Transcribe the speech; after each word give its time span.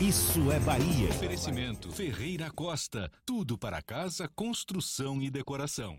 Isso 0.00 0.52
é 0.52 0.58
Bahia. 0.60 1.08
Oferecimento 1.08 1.90
Ferreira 1.90 2.50
Costa. 2.50 3.10
Tudo 3.24 3.56
para 3.56 3.80
casa, 3.80 4.28
construção 4.34 5.22
e 5.22 5.30
decoração. 5.30 5.98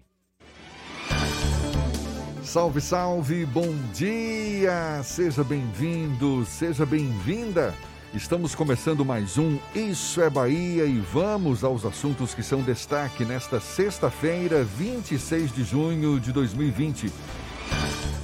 Salve, 2.44 2.80
salve, 2.80 3.46
bom 3.46 3.76
dia! 3.94 5.02
Seja 5.04 5.44
bem-vindo, 5.44 6.46
seja 6.46 6.86
bem-vinda. 6.86 7.74
Estamos 8.14 8.56
começando 8.56 9.04
mais 9.04 9.38
um 9.38 9.60
Isso 9.76 10.22
é 10.22 10.30
Bahia 10.30 10.86
e 10.86 11.00
vamos 11.00 11.64
aos 11.64 11.84
assuntos 11.84 12.34
que 12.34 12.44
são 12.44 12.62
destaque 12.62 13.26
nesta 13.26 13.60
sexta-feira, 13.60 14.64
26 14.64 15.54
de 15.54 15.64
junho 15.64 16.20
de 16.20 16.32
2020. 16.32 17.12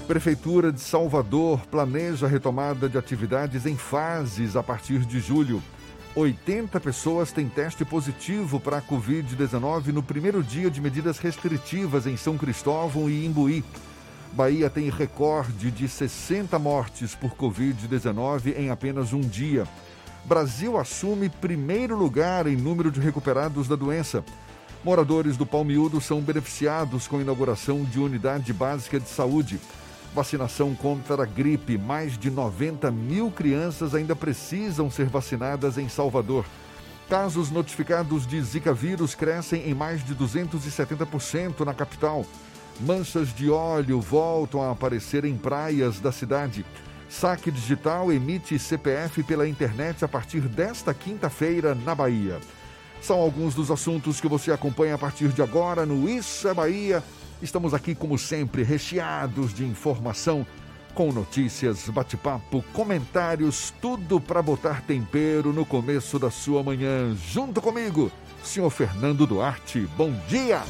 Prefeitura 0.07 0.69
de 0.69 0.81
Salvador 0.81 1.61
planeja 1.67 2.25
a 2.25 2.29
retomada 2.29 2.89
de 2.89 2.97
atividades 2.97 3.65
em 3.65 3.77
fases 3.77 4.57
a 4.57 4.61
partir 4.61 4.99
de 5.05 5.21
julho. 5.21 5.63
80 6.13 6.77
pessoas 6.81 7.31
têm 7.31 7.47
teste 7.47 7.85
positivo 7.85 8.59
para 8.59 8.79
a 8.79 8.81
Covid-19 8.81 9.87
no 9.87 10.03
primeiro 10.03 10.43
dia 10.43 10.69
de 10.69 10.81
medidas 10.81 11.19
restritivas 11.19 12.05
em 12.05 12.17
São 12.17 12.37
Cristóvão 12.37 13.09
e 13.09 13.25
Imbuí. 13.25 13.63
Bahia 14.33 14.69
tem 14.69 14.89
recorde 14.89 15.71
de 15.71 15.87
60 15.87 16.59
mortes 16.59 17.15
por 17.15 17.31
Covid-19 17.35 18.57
em 18.57 18.69
apenas 18.69 19.13
um 19.13 19.21
dia. 19.21 19.65
Brasil 20.25 20.77
assume 20.77 21.29
primeiro 21.29 21.97
lugar 21.97 22.45
em 22.45 22.57
número 22.57 22.91
de 22.91 22.99
recuperados 22.99 23.69
da 23.69 23.77
doença. 23.77 24.21
Moradores 24.83 25.37
do 25.37 25.45
Palmiúdo 25.45 26.01
são 26.01 26.19
beneficiados 26.19 27.07
com 27.07 27.17
a 27.17 27.21
inauguração 27.21 27.85
de 27.85 27.99
unidade 27.99 28.51
básica 28.51 28.99
de 28.99 29.07
saúde. 29.07 29.61
Vacinação 30.13 30.75
contra 30.75 31.23
a 31.23 31.25
gripe. 31.25 31.77
Mais 31.77 32.17
de 32.17 32.29
90 32.29 32.91
mil 32.91 33.31
crianças 33.31 33.95
ainda 33.95 34.15
precisam 34.15 34.89
ser 34.89 35.07
vacinadas 35.07 35.77
em 35.77 35.89
Salvador. 35.89 36.45
Casos 37.09 37.49
notificados 37.49 38.25
de 38.25 38.41
Zika 38.41 38.73
vírus 38.73 39.15
crescem 39.15 39.67
em 39.67 39.73
mais 39.73 40.03
de 40.03 40.15
270% 40.15 41.65
na 41.65 41.73
capital. 41.73 42.25
Manchas 42.79 43.33
de 43.33 43.49
óleo 43.49 43.99
voltam 43.99 44.61
a 44.61 44.71
aparecer 44.71 45.25
em 45.25 45.35
praias 45.35 45.99
da 45.99 46.11
cidade. 46.11 46.65
Saque 47.09 47.51
Digital 47.51 48.11
emite 48.11 48.57
CPF 48.57 49.21
pela 49.23 49.47
internet 49.47 50.03
a 50.03 50.07
partir 50.07 50.41
desta 50.41 50.93
quinta-feira 50.93 51.75
na 51.75 51.93
Bahia. 51.93 52.39
São 53.01 53.17
alguns 53.17 53.53
dos 53.53 53.69
assuntos 53.69 54.21
que 54.21 54.27
você 54.27 54.51
acompanha 54.51 54.95
a 54.95 54.97
partir 54.97 55.29
de 55.29 55.41
agora 55.41 55.85
no 55.85 56.09
Isso 56.09 56.47
é 56.47 56.53
Bahia. 56.53 57.03
Estamos 57.41 57.73
aqui, 57.73 57.93
como 57.93 58.17
sempre, 58.17 58.63
recheados 58.63 59.53
de 59.53 59.65
informação, 59.65 60.45
com 60.93 61.11
notícias, 61.11 61.89
bate-papo, 61.89 62.63
comentários, 62.71 63.73
tudo 63.81 64.19
para 64.19 64.41
botar 64.41 64.81
tempero 64.81 65.51
no 65.51 65.65
começo 65.65 66.19
da 66.19 66.29
sua 66.29 66.63
manhã. 66.63 67.15
Junto 67.15 67.61
comigo, 67.61 68.11
senhor 68.43 68.69
Fernando 68.69 69.25
Duarte. 69.25 69.87
Bom 69.97 70.13
dia! 70.27 70.61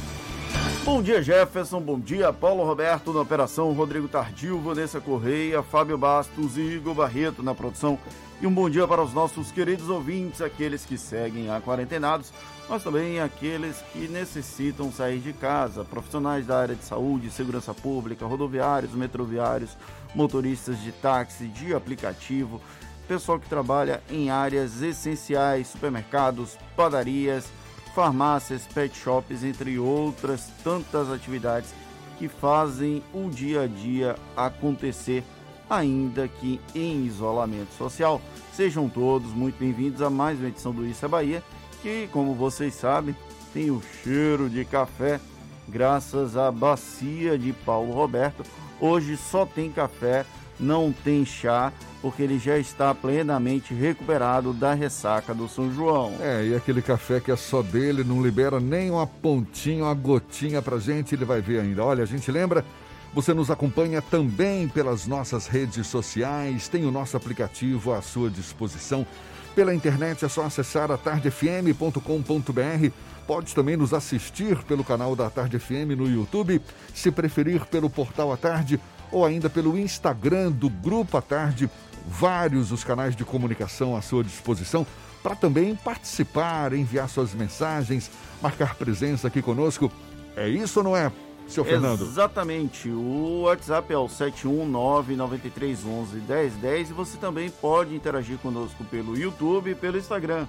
Bom 0.84 1.02
dia, 1.02 1.22
Jefferson. 1.22 1.80
Bom 1.80 1.98
dia, 1.98 2.30
Paulo 2.30 2.62
Roberto 2.62 3.10
na 3.12 3.20
operação, 3.20 3.72
Rodrigo 3.72 4.06
Tardio, 4.06 4.60
Vanessa 4.60 5.00
Correia, 5.00 5.62
Fábio 5.62 5.96
Bastos 5.96 6.58
e 6.58 6.60
Igor 6.60 6.94
Barreto 6.94 7.42
na 7.42 7.54
produção. 7.54 7.98
E 8.40 8.46
um 8.46 8.52
bom 8.52 8.68
dia 8.68 8.86
para 8.86 9.02
os 9.02 9.14
nossos 9.14 9.50
queridos 9.50 9.88
ouvintes, 9.88 10.42
aqueles 10.42 10.84
que 10.84 10.98
seguem 10.98 11.48
a 11.50 11.60
quarentenados, 11.60 12.32
mas 12.68 12.82
também 12.82 13.20
aqueles 13.20 13.76
que 13.92 14.08
necessitam 14.08 14.90
sair 14.90 15.18
de 15.18 15.32
casa, 15.32 15.84
profissionais 15.84 16.46
da 16.46 16.58
área 16.58 16.74
de 16.74 16.84
saúde, 16.84 17.30
segurança 17.30 17.74
pública, 17.74 18.26
rodoviários, 18.26 18.92
metroviários, 18.92 19.76
motoristas 20.14 20.80
de 20.80 20.92
táxi, 20.92 21.46
de 21.48 21.74
aplicativo, 21.74 22.60
pessoal 23.06 23.38
que 23.38 23.48
trabalha 23.48 24.02
em 24.10 24.30
áreas 24.30 24.80
essenciais, 24.80 25.68
supermercados, 25.68 26.56
padarias, 26.74 27.46
farmácias, 27.94 28.66
pet 28.66 28.96
shops, 28.96 29.44
entre 29.44 29.78
outras 29.78 30.48
tantas 30.62 31.10
atividades 31.10 31.70
que 32.18 32.28
fazem 32.28 33.02
o 33.12 33.28
dia 33.28 33.62
a 33.62 33.66
dia 33.66 34.16
acontecer, 34.36 35.22
ainda 35.68 36.26
que 36.28 36.60
em 36.74 37.04
isolamento 37.04 37.72
social. 37.76 38.20
Sejam 38.52 38.88
todos 38.88 39.30
muito 39.32 39.58
bem-vindos 39.58 40.00
a 40.00 40.08
mais 40.08 40.38
uma 40.38 40.48
edição 40.48 40.72
do 40.72 40.86
Isso 40.86 41.04
é 41.04 41.08
Bahia, 41.08 41.42
que, 41.84 42.08
como 42.10 42.32
vocês 42.32 42.72
sabem, 42.74 43.14
tem 43.52 43.70
o 43.70 43.82
cheiro 44.02 44.48
de 44.48 44.64
café, 44.64 45.20
graças 45.68 46.34
à 46.34 46.50
bacia 46.50 47.38
de 47.38 47.52
Paulo 47.52 47.92
Roberto. 47.92 48.42
Hoje 48.80 49.18
só 49.18 49.44
tem 49.44 49.70
café, 49.70 50.24
não 50.58 50.90
tem 51.04 51.26
chá, 51.26 51.70
porque 52.00 52.22
ele 52.22 52.38
já 52.38 52.56
está 52.56 52.94
plenamente 52.94 53.74
recuperado 53.74 54.54
da 54.54 54.72
ressaca 54.72 55.34
do 55.34 55.46
São 55.46 55.70
João. 55.74 56.14
É, 56.20 56.46
e 56.46 56.54
aquele 56.54 56.80
café 56.80 57.20
que 57.20 57.30
é 57.30 57.36
só 57.36 57.60
dele, 57.60 58.02
não 58.02 58.22
libera 58.22 58.58
nem 58.58 58.90
uma 58.90 59.06
pontinha, 59.06 59.84
uma 59.84 59.94
gotinha 59.94 60.62
pra 60.62 60.78
gente, 60.78 61.14
ele 61.14 61.26
vai 61.26 61.42
ver 61.42 61.60
ainda. 61.60 61.84
Olha, 61.84 62.02
a 62.02 62.06
gente 62.06 62.32
lembra, 62.32 62.64
você 63.12 63.34
nos 63.34 63.50
acompanha 63.50 64.00
também 64.00 64.68
pelas 64.68 65.06
nossas 65.06 65.46
redes 65.46 65.86
sociais, 65.86 66.66
tem 66.66 66.86
o 66.86 66.90
nosso 66.90 67.14
aplicativo 67.14 67.92
à 67.92 68.00
sua 68.00 68.30
disposição. 68.30 69.06
Pela 69.54 69.74
internet 69.74 70.24
é 70.24 70.28
só 70.28 70.44
acessar 70.44 70.90
a 70.90 70.98
tardefm.com.br. 70.98 72.90
Pode 73.26 73.54
também 73.54 73.76
nos 73.76 73.94
assistir 73.94 74.62
pelo 74.64 74.84
canal 74.84 75.14
da 75.14 75.30
Tarde 75.30 75.58
FM 75.58 75.96
no 75.96 76.08
YouTube, 76.08 76.60
se 76.92 77.10
preferir 77.10 77.64
pelo 77.66 77.88
portal 77.88 78.32
à 78.32 78.36
tarde 78.36 78.80
ou 79.10 79.24
ainda 79.24 79.48
pelo 79.48 79.78
Instagram 79.78 80.50
do 80.50 80.68
Grupo 80.68 81.16
à 81.16 81.22
Tarde 81.22 81.70
vários 82.06 82.70
os 82.70 82.84
canais 82.84 83.16
de 83.16 83.24
comunicação 83.24 83.96
à 83.96 84.02
sua 84.02 84.22
disposição 84.22 84.86
para 85.22 85.34
também 85.34 85.74
participar, 85.74 86.74
enviar 86.74 87.08
suas 87.08 87.32
mensagens, 87.32 88.10
marcar 88.42 88.74
presença 88.74 89.28
aqui 89.28 89.40
conosco. 89.40 89.90
É 90.36 90.48
isso 90.48 90.80
ou 90.80 90.84
não 90.84 90.96
é, 90.96 91.10
seu 91.48 91.64
Fernando? 91.64 92.04
Exatamente. 92.04 92.88
O 92.88 93.42
WhatsApp 93.42 93.92
é 93.92 93.98
o 93.98 94.06
71993111010 94.06 96.90
e 96.90 96.92
você 96.92 97.16
também 97.16 97.50
pode 97.50 97.94
interagir 97.94 98.38
conosco 98.38 98.84
pelo 98.84 99.16
YouTube 99.16 99.70
e 99.70 99.74
pelo 99.74 99.98
Instagram. 99.98 100.46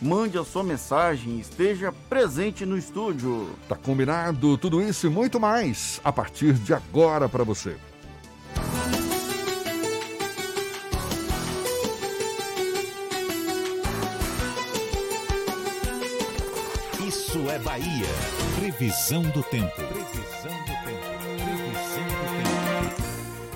Mande 0.00 0.36
a 0.36 0.44
sua 0.44 0.62
mensagem, 0.62 1.38
esteja 1.38 1.92
presente 2.08 2.66
no 2.66 2.76
estúdio. 2.76 3.50
Tá 3.68 3.76
combinado 3.76 4.58
tudo 4.58 4.82
isso 4.82 5.06
e 5.06 5.10
muito 5.10 5.40
mais 5.40 6.00
a 6.04 6.12
partir 6.12 6.52
de 6.54 6.74
agora 6.74 7.28
para 7.28 7.44
você. 7.44 7.76
Isso 17.06 17.38
é 17.50 17.58
Bahia. 17.58 18.06
Previsão 18.58 19.22
do 19.22 19.42
tempo. 19.42 19.82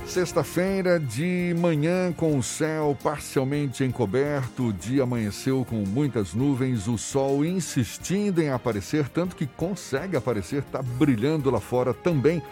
Sexta-feira 0.09 0.99
de 0.99 1.55
manhã 1.59 2.11
com 2.15 2.39
o 2.39 2.43
céu 2.43 2.97
parcialmente 3.03 3.85
encoberto, 3.85 4.69
o 4.69 4.73
dia 4.73 5.03
amanheceu 5.03 5.67
com 5.69 5.77
muitas 5.77 6.33
nuvens, 6.33 6.89
o 6.89 6.97
sol 6.97 7.45
insistindo 7.45 8.41
em 8.41 8.49
aparecer, 8.49 9.07
tanto 9.11 9.37
que 9.37 9.47
consegue 9.47 10.17
aparecer, 10.17 10.61
está 10.63 10.81
brilhando 10.81 11.51
lá 11.51 11.61
fora 11.61 11.93
também. 11.93 12.43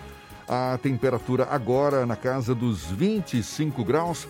A 0.46 0.78
temperatura 0.82 1.48
agora 1.50 2.04
na 2.04 2.14
casa 2.14 2.54
dos 2.54 2.84
25 2.84 3.82
graus. 3.82 4.28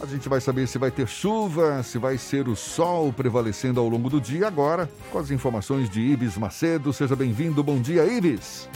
A 0.00 0.06
gente 0.06 0.28
vai 0.28 0.40
saber 0.40 0.68
se 0.68 0.78
vai 0.78 0.92
ter 0.92 1.08
chuva, 1.08 1.82
se 1.82 1.98
vai 1.98 2.16
ser 2.16 2.46
o 2.46 2.54
sol 2.54 3.12
prevalecendo 3.12 3.80
ao 3.80 3.88
longo 3.88 4.08
do 4.08 4.20
dia 4.20 4.46
agora, 4.46 4.88
com 5.10 5.18
as 5.18 5.32
informações 5.32 5.90
de 5.90 6.00
Ibis 6.00 6.38
Macedo. 6.38 6.92
Seja 6.92 7.16
bem-vindo. 7.16 7.60
Bom 7.60 7.80
dia, 7.80 8.06
Ibis. 8.06 8.68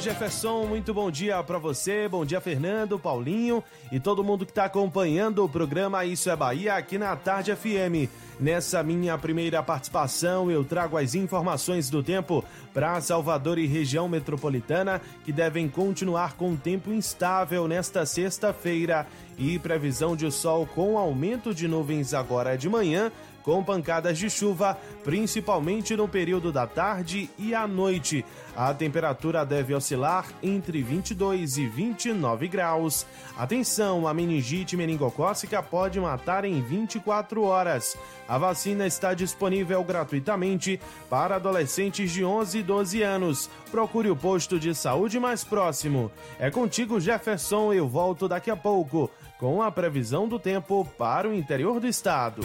Jefferson, 0.00 0.64
muito 0.66 0.94
bom 0.94 1.10
dia 1.10 1.42
para 1.42 1.58
você, 1.58 2.08
bom 2.08 2.24
dia 2.24 2.40
Fernando, 2.40 2.98
Paulinho 2.98 3.62
e 3.90 4.00
todo 4.00 4.24
mundo 4.24 4.44
que 4.44 4.50
está 4.50 4.64
acompanhando 4.64 5.44
o 5.44 5.48
programa 5.48 6.04
Isso 6.04 6.30
é 6.30 6.36
Bahia 6.36 6.74
aqui 6.74 6.98
na 6.98 7.14
Tarde 7.14 7.54
FM. 7.54 8.10
Nessa 8.40 8.82
minha 8.82 9.16
primeira 9.18 9.62
participação, 9.62 10.50
eu 10.50 10.64
trago 10.64 10.96
as 10.96 11.14
informações 11.14 11.90
do 11.90 12.02
tempo 12.02 12.44
para 12.72 13.00
Salvador 13.00 13.58
e 13.58 13.66
região 13.66 14.08
metropolitana 14.08 15.00
que 15.24 15.32
devem 15.32 15.68
continuar 15.68 16.34
com 16.34 16.56
tempo 16.56 16.92
instável 16.92 17.68
nesta 17.68 18.06
sexta-feira 18.06 19.06
e 19.38 19.58
previsão 19.58 20.16
de 20.16 20.30
sol 20.30 20.66
com 20.66 20.98
aumento 20.98 21.54
de 21.54 21.68
nuvens 21.68 22.14
agora 22.14 22.56
de 22.56 22.68
manhã 22.68 23.12
com 23.42 23.62
pancadas 23.62 24.18
de 24.18 24.30
chuva, 24.30 24.78
principalmente 25.04 25.96
no 25.96 26.08
período 26.08 26.52
da 26.52 26.66
tarde 26.66 27.28
e 27.38 27.54
à 27.54 27.66
noite. 27.66 28.24
A 28.54 28.72
temperatura 28.74 29.46
deve 29.46 29.74
oscilar 29.74 30.26
entre 30.42 30.82
22 30.82 31.56
e 31.56 31.66
29 31.66 32.48
graus. 32.48 33.06
Atenção, 33.36 34.06
a 34.06 34.12
meningite 34.12 34.76
meningocócica 34.76 35.62
pode 35.62 35.98
matar 35.98 36.44
em 36.44 36.60
24 36.60 37.42
horas. 37.42 37.96
A 38.28 38.36
vacina 38.36 38.86
está 38.86 39.14
disponível 39.14 39.82
gratuitamente 39.82 40.78
para 41.08 41.36
adolescentes 41.36 42.10
de 42.10 42.24
11 42.24 42.58
e 42.58 42.62
12 42.62 43.02
anos. 43.02 43.50
Procure 43.70 44.10
o 44.10 44.16
posto 44.16 44.58
de 44.58 44.74
saúde 44.74 45.18
mais 45.18 45.42
próximo. 45.42 46.10
É 46.38 46.50
contigo, 46.50 47.00
Jefferson. 47.00 47.72
Eu 47.72 47.88
volto 47.88 48.28
daqui 48.28 48.50
a 48.50 48.56
pouco 48.56 49.10
com 49.38 49.62
a 49.62 49.72
previsão 49.72 50.28
do 50.28 50.38
tempo 50.38 50.86
para 50.96 51.28
o 51.28 51.34
interior 51.34 51.80
do 51.80 51.86
estado. 51.88 52.42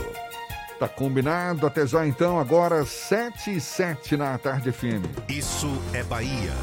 Tá 0.79 0.87
combinado, 0.87 1.65
até 1.65 1.87
já 1.87 2.05
então, 2.05 2.39
agora 2.39 2.85
7 2.85 3.55
e 3.55 3.59
7 3.59 4.15
na 4.15 4.37
tarde 4.37 4.71
FM. 4.71 5.03
Isso 5.27 5.67
é 5.91 6.03
Bahia. 6.03 6.53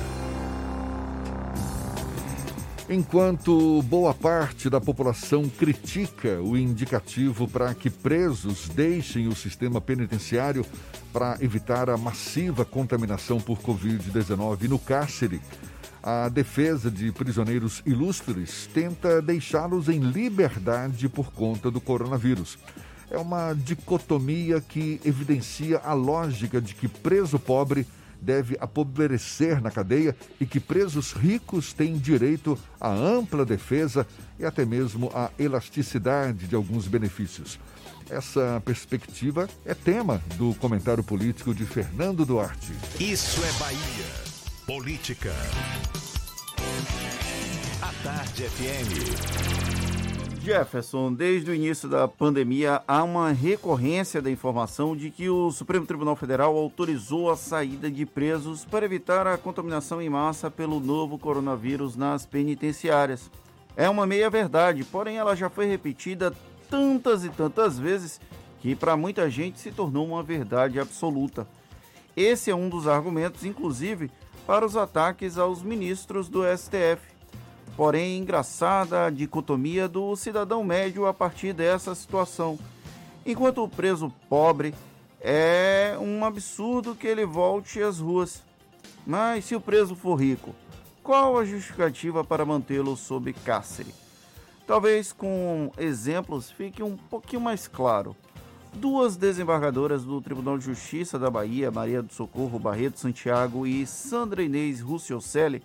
Enquanto 2.88 3.82
boa 3.82 4.14
parte 4.14 4.70
da 4.70 4.80
população 4.80 5.48
critica 5.48 6.40
o 6.40 6.56
indicativo 6.56 7.48
para 7.48 7.74
que 7.74 7.90
presos 7.90 8.68
deixem 8.68 9.26
o 9.26 9.34
sistema 9.34 9.80
penitenciário 9.80 10.64
para 11.12 11.36
evitar 11.40 11.90
a 11.90 11.96
massiva 11.96 12.64
contaminação 12.64 13.40
por 13.40 13.58
Covid-19 13.58 14.68
no 14.68 14.78
cárcere, 14.78 15.40
a 16.00 16.28
defesa 16.28 16.88
de 16.88 17.10
prisioneiros 17.10 17.82
ilustres 17.84 18.68
tenta 18.72 19.20
deixá-los 19.20 19.88
em 19.88 19.98
liberdade 19.98 21.08
por 21.08 21.32
conta 21.32 21.68
do 21.68 21.80
coronavírus 21.80 22.58
é 23.14 23.18
uma 23.18 23.54
dicotomia 23.54 24.60
que 24.60 25.00
evidencia 25.04 25.78
a 25.78 25.92
lógica 25.92 26.60
de 26.60 26.74
que 26.74 26.88
preso 26.88 27.38
pobre 27.38 27.86
deve 28.20 28.56
apodrecer 28.58 29.62
na 29.62 29.70
cadeia 29.70 30.16
e 30.40 30.46
que 30.46 30.58
presos 30.58 31.12
ricos 31.12 31.72
têm 31.72 31.96
direito 31.96 32.58
à 32.80 32.88
ampla 32.90 33.44
defesa 33.44 34.06
e 34.38 34.44
até 34.44 34.64
mesmo 34.64 35.10
à 35.14 35.30
elasticidade 35.38 36.46
de 36.46 36.54
alguns 36.54 36.88
benefícios. 36.88 37.58
Essa 38.10 38.60
perspectiva 38.64 39.48
é 39.64 39.74
tema 39.74 40.20
do 40.36 40.54
comentário 40.54 41.04
político 41.04 41.54
de 41.54 41.64
Fernando 41.64 42.24
Duarte. 42.24 42.72
Isso 42.98 43.40
é 43.44 43.52
Bahia. 43.58 44.34
Política. 44.66 45.32
A 47.80 47.92
Tarde 48.02 48.42
FM. 48.44 49.83
Jefferson, 50.44 51.10
desde 51.10 51.50
o 51.50 51.54
início 51.54 51.88
da 51.88 52.06
pandemia, 52.06 52.82
há 52.86 53.02
uma 53.02 53.32
recorrência 53.32 54.20
da 54.20 54.30
informação 54.30 54.94
de 54.94 55.10
que 55.10 55.26
o 55.30 55.50
Supremo 55.50 55.86
Tribunal 55.86 56.14
Federal 56.16 56.54
autorizou 56.54 57.30
a 57.30 57.36
saída 57.36 57.90
de 57.90 58.04
presos 58.04 58.62
para 58.62 58.84
evitar 58.84 59.26
a 59.26 59.38
contaminação 59.38 60.02
em 60.02 60.10
massa 60.10 60.50
pelo 60.50 60.80
novo 60.80 61.18
coronavírus 61.18 61.96
nas 61.96 62.26
penitenciárias. 62.26 63.30
É 63.74 63.88
uma 63.88 64.06
meia-verdade, 64.06 64.84
porém 64.84 65.16
ela 65.16 65.34
já 65.34 65.48
foi 65.48 65.64
repetida 65.64 66.30
tantas 66.68 67.24
e 67.24 67.30
tantas 67.30 67.78
vezes 67.78 68.20
que 68.60 68.76
para 68.76 68.98
muita 68.98 69.30
gente 69.30 69.58
se 69.58 69.72
tornou 69.72 70.06
uma 70.06 70.22
verdade 70.22 70.78
absoluta. 70.78 71.48
Esse 72.14 72.50
é 72.50 72.54
um 72.54 72.68
dos 72.68 72.86
argumentos, 72.86 73.46
inclusive, 73.46 74.10
para 74.46 74.66
os 74.66 74.76
ataques 74.76 75.38
aos 75.38 75.62
ministros 75.62 76.28
do 76.28 76.42
STF 76.44 77.13
Porém, 77.76 78.18
engraçada 78.18 79.06
a 79.06 79.10
dicotomia 79.10 79.88
do 79.88 80.14
cidadão 80.14 80.62
médio 80.62 81.06
a 81.06 81.14
partir 81.14 81.52
dessa 81.52 81.94
situação. 81.94 82.58
Enquanto 83.26 83.64
o 83.64 83.68
preso 83.68 84.12
pobre 84.28 84.74
é 85.20 85.96
um 85.98 86.24
absurdo 86.24 86.94
que 86.94 87.06
ele 87.06 87.24
volte 87.24 87.82
às 87.82 87.98
ruas. 87.98 88.42
Mas 89.06 89.46
se 89.46 89.56
o 89.56 89.60
preso 89.60 89.96
for 89.96 90.14
rico, 90.14 90.54
qual 91.02 91.36
a 91.36 91.44
justificativa 91.44 92.22
para 92.22 92.44
mantê-lo 92.44 92.96
sob 92.96 93.32
cárcere? 93.32 93.94
Talvez 94.66 95.12
com 95.12 95.70
exemplos 95.76 96.50
fique 96.50 96.82
um 96.82 96.96
pouquinho 96.96 97.42
mais 97.42 97.66
claro. 97.66 98.16
Duas 98.72 99.16
desembargadoras 99.16 100.04
do 100.04 100.20
Tribunal 100.20 100.58
de 100.58 100.64
Justiça 100.64 101.18
da 101.18 101.30
Bahia, 101.30 101.70
Maria 101.70 102.02
do 102.02 102.12
Socorro 102.12 102.58
Barreto 102.58 102.98
Santiago 102.98 103.66
e 103.66 103.86
Sandra 103.86 104.42
Inês 104.42 104.80
Russiocelli, 104.80 105.62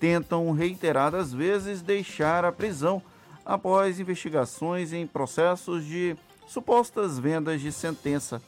tentam 0.00 0.50
reiteradas 0.50 1.32
vezes 1.32 1.82
deixar 1.82 2.44
a 2.44 2.50
prisão 2.50 3.02
após 3.44 4.00
investigações 4.00 4.92
em 4.94 5.06
processos 5.06 5.84
de 5.84 6.16
supostas 6.48 7.18
vendas 7.18 7.60
de 7.60 7.70
sentença. 7.70 8.42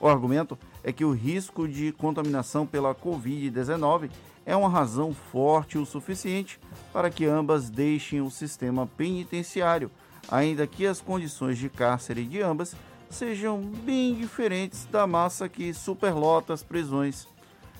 O 0.00 0.08
argumento 0.08 0.58
é 0.82 0.92
que 0.92 1.04
o 1.04 1.12
risco 1.12 1.66
de 1.68 1.92
contaminação 1.92 2.66
pela 2.66 2.94
Covid-19 2.94 4.10
é 4.44 4.54
uma 4.54 4.68
razão 4.68 5.14
forte 5.32 5.78
o 5.78 5.86
suficiente 5.86 6.60
para 6.92 7.08
que 7.08 7.24
ambas 7.24 7.70
deixem 7.70 8.20
o 8.20 8.30
sistema 8.30 8.86
penitenciário, 8.86 9.90
ainda 10.28 10.66
que 10.66 10.86
as 10.86 11.00
condições 11.00 11.56
de 11.56 11.68
cárcere 11.68 12.24
de 12.24 12.42
ambas 12.42 12.74
sejam 13.08 13.60
bem 13.60 14.14
diferentes 14.14 14.84
da 14.86 15.06
massa 15.06 15.48
que 15.48 15.72
superlota 15.72 16.52
as 16.52 16.62
prisões. 16.62 17.28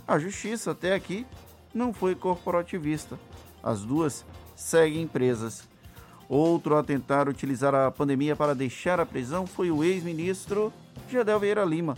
A 0.06 0.18
justiça 0.18 0.70
até 0.70 0.94
aqui 0.94 1.26
não 1.76 1.92
foi 1.92 2.14
corporativista. 2.14 3.18
As 3.62 3.82
duas 3.82 4.24
seguem 4.54 5.06
presas. 5.06 5.68
Outro 6.28 6.76
a 6.76 6.82
tentar 6.82 7.28
utilizar 7.28 7.74
a 7.74 7.90
pandemia 7.90 8.34
para 8.34 8.54
deixar 8.54 8.98
a 8.98 9.06
prisão 9.06 9.46
foi 9.46 9.70
o 9.70 9.84
ex-ministro 9.84 10.72
Gedel 11.08 11.38
Vieira 11.38 11.64
Lima. 11.64 11.96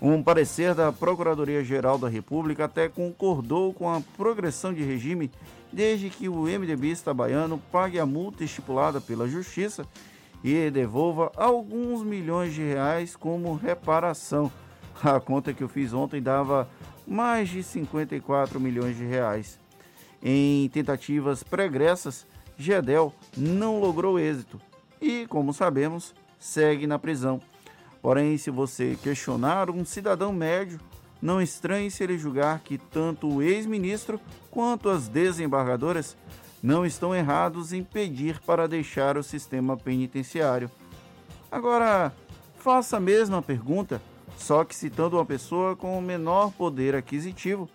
Um 0.00 0.22
parecer 0.22 0.74
da 0.74 0.92
Procuradoria-Geral 0.92 1.98
da 1.98 2.08
República 2.08 2.66
até 2.66 2.88
concordou 2.88 3.72
com 3.72 3.90
a 3.90 4.02
progressão 4.16 4.72
de 4.72 4.82
regime 4.82 5.30
desde 5.72 6.10
que 6.10 6.28
o 6.28 6.42
MDBista 6.42 7.14
baiano 7.14 7.60
pague 7.72 7.98
a 7.98 8.06
multa 8.06 8.44
estipulada 8.44 9.00
pela 9.00 9.26
Justiça 9.26 9.86
e 10.42 10.70
devolva 10.70 11.32
alguns 11.36 12.02
milhões 12.02 12.52
de 12.52 12.62
reais 12.62 13.16
como 13.16 13.56
reparação. 13.56 14.52
A 15.02 15.18
conta 15.18 15.52
que 15.52 15.62
eu 15.62 15.68
fiz 15.68 15.92
ontem 15.92 16.22
dava 16.22 16.68
mais 17.06 17.48
de 17.48 17.62
54 17.62 18.58
milhões 18.60 18.96
de 18.96 19.04
reais. 19.04 19.58
Em 20.22 20.68
tentativas 20.70 21.42
pregressas, 21.42 22.26
Gedel 22.56 23.14
não 23.36 23.80
logrou 23.80 24.18
êxito 24.18 24.60
e, 25.00 25.26
como 25.26 25.52
sabemos, 25.52 26.14
segue 26.38 26.86
na 26.86 26.98
prisão. 26.98 27.40
Porém, 28.00 28.36
se 28.38 28.50
você 28.50 28.98
questionar 29.02 29.70
um 29.70 29.84
cidadão 29.84 30.32
médio, 30.32 30.78
não 31.20 31.40
estranhe 31.40 31.90
se 31.90 32.04
ele 32.04 32.18
julgar 32.18 32.60
que 32.60 32.76
tanto 32.76 33.28
o 33.28 33.42
ex-ministro 33.42 34.20
quanto 34.50 34.88
as 34.88 35.08
desembargadoras 35.08 36.16
não 36.62 36.84
estão 36.84 37.14
errados 37.14 37.72
em 37.72 37.82
pedir 37.82 38.40
para 38.40 38.68
deixar 38.68 39.16
o 39.16 39.22
sistema 39.22 39.76
penitenciário. 39.76 40.70
Agora, 41.50 42.12
faça 42.58 42.96
a 42.96 43.00
mesma 43.00 43.42
pergunta 43.42 44.00
só 44.44 44.62
que 44.62 44.76
citando 44.76 45.16
uma 45.16 45.24
pessoa 45.24 45.74
com 45.74 45.98
menor 46.02 46.52
poder 46.52 46.94
aquisitivo 46.94 47.66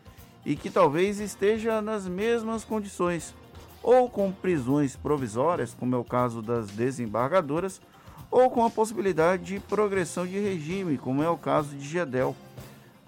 e 0.45 0.55
que 0.55 0.69
talvez 0.69 1.19
esteja 1.19 1.81
nas 1.81 2.07
mesmas 2.07 2.63
condições, 2.63 3.33
ou 3.81 4.07
com 4.07 4.31
prisões 4.31 4.95
provisórias, 4.95 5.73
como 5.73 5.95
é 5.95 5.97
o 5.97 6.03
caso 6.03 6.43
das 6.43 6.67
desembargadoras, 6.67 7.81
ou 8.29 8.51
com 8.51 8.63
a 8.63 8.69
possibilidade 8.69 9.45
de 9.45 9.59
progressão 9.59 10.27
de 10.27 10.37
regime, 10.37 10.99
como 10.99 11.23
é 11.23 11.29
o 11.29 11.37
caso 11.37 11.75
de 11.75 11.87
Gedel. 11.87 12.35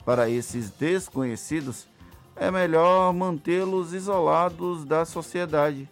Para 0.03 0.27
esses 0.27 0.71
desconhecidos, 0.71 1.87
é 2.35 2.49
melhor 2.49 3.13
mantê-los 3.13 3.93
isolados 3.93 4.83
da 4.85 5.05
sociedade. 5.05 5.87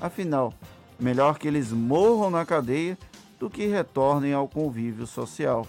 Afinal, 0.00 0.54
melhor 0.98 1.38
que 1.38 1.46
eles 1.46 1.72
morram 1.72 2.30
na 2.30 2.46
cadeia 2.46 2.96
do 3.38 3.50
que 3.50 3.66
retornem 3.66 4.32
ao 4.32 4.48
convívio 4.48 5.06
social. 5.06 5.66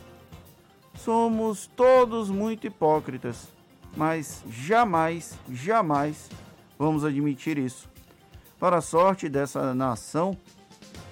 Somos 0.95 1.67
todos 1.75 2.29
muito 2.29 2.67
hipócritas, 2.67 3.47
mas 3.95 4.43
jamais, 4.49 5.37
jamais 5.49 6.29
vamos 6.77 7.03
admitir 7.03 7.57
isso. 7.57 7.89
Para 8.59 8.77
a 8.77 8.81
sorte 8.81 9.27
dessa 9.27 9.73
nação, 9.73 10.37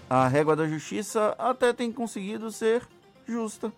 a 0.10 0.28
régua 0.28 0.56
da 0.56 0.68
justiça 0.68 1.36
até 1.38 1.74
tem 1.74 1.92
conseguido 1.92 2.52
ser 2.52 2.88
justa. 3.28 3.72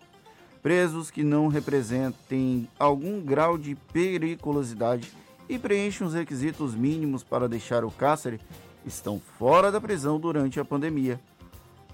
Presos 0.62 1.10
que 1.10 1.22
não 1.22 1.48
representem 1.48 2.68
algum 2.78 3.20
grau 3.20 3.58
de 3.58 3.74
periculosidade 3.74 5.12
e 5.48 5.58
preenchem 5.58 6.06
os 6.06 6.14
requisitos 6.14 6.74
mínimos 6.74 7.22
para 7.22 7.48
deixar 7.48 7.84
o 7.84 7.90
cárcere 7.90 8.40
estão 8.86 9.20
fora 9.38 9.70
da 9.70 9.80
prisão 9.80 10.18
durante 10.18 10.58
a 10.58 10.64
pandemia. 10.64 11.20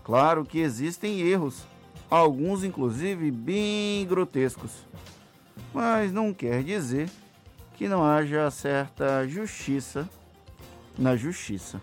Claro 0.04 0.44
que 0.44 0.58
existem 0.58 1.20
erros, 1.20 1.64
alguns 2.10 2.64
inclusive 2.64 3.30
bem 3.30 4.04
grotescos, 4.04 4.72
mas 5.72 6.12
não 6.12 6.34
quer 6.34 6.64
dizer 6.64 7.08
que 7.76 7.88
não 7.88 8.04
haja 8.04 8.50
certa 8.50 9.26
justiça 9.26 10.08
na 10.98 11.16
justiça. 11.16 11.80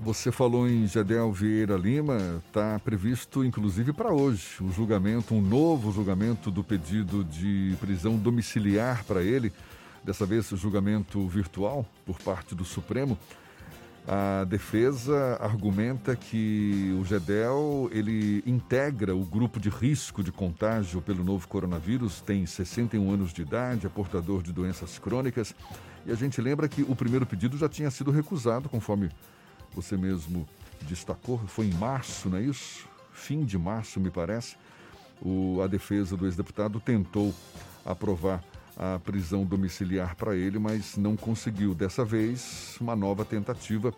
Você 0.00 0.32
falou 0.32 0.66
em 0.66 0.86
Gedel 0.86 1.30
Vieira 1.30 1.76
Lima, 1.76 2.42
está 2.46 2.78
previsto 2.78 3.44
inclusive 3.44 3.92
para 3.92 4.10
hoje 4.10 4.56
um 4.62 4.72
julgamento, 4.72 5.34
um 5.34 5.42
novo 5.42 5.92
julgamento 5.92 6.50
do 6.50 6.64
pedido 6.64 7.22
de 7.22 7.76
prisão 7.78 8.16
domiciliar 8.16 9.04
para 9.04 9.22
ele, 9.22 9.52
dessa 10.02 10.24
vez 10.24 10.48
julgamento 10.48 11.28
virtual 11.28 11.84
por 12.06 12.18
parte 12.18 12.54
do 12.54 12.64
Supremo. 12.64 13.18
A 14.12 14.42
defesa 14.42 15.38
argumenta 15.40 16.16
que 16.16 16.92
o 17.00 17.04
Gedel 17.04 17.88
ele 17.92 18.42
integra 18.44 19.14
o 19.14 19.24
grupo 19.24 19.60
de 19.60 19.68
risco 19.68 20.20
de 20.20 20.32
contágio 20.32 21.00
pelo 21.00 21.22
novo 21.22 21.46
coronavírus, 21.46 22.20
tem 22.20 22.44
61 22.44 23.08
anos 23.08 23.32
de 23.32 23.42
idade, 23.42 23.86
é 23.86 23.88
portador 23.88 24.42
de 24.42 24.52
doenças 24.52 24.98
crônicas. 24.98 25.54
E 26.04 26.10
a 26.10 26.16
gente 26.16 26.40
lembra 26.40 26.68
que 26.68 26.82
o 26.82 26.96
primeiro 26.96 27.24
pedido 27.24 27.56
já 27.56 27.68
tinha 27.68 27.88
sido 27.88 28.10
recusado, 28.10 28.68
conforme 28.68 29.10
você 29.72 29.96
mesmo 29.96 30.44
destacou, 30.82 31.38
foi 31.46 31.66
em 31.66 31.74
março, 31.74 32.28
não 32.28 32.38
é 32.38 32.42
isso? 32.42 32.88
Fim 33.12 33.44
de 33.44 33.56
março, 33.56 34.00
me 34.00 34.10
parece. 34.10 34.56
O, 35.22 35.60
a 35.62 35.68
defesa 35.68 36.16
do 36.16 36.26
ex-deputado 36.26 36.80
tentou 36.80 37.32
aprovar 37.86 38.42
a 38.80 38.98
prisão 38.98 39.44
domiciliar 39.44 40.16
para 40.16 40.34
ele, 40.34 40.58
mas 40.58 40.96
não 40.96 41.14
conseguiu. 41.14 41.74
Dessa 41.74 42.02
vez, 42.02 42.78
uma 42.80 42.96
nova 42.96 43.26
tentativa, 43.26 43.92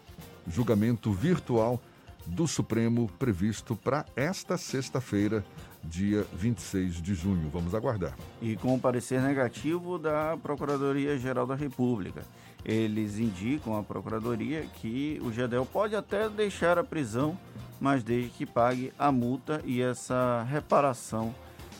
julgamento 0.49 1.13
virtual 1.13 1.81
do 2.27 2.49
Supremo 2.49 3.09
previsto 3.17 3.77
para 3.77 4.05
esta 4.17 4.57
sexta-feira, 4.57 5.45
dia 5.85 6.27
26 6.35 7.01
de 7.01 7.15
junho. 7.15 7.49
Vamos 7.49 7.77
aguardar. 7.77 8.17
E 8.41 8.57
com 8.57 8.75
o 8.75 8.81
parecer 8.81 9.23
negativo 9.23 9.99
da 9.99 10.37
Procuradoria-Geral 10.43 11.47
da 11.47 11.55
República. 11.55 12.23
Eles 12.65 13.19
indicam 13.19 13.77
à 13.77 13.85
Procuradoria 13.85 14.67
que 14.81 15.21
o 15.23 15.33
Gedel 15.33 15.65
pode 15.65 15.95
até 15.95 16.29
deixar 16.29 16.77
a 16.77 16.83
prisão, 16.83 17.39
mas 17.81 18.03
desde 18.03 18.31
que 18.31 18.47
pague 18.47 18.93
a 18.99 19.13
multa 19.13 19.63
e 19.65 19.81
essa 19.81 20.43
reparação. 20.51 21.33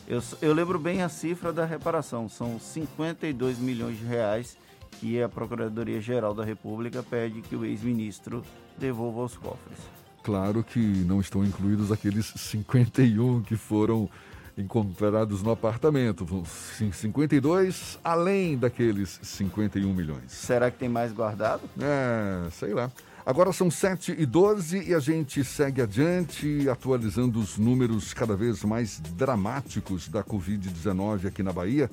Eu, 0.07 0.21
eu 0.41 0.53
lembro 0.53 0.77
bem 0.77 1.01
a 1.01 1.09
cifra 1.09 1.53
da 1.53 1.65
reparação, 1.65 2.27
são 2.27 2.59
52 2.59 3.57
milhões 3.57 3.97
de 3.97 4.05
reais 4.05 4.57
que 4.99 5.21
a 5.21 5.29
Procuradoria-Geral 5.29 6.33
da 6.33 6.43
República 6.43 7.01
pede 7.01 7.41
que 7.41 7.55
o 7.55 7.65
ex-ministro 7.65 8.43
devolva 8.77 9.21
aos 9.21 9.37
cofres. 9.37 9.77
Claro 10.23 10.63
que 10.63 10.79
não 10.79 11.19
estão 11.19 11.43
incluídos 11.43 11.91
aqueles 11.91 12.27
51 12.35 13.41
que 13.41 13.55
foram 13.55 14.09
encontrados 14.57 15.41
no 15.41 15.51
apartamento. 15.51 16.25
52 16.45 17.99
além 18.03 18.57
daqueles 18.57 19.19
51 19.21 19.93
milhões. 19.93 20.31
Será 20.31 20.69
que 20.69 20.77
tem 20.77 20.89
mais 20.89 21.11
guardado? 21.11 21.61
É, 21.79 22.49
sei 22.51 22.73
lá. 22.73 22.89
Agora 23.25 23.53
são 23.53 23.71
7 23.71 24.17
e 24.19 24.25
12 24.25 24.89
e 24.89 24.93
a 24.93 24.99
gente 24.99 25.45
segue 25.45 25.81
adiante, 25.81 26.67
atualizando 26.69 27.39
os 27.39 27.57
números 27.57 28.13
cada 28.13 28.35
vez 28.35 28.65
mais 28.65 28.99
dramáticos 28.99 30.09
da 30.09 30.21
Covid-19 30.21 31.27
aqui 31.27 31.41
na 31.41 31.53
Bahia. 31.53 31.89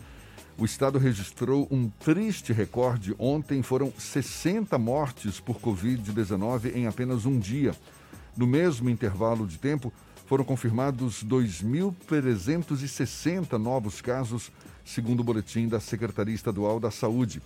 O 0.58 0.64
estado 0.64 0.98
registrou 0.98 1.68
um 1.70 1.88
triste 1.88 2.52
recorde. 2.52 3.14
Ontem 3.16 3.62
foram 3.62 3.92
60 3.96 4.76
mortes 4.76 5.38
por 5.38 5.60
Covid-19 5.60 6.74
em 6.74 6.88
apenas 6.88 7.24
um 7.24 7.38
dia. 7.38 7.76
No 8.36 8.48
mesmo 8.48 8.90
intervalo 8.90 9.46
de 9.46 9.56
tempo, 9.56 9.92
foram 10.26 10.44
confirmados 10.44 11.24
2.360 11.24 13.52
novos 13.52 14.00
casos, 14.00 14.50
segundo 14.84 15.20
o 15.20 15.24
boletim 15.24 15.68
da 15.68 15.78
Secretaria 15.78 16.34
Estadual 16.34 16.80
da 16.80 16.90
Saúde. 16.90 17.40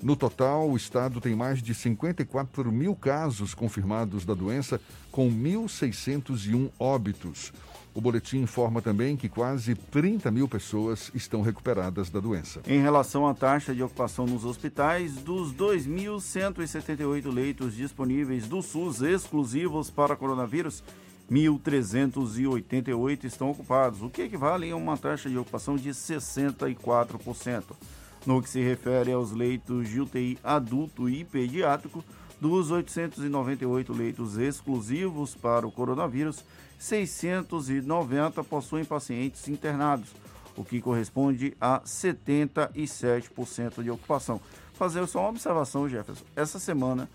No 0.00 0.14
total, 0.14 0.70
o 0.70 0.76
estado 0.76 1.20
tem 1.20 1.34
mais 1.34 1.60
de 1.60 1.74
54 1.74 2.70
mil 2.70 2.94
casos 2.94 3.52
confirmados 3.52 4.24
da 4.24 4.32
doença, 4.32 4.80
com 5.10 5.28
1.601 5.28 6.70
óbitos. 6.78 7.52
O 7.92 8.00
boletim 8.00 8.38
informa 8.38 8.80
também 8.80 9.16
que 9.16 9.28
quase 9.28 9.74
30 9.74 10.30
mil 10.30 10.46
pessoas 10.46 11.10
estão 11.16 11.42
recuperadas 11.42 12.10
da 12.10 12.20
doença. 12.20 12.60
Em 12.64 12.80
relação 12.80 13.26
à 13.26 13.34
taxa 13.34 13.74
de 13.74 13.82
ocupação 13.82 14.24
nos 14.24 14.44
hospitais, 14.44 15.16
dos 15.16 15.52
2.178 15.52 17.32
leitos 17.32 17.74
disponíveis 17.74 18.46
do 18.46 18.62
SUS 18.62 19.02
exclusivos 19.02 19.90
para 19.90 20.14
coronavírus, 20.14 20.84
1.388 21.28 23.24
estão 23.24 23.50
ocupados, 23.50 24.00
o 24.00 24.08
que 24.08 24.22
equivale 24.22 24.70
a 24.70 24.76
uma 24.76 24.96
taxa 24.96 25.28
de 25.28 25.36
ocupação 25.36 25.74
de 25.74 25.90
64%. 25.90 27.64
No 28.26 28.42
que 28.42 28.50
se 28.50 28.60
refere 28.60 29.12
aos 29.12 29.32
leitos 29.32 29.88
de 29.88 30.00
UTI 30.00 30.38
adulto 30.42 31.08
e 31.08 31.24
pediátrico, 31.24 32.04
dos 32.40 32.70
898 32.70 33.92
leitos 33.92 34.38
exclusivos 34.38 35.34
para 35.34 35.66
o 35.66 35.72
coronavírus, 35.72 36.44
690 36.78 38.44
possuem 38.44 38.84
pacientes 38.84 39.48
internados, 39.48 40.10
o 40.56 40.64
que 40.64 40.80
corresponde 40.80 41.56
a 41.60 41.80
77% 41.80 43.82
de 43.82 43.90
ocupação. 43.90 44.40
Fazer 44.74 45.06
só 45.08 45.20
uma 45.20 45.30
observação, 45.30 45.88
Jefferson. 45.88 46.24
Essa 46.36 46.60
semana, 46.60 47.08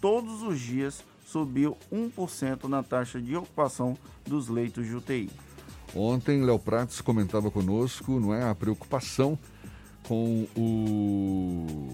todos 0.00 0.42
os 0.42 0.60
dias, 0.60 1.02
subiu 1.24 1.76
1% 1.90 2.64
na 2.64 2.82
taxa 2.82 3.20
de 3.20 3.34
ocupação 3.34 3.96
dos 4.26 4.48
leitos 4.48 4.86
de 4.86 4.94
UTI. 4.94 5.30
Ontem, 5.94 6.44
Léo 6.44 6.58
Prates 6.58 7.00
comentava 7.00 7.50
conosco, 7.50 8.20
não 8.20 8.34
é, 8.34 8.48
a 8.48 8.54
preocupação 8.54 9.38
com 10.06 10.46
o 10.56 11.88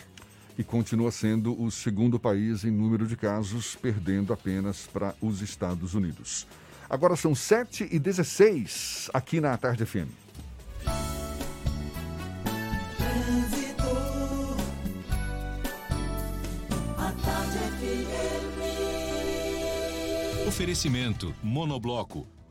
E 0.56 0.62
continua 0.62 1.10
sendo 1.10 1.60
o 1.60 1.68
segundo 1.70 2.20
país 2.20 2.62
em 2.62 2.70
número 2.70 3.06
de 3.06 3.16
casos, 3.16 3.74
perdendo 3.74 4.34
apenas 4.34 4.86
para 4.86 5.14
os 5.20 5.40
Estados 5.40 5.94
Unidos. 5.94 6.46
Agora 6.88 7.16
são 7.16 7.34
7 7.34 7.88
e 7.90 7.98
16 7.98 9.10
aqui 9.14 9.40
na 9.40 9.56
Tarde 9.56 9.84
FM. 9.86 10.08
Oferecimento 20.46 21.34
Monobloco 21.42 22.26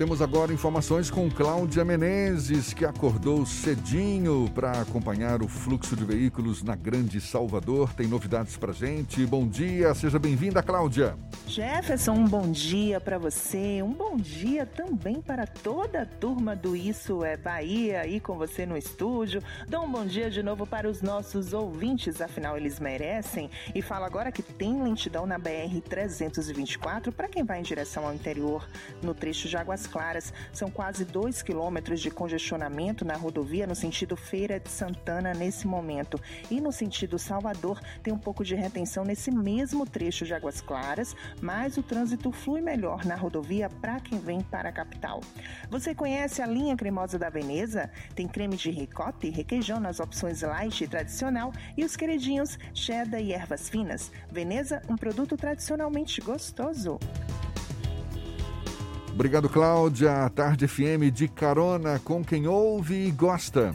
Temos 0.00 0.22
agora 0.22 0.50
informações 0.50 1.10
com 1.10 1.30
Cláudia 1.30 1.84
Menezes, 1.84 2.72
que 2.72 2.86
acordou 2.86 3.44
cedinho 3.44 4.50
para 4.54 4.80
acompanhar 4.80 5.42
o 5.42 5.46
fluxo 5.46 5.94
de 5.94 6.06
veículos 6.06 6.62
na 6.62 6.74
Grande 6.74 7.20
Salvador. 7.20 7.92
Tem 7.92 8.06
novidades 8.06 8.56
para 8.56 8.72
gente. 8.72 9.26
Bom 9.26 9.46
dia, 9.46 9.94
seja 9.94 10.18
bem-vinda, 10.18 10.62
Cláudia. 10.62 11.18
Jefferson, 11.46 12.12
um 12.12 12.24
bom 12.24 12.50
dia 12.50 12.98
para 12.98 13.18
você, 13.18 13.82
um 13.82 13.92
bom 13.92 14.16
dia 14.16 14.64
também 14.64 15.20
para 15.20 15.46
toda 15.46 16.00
a 16.00 16.06
turma 16.06 16.56
do 16.56 16.74
Isso 16.74 17.22
é 17.22 17.36
Bahia 17.36 18.00
aí 18.00 18.20
com 18.20 18.38
você 18.38 18.64
no 18.64 18.78
estúdio. 18.78 19.42
Dou 19.68 19.84
um 19.84 19.92
bom 19.92 20.06
dia 20.06 20.30
de 20.30 20.42
novo 20.42 20.66
para 20.66 20.88
os 20.88 21.02
nossos 21.02 21.52
ouvintes, 21.52 22.22
afinal 22.22 22.56
eles 22.56 22.80
merecem. 22.80 23.50
E 23.74 23.82
falo 23.82 24.06
agora 24.06 24.32
que 24.32 24.42
tem 24.42 24.82
lentidão 24.82 25.26
na 25.26 25.36
BR 25.36 25.78
324 25.86 27.12
para 27.12 27.28
quem 27.28 27.44
vai 27.44 27.58
em 27.60 27.62
direção 27.62 28.06
ao 28.06 28.14
interior 28.14 28.66
no 29.02 29.12
trecho 29.12 29.46
de 29.46 29.58
Águas 29.58 29.89
Claras. 29.90 30.32
São 30.52 30.70
quase 30.70 31.04
2 31.04 31.42
quilômetros 31.42 32.00
de 32.00 32.10
congestionamento 32.10 33.04
na 33.04 33.14
rodovia 33.14 33.66
no 33.66 33.74
sentido 33.74 34.16
Feira 34.16 34.58
de 34.58 34.70
Santana 34.70 35.34
nesse 35.34 35.66
momento. 35.66 36.20
E 36.50 36.60
no 36.60 36.72
sentido 36.72 37.18
Salvador, 37.18 37.80
tem 38.02 38.12
um 38.12 38.18
pouco 38.18 38.44
de 38.44 38.54
retenção 38.54 39.04
nesse 39.04 39.30
mesmo 39.30 39.84
trecho 39.84 40.24
de 40.24 40.32
Águas 40.32 40.60
Claras, 40.60 41.14
mas 41.40 41.76
o 41.76 41.82
trânsito 41.82 42.30
flui 42.30 42.60
melhor 42.60 43.04
na 43.04 43.16
rodovia 43.16 43.68
para 43.68 44.00
quem 44.00 44.18
vem 44.18 44.40
para 44.40 44.68
a 44.68 44.72
capital. 44.72 45.20
Você 45.68 45.94
conhece 45.94 46.40
a 46.40 46.46
linha 46.46 46.76
cremosa 46.76 47.18
da 47.18 47.28
Veneza? 47.28 47.90
Tem 48.14 48.28
creme 48.28 48.56
de 48.56 48.70
ricota 48.70 49.26
e 49.26 49.30
requeijão 49.30 49.80
nas 49.80 50.00
opções 50.00 50.42
light 50.42 50.84
e 50.84 50.88
tradicional 50.88 51.52
e 51.76 51.84
os 51.84 51.96
queridinhos 51.96 52.58
cheddar 52.72 53.20
e 53.20 53.32
ervas 53.32 53.68
finas. 53.68 54.12
Veneza, 54.30 54.82
um 54.88 54.96
produto 54.96 55.36
tradicionalmente 55.36 56.20
gostoso. 56.20 56.98
Obrigado, 59.12 59.48
Cláudia. 59.48 60.30
Tarde 60.30 60.66
FM 60.66 61.12
de 61.12 61.28
carona 61.28 61.98
com 61.98 62.24
quem 62.24 62.46
ouve 62.46 63.06
e 63.06 63.10
gosta. 63.10 63.74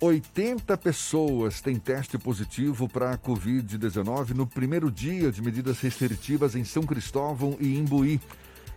80 0.00 0.76
pessoas 0.76 1.60
têm 1.60 1.76
teste 1.76 2.18
positivo 2.18 2.88
para 2.88 3.12
a 3.12 3.18
Covid-19 3.18 4.30
no 4.30 4.46
primeiro 4.46 4.90
dia 4.90 5.32
de 5.32 5.40
medidas 5.40 5.80
restritivas 5.80 6.54
em 6.54 6.64
São 6.64 6.82
Cristóvão 6.82 7.56
e 7.58 7.76
Imbuí. 7.76 8.20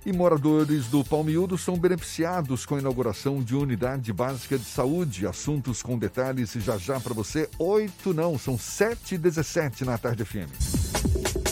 E 0.06 0.14
moradores 0.14 0.88
do 0.88 1.04
Palmiúdo 1.04 1.58
são 1.58 1.78
beneficiados 1.78 2.66
com 2.66 2.76
a 2.76 2.80
inauguração 2.80 3.44
de 3.44 3.54
unidade 3.54 4.14
básica 4.14 4.58
de 4.58 4.64
saúde. 4.64 5.28
Assuntos 5.28 5.84
com 5.84 5.98
detalhes 5.98 6.54
já 6.54 6.78
já 6.78 7.00
para 7.02 7.14
você. 7.14 7.50
Oito 7.60 8.14
não, 8.14 8.38
são 8.38 8.58
sete 8.58 9.16
e 9.16 9.18
dezessete 9.18 9.84
na 9.84 9.98
Tarde 9.98 10.24
FM. 10.24 11.49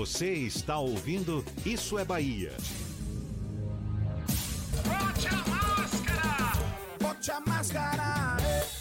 Você 0.00 0.32
está 0.32 0.78
ouvindo 0.78 1.44
Isso 1.62 1.98
é 1.98 2.04
Bahia. 2.06 2.54
Bote 4.82 5.28
a 5.28 5.50
máscara! 5.50 6.52
Bote 6.98 7.30
a 7.30 7.40
máscara! 7.40 8.36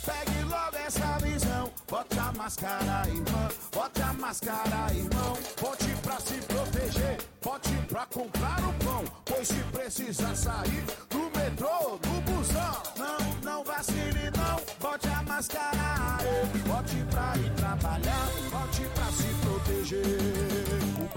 Pegue 0.06 0.44
logo 0.46 0.78
essa 0.78 1.18
visão. 1.18 1.74
Bote 1.90 2.18
a 2.18 2.32
máscara, 2.32 3.10
irmã. 3.10 3.50
Bote 3.70 4.02
a 4.02 4.14
máscara, 4.14 4.94
irmão. 4.94 5.38
Bote 5.60 5.90
pra 6.02 6.22
se 6.22 6.36
proteger. 6.36 7.18
Bote 7.44 7.74
pra 7.90 8.06
comprar 8.06 8.60
o 8.64 8.74
pão. 8.86 9.04
Pois 9.26 9.50
se 9.50 9.62
precisar 9.74 10.36
sair 10.38 10.86
do 11.10 11.38
metrô, 11.38 11.98
do 11.98 12.22
busão. 12.32 12.82
Não, 12.98 13.20
não 13.44 13.64
vacile, 13.66 14.32
não. 14.38 14.62
Bote 14.80 15.10
a 15.10 15.22
máscara. 15.24 16.18
Bote 16.66 16.96
pra 17.12 17.34
ir 17.36 17.54
trabalhar. 17.56 18.30
Bote 18.50 18.84
pra 18.96 19.12
se 19.12 19.28
proteger. 19.42 20.69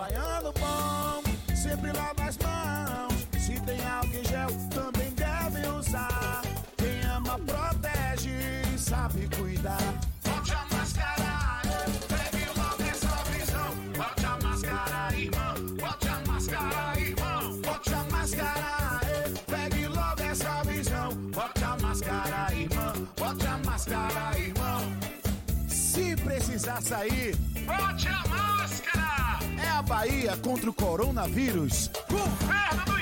Baiano 0.02 0.52
bom 0.58 1.22
sempre 1.54 1.92
lava 1.92 2.24
as 2.24 2.36
mãos. 2.38 3.24
Se 3.38 3.60
tem 3.60 3.80
álcool 3.86 4.16
em 4.16 4.24
gel, 4.24 4.48
também 4.70 5.12
deve 5.12 5.64
usar. 5.68 6.42
Quem 6.76 7.02
ama 7.08 7.38
protege 7.38 8.30
e 8.74 8.76
sabe 8.76 9.28
cuidar. 9.36 9.78
Bote 10.24 10.54
a 10.54 10.66
máscara, 10.74 11.62
pegue 12.08 12.46
logo 12.58 12.82
essa 12.82 13.14
visão. 13.30 13.74
Bote 13.96 14.26
a 14.26 14.38
máscara, 14.42 15.16
irmão. 15.16 15.54
Bote 15.78 16.08
a 16.08 16.32
máscara, 16.32 17.00
irmão. 17.00 17.60
Bote 17.60 17.94
a 17.94 18.04
máscara, 18.10 19.30
pegue 19.46 19.86
logo 19.86 20.22
essa 20.22 20.62
visão. 20.64 21.14
Bote 21.30 21.64
a 21.64 21.76
máscara, 21.76 22.52
irmão. 22.52 23.08
Bote 23.16 23.46
a 23.46 23.58
máscara, 23.58 24.36
irmão. 24.36 24.80
Se 25.68 26.16
precisar 26.16 26.82
sair, 26.82 27.36
bote 27.36 28.08
a 28.08 28.10
máscara. 28.10 28.31
Bahia 29.92 30.38
contra 30.38 30.70
o 30.70 30.72
coronavírus. 30.72 31.90
Governo 32.08 32.84
do. 32.86 33.01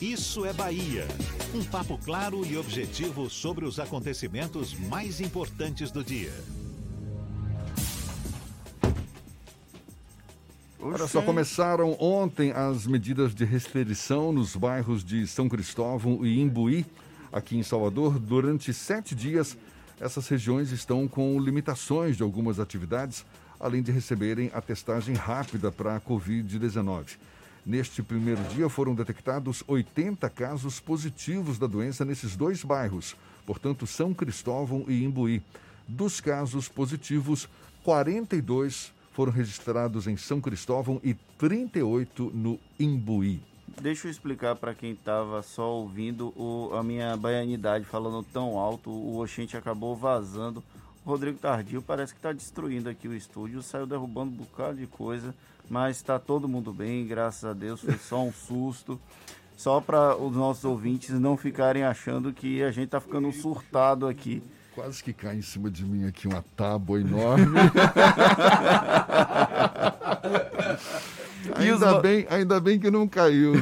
Isso 0.00 0.44
é 0.44 0.52
Bahia. 0.52 1.06
Um 1.52 1.64
papo 1.64 1.98
claro 1.98 2.46
e 2.46 2.56
objetivo 2.56 3.28
sobre 3.28 3.64
os 3.64 3.80
acontecimentos 3.80 4.74
mais 4.74 5.20
importantes 5.20 5.90
do 5.90 6.04
dia. 6.04 6.32
Olha 10.80 11.06
só, 11.08 11.20
começaram 11.20 11.96
ontem 11.98 12.52
as 12.52 12.86
medidas 12.86 13.34
de 13.34 13.44
restrição 13.44 14.32
nos 14.32 14.54
bairros 14.54 15.04
de 15.04 15.26
São 15.26 15.48
Cristóvão 15.48 16.24
e 16.24 16.40
Imbuí, 16.40 16.86
aqui 17.32 17.56
em 17.58 17.62
Salvador. 17.62 18.20
Durante 18.20 18.72
sete 18.72 19.14
dias, 19.14 19.56
essas 20.00 20.28
regiões 20.28 20.70
estão 20.70 21.08
com 21.08 21.38
limitações 21.40 22.16
de 22.16 22.22
algumas 22.22 22.60
atividades, 22.60 23.24
além 23.58 23.82
de 23.82 23.90
receberem 23.90 24.50
a 24.54 24.60
testagem 24.60 25.14
rápida 25.14 25.72
para 25.72 25.96
a 25.96 26.00
Covid-19. 26.00 27.18
Neste 27.64 28.02
primeiro 28.02 28.42
dia 28.44 28.68
foram 28.68 28.94
detectados 28.94 29.62
80 29.66 30.28
casos 30.30 30.80
positivos 30.80 31.58
da 31.58 31.66
doença 31.66 32.04
nesses 32.04 32.34
dois 32.34 32.64
bairros, 32.64 33.14
portanto, 33.44 33.86
São 33.86 34.14
Cristóvão 34.14 34.84
e 34.88 35.04
Imbuí. 35.04 35.42
Dos 35.86 36.20
casos 36.20 36.68
positivos, 36.68 37.48
42 37.84 38.92
foram 39.12 39.32
registrados 39.32 40.06
em 40.06 40.16
São 40.16 40.40
Cristóvão 40.40 41.00
e 41.04 41.14
38 41.36 42.30
no 42.34 42.58
Imbuí. 42.78 43.42
Deixa 43.80 44.06
eu 44.06 44.10
explicar 44.10 44.56
para 44.56 44.74
quem 44.74 44.92
estava 44.92 45.42
só 45.42 45.70
ouvindo 45.70 46.32
o, 46.36 46.74
a 46.74 46.82
minha 46.82 47.16
baianidade 47.16 47.84
falando 47.84 48.22
tão 48.32 48.58
alto, 48.58 48.90
o 48.90 49.18
Oxente 49.18 49.56
acabou 49.56 49.94
vazando. 49.94 50.62
O 51.04 51.10
Rodrigo 51.10 51.38
Tardio 51.38 51.80
parece 51.80 52.12
que 52.12 52.18
está 52.18 52.32
destruindo 52.32 52.88
aqui 52.88 53.08
o 53.08 53.14
estúdio, 53.14 53.62
saiu 53.62 53.86
derrubando 53.86 54.32
um 54.32 54.36
bocado 54.36 54.76
de 54.76 54.86
coisa, 54.86 55.34
mas 55.70 55.98
está 55.98 56.18
todo 56.18 56.48
mundo 56.48 56.72
bem, 56.72 57.06
graças 57.06 57.44
a 57.44 57.52
Deus, 57.52 57.80
foi 57.80 57.96
só 57.96 58.24
um 58.24 58.32
susto. 58.32 59.00
Só 59.56 59.80
para 59.80 60.16
os 60.16 60.34
nossos 60.34 60.64
ouvintes 60.64 61.10
não 61.10 61.36
ficarem 61.36 61.84
achando 61.84 62.32
que 62.32 62.60
a 62.60 62.72
gente 62.72 62.86
está 62.86 63.00
ficando 63.00 63.30
surtado 63.30 64.08
aqui. 64.08 64.42
Quase 64.74 65.04
que 65.04 65.12
cai 65.12 65.36
em 65.36 65.42
cima 65.42 65.70
de 65.70 65.84
mim 65.84 66.08
aqui 66.08 66.26
uma 66.26 66.44
tábua 66.56 67.00
enorme. 67.00 67.56
ainda, 71.54 71.96
os... 71.96 72.02
bem, 72.02 72.26
ainda 72.28 72.58
bem 72.58 72.80
que 72.80 72.90
não 72.90 73.06
caiu. 73.06 73.52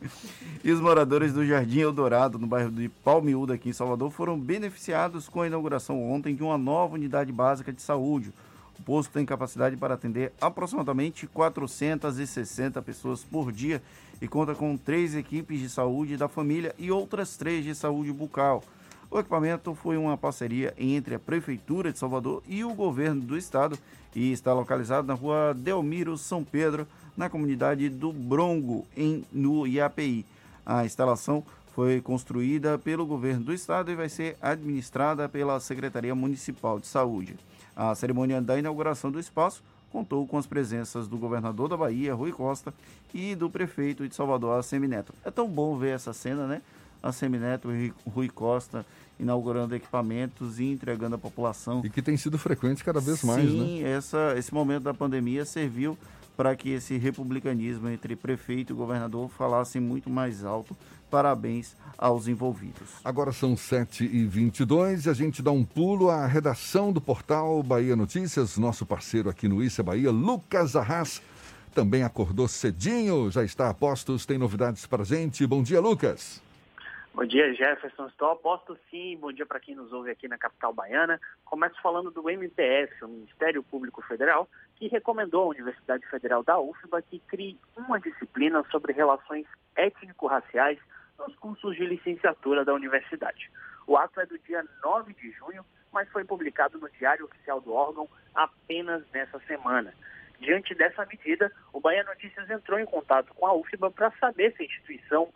e 0.62 0.70
os 0.70 0.80
moradores 0.80 1.32
do 1.32 1.46
Jardim 1.46 1.78
Eldorado, 1.78 2.38
no 2.38 2.46
bairro 2.46 2.70
de 2.70 2.90
Palmiúda, 2.90 3.54
aqui 3.54 3.70
em 3.70 3.72
Salvador, 3.72 4.10
foram 4.10 4.38
beneficiados 4.38 5.30
com 5.30 5.40
a 5.40 5.46
inauguração 5.46 6.02
ontem 6.10 6.34
de 6.34 6.42
uma 6.42 6.58
nova 6.58 6.94
unidade 6.94 7.32
básica 7.32 7.72
de 7.72 7.80
saúde. 7.80 8.34
O 8.78 8.82
posto 8.82 9.12
tem 9.12 9.26
capacidade 9.26 9.76
para 9.76 9.94
atender 9.94 10.32
aproximadamente 10.40 11.26
460 11.26 12.80
pessoas 12.82 13.24
por 13.24 13.52
dia 13.52 13.82
e 14.20 14.28
conta 14.28 14.54
com 14.54 14.76
três 14.76 15.14
equipes 15.14 15.60
de 15.60 15.68
saúde 15.68 16.16
da 16.16 16.28
família 16.28 16.74
e 16.78 16.90
outras 16.90 17.36
três 17.36 17.64
de 17.64 17.74
saúde 17.74 18.12
bucal. 18.12 18.62
O 19.10 19.18
equipamento 19.18 19.74
foi 19.74 19.96
uma 19.96 20.18
parceria 20.18 20.74
entre 20.76 21.14
a 21.14 21.18
Prefeitura 21.18 21.90
de 21.92 21.98
Salvador 21.98 22.42
e 22.46 22.62
o 22.62 22.74
governo 22.74 23.22
do 23.22 23.38
estado 23.38 23.78
e 24.14 24.32
está 24.32 24.52
localizado 24.52 25.06
na 25.06 25.14
rua 25.14 25.54
Delmiro 25.54 26.18
São 26.18 26.44
Pedro, 26.44 26.86
na 27.16 27.30
comunidade 27.30 27.88
do 27.88 28.12
Brongo, 28.12 28.86
em, 28.96 29.24
no 29.32 29.66
IAPI. 29.66 30.26
A 30.64 30.84
instalação 30.84 31.42
foi 31.74 32.00
construída 32.00 32.78
pelo 32.78 33.06
governo 33.06 33.44
do 33.44 33.54
estado 33.54 33.90
e 33.90 33.94
vai 33.94 34.08
ser 34.08 34.36
administrada 34.42 35.28
pela 35.28 35.58
Secretaria 35.60 36.14
Municipal 36.14 36.78
de 36.78 36.86
Saúde. 36.86 37.36
A 37.78 37.94
cerimônia 37.94 38.42
da 38.42 38.58
inauguração 38.58 39.08
do 39.08 39.20
espaço 39.20 39.62
contou 39.92 40.26
com 40.26 40.36
as 40.36 40.48
presenças 40.48 41.06
do 41.06 41.16
governador 41.16 41.68
da 41.68 41.76
Bahia, 41.76 42.12
Rui 42.12 42.32
Costa, 42.32 42.74
e 43.14 43.36
do 43.36 43.48
prefeito 43.48 44.06
de 44.08 44.14
Salvador, 44.16 44.64
Semineto. 44.64 45.14
É 45.24 45.30
tão 45.30 45.48
bom 45.48 45.78
ver 45.78 45.94
essa 45.94 46.12
cena, 46.12 46.46
né? 46.46 46.60
a 47.02 47.12
Semineto 47.12 47.70
e 47.72 47.92
Rui 48.04 48.28
Costa 48.28 48.84
inaugurando 49.18 49.74
equipamentos 49.74 50.58
e 50.58 50.64
entregando 50.64 51.14
à 51.14 51.18
população. 51.18 51.80
E 51.84 51.90
que 51.90 52.02
tem 52.02 52.16
sido 52.16 52.38
frequente 52.38 52.84
cada 52.84 53.00
vez 53.00 53.22
mais, 53.22 53.44
né? 53.44 53.64
Sim, 53.64 53.82
esse 54.36 54.52
momento 54.52 54.84
da 54.84 54.94
pandemia 54.94 55.44
serviu 55.44 55.96
para 56.36 56.54
que 56.54 56.70
esse 56.70 56.96
republicanismo 56.96 57.88
entre 57.88 58.14
prefeito 58.14 58.72
e 58.72 58.76
governador 58.76 59.28
falasse 59.28 59.80
muito 59.80 60.08
mais 60.08 60.44
alto. 60.44 60.76
Parabéns 61.10 61.76
aos 61.96 62.28
envolvidos. 62.28 63.00
Agora 63.04 63.32
são 63.32 63.54
7h22 63.54 65.06
e 65.06 65.10
a 65.10 65.12
gente 65.12 65.42
dá 65.42 65.50
um 65.50 65.64
pulo 65.64 66.10
à 66.10 66.26
redação 66.26 66.92
do 66.92 67.00
portal 67.00 67.62
Bahia 67.62 67.96
Notícias. 67.96 68.56
Nosso 68.58 68.86
parceiro 68.86 69.28
aqui 69.28 69.48
no 69.48 69.62
Issa 69.62 69.82
Bahia, 69.82 70.10
Lucas 70.10 70.76
Arras, 70.76 71.22
também 71.74 72.02
acordou 72.02 72.46
cedinho, 72.46 73.30
já 73.30 73.42
está 73.42 73.70
a 73.70 73.74
postos, 73.74 74.26
tem 74.26 74.38
novidades 74.38 74.86
para 74.86 75.04
gente. 75.04 75.46
Bom 75.46 75.62
dia, 75.62 75.80
Lucas. 75.80 76.42
Bom 77.18 77.24
dia, 77.24 77.52
Jefferson. 77.52 78.06
Estou 78.06 78.30
aposto 78.30 78.78
sim. 78.88 79.16
Bom 79.20 79.32
dia 79.32 79.44
para 79.44 79.58
quem 79.58 79.74
nos 79.74 79.92
ouve 79.92 80.08
aqui 80.08 80.28
na 80.28 80.38
capital 80.38 80.72
baiana. 80.72 81.20
Começo 81.44 81.74
falando 81.82 82.12
do 82.12 82.30
MPF, 82.30 83.04
o 83.04 83.08
Ministério 83.08 83.60
Público 83.60 84.00
Federal, 84.02 84.48
que 84.76 84.86
recomendou 84.86 85.42
à 85.42 85.48
Universidade 85.48 86.06
Federal 86.06 86.44
da 86.44 86.60
UFBA 86.60 87.02
que 87.02 87.18
crie 87.26 87.58
uma 87.76 87.98
disciplina 87.98 88.64
sobre 88.70 88.92
relações 88.92 89.46
étnico-raciais 89.74 90.78
nos 91.18 91.34
cursos 91.36 91.76
de 91.76 91.84
licenciatura 91.84 92.64
da 92.64 92.72
universidade. 92.72 93.50
O 93.86 93.96
ato 93.96 94.20
é 94.20 94.26
do 94.26 94.38
dia 94.38 94.64
9 94.82 95.12
de 95.14 95.30
junho, 95.32 95.64
mas 95.92 96.08
foi 96.10 96.24
publicado 96.24 96.78
no 96.78 96.88
Diário 96.90 97.24
Oficial 97.24 97.60
do 97.60 97.72
órgão 97.72 98.08
apenas 98.34 99.02
nessa 99.12 99.38
semana. 99.40 99.92
Diante 100.40 100.74
dessa 100.74 101.04
medida, 101.06 101.50
o 101.72 101.80
Bahia 101.80 102.04
Notícias 102.04 102.48
entrou 102.48 102.78
em 102.78 102.86
contato 102.86 103.34
com 103.34 103.46
a 103.46 103.54
UFBA 103.54 103.90
para 103.90 104.12
saber 104.12 104.54
se 104.54 104.62
a 104.62 104.66
instituição 104.66 105.28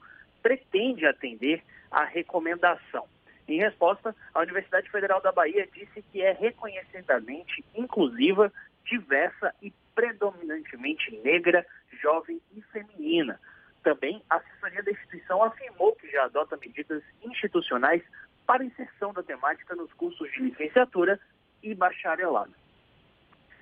pretende 0.43 1.05
atender 1.07 1.63
à 1.91 2.05
recomendação. 2.05 3.09
Em 3.49 3.59
resposta, 3.59 4.15
a 4.33 4.41
Universidade 4.41 4.89
Federal 4.91 5.21
da 5.21 5.33
Bahia 5.33 5.69
disse 5.75 6.03
que 6.13 6.23
é 6.23 6.33
reconhecidamente 6.33 7.65
inclusiva, 7.75 8.53
diversa 8.85 9.53
e 9.61 9.73
predominantemente 9.95 11.11
negra, 11.25 11.67
jovem 12.01 12.41
e 12.57 12.63
feminina. 12.63 13.41
Também 13.83 14.23
a 14.31 14.37
assessoria 14.37 14.83
da 14.83 14.91
instituição 14.91 15.43
afirmou 15.43 15.95
que 15.97 16.11
já 16.11 16.25
adota 16.25 16.57
medidas 16.57 17.03
institucionais 17.23 18.03
para 18.47 18.65
inserção 18.65 19.13
da 19.13 19.23
temática 19.23 19.75
nos 19.75 19.93
cursos 19.95 20.31
de 20.33 20.41
licenciatura 20.41 21.19
e 21.63 21.75
bacharelado. 21.75 22.53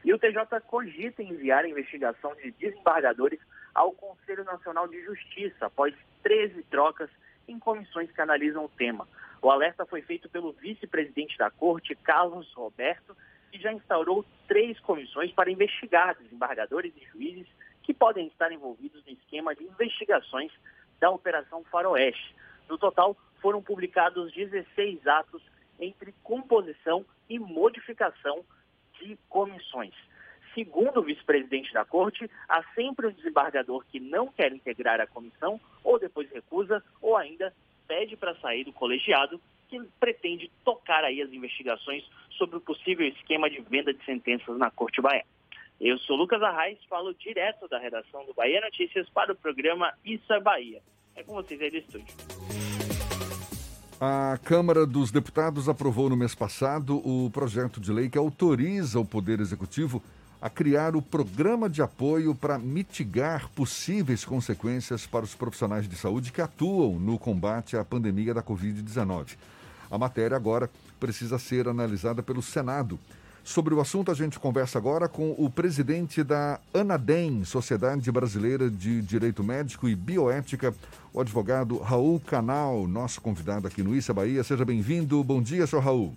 E 0.04 0.12
o 0.12 0.18
TJ 0.18 0.60
cogita 0.66 1.22
enviar 1.22 1.64
a 1.64 1.68
investigação 1.68 2.34
de 2.36 2.50
desembargadores 2.52 3.38
ao 3.74 3.92
Conselho 3.92 4.44
Nacional 4.44 4.88
de 4.88 5.02
Justiça 5.04 5.66
após 5.66 5.94
13 6.22 6.62
trocas 6.64 7.10
em 7.46 7.58
comissões 7.58 8.10
que 8.10 8.20
analisam 8.20 8.64
o 8.64 8.68
tema. 8.68 9.06
O 9.42 9.50
alerta 9.50 9.84
foi 9.86 10.02
feito 10.02 10.28
pelo 10.28 10.52
vice-presidente 10.52 11.36
da 11.36 11.50
Corte, 11.50 11.94
Carlos 11.94 12.52
Roberto, 12.52 13.16
que 13.50 13.58
já 13.58 13.72
instaurou 13.72 14.24
três 14.46 14.78
comissões 14.80 15.32
para 15.32 15.50
investigar 15.50 16.16
desembargadores 16.16 16.92
e 16.96 17.06
juízes 17.06 17.46
que 17.82 17.94
podem 17.94 18.26
estar 18.26 18.52
envolvidos 18.52 19.04
no 19.04 19.12
esquema 19.12 19.54
de 19.54 19.64
investigações 19.64 20.52
da 20.98 21.10
Operação 21.10 21.64
Faroeste. 21.64 22.34
No 22.68 22.78
total, 22.78 23.16
foram 23.40 23.62
publicados 23.62 24.32
16 24.32 25.06
atos 25.06 25.42
entre 25.78 26.14
composição 26.22 27.04
e 27.28 27.38
modificação 27.38 28.44
de 29.00 29.18
comissões. 29.28 29.94
Segundo 30.54 30.98
o 30.98 31.02
vice-presidente 31.02 31.72
da 31.72 31.84
corte, 31.84 32.28
há 32.48 32.62
sempre 32.74 33.06
um 33.06 33.12
desembargador 33.12 33.84
que 33.86 34.00
não 34.00 34.28
quer 34.28 34.52
integrar 34.52 35.00
a 35.00 35.06
comissão, 35.06 35.60
ou 35.82 35.98
depois 35.98 36.30
recusa, 36.30 36.82
ou 37.00 37.16
ainda 37.16 37.54
pede 37.86 38.16
para 38.16 38.34
sair 38.36 38.64
do 38.64 38.72
colegiado, 38.72 39.40
que 39.68 39.80
pretende 40.00 40.50
tocar 40.64 41.04
aí 41.04 41.22
as 41.22 41.32
investigações 41.32 42.04
sobre 42.32 42.56
o 42.56 42.60
possível 42.60 43.06
esquema 43.06 43.48
de 43.48 43.60
venda 43.60 43.94
de 43.94 44.04
sentenças 44.04 44.58
na 44.58 44.70
Corte 44.70 45.00
Baiana. 45.00 45.39
Eu 45.80 45.98
sou 46.00 46.14
Lucas 46.14 46.42
Arraes, 46.42 46.76
falo 46.90 47.14
direto 47.14 47.66
da 47.66 47.78
redação 47.78 48.26
do 48.26 48.34
Bahia 48.34 48.60
Notícias 48.60 49.08
para 49.08 49.32
o 49.32 49.34
programa 49.34 49.94
Isso 50.04 50.30
é 50.30 50.38
Bahia. 50.38 50.82
É 51.16 51.22
com 51.22 51.32
vocês 51.32 51.58
aí 51.58 51.70
do 51.70 51.78
estúdio. 51.78 52.14
A 53.98 54.38
Câmara 54.44 54.84
dos 54.84 55.10
Deputados 55.10 55.70
aprovou 55.70 56.10
no 56.10 56.16
mês 56.18 56.34
passado 56.34 56.98
o 56.98 57.30
projeto 57.30 57.80
de 57.80 57.90
lei 57.90 58.10
que 58.10 58.18
autoriza 58.18 59.00
o 59.00 59.06
Poder 59.06 59.40
Executivo 59.40 60.02
a 60.38 60.50
criar 60.50 60.94
o 60.94 61.00
programa 61.00 61.66
de 61.66 61.80
apoio 61.80 62.34
para 62.34 62.58
mitigar 62.58 63.48
possíveis 63.48 64.22
consequências 64.22 65.06
para 65.06 65.24
os 65.24 65.34
profissionais 65.34 65.88
de 65.88 65.96
saúde 65.96 66.30
que 66.30 66.42
atuam 66.42 66.98
no 66.98 67.18
combate 67.18 67.74
à 67.78 67.82
pandemia 67.82 68.34
da 68.34 68.42
Covid-19. 68.42 69.34
A 69.90 69.96
matéria 69.96 70.36
agora 70.36 70.68
precisa 70.98 71.38
ser 71.38 71.68
analisada 71.68 72.22
pelo 72.22 72.42
Senado. 72.42 72.98
Sobre 73.50 73.74
o 73.74 73.80
assunto, 73.80 74.12
a 74.12 74.14
gente 74.14 74.38
conversa 74.38 74.78
agora 74.78 75.08
com 75.08 75.34
o 75.36 75.50
presidente 75.50 76.22
da 76.22 76.60
ANADEM, 76.72 77.44
Sociedade 77.44 78.08
Brasileira 78.12 78.70
de 78.70 79.02
Direito 79.02 79.42
Médico 79.42 79.88
e 79.88 79.96
Bioética, 79.96 80.72
o 81.12 81.20
advogado 81.20 81.76
Raul 81.78 82.20
Canal, 82.20 82.86
nosso 82.86 83.20
convidado 83.20 83.66
aqui 83.66 83.82
no 83.82 83.92
Issa 83.92 84.14
Bahia. 84.14 84.44
Seja 84.44 84.64
bem-vindo. 84.64 85.24
Bom 85.24 85.42
dia, 85.42 85.66
senhor 85.66 85.82
Raul. 85.82 86.14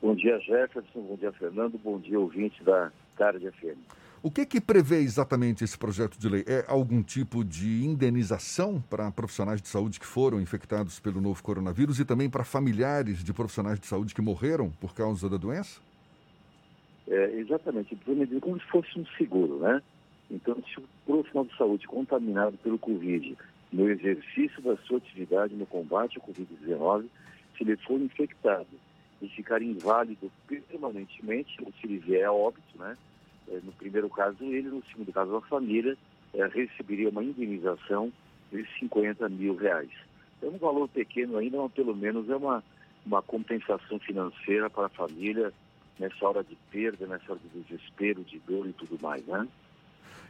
Bom 0.00 0.14
dia, 0.14 0.40
Jefferson. 0.40 1.02
Bom 1.02 1.16
dia, 1.16 1.32
Fernando. 1.32 1.78
Bom 1.84 1.98
dia, 1.98 2.18
ouvinte 2.18 2.64
da 2.64 2.90
Tarde 3.18 3.50
FM. 3.50 3.76
O 4.22 4.30
que, 4.30 4.46
que 4.46 4.58
prevê 4.58 5.00
exatamente 5.00 5.64
esse 5.64 5.76
projeto 5.76 6.18
de 6.18 6.30
lei? 6.30 6.44
É 6.46 6.64
algum 6.66 7.02
tipo 7.02 7.44
de 7.44 7.84
indenização 7.84 8.82
para 8.88 9.10
profissionais 9.10 9.60
de 9.60 9.68
saúde 9.68 10.00
que 10.00 10.06
foram 10.06 10.40
infectados 10.40 10.98
pelo 10.98 11.20
novo 11.20 11.42
coronavírus 11.42 12.00
e 12.00 12.06
também 12.06 12.30
para 12.30 12.42
familiares 12.42 13.22
de 13.22 13.34
profissionais 13.34 13.78
de 13.78 13.86
saúde 13.86 14.14
que 14.14 14.22
morreram 14.22 14.70
por 14.80 14.94
causa 14.94 15.28
da 15.28 15.36
doença? 15.36 15.89
É, 17.10 17.32
exatamente. 17.32 17.96
Como 18.40 18.60
se 18.60 18.66
fosse 18.66 18.98
um 18.98 19.04
seguro, 19.18 19.58
né? 19.58 19.82
Então, 20.30 20.54
se 20.72 20.78
o 20.78 20.84
profissional 21.04 21.44
de 21.44 21.56
saúde 21.56 21.88
contaminado 21.88 22.56
pelo 22.58 22.78
Covid 22.78 23.36
no 23.72 23.90
exercício 23.90 24.62
da 24.62 24.76
sua 24.78 24.98
atividade 24.98 25.54
no 25.54 25.66
combate 25.66 26.18
ao 26.18 26.26
Covid-19, 26.26 27.06
se 27.56 27.64
ele 27.64 27.76
for 27.78 28.00
infectado 28.00 28.68
e 29.20 29.28
ficar 29.28 29.60
inválido 29.60 30.30
permanentemente, 30.46 31.56
se 31.56 31.86
ele 31.86 31.98
vier 31.98 32.24
a 32.24 32.32
óbito, 32.32 32.78
né? 32.78 32.96
É, 33.48 33.58
no 33.64 33.72
primeiro 33.72 34.08
caso 34.08 34.44
ele, 34.44 34.68
no 34.68 34.82
segundo 34.84 35.12
caso 35.12 35.34
a 35.34 35.42
família, 35.42 35.96
é, 36.32 36.46
receberia 36.46 37.08
uma 37.08 37.24
indenização 37.24 38.12
de 38.52 38.64
50 38.78 39.28
mil 39.28 39.56
reais. 39.56 39.90
É 40.40 40.46
um 40.46 40.58
valor 40.58 40.88
pequeno 40.88 41.36
ainda, 41.36 41.58
mas 41.58 41.72
pelo 41.72 41.94
menos 41.94 42.30
é 42.30 42.36
uma, 42.36 42.62
uma 43.04 43.20
compensação 43.20 43.98
financeira 43.98 44.70
para 44.70 44.86
a 44.86 44.90
família 44.90 45.52
nessa 46.00 46.26
hora 46.26 46.42
de 46.42 46.56
perda, 46.70 47.06
nessa 47.06 47.32
hora 47.32 47.40
de 47.40 47.60
desespero, 47.60 48.24
de 48.24 48.38
dor 48.40 48.66
e 48.66 48.72
tudo 48.72 48.98
mais, 49.00 49.24
né? 49.26 49.46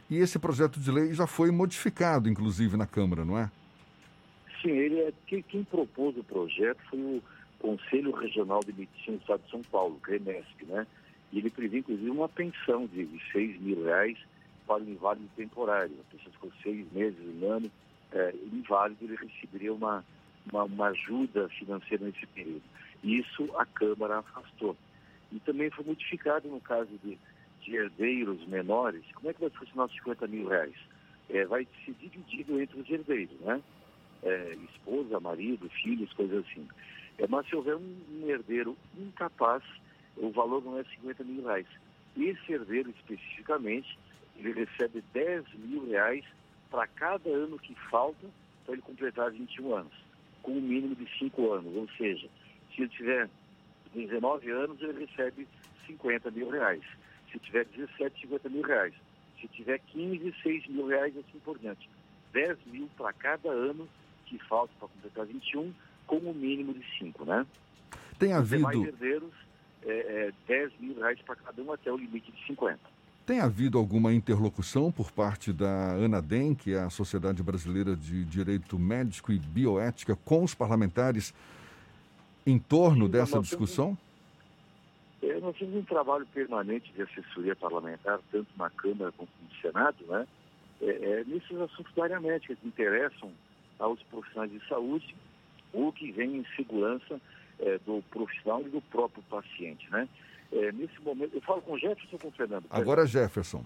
E 0.09 0.17
esse 0.17 0.37
projeto 0.37 0.79
de 0.79 0.91
lei 0.91 1.13
já 1.13 1.25
foi 1.25 1.49
modificado, 1.49 2.29
inclusive, 2.29 2.75
na 2.75 2.85
Câmara, 2.85 3.23
não 3.23 3.37
é? 3.37 3.49
Sim, 4.61 4.71
ele 4.71 4.99
é, 4.99 5.13
quem, 5.25 5.41
quem 5.41 5.63
propôs 5.63 6.15
o 6.17 6.23
projeto 6.23 6.79
foi 6.89 6.99
o 6.99 7.23
Conselho 7.57 8.11
Regional 8.11 8.59
de 8.59 8.73
Medicina 8.73 9.17
do 9.17 9.21
Estado 9.21 9.41
de 9.45 9.49
São 9.49 9.61
Paulo, 9.61 9.97
CREMESP, 10.03 10.65
né? 10.65 10.85
E 11.31 11.39
ele 11.39 11.49
prevê, 11.49 11.79
inclusive, 11.79 12.09
uma 12.09 12.27
pensão 12.27 12.85
de, 12.87 13.05
de 13.05 13.31
6 13.31 13.61
mil 13.61 13.85
reais 13.85 14.17
para 14.67 14.83
o 14.83 14.89
inválido 14.89 15.29
temporário. 15.35 15.95
A 16.01 16.15
pessoa 16.15 16.33
ficou 16.33 16.51
seis 16.61 16.85
meses, 16.91 17.17
um 17.19 17.49
ano, 17.49 17.71
é, 18.11 18.33
inválido, 18.51 19.05
ele 19.05 19.15
receberia 19.15 19.73
uma, 19.73 20.03
uma, 20.51 20.63
uma 20.65 20.87
ajuda 20.87 21.47
financeira 21.49 22.05
nesse 22.05 22.25
período. 22.27 22.63
Isso 23.01 23.49
a 23.57 23.65
Câmara 23.65 24.19
afastou. 24.19 24.75
E 25.31 25.39
também 25.39 25.69
foi 25.69 25.85
modificado 25.85 26.47
no 26.49 26.59
caso 26.59 26.89
de, 27.03 27.17
de 27.61 27.75
herdeiros 27.75 28.45
menores. 28.47 29.03
Como 29.13 29.29
é 29.29 29.33
que 29.33 29.41
vai 29.41 29.49
funcionar 29.49 29.85
os 29.85 29.93
50 29.93 30.27
mil 30.27 30.47
reais? 30.47 30.75
É, 31.29 31.45
vai 31.45 31.67
ser 31.85 31.93
dividido 31.93 32.59
entre 32.59 32.79
os 32.79 32.89
herdeiros, 32.89 33.39
né? 33.41 33.61
É, 34.23 34.57
esposa, 34.71 35.19
marido, 35.19 35.69
filhos, 35.69 36.11
coisas 36.13 36.45
assim. 36.45 36.67
É, 37.17 37.27
mas 37.27 37.47
se 37.47 37.55
houver 37.55 37.75
um, 37.75 37.97
um, 38.09 38.29
herdeiro 38.29 38.77
incapaz, 38.97 39.63
o 40.17 40.29
valor 40.31 40.63
não 40.63 40.77
é 40.77 40.83
50 40.83 41.23
mil 41.23 41.43
reais. 41.43 41.67
Esse 42.17 42.53
herdeiro 42.53 42.89
especificamente, 42.89 43.97
ele 44.37 44.51
recebe 44.53 45.03
10 45.13 45.45
mil 45.55 45.89
reais 45.89 46.25
para 46.69 46.87
cada 46.87 47.29
ano 47.29 47.57
que 47.57 47.73
falta 47.89 48.27
para 48.65 48.73
ele 48.73 48.81
completar 48.81 49.31
21 49.31 49.75
anos, 49.75 49.93
com 50.41 50.51
um 50.51 50.61
mínimo 50.61 50.95
de 50.95 51.07
5 51.17 51.51
anos. 51.51 51.75
Ou 51.75 51.87
seja, 51.97 52.27
se 52.73 52.81
ele 52.81 52.89
tiver 52.89 53.29
19 53.93 54.49
anos, 54.51 54.81
ele 54.81 55.05
recebe 55.05 55.47
50 55.87 56.31
mil 56.31 56.49
reais. 56.49 56.83
Se 57.31 57.39
tiver 57.39 57.65
17, 57.65 58.21
50 58.21 58.49
mil 58.49 58.61
reais. 58.61 58.93
Se 59.39 59.47
tiver 59.47 59.79
15, 59.79 60.33
6 60.43 60.67
mil 60.67 60.87
reais, 60.87 61.15
assim 61.17 61.39
por 61.43 61.57
diante. 61.57 61.89
10 62.33 62.57
mil 62.67 62.89
para 62.97 63.11
cada 63.13 63.49
ano 63.49 63.87
que 64.25 64.37
falta 64.47 64.73
para 64.79 64.87
completar 64.87 65.25
21, 65.25 65.73
com 66.07 66.17
o 66.17 66.29
um 66.29 66.33
mínimo 66.33 66.73
de 66.73 66.85
5, 66.97 67.25
né? 67.25 67.45
Tem 68.17 68.33
havido... 68.33 68.67
Os 68.67 68.87
herdeiros, 68.87 69.33
é, 69.83 69.91
é, 69.91 70.33
10 70.47 70.71
mil 70.79 70.95
reais 70.95 71.19
para 71.21 71.35
cada 71.35 71.61
um 71.61 71.73
até 71.73 71.91
o 71.91 71.97
limite 71.97 72.31
de 72.31 72.45
50. 72.47 72.79
Tem 73.25 73.39
havido 73.39 73.77
alguma 73.77 74.13
interlocução 74.13 74.91
por 74.91 75.11
parte 75.11 75.53
da 75.53 75.93
ANADEM, 75.93 76.55
que 76.55 76.73
é 76.73 76.79
a 76.79 76.89
Sociedade 76.89 77.43
Brasileira 77.43 77.95
de 77.95 78.25
Direito 78.25 78.79
Médico 78.79 79.31
e 79.31 79.37
Bioética, 79.39 80.15
com 80.15 80.43
os 80.43 80.55
parlamentares 80.55 81.33
em 82.45 82.57
torno 82.57 83.05
Sim, 83.05 83.11
dessa 83.11 83.39
discussão? 83.39 83.97
É, 85.21 85.39
nós 85.39 85.55
temos 85.57 85.75
um 85.75 85.83
trabalho 85.83 86.25
permanente 86.33 86.91
de 86.93 87.01
assessoria 87.03 87.55
parlamentar, 87.55 88.19
tanto 88.31 88.47
na 88.57 88.69
Câmara 88.69 89.11
como 89.11 89.29
no 89.41 89.61
Senado, 89.61 89.97
né? 90.07 90.27
É, 90.81 90.89
é, 90.89 91.23
nesses 91.25 91.55
assuntos 91.59 91.93
da 91.93 92.03
área 92.03 92.19
médica 92.19 92.55
que 92.55 92.67
interessam 92.67 93.31
aos 93.77 94.01
profissionais 94.03 94.51
de 94.51 94.67
saúde 94.67 95.15
ou 95.73 95.91
que 95.91 96.11
vem 96.11 96.37
em 96.37 96.45
segurança 96.55 97.21
é, 97.59 97.77
do 97.85 98.01
profissional 98.09 98.61
e 98.61 98.69
do 98.69 98.81
próprio 98.81 99.23
paciente, 99.29 99.89
né? 99.91 100.07
É, 100.51 100.71
nesse 100.71 100.99
momento, 101.01 101.35
eu 101.35 101.41
falo 101.41 101.61
com 101.61 101.73
o 101.73 101.79
Jefferson 101.79 102.09
ou 102.13 102.19
com 102.19 102.27
o 102.27 102.31
Fernando? 102.31 102.65
Agora 102.69 103.05
Jefferson. 103.05 103.63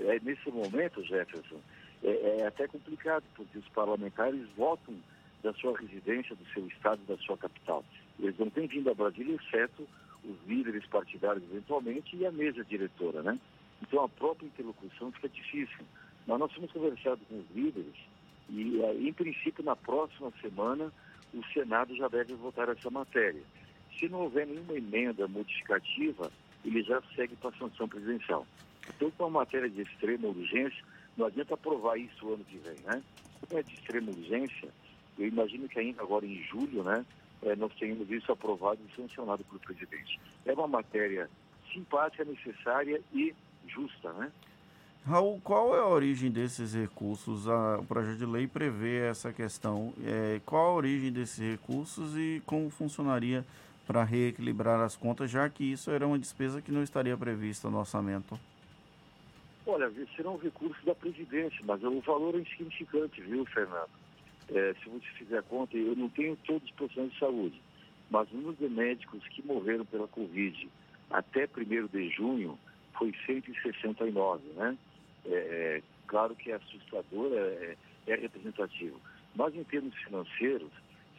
É, 0.00 0.18
nesse 0.20 0.48
momento, 0.50 1.04
Jefferson, 1.04 1.60
é, 2.02 2.38
é 2.40 2.46
até 2.46 2.66
complicado, 2.66 3.24
porque 3.34 3.58
os 3.58 3.68
parlamentares 3.68 4.40
votam 4.56 4.94
da 5.42 5.52
sua 5.54 5.78
residência, 5.78 6.36
do 6.36 6.44
seu 6.52 6.66
estado, 6.66 7.00
da 7.06 7.16
sua 7.18 7.36
capital. 7.36 7.84
Eles 8.18 8.38
não 8.38 8.50
têm 8.50 8.66
vindo 8.66 8.90
a 8.90 8.94
Brasília, 8.94 9.36
exceto 9.36 9.86
os 10.24 10.36
líderes 10.46 10.86
partidários, 10.86 11.42
eventualmente, 11.50 12.16
e 12.16 12.24
a 12.24 12.30
mesa 12.30 12.64
diretora, 12.64 13.22
né? 13.22 13.38
Então, 13.82 14.04
a 14.04 14.08
própria 14.08 14.46
interlocução 14.46 15.10
fica 15.12 15.28
difícil. 15.28 15.84
Mas 16.26 16.38
nós 16.38 16.52
temos 16.52 16.70
conversado 16.70 17.20
com 17.28 17.40
os 17.40 17.50
líderes 17.54 17.94
e, 18.48 18.80
eh, 18.80 18.94
em 19.08 19.12
princípio, 19.12 19.64
na 19.64 19.74
próxima 19.74 20.32
semana, 20.40 20.92
o 21.34 21.44
Senado 21.52 21.96
já 21.96 22.06
deve 22.08 22.34
votar 22.34 22.68
essa 22.68 22.90
matéria. 22.90 23.42
Se 23.98 24.08
não 24.08 24.20
houver 24.20 24.46
nenhuma 24.46 24.74
emenda 24.74 25.26
modificativa, 25.26 26.30
ele 26.64 26.82
já 26.82 27.02
segue 27.16 27.34
para 27.36 27.50
a 27.50 27.58
sanção 27.58 27.88
presidencial. 27.88 28.46
Então, 28.88 29.10
com 29.12 29.24
a 29.24 29.30
matéria 29.30 29.68
de 29.68 29.82
extrema 29.82 30.28
urgência, 30.28 30.84
não 31.16 31.26
adianta 31.26 31.54
aprovar 31.54 31.98
isso 31.98 32.26
o 32.26 32.34
ano 32.34 32.44
que 32.44 32.58
vem, 32.58 32.76
né? 32.84 33.02
Como 33.40 33.58
é 33.58 33.62
de 33.62 33.74
extrema 33.74 34.10
urgência, 34.10 34.68
eu 35.18 35.26
imagino 35.26 35.68
que 35.68 35.78
ainda 35.78 36.02
agora 36.02 36.26
em 36.26 36.42
julho, 36.44 36.82
né, 36.82 37.04
é, 37.42 37.56
nós 37.56 37.72
tenhamos 37.74 38.10
isso 38.10 38.30
aprovado 38.30 38.78
e 38.86 38.96
sancionado 38.96 39.44
pelo 39.44 39.60
presidente. 39.60 40.20
É 40.46 40.52
uma 40.52 40.68
matéria 40.68 41.28
simpática, 41.72 42.24
necessária 42.24 43.00
e 43.12 43.34
justa, 43.66 44.12
né? 44.12 44.30
Raul, 45.04 45.40
qual 45.42 45.74
é 45.74 45.80
a 45.80 45.86
origem 45.86 46.30
desses 46.30 46.74
recursos? 46.74 47.46
o 47.48 47.84
projeto 47.88 48.18
de 48.18 48.26
lei 48.26 48.46
prevê 48.46 49.00
essa 49.00 49.32
questão. 49.32 49.92
É, 50.04 50.40
qual 50.46 50.66
a 50.66 50.74
origem 50.74 51.10
desses 51.10 51.38
recursos 51.38 52.16
e 52.16 52.40
como 52.46 52.70
funcionaria 52.70 53.44
para 53.84 54.04
reequilibrar 54.04 54.80
as 54.80 54.96
contas, 54.96 55.28
já 55.28 55.48
que 55.48 55.64
isso 55.64 55.90
era 55.90 56.06
uma 56.06 56.18
despesa 56.18 56.62
que 56.62 56.70
não 56.70 56.84
estaria 56.84 57.16
prevista 57.16 57.68
no 57.68 57.78
orçamento? 57.80 58.38
Olha, 59.66 59.90
serão 60.14 60.36
recursos 60.36 60.84
da 60.84 60.94
Previdência, 60.94 61.60
mas 61.64 61.82
o 61.82 62.00
valor 62.00 62.36
é 62.36 62.38
insignificante, 62.38 63.20
viu, 63.22 63.44
Fernando? 63.46 63.90
É, 64.54 64.74
se 64.82 64.88
você 64.88 65.06
fizer 65.18 65.38
a 65.38 65.42
conta, 65.42 65.76
eu 65.76 65.96
não 65.96 66.08
tenho 66.10 66.36
todos 66.44 66.68
os 66.68 66.74
profissionais 66.74 67.12
de 67.12 67.18
saúde, 67.18 67.60
mas 68.10 68.30
o 68.30 68.36
número 68.36 68.56
de 68.56 68.68
médicos 68.68 69.26
que 69.28 69.44
morreram 69.46 69.84
pela 69.86 70.06
Covid 70.08 70.68
até 71.10 71.48
1 71.56 71.86
de 71.86 72.10
junho 72.10 72.58
foi 72.98 73.14
169, 73.26 74.42
né? 74.54 74.76
É, 75.24 75.34
é, 75.34 75.82
claro 76.06 76.34
que 76.34 76.50
é 76.50 76.56
assustador, 76.56 77.32
é, 77.32 77.76
é, 78.06 78.14
representativo. 78.16 79.00
Mas 79.34 79.54
em 79.54 79.64
termos 79.64 79.94
financeiros, 79.98 80.70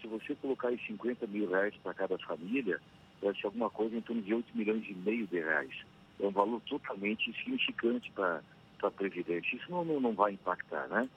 se 0.02 0.08
você 0.08 0.36
colocar 0.36 0.68
aí 0.68 0.80
50 0.86 1.26
mil 1.28 1.50
reais 1.50 1.74
para 1.82 1.94
cada 1.94 2.18
família, 2.20 2.80
vai 3.22 3.34
ser 3.36 3.48
alguma 3.48 3.70
coisa 3.70 3.96
em 3.96 4.02
torno 4.02 4.22
de 4.22 4.34
8 4.34 4.56
milhões 4.56 4.86
e 4.88 4.94
meio 4.94 5.26
de 5.28 5.40
reais. 5.40 5.74
É 6.20 6.28
um 6.28 6.32
valor 6.32 6.62
totalmente 6.62 7.30
insignificante 7.30 8.12
para 8.12 8.42
a 8.84 8.92
Previdência. 8.92 9.56
Isso 9.56 9.72
não, 9.72 9.84
não, 9.84 10.00
não 10.00 10.14
vai 10.14 10.34
impactar, 10.34 10.88
né? 10.90 11.10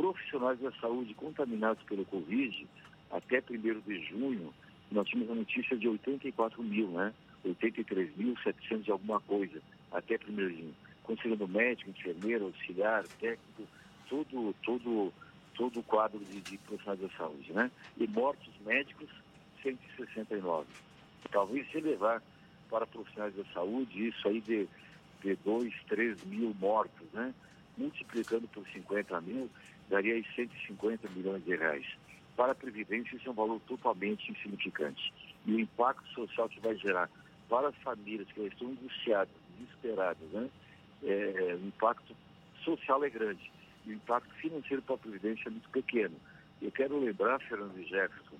Profissionais 0.00 0.58
da 0.60 0.72
saúde 0.80 1.12
contaminados 1.12 1.82
pelo 1.82 2.06
Covid, 2.06 2.66
até 3.10 3.42
1 3.50 3.80
de 3.80 4.02
junho, 4.06 4.50
nós 4.90 5.06
tínhamos 5.06 5.30
a 5.30 5.34
notícia 5.34 5.76
de 5.76 5.86
84 5.86 6.62
mil, 6.62 6.88
né? 6.88 7.12
83.700 7.46 8.88
e 8.88 8.90
alguma 8.90 9.20
coisa, 9.20 9.60
até 9.92 10.18
1 10.26 10.34
de 10.34 10.48
junho. 10.48 10.74
Considerando 11.02 11.46
médico, 11.46 11.90
enfermeiro, 11.90 12.46
auxiliar, 12.46 13.06
técnico, 13.20 13.68
todo, 14.08 14.54
todo, 14.62 15.12
todo 15.54 15.80
o 15.80 15.82
quadro 15.82 16.18
de, 16.20 16.40
de 16.40 16.56
profissionais 16.56 17.00
da 17.00 17.10
saúde, 17.10 17.52
né? 17.52 17.70
E 17.98 18.06
mortos 18.06 18.54
médicos, 18.64 19.10
169. 19.62 20.66
Talvez 21.30 21.70
se 21.70 21.78
levar 21.78 22.22
para 22.70 22.86
profissionais 22.86 23.34
da 23.34 23.44
saúde, 23.52 24.08
isso 24.08 24.26
aí 24.26 24.40
de, 24.40 24.66
de 25.22 25.36
2, 25.44 25.74
3 25.88 26.24
mil 26.24 26.56
mortos, 26.58 27.06
né? 27.12 27.34
Multiplicando 27.76 28.48
por 28.48 28.66
50 28.68 29.20
mil, 29.20 29.50
daria 29.90 30.14
aí 30.14 30.24
150 30.34 31.08
milhões 31.10 31.44
de 31.44 31.56
reais. 31.56 31.86
Para 32.36 32.52
a 32.52 32.54
Previdência, 32.54 33.16
isso 33.16 33.28
é 33.28 33.32
um 33.32 33.34
valor 33.34 33.60
totalmente 33.66 34.30
insignificante. 34.30 35.12
E 35.44 35.52
o 35.52 35.60
impacto 35.60 36.06
social 36.14 36.48
que 36.48 36.60
vai 36.60 36.74
gerar 36.76 37.10
para 37.48 37.68
as 37.68 37.76
famílias 37.78 38.28
que 38.32 38.40
estão 38.40 38.68
angustiadas, 38.68 39.34
desesperadas, 39.58 40.28
né? 40.30 40.48
É, 41.02 41.58
o 41.60 41.66
impacto 41.66 42.14
social 42.64 43.04
é 43.04 43.10
grande. 43.10 43.50
E 43.84 43.90
o 43.90 43.94
impacto 43.94 44.32
financeiro 44.36 44.82
para 44.82 44.94
a 44.94 44.98
Previdência 44.98 45.48
é 45.48 45.50
muito 45.50 45.68
pequeno. 45.70 46.16
Eu 46.62 46.70
quero 46.70 46.98
lembrar, 46.98 47.40
Fernando 47.40 47.76
Jefferson, 47.82 48.36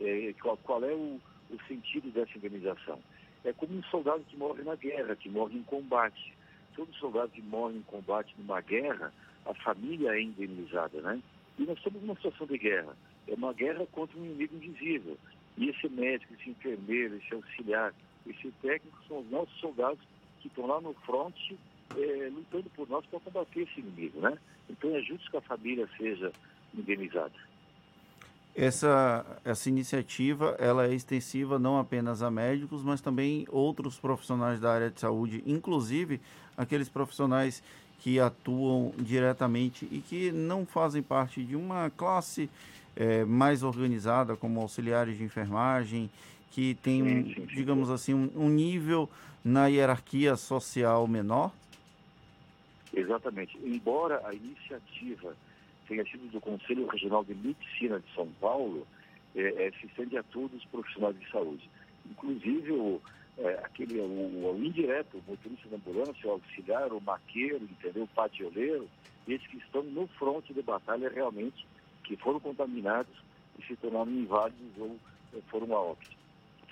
é, 0.00 0.34
qual, 0.40 0.56
qual, 0.58 0.84
é 0.84 0.92
o, 0.92 1.20
o 1.50 1.58
sentido 1.66 2.10
dessa 2.10 2.36
indenização. 2.36 3.00
É 3.44 3.52
como 3.52 3.74
um 3.76 3.82
soldado 3.84 4.24
que 4.24 4.36
morre 4.36 4.62
na 4.62 4.74
guerra, 4.76 5.16
que 5.16 5.28
morre 5.28 5.56
em 5.56 5.62
combate. 5.62 6.34
Todo 6.74 6.92
soldado 6.94 7.30
que 7.30 7.42
morre 7.42 7.76
em 7.76 7.82
combate 7.82 8.34
numa 8.38 8.60
guerra, 8.60 9.12
a 9.46 9.54
família 9.54 10.10
é 10.10 10.22
indenizada, 10.22 11.00
né? 11.00 11.20
E 11.58 11.64
nós 11.64 11.76
estamos 11.78 12.00
numa 12.02 12.14
situação 12.16 12.46
de 12.46 12.58
guerra. 12.58 12.96
É 13.28 13.34
uma 13.34 13.52
guerra 13.52 13.86
contra 13.92 14.18
um 14.18 14.24
inimigo 14.24 14.56
invisível. 14.56 15.18
E 15.56 15.68
esse 15.68 15.88
médico, 15.88 16.34
esse 16.34 16.50
enfermeiro, 16.50 17.16
esse 17.16 17.34
auxiliar, 17.34 17.92
esse 18.26 18.50
técnico 18.62 18.98
são 19.06 19.18
os 19.18 19.30
nossos 19.30 19.58
soldados 19.60 20.00
que 20.40 20.48
estão 20.48 20.66
lá 20.66 20.80
no 20.80 20.94
fronte 20.94 21.58
é, 21.96 22.30
lutando 22.30 22.70
por 22.70 22.88
nós 22.88 23.04
para 23.06 23.20
combater 23.20 23.62
esse 23.62 23.80
inimigo, 23.80 24.20
né? 24.20 24.38
Então 24.68 24.94
é 24.96 25.00
justo 25.02 25.30
que 25.30 25.36
a 25.36 25.42
família 25.42 25.88
seja 25.98 26.32
indenizada. 26.74 27.32
Essa, 28.54 29.24
essa 29.44 29.68
iniciativa 29.68 30.56
ela 30.58 30.86
é 30.86 30.94
extensiva 30.94 31.58
não 31.58 31.78
apenas 31.78 32.22
a 32.22 32.30
médicos, 32.30 32.82
mas 32.82 33.00
também 33.00 33.46
outros 33.48 33.98
profissionais 33.98 34.60
da 34.60 34.72
área 34.72 34.90
de 34.90 35.00
saúde, 35.00 35.42
inclusive 35.46 36.20
aqueles 36.56 36.88
profissionais 36.88 37.62
que 38.02 38.18
atuam 38.18 38.92
diretamente 38.98 39.86
e 39.90 40.00
que 40.00 40.32
não 40.32 40.66
fazem 40.66 41.00
parte 41.00 41.42
de 41.44 41.54
uma 41.54 41.88
classe 41.90 42.50
é, 42.96 43.24
mais 43.24 43.62
organizada, 43.62 44.36
como 44.36 44.60
auxiliares 44.60 45.16
de 45.16 45.22
enfermagem, 45.22 46.10
que 46.50 46.74
tem, 46.82 47.02
um, 47.02 47.22
digamos 47.46 47.90
assim, 47.90 48.12
um, 48.12 48.30
um 48.34 48.48
nível 48.48 49.08
na 49.44 49.68
hierarquia 49.68 50.34
social 50.34 51.06
menor? 51.06 51.52
Exatamente. 52.92 53.56
Embora 53.64 54.20
a 54.26 54.34
iniciativa 54.34 55.34
tenha 55.86 56.04
sido 56.04 56.28
do 56.30 56.40
Conselho 56.40 56.86
Regional 56.88 57.24
de 57.24 57.34
Medicina 57.34 58.00
de 58.00 58.14
São 58.14 58.28
Paulo, 58.40 58.86
é, 59.36 59.68
é, 59.68 59.72
se 59.80 59.86
estende 59.86 60.18
a 60.18 60.22
todos 60.24 60.56
os 60.56 60.64
profissionais 60.66 61.18
de 61.18 61.30
saúde. 61.30 61.70
Inclusive, 62.10 62.72
o, 62.72 63.00
é, 63.38 63.60
aquele, 63.64 64.00
o, 64.00 64.54
o, 64.54 64.60
indireto, 64.62 65.16
o 65.16 65.30
motorista 65.30 65.68
da 65.68 65.76
ambulância, 65.76 66.28
o 66.28 66.32
auxiliar, 66.32 66.92
o 66.92 67.00
maqueiro, 67.00 67.64
entendeu? 67.64 68.04
o 68.04 68.08
patioleiro, 68.08 68.88
esses 69.26 69.46
que 69.46 69.58
estão 69.58 69.82
no 69.82 70.06
fronte 70.08 70.52
de 70.52 70.62
batalha 70.62 71.08
realmente, 71.08 71.66
que 72.04 72.16
foram 72.16 72.40
contaminados 72.40 73.12
e 73.58 73.62
se 73.66 73.76
tornaram 73.76 74.10
inválidos 74.10 74.78
ou 74.78 74.96
é, 75.34 75.40
foram 75.50 75.74
a 75.74 75.80
óbito. 75.80 76.16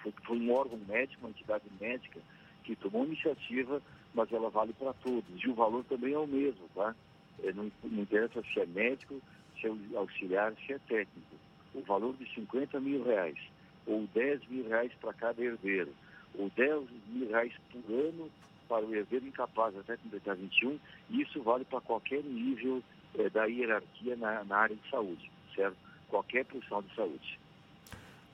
Foi, 0.02 0.12
foi 0.24 0.38
um 0.38 0.52
órgão 0.52 0.78
médico, 0.88 1.22
uma 1.22 1.30
entidade 1.30 1.64
médica, 1.80 2.20
que 2.64 2.76
tomou 2.76 3.04
iniciativa, 3.04 3.80
mas 4.14 4.32
ela 4.32 4.50
vale 4.50 4.72
para 4.72 4.92
todos. 4.94 5.42
E 5.42 5.48
o 5.48 5.54
valor 5.54 5.84
também 5.84 6.12
é 6.12 6.18
o 6.18 6.26
mesmo, 6.26 6.68
tá? 6.74 6.94
É, 7.42 7.52
não, 7.52 7.70
não 7.84 8.02
interessa 8.02 8.42
se 8.42 8.60
é 8.60 8.66
médico, 8.66 9.20
se 9.60 9.66
é 9.66 9.96
auxiliar, 9.96 10.54
se 10.66 10.72
é 10.72 10.78
técnico. 10.78 11.36
O 11.74 11.82
valor 11.82 12.14
de 12.16 12.28
50 12.34 12.80
mil 12.80 13.04
reais, 13.04 13.38
ou 13.86 14.06
10 14.14 14.46
mil 14.48 14.68
reais 14.68 14.92
para 15.00 15.12
cada 15.12 15.42
herdeiro, 15.42 15.92
ou 16.38 16.50
10 16.56 16.88
mil 17.08 17.28
reais 17.28 17.52
por 17.70 17.92
ano 17.92 18.30
para 18.68 18.84
o 18.84 18.94
herdeiro 18.94 19.26
incapaz 19.26 19.76
até 19.76 19.96
completar 19.96 20.36
21, 20.36 20.78
isso 21.10 21.42
vale 21.42 21.64
para 21.64 21.80
qualquer 21.80 22.22
nível 22.22 22.82
é, 23.18 23.28
da 23.28 23.44
hierarquia 23.46 24.16
na, 24.16 24.44
na 24.44 24.56
área 24.56 24.76
de 24.76 24.90
saúde, 24.90 25.30
certo? 25.54 25.76
Qualquer 26.08 26.44
profissional 26.44 26.82
de 26.82 26.94
saúde. 26.94 27.40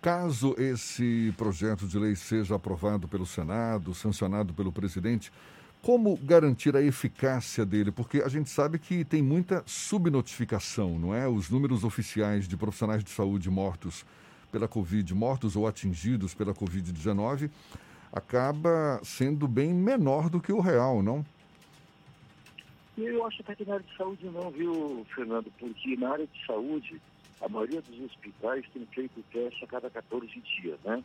Caso 0.03 0.55
esse 0.59 1.33
projeto 1.37 1.87
de 1.87 1.99
lei 1.99 2.15
seja 2.15 2.55
aprovado 2.55 3.09
pelo 3.09 3.27
Senado, 3.27 3.95
sancionado 3.95 4.53
pelo 4.53 4.71
presidente, 4.71 5.33
como 5.83 6.17
garantir 6.17 6.77
a 6.77 6.83
eficácia 6.83 7.65
dele? 7.65 7.91
Porque 7.91 8.19
a 8.19 8.29
gente 8.29 8.51
sabe 8.51 8.79
que 8.79 9.05
tem 9.05 9.23
muita 9.23 9.63
subnotificação, 9.67 10.99
não 10.99 11.15
é? 11.15 11.29
Os 11.29 11.49
números 11.49 11.85
oficiais 11.85 12.47
de 12.47 12.57
profissionais 12.57 13.03
de 13.03 13.11
saúde 13.11 13.49
mortos 13.49 14.05
pela 14.51 14.69
Covid, 14.69 15.15
mortos 15.15 15.57
ou 15.57 15.67
atingidos 15.67 16.35
pela 16.35 16.55
Covid-19, 16.55 17.51
acaba 18.13 19.01
sendo 19.03 19.47
bem 19.47 19.73
menor 19.73 20.29
do 20.29 20.41
que 20.41 20.53
o 20.53 20.61
real, 20.61 21.03
não? 21.03 21.25
Eu 22.97 23.27
acho 23.27 23.43
até 23.43 23.55
que 23.55 23.65
na 23.65 23.75
área 23.75 23.87
de 23.87 23.97
saúde 23.97 24.27
não, 24.27 24.51
viu, 24.51 25.07
Fernando? 25.15 25.53
Porque 25.59 25.97
na 25.97 26.13
área 26.13 26.27
de 26.27 26.47
saúde, 26.47 27.01
a 27.43 27.49
maioria 27.49 27.83
dos 27.83 28.01
hospitais 28.01 28.65
tem 28.73 28.87
feito 28.87 29.23
teste 29.31 29.65
a 29.65 29.67
cada 29.67 29.91
14 29.91 30.27
dias, 30.41 30.79
né? 30.83 31.05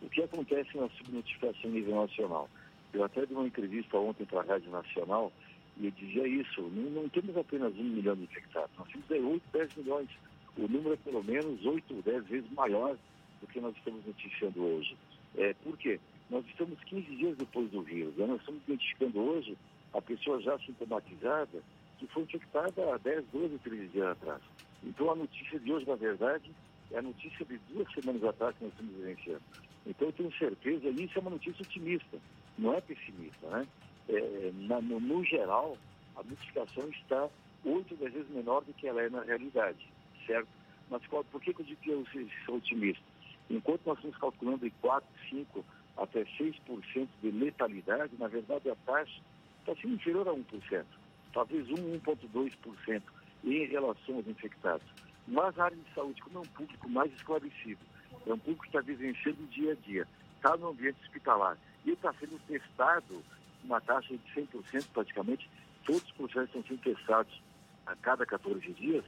O 0.00 0.08
que 0.08 0.22
acontece 0.22 0.76
na 0.76 0.88
subnotificação 0.90 1.70
a 1.70 1.72
nível 1.72 1.96
nacional? 1.96 2.48
Eu 2.92 3.04
até 3.04 3.26
dei 3.26 3.36
uma 3.36 3.46
entrevista 3.46 3.96
ontem 3.96 4.24
para 4.24 4.40
a 4.40 4.44
Rádio 4.44 4.70
Nacional 4.70 5.32
e 5.78 5.86
eu 5.86 5.90
dizia 5.92 6.26
isso, 6.28 6.60
não, 6.62 6.90
não, 6.90 7.08
temos 7.08 7.36
apenas 7.36 7.74
um 7.76 7.84
milhão 7.84 8.14
de 8.14 8.24
infectados, 8.24 8.70
nós 8.78 8.88
temos 8.88 9.32
8, 9.32 9.42
10 9.52 9.76
milhões. 9.76 10.08
O 10.56 10.68
número 10.68 10.92
é 10.92 10.96
pelo 10.96 11.24
menos 11.24 11.64
8 11.64 11.94
ou 11.94 12.02
10 12.02 12.26
vezes 12.26 12.52
maior 12.52 12.96
do 13.40 13.46
que 13.46 13.60
nós 13.60 13.74
estamos 13.76 14.04
noticiando 14.06 14.62
hoje. 14.62 14.96
É, 15.36 15.54
por 15.54 15.76
quê? 15.78 15.98
Nós 16.32 16.46
estamos 16.46 16.82
15 16.84 17.14
dias 17.14 17.36
depois 17.36 17.70
do 17.70 17.82
vírus, 17.82 18.16
né? 18.16 18.24
nós 18.24 18.40
estamos 18.40 18.62
identificando 18.62 19.20
hoje 19.20 19.54
a 19.92 20.00
pessoa 20.00 20.40
já 20.40 20.58
sintomatizada 20.60 21.62
que 21.98 22.06
foi 22.06 22.22
infectada 22.22 22.94
há 22.94 22.96
10, 22.96 23.26
12, 23.30 23.58
13 23.58 23.88
dias 23.88 24.06
atrás. 24.06 24.40
Então 24.82 25.10
a 25.10 25.14
notícia 25.14 25.60
de 25.60 25.70
hoje, 25.70 25.86
na 25.86 25.94
verdade, 25.94 26.50
é 26.90 26.98
a 27.00 27.02
notícia 27.02 27.44
de 27.44 27.58
duas 27.68 27.92
semanas 27.92 28.24
atrás 28.24 28.56
que 28.56 28.64
nós 28.64 28.72
estamos 28.72 28.94
vivenciando. 28.94 29.42
Então 29.86 30.08
eu 30.08 30.12
tenho 30.14 30.32
certeza, 30.38 30.88
e 30.88 31.04
isso 31.04 31.18
é 31.18 31.20
uma 31.20 31.32
notícia 31.32 31.62
otimista, 31.62 32.18
não 32.56 32.72
é 32.72 32.80
pessimista, 32.80 33.46
né? 33.48 33.68
É, 34.08 34.52
na, 34.54 34.80
no, 34.80 35.00
no, 35.00 35.22
geral, 35.24 35.76
a 36.16 36.22
notificação 36.22 36.88
está 36.88 37.28
oito 37.62 37.94
vezes 37.96 38.26
menor 38.30 38.64
do 38.64 38.72
que 38.72 38.88
ela 38.88 39.02
é 39.02 39.10
na 39.10 39.20
realidade, 39.20 39.86
certo? 40.26 40.48
Mas 40.88 41.06
qual, 41.08 41.22
por 41.24 41.42
que, 41.42 41.52
que 41.52 41.60
eu 41.60 41.66
digo 41.66 41.80
que 41.82 41.90
eu 41.90 42.06
sou 42.46 42.56
otimista? 42.56 43.04
Enquanto 43.50 43.84
nós 43.84 43.98
estamos 43.98 44.16
calculando 44.16 44.66
em 44.66 44.72
4, 44.80 45.06
5 45.28 45.62
até 45.96 46.24
6% 46.24 47.08
de 47.22 47.30
letalidade, 47.30 48.12
na 48.18 48.28
verdade 48.28 48.70
a 48.70 48.76
taxa 48.86 49.20
está 49.60 49.74
sendo 49.80 49.94
inferior 49.94 50.28
a 50.28 50.32
1%, 50.32 50.84
talvez 51.32 51.68
1, 51.70 51.74
1,2% 52.00 53.02
em 53.44 53.66
relação 53.66 54.16
aos 54.16 54.26
infectados. 54.26 54.86
Mas 55.26 55.58
a 55.58 55.64
área 55.64 55.76
de 55.76 55.94
saúde, 55.94 56.20
como 56.22 56.38
é 56.38 56.40
um 56.40 56.46
público 56.46 56.88
mais 56.88 57.12
esclarecido, 57.12 57.80
é 58.26 58.32
um 58.32 58.38
público 58.38 58.62
que 58.62 58.68
está 58.68 58.80
vivenciando 58.80 59.42
o 59.42 59.46
dia 59.46 59.72
a 59.72 59.74
dia, 59.74 60.06
está 60.36 60.56
no 60.56 60.68
ambiente 60.68 60.98
hospitalar 61.02 61.56
e 61.84 61.90
está 61.90 62.12
sendo 62.14 62.38
testado 62.46 63.22
uma 63.64 63.80
taxa 63.80 64.16
de 64.16 64.22
100% 64.34 64.86
praticamente, 64.92 65.48
todos 65.84 66.02
os 66.02 66.12
processos 66.12 66.48
estão 66.48 66.62
sendo 66.64 66.80
testados 66.82 67.42
a 67.86 67.94
cada 67.96 68.26
14 68.26 68.60
dias, 68.72 69.04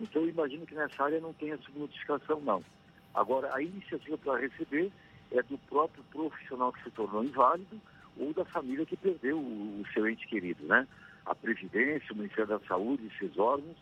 então 0.00 0.22
eu 0.22 0.28
imagino 0.28 0.66
que 0.66 0.74
nessa 0.74 1.04
área 1.04 1.20
não 1.20 1.32
tenha 1.34 1.58
subnotificação 1.58 2.40
não. 2.40 2.64
Agora, 3.14 3.54
a 3.54 3.62
iniciativa 3.62 4.16
para 4.18 4.38
receber 4.38 4.92
é 5.32 5.42
do 5.42 5.58
próprio 5.58 6.02
profissional 6.04 6.72
que 6.72 6.82
se 6.82 6.90
tornou 6.90 7.24
inválido 7.24 7.80
ou 8.16 8.32
da 8.32 8.44
família 8.44 8.86
que 8.86 8.96
perdeu 8.96 9.38
o, 9.38 9.84
seu 9.92 10.08
ente 10.08 10.26
querido, 10.26 10.64
né? 10.66 10.86
A 11.24 11.34
Previdência, 11.34 12.12
o 12.12 12.16
Ministério 12.16 12.46
da 12.46 12.66
Saúde 12.66 13.06
e 13.06 13.18
seus 13.18 13.38
órgãos 13.38 13.76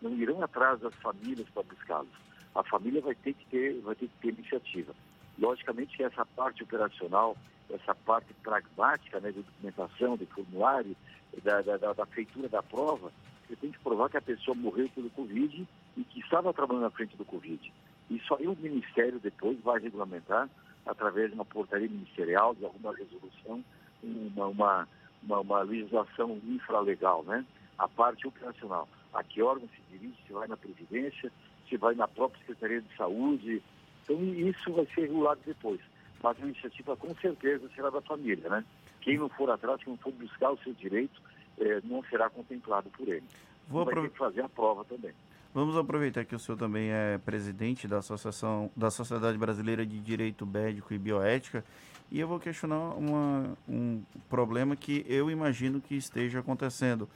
não 0.00 0.12
irão 0.12 0.42
atrás 0.42 0.80
das 0.80 0.94
famílias 0.96 1.48
para 1.50 1.62
buscá-los. 1.62 2.08
A 2.54 2.62
família 2.62 3.00
vai 3.00 3.14
ter 3.14 3.34
que 3.34 3.46
ter, 3.46 3.80
vai 3.80 3.94
ter 3.94 4.08
que 4.08 4.16
ter 4.20 4.28
iniciativa. 4.28 4.94
Logicamente 5.38 5.96
que 5.96 6.02
essa 6.02 6.24
parte 6.24 6.62
operacional, 6.62 7.36
essa 7.70 7.94
parte 7.94 8.32
pragmática 8.42 9.20
né, 9.20 9.30
de 9.30 9.42
documentação, 9.42 10.16
de 10.16 10.26
formulário, 10.26 10.96
da, 11.42 11.62
da, 11.62 11.92
da, 11.92 12.06
feitura 12.06 12.48
da 12.48 12.62
prova, 12.62 13.12
você 13.46 13.56
tem 13.56 13.70
que 13.70 13.78
provar 13.78 14.10
que 14.10 14.16
a 14.16 14.22
pessoa 14.22 14.54
morreu 14.54 14.88
pelo 14.94 15.08
Covid 15.10 15.66
e 15.96 16.04
que 16.04 16.20
estava 16.20 16.52
trabalhando 16.52 16.82
na 16.82 16.90
frente 16.90 17.16
do 17.16 17.24
Covid. 17.24 17.72
Isso 18.10 18.34
aí 18.34 18.46
o 18.46 18.56
Ministério 18.56 19.20
depois 19.20 19.58
vai 19.60 19.80
regulamentar 19.80 20.48
através 20.90 21.28
de 21.28 21.34
uma 21.34 21.44
portaria 21.44 21.88
ministerial, 21.88 22.54
de 22.54 22.64
alguma 22.64 22.94
resolução, 22.94 23.64
uma, 24.02 24.46
uma, 24.46 24.88
uma, 25.22 25.40
uma 25.40 25.62
legislação 25.62 26.40
infralegal, 26.46 27.22
né? 27.24 27.44
A 27.78 27.88
parte 27.88 28.26
operacional 28.26 28.88
a 29.12 29.22
que 29.22 29.42
órgão 29.42 29.68
se 29.68 29.82
dirige, 29.90 30.16
se 30.26 30.32
vai 30.32 30.46
na 30.46 30.56
presidência, 30.56 31.32
se 31.68 31.76
vai 31.76 31.94
na 31.94 32.06
própria 32.06 32.40
Secretaria 32.40 32.80
de 32.80 32.96
Saúde. 32.96 33.62
Então, 34.04 34.22
isso 34.34 34.72
vai 34.72 34.86
ser 34.86 35.02
regulado 35.02 35.40
depois. 35.44 35.80
Mas 36.22 36.36
a 36.38 36.46
iniciativa, 36.46 36.96
com 36.96 37.14
certeza, 37.16 37.68
será 37.74 37.90
da 37.90 38.00
família, 38.00 38.48
né? 38.48 38.64
Quem 39.00 39.18
não 39.18 39.28
for 39.28 39.50
atrás, 39.50 39.82
quem 39.82 39.92
não 39.92 39.98
for 39.98 40.12
buscar 40.12 40.50
o 40.50 40.58
seu 40.58 40.72
direito, 40.74 41.20
eh, 41.58 41.80
não 41.84 42.02
será 42.04 42.28
contemplado 42.28 42.90
por 42.90 43.08
ele. 43.08 43.24
Vou 43.68 43.84
vai 43.84 43.94
ter 43.94 44.10
que 44.10 44.18
fazer 44.18 44.42
a 44.42 44.48
prova 44.48 44.84
também. 44.84 45.12
Vamos 45.52 45.76
aproveitar 45.76 46.24
que 46.24 46.34
o 46.34 46.38
senhor 46.38 46.56
também 46.56 46.90
é 46.90 47.18
presidente 47.18 47.88
da 47.88 47.98
Associação 47.98 48.70
da 48.76 48.88
Sociedade 48.88 49.36
Brasileira 49.36 49.84
de 49.84 49.98
Direito 49.98 50.46
Médico 50.46 50.94
e 50.94 50.98
Bioética 50.98 51.64
e 52.08 52.20
eu 52.20 52.28
vou 52.28 52.38
questionar 52.38 52.94
uma, 52.94 53.58
um 53.68 54.00
problema 54.28 54.76
que 54.76 55.04
eu 55.08 55.28
imagino 55.28 55.80
que 55.80 55.96
esteja 55.96 56.38
acontecendo 56.38 57.08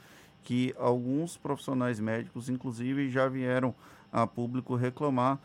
que 0.43 0.75
alguns 0.77 1.37
profissionais 1.37 1.97
médicos, 1.97 2.49
inclusive, 2.49 3.09
já 3.09 3.25
vieram 3.29 3.73
a 4.11 4.27
público 4.27 4.75
reclamar 4.75 5.39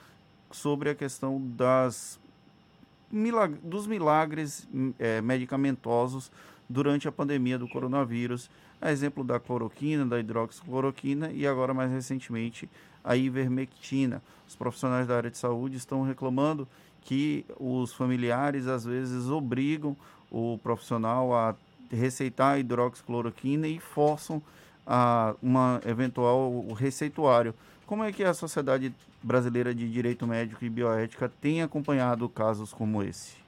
sobre 0.51 0.91
a 0.91 0.95
questão 0.95 1.41
das 1.41 2.19
milag 3.09 3.55
dos 3.63 3.87
milagres 3.87 4.69
é, 4.99 5.21
medicamentosos 5.21 6.31
durante 6.71 7.09
a 7.09 7.13
pandemia 7.13 7.59
do 7.59 7.69
coronavírus, 7.69 8.49
a 8.81 8.93
exemplo 8.93 9.25
da 9.25 9.41
cloroquina, 9.41 10.07
da 10.07 10.21
hidroxicloroquina 10.21 11.33
e 11.33 11.45
agora 11.45 11.75
mais 11.75 11.91
recentemente 11.91 12.71
a 13.03 13.17
ivermectina. 13.17 14.23
Os 14.47 14.55
profissionais 14.55 15.09
da 15.09 15.17
área 15.17 15.31
de 15.31 15.37
saúde 15.37 15.77
estão 15.77 16.05
reclamando 16.05 16.69
que 17.03 17.45
os 17.59 17.93
familiares 17.93 18.69
às 18.69 18.85
vezes 18.85 19.27
obrigam 19.27 19.97
o 20.31 20.61
profissional 20.63 21.35
a 21.35 21.57
receitar 21.91 22.55
a 22.55 22.59
hidroxicloroquina 22.61 23.67
e 23.67 23.81
forçam 23.81 24.41
a 24.87 25.35
uma 25.43 25.81
eventual 25.85 26.69
receituário. 26.75 27.53
Como 27.85 28.05
é 28.05 28.13
que 28.13 28.23
a 28.23 28.33
Sociedade 28.33 28.95
Brasileira 29.21 29.75
de 29.75 29.91
Direito 29.91 30.25
Médico 30.25 30.65
e 30.65 30.71
Bioética 30.71 31.29
tem 31.41 31.63
acompanhado 31.63 32.29
casos 32.29 32.73
como 32.73 33.03
esse? 33.03 33.41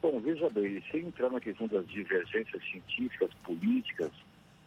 Bom, 0.00 0.20
veja 0.20 0.48
bem, 0.50 0.82
sem 0.90 1.06
entrar 1.06 1.30
na 1.30 1.40
questão 1.40 1.66
das 1.66 1.86
divergências 1.88 2.62
científicas, 2.70 3.30
políticas 3.44 4.12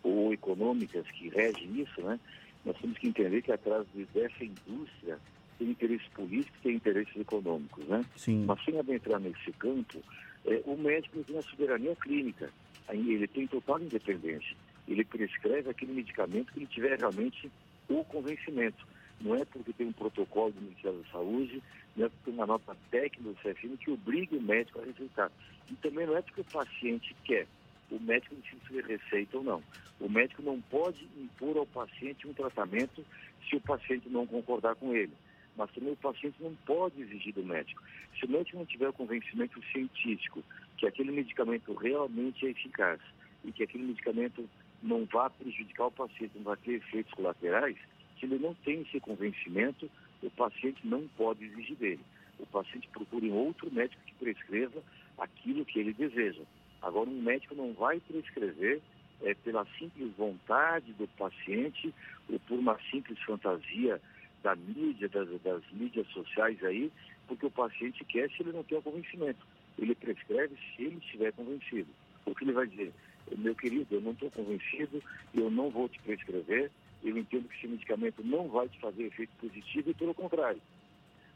ou 0.03 0.33
econômicas 0.33 1.09
que 1.11 1.29
regem 1.29 1.81
isso, 1.81 2.01
né? 2.01 2.19
Nós 2.65 2.77
temos 2.79 2.97
que 2.97 3.07
entender 3.07 3.41
que 3.41 3.51
atrás 3.51 3.85
dessa 4.13 4.43
indústria 4.43 5.17
tem 5.57 5.69
interesses 5.69 6.07
políticos 6.09 6.59
e 6.59 6.63
tem 6.63 6.75
interesses 6.75 7.15
econômicos, 7.15 7.87
né? 7.87 8.05
Sim. 8.15 8.45
Mas 8.45 8.63
sem 8.63 8.77
adentrar 8.77 9.19
nesse 9.19 9.51
campo, 9.53 10.01
é, 10.45 10.61
o 10.65 10.75
médico 10.75 11.23
tem 11.23 11.37
a 11.37 11.43
soberania 11.43 11.95
clínica, 11.95 12.51
ele 12.89 13.27
tem 13.27 13.47
total 13.47 13.79
independência 13.79 14.55
ele 14.87 15.03
prescreve 15.05 15.69
aquele 15.69 15.93
medicamento 15.93 16.51
que 16.51 16.59
ele 16.59 16.67
tiver 16.67 16.97
realmente 16.99 17.51
o 17.89 18.03
convencimento. 18.05 18.85
Não 19.21 19.35
é 19.35 19.45
porque 19.45 19.71
tem 19.73 19.87
um 19.87 19.93
protocolo 19.93 20.51
do 20.51 20.61
Ministério 20.61 20.99
da 20.99 21.11
Saúde, 21.11 21.61
não 21.95 22.05
é 22.05 22.09
porque 22.09 22.25
tem 22.25 22.33
uma 22.33 22.47
nota 22.47 22.75
técnica 22.89 23.29
do 23.29 23.35
CFM 23.35 23.77
que 23.79 23.91
obriga 23.91 24.35
o 24.35 24.41
médico 24.41 24.79
a 24.81 24.85
receitar. 24.85 25.31
E 25.69 25.75
também 25.75 26.05
não 26.07 26.17
é 26.17 26.21
porque 26.21 26.41
o 26.41 26.45
paciente 26.45 27.15
quer. 27.23 27.47
O 27.91 27.99
médico 27.99 28.35
decide 28.35 28.67
se 28.67 28.73
ele 28.73 28.97
receita 28.97 29.37
ou 29.37 29.43
não. 29.43 29.63
O 29.99 30.09
médico 30.09 30.41
não 30.41 30.59
pode 30.61 31.07
impor 31.17 31.57
ao 31.57 31.65
paciente 31.65 32.27
um 32.27 32.33
tratamento 32.33 33.05
se 33.47 33.55
o 33.55 33.61
paciente 33.61 34.09
não 34.09 34.25
concordar 34.25 34.75
com 34.75 34.95
ele. 34.95 35.13
mas 35.55 35.69
também 35.71 35.91
o 35.91 35.97
paciente 35.97 36.35
não 36.39 36.55
pode 36.65 37.01
exigir 37.01 37.33
do 37.33 37.43
médico. 37.43 37.83
Se 38.17 38.25
o 38.25 38.29
médico 38.29 38.57
não 38.57 38.65
tiver 38.65 38.87
o 38.87 38.93
convencimento 38.93 39.61
científico 39.71 40.41
que 40.77 40.87
aquele 40.87 41.11
medicamento 41.11 41.73
realmente 41.73 42.47
é 42.47 42.49
eficaz 42.49 42.99
e 43.43 43.51
que 43.51 43.63
aquele 43.63 43.83
medicamento 43.83 44.49
não 44.81 45.05
vai 45.05 45.29
prejudicar 45.29 45.87
o 45.87 45.91
paciente, 45.91 46.31
não 46.35 46.43
vai 46.43 46.57
ter 46.57 46.73
efeitos 46.73 47.13
colaterais, 47.13 47.77
se 48.21 48.27
ele 48.27 48.37
não 48.37 48.53
tem 48.53 48.81
esse 48.81 48.99
convencimento, 48.99 49.89
o 50.21 50.29
paciente 50.29 50.85
não 50.85 51.07
pode 51.17 51.43
exigir 51.43 51.75
dele. 51.75 51.99
O 52.39 52.45
paciente 52.45 52.87
procura 52.89 53.25
um 53.25 53.33
outro 53.33 53.71
médico 53.71 54.01
que 54.05 54.13
prescreva 54.13 54.81
aquilo 55.17 55.65
que 55.65 55.79
ele 55.79 55.93
deseja. 55.93 56.43
Agora, 56.81 57.09
um 57.09 57.21
médico 57.21 57.55
não 57.55 57.73
vai 57.73 57.99
prescrever 57.99 58.79
é, 59.23 59.33
pela 59.33 59.65
simples 59.77 60.11
vontade 60.15 60.93
do 60.93 61.07
paciente 61.09 61.93
ou 62.29 62.39
por 62.41 62.59
uma 62.59 62.77
simples 62.89 63.19
fantasia 63.23 63.99
da 64.43 64.55
mídia, 64.55 65.09
das, 65.09 65.29
das 65.41 65.63
mídias 65.71 66.07
sociais 66.07 66.63
aí, 66.63 66.91
porque 67.27 67.45
o 67.45 67.51
paciente 67.51 68.03
quer 68.05 68.29
se 68.29 68.41
ele 68.41 68.51
não 68.51 68.63
tem 68.63 68.77
o 68.77 68.81
convencimento. 68.81 69.45
Ele 69.77 69.95
prescreve 69.95 70.55
se 70.75 70.83
ele 70.83 70.97
estiver 70.97 71.31
convencido. 71.33 71.89
O 72.25 72.35
que 72.35 72.43
ele 72.43 72.53
vai 72.53 72.67
dizer? 72.67 72.91
Meu 73.37 73.55
querido, 73.55 73.95
eu 73.95 74.01
não 74.01 74.11
estou 74.11 74.29
convencido, 74.31 75.01
eu 75.33 75.49
não 75.49 75.69
vou 75.69 75.87
te 75.87 75.99
prescrever, 76.01 76.71
eu 77.03 77.17
entendo 77.17 77.47
que 77.47 77.57
esse 77.57 77.67
medicamento 77.67 78.23
não 78.23 78.47
vai 78.47 78.67
te 78.69 78.79
fazer 78.79 79.03
efeito 79.03 79.31
positivo 79.39 79.89
e 79.89 79.93
pelo 79.93 80.13
contrário, 80.13 80.61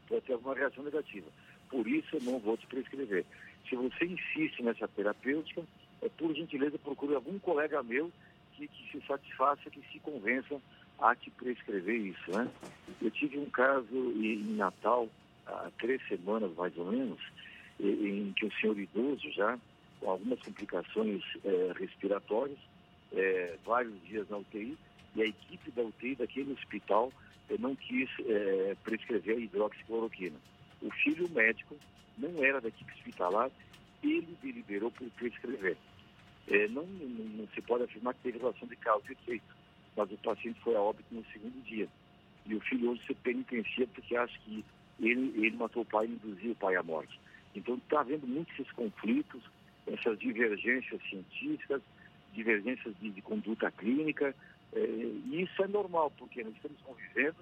pode 0.08 0.22
ter 0.22 0.32
alguma 0.34 0.54
reação 0.54 0.84
negativa. 0.84 1.26
Por 1.68 1.86
isso 1.86 2.16
eu 2.16 2.22
não 2.22 2.38
vou 2.38 2.56
te 2.56 2.66
prescrever. 2.66 3.24
Se 3.68 3.74
você 3.74 4.04
insiste 4.04 4.62
nessa 4.62 4.86
terapêutica, 4.86 5.62
é, 6.02 6.08
por 6.08 6.34
gentileza 6.34 6.78
procure 6.78 7.14
algum 7.14 7.38
colega 7.38 7.82
meu 7.82 8.12
que, 8.54 8.68
que 8.68 8.92
se 8.92 9.06
satisfaça, 9.06 9.70
que 9.70 9.82
se 9.92 9.98
convença 10.00 10.60
a 10.98 11.14
te 11.14 11.30
prescrever 11.30 11.96
isso, 11.96 12.30
né? 12.30 12.48
Eu 13.02 13.10
tive 13.10 13.38
um 13.38 13.50
caso 13.50 13.94
em 13.94 14.56
Natal, 14.56 15.08
há 15.46 15.70
três 15.78 16.00
semanas 16.08 16.54
mais 16.54 16.76
ou 16.78 16.90
menos, 16.90 17.20
em 17.78 18.32
que 18.32 18.46
o 18.46 18.52
senhor 18.54 18.78
idoso 18.78 19.30
já, 19.32 19.58
com 20.00 20.10
algumas 20.10 20.40
complicações 20.40 21.22
é, 21.44 21.72
respiratórias, 21.78 22.58
é, 23.12 23.56
vários 23.64 24.00
dias 24.04 24.28
na 24.30 24.38
UTI, 24.38 24.76
e 25.16 25.22
a 25.22 25.26
equipe 25.26 25.70
da 25.72 25.82
UTI 25.82 26.14
daquele 26.14 26.52
hospital 26.52 27.12
é, 27.50 27.56
não 27.58 27.74
quis 27.74 28.08
é, 28.26 28.76
prescrever 28.84 29.36
a 29.36 29.40
hidroxicloroquina. 29.40 30.36
O 30.82 30.90
filho 30.90 31.28
médico 31.30 31.76
não 32.18 32.44
era 32.44 32.60
da 32.60 32.68
equipe 32.68 32.92
hospitalar, 32.92 33.50
ele 34.02 34.36
deliberou 34.42 34.90
por 34.90 35.08
prescrever. 35.10 35.76
É, 36.48 36.68
não, 36.68 36.84
não, 36.84 37.24
não, 37.24 37.48
se 37.54 37.60
pode 37.62 37.84
afirmar 37.84 38.14
que 38.14 38.20
teve 38.20 38.38
relação 38.38 38.68
de 38.68 38.76
causa 38.76 39.04
e 39.08 39.12
efeito 39.12 39.56
mas 39.96 40.12
o 40.12 40.18
paciente 40.18 40.60
foi 40.60 40.76
a 40.76 40.80
óbito 40.80 41.06
no 41.10 41.24
segundo 41.32 41.64
dia. 41.64 41.88
E 42.44 42.54
o 42.54 42.60
filho 42.60 42.90
hoje 42.90 43.02
se 43.06 43.14
penitencia 43.14 43.86
porque 43.88 44.14
acha 44.14 44.38
que 44.40 44.64
ele, 45.00 45.32
ele 45.36 45.56
matou 45.56 45.82
o 45.82 45.86
pai 45.86 46.06
e 46.06 46.10
induziu 46.10 46.52
o 46.52 46.56
pai 46.56 46.76
à 46.76 46.82
morte. 46.82 47.18
Então 47.54 47.76
está 47.76 48.00
havendo 48.00 48.26
muitos 48.26 48.52
esses 48.54 48.70
conflitos, 48.72 49.42
essas 49.86 50.18
divergências 50.18 51.00
científicas, 51.08 51.80
divergências 52.36 52.94
de, 53.00 53.10
de 53.10 53.22
conduta 53.22 53.70
clínica, 53.70 54.34
é, 54.72 54.78
e 54.78 55.42
isso 55.42 55.62
é 55.62 55.66
normal, 55.66 56.12
porque 56.18 56.44
nós 56.44 56.54
estamos 56.54 56.78
convivendo 56.82 57.36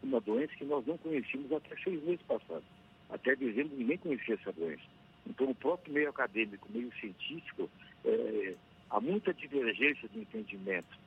com 0.00 0.06
uma 0.06 0.20
doença 0.20 0.54
que 0.56 0.64
nós 0.64 0.84
não 0.86 0.98
conhecíamos 0.98 1.52
até 1.52 1.76
seis 1.82 2.02
meses 2.02 2.22
passados. 2.22 2.64
Até 3.08 3.34
dezembro 3.36 3.76
ninguém 3.76 3.98
conhecia 3.98 4.34
essa 4.34 4.52
doença. 4.52 4.82
Então 5.26 5.48
o 5.50 5.54
próprio 5.54 5.92
meio 5.92 6.10
acadêmico, 6.10 6.68
meio 6.70 6.92
científico, 7.00 7.70
é, 8.04 8.54
há 8.90 9.00
muita 9.00 9.32
divergência 9.32 10.08
de 10.08 10.20
entendimento 10.20 10.98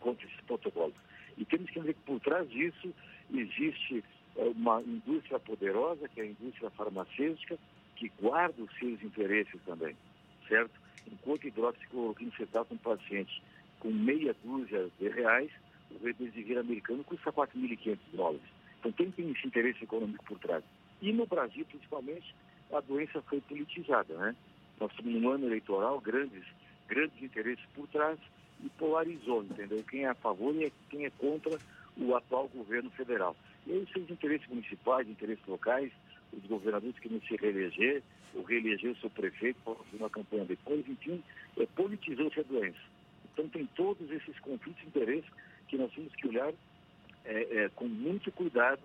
contra 0.00 0.26
esses 0.26 0.40
protocolos. 0.42 0.94
E 1.38 1.44
temos 1.44 1.70
que 1.70 1.80
ver 1.80 1.94
que 1.94 2.02
por 2.02 2.20
trás 2.20 2.48
disso 2.50 2.92
existe 3.32 4.04
é, 4.36 4.44
uma 4.44 4.82
indústria 4.82 5.38
poderosa, 5.38 6.08
que 6.08 6.20
é 6.20 6.24
a 6.24 6.26
indústria 6.26 6.70
farmacêutica, 6.70 7.58
que 7.96 8.10
guarda 8.20 8.62
os 8.62 8.78
seus 8.78 9.02
interesses 9.02 9.60
também, 9.64 9.96
certo? 10.48 10.81
Enquanto 11.10 11.46
hidroxicloroquina 11.46 12.30
você 12.36 12.46
trata 12.46 12.74
um 12.74 12.78
paciente 12.78 13.42
com 13.80 13.90
meia 13.90 14.34
dúzia 14.44 14.88
de 14.98 15.08
reais, 15.08 15.50
o 15.90 16.04
remdesivir 16.04 16.58
americano 16.58 17.02
custa 17.04 17.32
4.500 17.32 17.98
dólares. 18.12 18.42
Então 18.78 18.92
quem 18.92 19.10
tem 19.10 19.30
esse 19.30 19.46
interesse 19.46 19.84
econômico 19.84 20.24
por 20.24 20.38
trás? 20.38 20.64
E 21.00 21.12
no 21.12 21.26
Brasil, 21.26 21.64
principalmente, 21.66 22.34
a 22.72 22.80
doença 22.80 23.20
foi 23.22 23.40
politizada, 23.40 24.14
né? 24.16 24.36
Nós 24.80 24.90
estamos 24.90 25.12
num 25.12 25.30
ano 25.30 25.46
eleitoral, 25.46 26.00
grandes, 26.00 26.44
grandes 26.88 27.22
interesses 27.22 27.64
por 27.74 27.86
trás, 27.88 28.18
e 28.62 28.68
polarizou, 28.70 29.42
entendeu? 29.42 29.82
Quem 29.88 30.04
é 30.04 30.08
a 30.08 30.14
favor 30.14 30.54
e 30.54 30.72
quem 30.88 31.04
é 31.04 31.10
contra 31.10 31.58
o 31.96 32.14
atual 32.14 32.48
governo 32.48 32.90
federal. 32.90 33.36
E 33.66 33.72
aí 33.72 33.86
seus 33.92 34.08
interesses 34.08 34.46
municipais, 34.48 35.08
interesses 35.08 35.44
locais, 35.46 35.92
os 36.32 36.46
governadores 36.46 36.98
que 36.98 37.08
não 37.08 37.20
se 37.22 37.36
reeleger, 37.36 38.02
ou 38.34 38.42
reeleger 38.42 38.92
o 38.92 38.96
seu 38.96 39.10
prefeito 39.10 39.58
uma 39.92 40.10
campanha 40.10 40.44
depois, 40.44 40.86
enfim, 40.88 41.22
é, 41.58 41.66
politizou-se 41.66 42.40
a 42.40 42.42
doença. 42.42 42.80
Então 43.32 43.48
tem 43.48 43.66
todos 43.74 44.10
esses 44.10 44.38
conflitos 44.40 44.80
de 44.82 44.88
interesse 44.88 45.28
que 45.68 45.76
nós 45.76 45.92
temos 45.92 46.14
que 46.14 46.28
olhar 46.28 46.52
é, 47.24 47.64
é, 47.64 47.68
com 47.74 47.86
muito 47.86 48.30
cuidado 48.32 48.82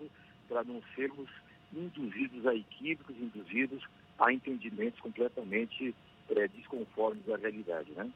para 0.48 0.64
não 0.64 0.82
sermos 0.94 1.28
induzidos 1.72 2.46
a 2.46 2.54
equívocos, 2.54 3.16
induzidos 3.16 3.84
a 4.18 4.32
entendimentos 4.32 5.00
completamente 5.00 5.94
é, 6.30 6.48
desconformes 6.48 7.28
à 7.28 7.36
realidade, 7.36 7.90
né? 7.92 8.10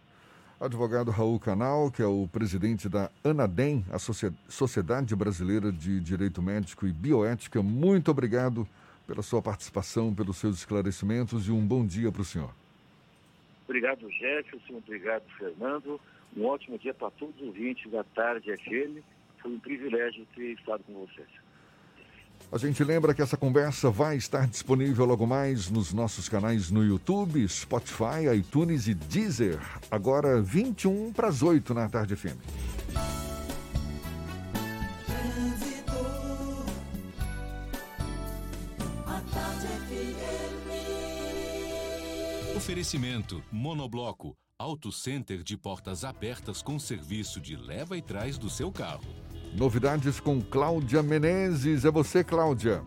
Advogado 0.61 1.11
Raul 1.11 1.41
Canal, 1.41 1.91
que 1.91 2.01
é 2.01 2.07
o 2.07 2.29
presidente 2.29 2.89
da 2.89 3.11
ANADEM, 3.25 3.85
a 3.91 3.99
Sociedade 3.99 5.17
Brasileira 5.17 5.73
de 5.73 5.99
Direito 5.99 6.41
Médico 6.41 6.87
e 6.87 6.93
Bioética, 6.93 7.61
muito 7.61 8.13
obrigado 8.13 8.67
pela 9.07 9.23
sua 9.23 9.43
participação, 9.43 10.15
pelos 10.15 10.37
seus 10.37 10.59
esclarecimentos 10.59 11.49
e 11.49 11.51
um 11.51 11.65
bom 11.67 11.85
dia 11.85 12.11
para 12.11 12.23
o 12.23 12.25
senhor. 12.25 12.55
Obrigado, 13.65 14.11
Jefferson. 14.11 14.77
Obrigado, 14.77 15.25
Fernando. 15.39 16.01
Um 16.37 16.47
ótimo 16.47 16.79
dia 16.79 16.95
para 16.95 17.11
todos 17.13 17.35
os 17.37 17.47
ouvintes 17.49 17.91
da 17.91 18.05
Tarde 18.05 18.55
FM. 18.57 19.03
Foi 19.41 19.53
um 19.53 19.59
privilégio 19.59 20.27
ter 20.35 20.53
estado 20.53 20.83
com 20.85 21.07
vocês. 21.07 21.29
A 22.51 22.59
gente 22.59 22.85
lembra 22.85 23.15
que 23.15 23.23
essa 23.23 23.37
conversa 23.37 23.91
vai 23.91 24.17
estar 24.17 24.47
disponível 24.47 25.07
logo 25.07 25.27
mais 25.27 25.71
nos 25.71 25.93
nossos 25.93 26.29
canais 26.29 26.71
no 26.71 26.85
YouTube, 26.85 27.49
Spotify, 27.49 28.29
iTunes 28.37 28.89
e 28.89 28.95
Deezer. 28.95 29.59
Agora 29.91 30.41
21 30.43 31.13
para 31.13 31.29
as 31.29 31.43
8 31.43 31.73
na 31.73 31.89
tarde 31.89 32.15
FM. 32.15 33.22
Oferecimento 42.63 43.43
Monobloco, 43.51 44.37
Auto 44.57 44.93
Center 44.93 45.43
de 45.43 45.57
portas 45.57 46.05
abertas 46.05 46.63
com 46.63 46.79
serviço 46.79 47.41
de 47.41 47.57
leva 47.57 47.99
e 47.99 48.01
trás 48.01 48.39
do 48.39 48.49
seu 48.49 48.71
carro. 48.71 49.03
Novidades 49.53 50.21
com 50.21 50.41
Cláudia 50.41 51.03
Menezes. 51.03 51.85
É 51.85 51.91
você, 51.91 52.23
Cláudia. 52.23 52.85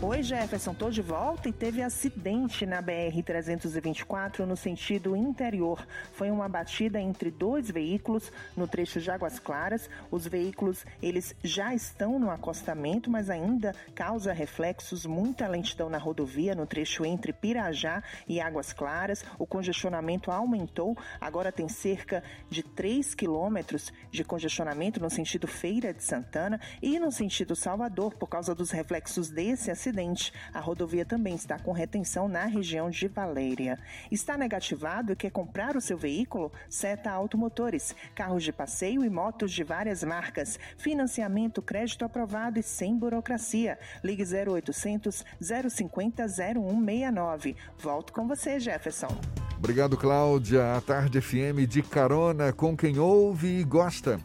Oi, 0.00 0.22
Jefferson, 0.22 0.72
tô 0.74 0.90
de 0.90 1.02
volta 1.02 1.48
e 1.48 1.52
teve 1.52 1.82
acidente 1.82 2.64
na 2.64 2.80
BR-324 2.80 4.46
no 4.46 4.56
sentido 4.56 5.16
interior. 5.16 5.84
Foi 6.12 6.30
uma 6.30 6.48
batida 6.48 7.00
entre 7.00 7.32
dois 7.32 7.68
veículos 7.68 8.30
no 8.56 8.68
trecho 8.68 9.00
de 9.00 9.10
Águas 9.10 9.40
Claras. 9.40 9.90
Os 10.08 10.24
veículos, 10.24 10.86
eles 11.02 11.34
já 11.42 11.74
estão 11.74 12.16
no 12.16 12.30
acostamento, 12.30 13.10
mas 13.10 13.28
ainda 13.28 13.74
causa 13.92 14.32
reflexos, 14.32 15.04
muita 15.04 15.48
lentidão 15.48 15.90
na 15.90 15.98
rodovia 15.98 16.54
no 16.54 16.64
trecho 16.64 17.04
entre 17.04 17.32
Pirajá 17.32 18.00
e 18.28 18.40
Águas 18.40 18.72
Claras. 18.72 19.24
O 19.36 19.48
congestionamento 19.48 20.30
aumentou, 20.30 20.96
agora 21.20 21.50
tem 21.50 21.68
cerca 21.68 22.22
de 22.48 22.62
3 22.62 23.16
quilômetros 23.16 23.92
de 24.12 24.22
congestionamento 24.22 25.00
no 25.00 25.10
sentido 25.10 25.48
Feira 25.48 25.92
de 25.92 26.04
Santana 26.04 26.60
e 26.80 27.00
no 27.00 27.10
sentido 27.10 27.56
Salvador 27.56 28.14
por 28.14 28.28
causa 28.28 28.54
dos 28.54 28.70
reflexos 28.70 29.28
desse 29.28 29.72
acidente 29.72 29.87
acidente. 29.88 30.32
A 30.52 30.60
rodovia 30.60 31.04
também 31.04 31.34
está 31.34 31.58
com 31.58 31.72
retenção 31.72 32.28
na 32.28 32.44
região 32.44 32.90
de 32.90 33.08
Valéria. 33.08 33.78
Está 34.10 34.36
negativado 34.36 35.12
e 35.12 35.16
quer 35.16 35.30
comprar 35.30 35.76
o 35.76 35.80
seu 35.80 35.96
veículo? 35.96 36.52
Seta 36.68 37.10
Automotores. 37.10 37.94
Carros 38.14 38.44
de 38.44 38.52
passeio 38.52 39.04
e 39.04 39.10
motos 39.10 39.52
de 39.52 39.64
várias 39.64 40.04
marcas. 40.04 40.58
Financiamento, 40.76 41.62
crédito 41.62 42.04
aprovado 42.04 42.58
e 42.58 42.62
sem 42.62 42.96
burocracia. 42.96 43.78
Ligue 44.04 44.24
0800 44.24 45.24
050 45.40 46.26
0169. 46.28 47.56
Volto 47.78 48.12
com 48.12 48.28
você, 48.28 48.60
Jefferson. 48.60 49.08
Obrigado, 49.56 49.96
Cláudia. 49.96 50.76
A 50.76 50.80
Tarde 50.80 51.20
FM 51.20 51.66
de 51.68 51.82
carona 51.82 52.52
com 52.52 52.76
quem 52.76 52.98
ouve 52.98 53.58
e 53.58 53.64
gosta. 53.64 54.20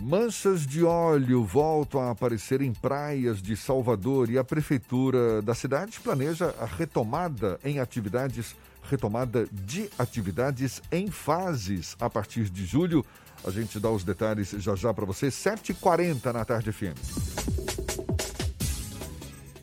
Manchas 0.00 0.64
de 0.64 0.84
óleo 0.84 1.44
voltam 1.44 2.00
a 2.00 2.10
aparecer 2.10 2.60
em 2.60 2.72
praias 2.72 3.42
de 3.42 3.56
Salvador 3.56 4.30
e 4.30 4.38
a 4.38 4.44
prefeitura 4.44 5.42
da 5.42 5.54
cidade 5.54 5.98
planeja 5.98 6.54
a 6.60 6.66
retomada 6.66 7.58
em 7.64 7.80
atividades, 7.80 8.54
retomada 8.82 9.48
de 9.50 9.90
atividades 9.98 10.80
em 10.92 11.10
fases 11.10 11.96
a 11.98 12.08
partir 12.08 12.48
de 12.48 12.64
julho. 12.64 13.04
A 13.44 13.50
gente 13.50 13.80
dá 13.80 13.90
os 13.90 14.04
detalhes 14.04 14.50
já 14.50 14.76
já 14.76 14.94
para 14.94 15.04
você, 15.04 15.28
7h40 15.28 16.32
na 16.32 16.44
tarde 16.44 16.70
FM. 16.70 16.96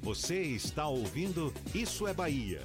Você 0.01 0.41
está 0.41 0.85
ouvindo 0.87 1.53
Isso 1.73 2.07
é 2.07 2.13
Bahia. 2.13 2.61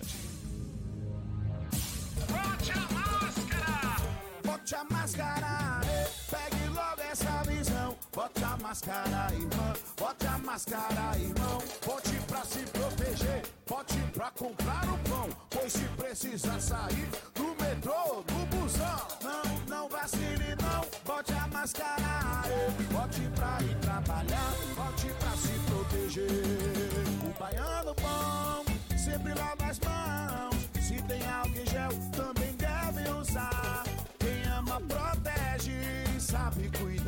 Bote 2.29 2.73
a 2.73 2.93
máscara! 2.93 3.97
Bote 4.45 4.75
a 4.75 4.85
máscara! 4.91 5.89
Pegue 6.31 6.68
logo 6.68 7.01
essa 7.11 7.43
visão. 7.45 7.97
Bote 8.12 8.45
a 8.45 8.57
máscara, 8.62 9.28
irmão. 9.33 9.74
Bote 9.99 10.26
a 10.26 10.39
máscara, 10.39 11.18
irmão. 11.18 11.59
Bote 11.85 12.16
pra 12.28 12.45
se 12.45 12.59
proteger. 12.70 13.43
Bote 13.68 13.99
pra 14.14 14.31
comprar 14.31 14.85
o 14.85 14.99
pão. 15.09 15.28
Pois 15.51 15.72
se 15.72 15.85
precisar 15.97 16.61
sair 16.61 17.09
do 17.35 17.45
metrô, 17.62 18.22
do 18.22 18.47
busão. 18.57 19.07
Não, 19.22 19.43
não 19.68 19.89
vacile, 19.89 20.55
não. 20.61 20.87
Bote 21.05 21.33
a 21.33 21.47
máscara. 21.49 22.43
eh, 22.47 22.70
Bote 22.93 23.20
pra 23.35 23.59
ir 23.62 23.76
trabalhar. 23.81 24.53
Bote 24.76 25.07
pra 25.18 25.31
se 25.37 25.53
proteger. 25.70 26.80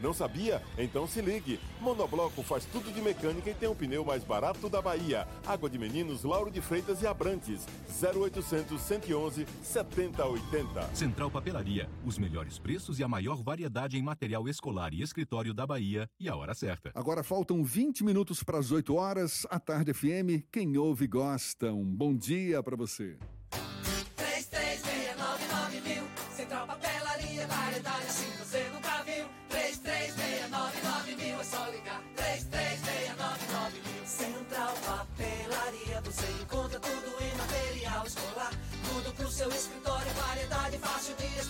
Não 0.00 0.12
sabia? 0.12 0.62
Então 0.76 1.06
se 1.06 1.20
ligue. 1.20 1.58
Monobloco 1.80 2.42
faz 2.42 2.64
tudo 2.64 2.92
de 2.92 3.00
mecânica 3.00 3.50
e 3.50 3.54
tem 3.54 3.68
o 3.68 3.74
pneu 3.74 4.04
mais 4.04 4.22
barato 4.22 4.68
da 4.68 4.80
Bahia. 4.80 5.26
Água 5.46 5.68
de 5.68 5.78
Meninos, 5.78 6.24
Lauro 6.24 6.50
de 6.50 6.60
Freitas 6.60 7.02
e 7.02 7.06
Abrantes. 7.06 7.66
0800 8.02 8.80
111 8.80 9.46
7080. 9.62 10.94
Central 10.94 11.30
Papelaria, 11.30 11.88
os 12.04 12.18
melhores 12.18 12.58
preços 12.58 12.98
e 12.98 13.04
a 13.04 13.08
maior 13.08 13.42
variedade 13.42 13.96
em 13.96 14.02
material 14.02 14.48
escolar 14.48 14.92
e 14.92 15.02
escritório 15.02 15.52
da 15.52 15.66
Bahia 15.66 16.08
e 16.18 16.28
a 16.28 16.36
hora 16.36 16.54
certa. 16.54 16.90
Agora 16.94 17.22
faltam 17.22 17.62
20 17.62 18.04
minutos 18.04 18.42
para 18.42 18.58
as 18.58 18.70
8 18.70 18.94
horas. 18.94 19.46
A 19.50 19.58
Tarde 19.58 19.92
FM, 19.92 20.44
quem 20.50 20.76
ouve 20.76 21.06
gosta. 21.06 21.72
Um 21.72 21.84
bom 21.84 22.14
dia 22.14 22.62
para 22.62 22.76
você. 22.76 23.16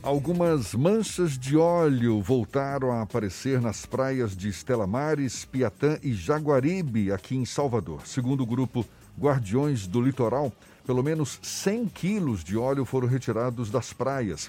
Algumas 0.00 0.74
manchas 0.74 1.36
de 1.36 1.56
óleo 1.56 2.22
voltaram 2.22 2.92
a 2.92 3.02
aparecer 3.02 3.60
nas 3.60 3.84
praias 3.84 4.36
de 4.36 4.48
Estela 4.48 4.86
Mares, 4.86 5.44
Piatã 5.44 5.98
e 6.02 6.14
Jaguaribe, 6.14 7.10
aqui 7.10 7.36
em 7.36 7.44
Salvador. 7.44 8.06
Segundo 8.06 8.42
o 8.42 8.46
grupo 8.46 8.86
Guardiões 9.18 9.88
do 9.88 10.00
Litoral, 10.00 10.52
pelo 10.86 11.02
menos 11.02 11.40
100 11.42 11.86
quilos 11.88 12.44
de 12.44 12.56
óleo 12.56 12.84
foram 12.84 13.08
retirados 13.08 13.70
das 13.70 13.92
praias. 13.92 14.48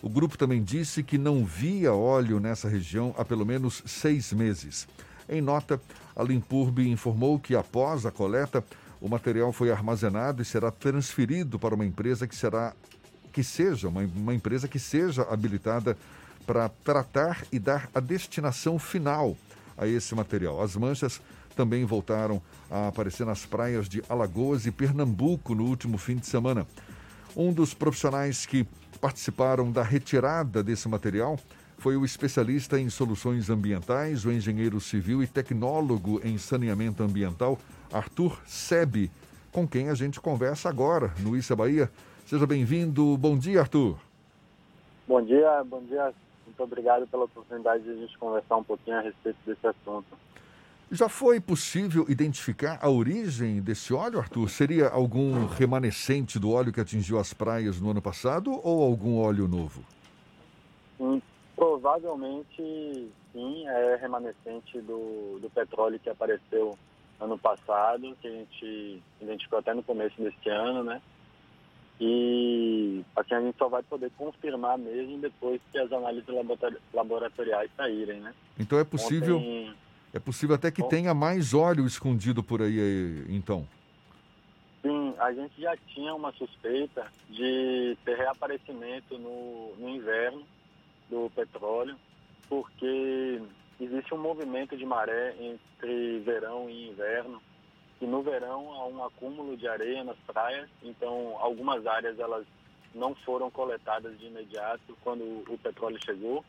O 0.00 0.08
grupo 0.08 0.38
também 0.38 0.62
disse 0.62 1.02
que 1.02 1.18
não 1.18 1.44
via 1.44 1.92
óleo 1.92 2.38
nessa 2.38 2.68
região 2.68 3.12
há 3.18 3.24
pelo 3.24 3.44
menos 3.44 3.82
seis 3.84 4.32
meses. 4.32 4.86
Em 5.28 5.40
nota, 5.40 5.80
a 6.14 6.22
Limpurbe 6.22 6.88
informou 6.88 7.40
que 7.40 7.56
após 7.56 8.06
a 8.06 8.12
coleta, 8.12 8.64
o 9.00 9.08
material 9.08 9.52
foi 9.52 9.72
armazenado 9.72 10.40
e 10.40 10.44
será 10.44 10.70
transferido 10.70 11.58
para 11.58 11.74
uma 11.74 11.84
empresa 11.84 12.28
que 12.28 12.36
será 12.36 12.72
que 13.34 13.42
seja 13.42 13.88
uma, 13.88 14.00
uma 14.02 14.32
empresa 14.32 14.68
que 14.68 14.78
seja 14.78 15.22
habilitada 15.22 15.98
para 16.46 16.68
tratar 16.68 17.44
e 17.50 17.58
dar 17.58 17.90
a 17.92 17.98
destinação 17.98 18.78
final 18.78 19.36
a 19.76 19.88
esse 19.88 20.14
material. 20.14 20.62
As 20.62 20.76
manchas 20.76 21.20
também 21.56 21.84
voltaram 21.84 22.40
a 22.70 22.88
aparecer 22.88 23.26
nas 23.26 23.44
praias 23.44 23.88
de 23.88 24.02
Alagoas 24.08 24.66
e 24.66 24.70
Pernambuco 24.70 25.52
no 25.52 25.64
último 25.64 25.98
fim 25.98 26.16
de 26.16 26.26
semana. 26.26 26.64
Um 27.36 27.52
dos 27.52 27.74
profissionais 27.74 28.46
que 28.46 28.64
participaram 29.00 29.72
da 29.72 29.82
retirada 29.82 30.62
desse 30.62 30.88
material 30.88 31.36
foi 31.78 31.96
o 31.96 32.04
especialista 32.04 32.78
em 32.78 32.88
soluções 32.88 33.50
ambientais, 33.50 34.24
o 34.24 34.30
engenheiro 34.30 34.80
civil 34.80 35.24
e 35.24 35.26
tecnólogo 35.26 36.20
em 36.22 36.38
saneamento 36.38 37.02
ambiental, 37.02 37.58
Arthur 37.92 38.40
Sebi, 38.46 39.10
com 39.50 39.66
quem 39.66 39.88
a 39.88 39.94
gente 39.94 40.20
conversa 40.20 40.68
agora 40.68 41.12
no 41.18 41.36
Issa 41.36 41.56
Bahia. 41.56 41.90
Seja 42.24 42.46
bem-vindo. 42.46 43.18
Bom 43.18 43.36
dia, 43.36 43.60
Arthur. 43.60 43.98
Bom 45.06 45.22
dia, 45.22 45.62
bom 45.64 45.82
dia. 45.82 46.10
Muito 46.46 46.62
obrigado 46.62 47.06
pela 47.06 47.24
oportunidade 47.24 47.82
de 47.84 47.90
a 47.90 47.94
gente 47.94 48.16
conversar 48.16 48.56
um 48.56 48.64
pouquinho 48.64 48.96
a 48.96 49.00
respeito 49.02 49.36
desse 49.44 49.66
assunto. 49.66 50.06
Já 50.90 51.06
foi 51.08 51.38
possível 51.38 52.06
identificar 52.08 52.78
a 52.80 52.88
origem 52.88 53.60
desse 53.60 53.92
óleo, 53.92 54.18
Arthur? 54.18 54.48
Seria 54.48 54.88
algum 54.88 55.46
remanescente 55.46 56.38
do 56.38 56.50
óleo 56.50 56.72
que 56.72 56.80
atingiu 56.80 57.18
as 57.18 57.34
praias 57.34 57.78
no 57.78 57.90
ano 57.90 58.00
passado 58.00 58.58
ou 58.64 58.82
algum 58.82 59.20
óleo 59.20 59.46
novo? 59.46 59.84
Hum, 60.98 61.20
provavelmente, 61.54 63.10
sim, 63.32 63.68
é 63.68 63.96
remanescente 64.00 64.80
do, 64.80 65.38
do 65.40 65.50
petróleo 65.54 65.98
que 65.98 66.08
apareceu 66.08 66.78
ano 67.20 67.36
passado, 67.38 68.16
que 68.22 68.28
a 68.28 68.30
gente 68.30 69.02
identificou 69.20 69.58
até 69.58 69.74
no 69.74 69.82
começo 69.82 70.20
deste 70.22 70.48
ano, 70.48 70.84
né? 70.84 71.02
E 72.00 73.02
assim 73.16 73.34
a 73.34 73.40
gente 73.40 73.56
só 73.56 73.68
vai 73.68 73.82
poder 73.82 74.10
confirmar 74.18 74.76
mesmo 74.76 75.18
depois 75.18 75.60
que 75.70 75.78
as 75.78 75.90
análises 75.92 76.26
laboratori- 76.28 76.78
laboratoriais 76.92 77.70
saírem, 77.76 78.20
né? 78.20 78.34
Então 78.58 78.78
é 78.78 78.84
possível, 78.84 79.36
Ontem- 79.36 79.74
é 80.12 80.18
possível 80.18 80.56
até 80.56 80.70
que 80.70 80.82
tenha 80.88 81.14
mais 81.14 81.54
óleo 81.54 81.86
escondido 81.86 82.42
por 82.42 82.60
aí, 82.62 83.24
então. 83.28 83.66
Sim, 84.82 85.14
a 85.18 85.32
gente 85.32 85.60
já 85.60 85.76
tinha 85.94 86.14
uma 86.14 86.32
suspeita 86.32 87.06
de 87.30 87.96
ter 88.04 88.16
reaparecimento 88.16 89.16
no, 89.18 89.74
no 89.78 89.88
inverno 89.88 90.42
do 91.08 91.30
petróleo, 91.30 91.96
porque 92.48 93.40
existe 93.80 94.12
um 94.12 94.18
movimento 94.18 94.76
de 94.76 94.84
maré 94.84 95.34
entre 95.40 96.18
verão 96.20 96.68
e 96.68 96.88
inverno, 96.90 97.40
e 98.00 98.06
no 98.06 98.22
verão 98.22 98.72
há 98.72 98.86
um 98.86 99.04
acúmulo 99.04 99.56
de 99.56 99.68
areia 99.68 100.04
nas 100.04 100.16
praias, 100.26 100.68
então 100.82 101.36
algumas 101.38 101.86
áreas 101.86 102.18
elas 102.18 102.46
não 102.94 103.14
foram 103.14 103.50
coletadas 103.50 104.18
de 104.18 104.26
imediato 104.26 104.96
quando 105.02 105.22
o 105.48 105.58
petróleo 105.58 105.98
chegou, 106.04 106.44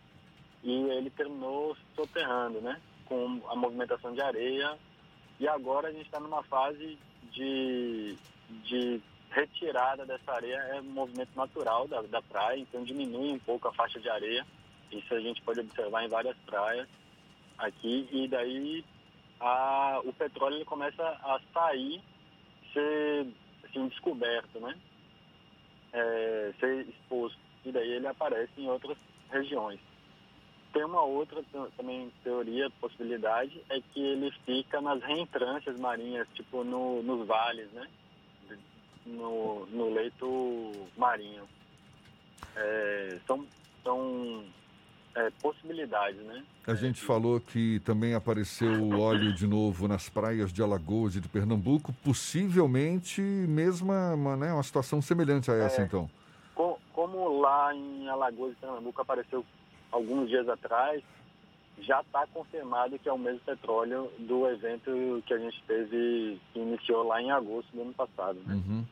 e 0.64 0.72
ele 0.91 1.10
terminou 1.10 1.76
soterrando, 1.96 2.62
né, 2.62 2.82
com 3.06 3.41
a 3.48 3.56
movimentação 3.56 4.14
de 4.14 4.22
areia, 4.22 4.78
e 5.39 5.48
agora 5.48 5.89
a 5.89 5.91
gente 5.91 6.06
está 6.06 6.20
numa 6.20 6.43
fase 6.43 6.98
de, 7.32 8.16
de 8.64 9.02
retirada 9.32 10.06
dessa 10.06 10.32
areia, 10.32 10.56
é 10.56 10.80
um 10.80 10.84
movimento 10.84 11.36
natural 11.36 11.88
da, 11.88 12.02
da 12.04 12.22
praia, 12.22 12.60
então 12.60 12.84
diminui 12.84 13.32
um 13.34 13.39
pouco 13.39 13.68
a 13.68 13.74
faixa 13.74 14.00
de 14.00 14.10
areia. 14.10 14.46
Isso 14.91 15.14
a 15.14 15.20
gente 15.20 15.41
pode 15.41 15.60
observar 15.60 16.06
em 16.06 16.08
várias 16.08 16.38
praias 16.46 16.88
aqui, 17.58 18.08
e 18.12 18.28
daí 18.28 18.86
a, 19.40 20.02
o 20.04 20.14
petróleo 20.14 20.56
ele 20.56 20.66
começa 20.66 21.04
a 21.04 21.40
sair, 21.54 22.02
ser 22.74 23.28
assim, 23.64 23.88
descoberto, 23.88 24.60
né? 24.60 24.76
É, 25.94 26.54
ser 26.60 26.88
exposto, 26.88 27.40
e 27.64 27.72
daí 27.72 27.90
ele 27.90 28.08
aparece 28.08 28.52
em 28.58 28.68
outras 28.70 28.98
regiões. 29.32 29.80
tem 30.74 30.84
uma 30.84 31.02
outra 31.02 31.42
também 31.78 32.12
teoria, 32.24 32.70
possibilidade, 32.82 33.62
é 33.70 33.80
que 33.94 34.02
ele 34.02 34.32
fica 34.46 34.82
nas 34.82 35.02
reentrâncias 35.02 35.78
marinhas, 35.78 36.28
tipo 36.34 36.64
no, 36.64 37.02
nos 37.02 37.26
vales, 37.26 37.72
né? 37.72 37.88
No, 39.06 39.66
no 39.68 39.94
leito 39.94 40.72
marinho. 40.98 41.48
É, 42.56 43.20
são 43.28 43.46
são 43.84 44.44
é, 45.16 45.30
possibilidades, 45.41 46.20
né? 46.24 46.43
A 46.68 46.74
gente 46.76 46.99
falou 47.01 47.39
que 47.39 47.80
também 47.82 48.13
apareceu 48.13 48.70
o 48.84 48.99
óleo 48.99 49.34
de 49.34 49.47
novo 49.47 49.88
nas 49.88 50.09
praias 50.09 50.51
de 50.51 50.61
Alagoas 50.61 51.16
e 51.16 51.22
de 51.22 51.30
Pernambuco, 51.30 51.93
possivelmente 52.03 53.22
mesma, 53.22 54.13
uma, 54.13 54.36
né, 54.36 54.51
uma 54.53 54.63
situação 54.63 55.01
semelhante 55.01 55.49
a 55.49 55.53
essa, 55.55 55.82
É. 55.82 55.86
então. 55.86 56.09
Co- 56.53 56.80
Como 56.93 57.39
lá 57.41 57.74
em 57.76 58.07
Alagoas 58.09 58.53
e 58.53 58.55
Pernambuco 58.55 59.01
apareceu 59.01 59.45
alguns 59.91 60.28
dias 60.30 60.47
atrás, 60.49 61.01
já 61.80 61.99
está 62.01 62.26
confirmado 62.28 62.97
que 62.97 63.07
é 63.09 63.11
o 63.13 63.18
mesmo 63.18 63.41
petróleo 63.41 64.09
do 64.20 64.47
evento 64.47 65.22
que 65.26 65.34
a 65.34 65.38
gente 65.38 65.61
teve, 65.68 66.39
que 66.53 66.59
iniciou 66.59 67.03
lá 67.05 67.22
em 67.22 67.32
agosto 67.32 67.70
do 67.74 67.82
ano 67.82 67.93
passado, 67.93 68.39
né? 68.45 68.53
Uhum. 68.55 68.86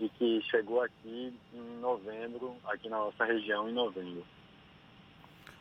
E 0.00 0.08
que 0.10 0.40
chegou 0.48 0.80
aqui 0.80 1.32
em 1.52 1.80
novembro, 1.80 2.54
aqui 2.66 2.88
na 2.88 2.98
nossa 2.98 3.24
região 3.24 3.68
em 3.68 3.72
novembro. 3.72 4.24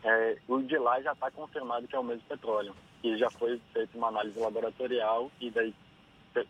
É, 0.03 0.37
o 0.47 0.61
de 0.61 0.77
lá 0.77 1.01
já 1.01 1.13
está 1.13 1.29
confirmado 1.31 1.87
que 1.87 1.95
é 1.95 1.99
o 1.99 2.03
mesmo 2.03 2.23
petróleo. 2.27 2.75
E 3.03 3.17
já 3.17 3.29
foi 3.29 3.59
feita 3.73 3.97
uma 3.97 4.07
análise 4.07 4.39
laboratorial 4.39 5.31
e 5.39 5.49
daí 5.51 5.73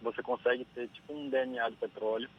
você 0.02 0.22
consegue 0.22 0.66
ter 0.74 0.88
tipo 0.90 1.14
um 1.14 1.30
DNA 1.30 1.70
do 1.70 1.78
petróleo 1.78 2.30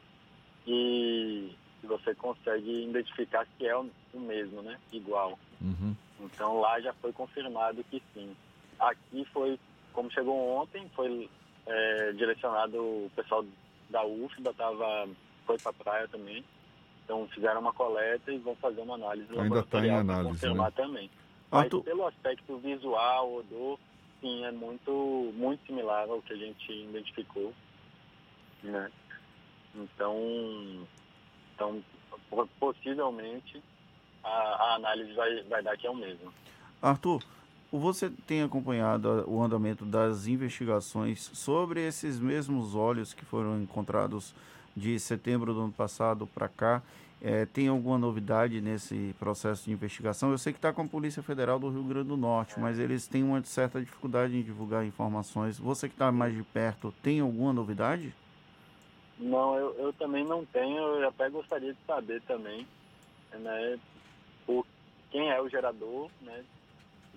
e 0.66 1.54
você 1.82 2.14
consegue 2.14 2.84
identificar 2.84 3.46
que 3.56 3.66
é 3.66 3.76
o 3.76 3.90
mesmo, 4.14 4.62
né? 4.62 4.78
Igual. 4.92 5.38
Uhum. 5.60 5.94
Então 6.20 6.60
lá 6.60 6.80
já 6.80 6.92
foi 6.94 7.12
confirmado 7.12 7.84
que 7.84 8.02
sim. 8.12 8.36
Aqui 8.78 9.24
foi, 9.32 9.58
como 9.92 10.10
chegou 10.10 10.56
ontem, 10.56 10.88
foi 10.94 11.28
é, 11.66 12.12
direcionado 12.12 12.78
o 12.78 13.10
pessoal 13.14 13.44
da 13.88 14.04
UFBA, 14.04 14.52
tava, 14.54 15.08
foi 15.46 15.56
para 15.58 15.70
a 15.70 15.74
praia 15.74 16.08
também. 16.08 16.44
Então 17.08 17.26
fizeram 17.28 17.62
uma 17.62 17.72
coleta 17.72 18.30
e 18.30 18.36
vão 18.36 18.54
fazer 18.56 18.82
uma 18.82 18.96
análise 18.96 19.26
Ainda 19.38 19.62
tá 19.62 19.80
em 19.86 19.88
análise, 19.88 20.28
confirmar 20.28 20.66
né? 20.66 20.72
também. 20.76 21.10
Mas 21.50 21.62
Arthur- 21.62 21.82
pelo 21.82 22.06
aspecto 22.06 22.58
visual, 22.58 23.32
odor, 23.36 23.78
sim, 24.20 24.44
é 24.44 24.52
muito, 24.52 25.32
muito 25.34 25.64
similar 25.66 26.06
ao 26.06 26.20
que 26.20 26.34
a 26.34 26.36
gente 26.36 26.70
identificou. 26.70 27.54
Né? 28.62 28.90
Então, 29.74 30.86
então 31.54 31.82
po- 32.28 32.46
possivelmente 32.60 33.62
a, 34.22 34.28
a 34.28 34.74
análise 34.74 35.14
vai, 35.14 35.42
vai 35.44 35.62
dar 35.62 35.78
que 35.78 35.86
é 35.86 35.90
o 35.90 35.96
mesmo. 35.96 36.30
Arthur, 36.82 37.22
você 37.72 38.10
tem 38.26 38.42
acompanhado 38.42 39.24
o 39.26 39.42
andamento 39.42 39.86
das 39.86 40.26
investigações 40.26 41.30
sobre 41.32 41.80
esses 41.86 42.20
mesmos 42.20 42.74
óleos 42.74 43.14
que 43.14 43.24
foram 43.24 43.62
encontrados 43.62 44.34
de 44.78 44.98
setembro 44.98 45.52
do 45.52 45.60
ano 45.60 45.72
passado 45.72 46.26
para 46.26 46.48
cá? 46.48 46.82
É, 47.20 47.44
tem 47.46 47.66
alguma 47.66 47.98
novidade 47.98 48.60
nesse 48.60 49.14
processo 49.18 49.64
de 49.64 49.72
investigação? 49.72 50.30
Eu 50.30 50.38
sei 50.38 50.52
que 50.52 50.58
está 50.58 50.72
com 50.72 50.82
a 50.82 50.86
Polícia 50.86 51.22
Federal 51.22 51.58
do 51.58 51.68
Rio 51.68 51.82
Grande 51.82 52.08
do 52.08 52.16
Norte, 52.16 52.58
mas 52.60 52.78
eles 52.78 53.08
têm 53.08 53.24
uma 53.24 53.42
certa 53.42 53.80
dificuldade 53.80 54.36
em 54.36 54.42
divulgar 54.42 54.86
informações. 54.86 55.58
Você 55.58 55.88
que 55.88 55.94
está 55.94 56.12
mais 56.12 56.34
de 56.34 56.44
perto, 56.44 56.94
tem 57.02 57.18
alguma 57.18 57.52
novidade? 57.52 58.14
Não, 59.18 59.56
eu, 59.56 59.74
eu 59.78 59.92
também 59.94 60.24
não 60.24 60.44
tenho, 60.46 60.78
eu 60.78 61.08
até 61.08 61.28
gostaria 61.28 61.72
de 61.72 61.78
saber 61.84 62.22
também, 62.22 62.64
né, 63.32 63.78
por 64.46 64.64
quem 65.10 65.28
é 65.28 65.42
o 65.42 65.48
gerador, 65.48 66.08
né? 66.22 66.44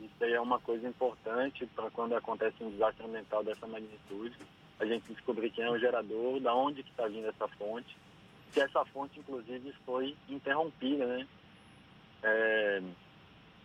Isso 0.01 0.24
aí 0.24 0.34
é 0.34 0.41
uma 0.41 0.59
coisa 0.59 0.88
importante 0.88 1.64
para 1.76 1.91
quando 1.91 2.16
acontece 2.16 2.55
um 2.64 2.72
desastre 2.72 3.05
ambiental 3.05 3.43
dessa 3.43 3.68
magnitude, 3.68 4.36
a 4.82 4.86
gente 4.86 5.14
descobrir 5.14 5.52
quem 5.52 5.64
é 5.64 5.70
o 5.70 5.78
gerador, 5.78 6.40
da 6.40 6.56
onde 6.56 6.82
que 6.82 6.90
está 6.90 7.08
vindo 7.08 7.28
essa 7.28 7.48
fonte, 7.50 7.96
se 8.52 8.60
essa 8.60 8.84
fonte, 8.86 9.20
inclusive, 9.20 9.72
foi 9.86 10.16
interrompida, 10.28 11.06
né? 11.06 11.28
É, 12.24 12.82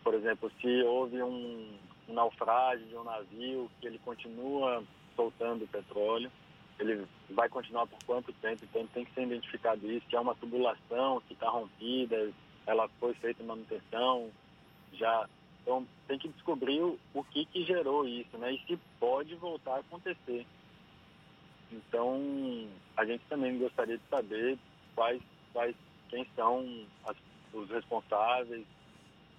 por 0.05 0.12
exemplo, 0.12 0.53
se 0.61 0.83
houve 0.83 1.23
um, 1.23 1.75
um 2.07 2.12
naufrágio 2.12 2.87
de 2.87 2.95
um 2.95 3.03
navio 3.03 3.71
que 3.81 3.87
ele 3.87 3.99
continua 3.99 4.85
soltando 5.17 5.67
petróleo, 5.67 6.31
ele 6.79 7.07
vai 7.31 7.49
continuar 7.49 7.87
por 7.87 7.99
quanto 8.05 8.33
tempo, 8.35 8.64
então 8.64 8.87
tem 8.89 9.07
que 9.07 9.14
ser 9.14 9.23
identificado 9.23 9.91
isso, 9.91 10.07
que 10.07 10.17
é 10.17 10.21
uma 10.21 10.35
tubulação 10.35 11.23
que 11.27 11.33
está 11.33 11.49
rompida, 11.49 12.31
ela 12.67 12.89
foi 13.01 13.14
feita 13.14 13.43
manutenção, 13.43 14.31
já 14.93 15.27
então 15.62 15.87
tem 16.07 16.19
que 16.19 16.29
descobrir 16.29 16.81
o, 16.83 16.99
o 17.14 17.25
que 17.25 17.47
que 17.47 17.64
gerou 17.64 18.07
isso, 18.07 18.37
né? 18.37 18.53
E 18.53 18.59
se 18.67 18.79
pode 19.01 19.35
voltar 19.35 19.77
a 19.77 19.81
acontecer. 19.81 20.47
Então 21.73 22.69
a 22.97 23.05
gente 23.05 23.25
também 23.29 23.59
gostaria 23.59 23.99
de 23.99 24.05
saber 24.09 24.59
quais 24.95 25.23
quais 25.53 25.75
quem 26.11 26.27
são 26.37 26.87
as- 27.07 27.17
os 27.53 27.69
responsáveis, 27.71 28.67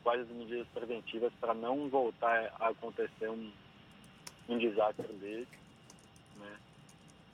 quais 0.04 0.22
as 0.22 0.30
medidas 0.30 0.68
preventivas 0.74 1.32
para 1.40 1.54
não 1.54 1.88
voltar 1.90 2.52
a 2.60 2.70
acontecer 2.70 3.30
um, 3.30 3.52
um 4.50 4.58
desastre 4.58 5.08
desse, 5.14 5.48
né? 6.38 6.58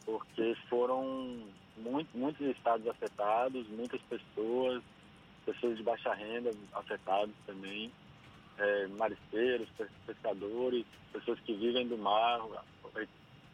Porque 0.06 0.56
foram 0.70 1.48
muito, 1.78 2.10
muitos 2.18 2.46
estados 2.48 2.86
afetados, 2.88 3.66
muitas 3.70 4.02
pessoas, 4.02 4.84
pessoas 5.46 5.78
de 5.78 5.84
baixa 5.84 6.14
renda 6.14 6.54
afetadas 6.74 7.34
também, 7.46 7.92
é, 8.58 8.88
pescadores, 10.06 10.86
pessoas 11.12 11.40
que 11.42 11.54
vivem 11.54 11.88
do 11.88 11.98
mar, 11.98 12.42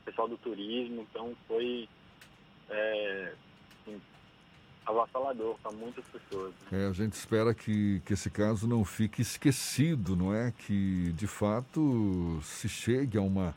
pessoal 0.09 0.27
do 0.27 0.37
turismo, 0.37 1.05
então 1.09 1.35
foi 1.47 1.87
é, 2.69 3.33
assim, 3.81 4.01
avassalador 4.85 5.55
para 5.61 5.71
muitas 5.71 6.03
pessoas. 6.05 6.53
É, 6.71 6.87
a 6.87 6.93
gente 6.93 7.13
espera 7.13 7.53
que, 7.53 8.01
que 8.05 8.13
esse 8.13 8.29
caso 8.29 8.67
não 8.67 8.83
fique 8.83 9.21
esquecido, 9.21 10.15
não 10.15 10.33
é? 10.33 10.51
Que, 10.51 11.11
de 11.13 11.27
fato, 11.27 12.39
se 12.41 12.67
chegue 12.67 13.17
a 13.17 13.21
uma, 13.21 13.55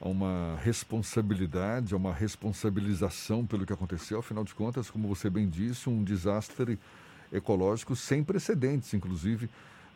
a 0.00 0.08
uma 0.08 0.56
responsabilidade, 0.62 1.94
a 1.94 1.96
uma 1.96 2.12
responsabilização 2.12 3.46
pelo 3.46 3.64
que 3.64 3.72
aconteceu. 3.72 4.18
Afinal 4.18 4.44
de 4.44 4.54
contas, 4.54 4.90
como 4.90 5.08
você 5.08 5.30
bem 5.30 5.48
disse, 5.48 5.88
um 5.88 6.04
desastre 6.04 6.78
ecológico 7.32 7.96
sem 7.96 8.22
precedentes, 8.22 8.92
inclusive, 8.92 9.48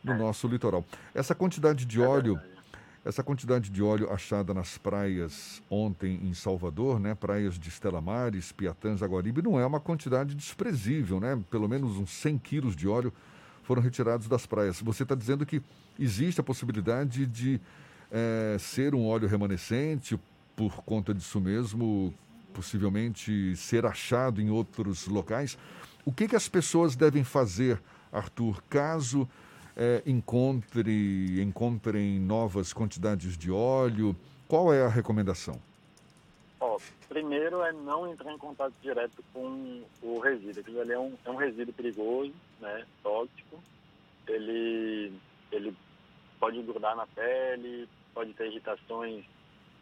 no 0.03 0.17
nosso 0.17 0.49
litoral. 0.49 0.85
Essa 1.15 1.35
quantidade 1.35 1.85
de 1.85 2.01
óleo... 2.01 2.41
Essa 3.05 3.23
quantidade 3.23 3.69
de 3.69 3.83
óleo 3.83 4.11
achada 4.11 4.55
nas 4.55 4.79
praias 4.79 5.63
ontem 5.69 6.19
em 6.23 6.33
Salvador, 6.33 6.99
né, 6.99 7.15
praias 7.15 7.59
de 7.59 7.69
Estela 7.69 8.01
Maris, 8.01 8.51
Piatã, 8.51 8.97
Jaguaribe, 8.97 9.43
não 9.43 9.61
é 9.61 9.67
uma 9.67 9.79
quantidade 9.79 10.35
desprezível, 10.35 11.21
né? 11.21 11.39
Pelo 11.51 11.69
menos 11.69 11.99
uns 11.99 12.11
100 12.11 12.39
quilos 12.39 12.75
de 12.75 12.89
óleo 12.89 13.13
foram 13.63 13.83
retirados 13.83 14.27
das 14.27 14.47
praias. 14.47 14.81
Você 14.81 15.03
está 15.03 15.15
dizendo 15.15 15.45
que 15.45 15.61
existe 15.99 16.41
a 16.41 16.45
possibilidade 16.45 17.27
de 17.27 17.61
eh, 18.11 18.57
ser 18.59 18.95
um 18.95 19.07
óleo 19.07 19.29
remanescente, 19.29 20.19
por 20.57 20.77
conta 20.85 21.13
disso 21.13 21.41
mesmo, 21.41 22.15
possivelmente 22.55 23.55
ser 23.57 23.85
achado 23.85 24.41
em 24.41 24.49
outros 24.49 25.07
locais. 25.07 25.59
O 26.07 26.13
que, 26.13 26.27
que 26.27 26.37
as 26.37 26.49
pessoas 26.49 26.97
devem 26.97 27.23
fazer, 27.23 27.83
Arthur, 28.11 28.63
caso 28.71 29.29
eh, 29.77 30.03
encontre, 30.07 31.41
encontrem 31.43 32.19
novas 32.19 32.73
quantidades 32.73 33.37
de 33.37 33.51
óleo? 33.51 34.17
Qual 34.49 34.73
é 34.73 34.83
a 34.83 34.89
recomendação? 34.89 35.61
Ó, 36.61 36.79
primeiro 37.09 37.63
é 37.63 37.73
não 37.73 38.11
entrar 38.11 38.33
em 38.33 38.39
contato 38.39 38.73
direto 38.83 39.23
com 39.33 39.83
o 40.03 40.19
resíduo. 40.19 40.61
Aquilo 40.61 40.93
é 40.93 40.99
um, 40.99 41.15
é 41.25 41.31
um 41.31 41.37
resíduo 41.37 41.75
perigoso, 41.75 42.33
né, 42.61 42.85
tóxico. 43.03 43.63
Ele, 44.27 45.13
ele 45.51 45.77
pode 46.39 46.63
grudar 46.63 46.97
na 46.97 47.07
pele, 47.07 47.89
pode 48.15 48.33
ter 48.35 48.47
irritações 48.47 49.25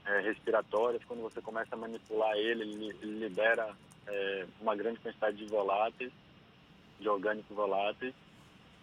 é, 0.06 0.20
respiratórias. 0.20 1.04
Quando 1.04 1.22
você 1.22 1.40
começa 1.40 1.74
a 1.74 1.78
manipular 1.78 2.36
ele, 2.36 2.62
ele, 2.62 2.96
ele 3.02 3.18
libera 3.18 3.74
é, 4.06 4.46
uma 4.60 4.74
grande 4.74 4.98
quantidade 5.00 5.36
de 5.36 5.46
voláteis, 5.46 6.12
de 6.98 7.08
orgânicos 7.08 7.54
voláteis, 7.54 8.14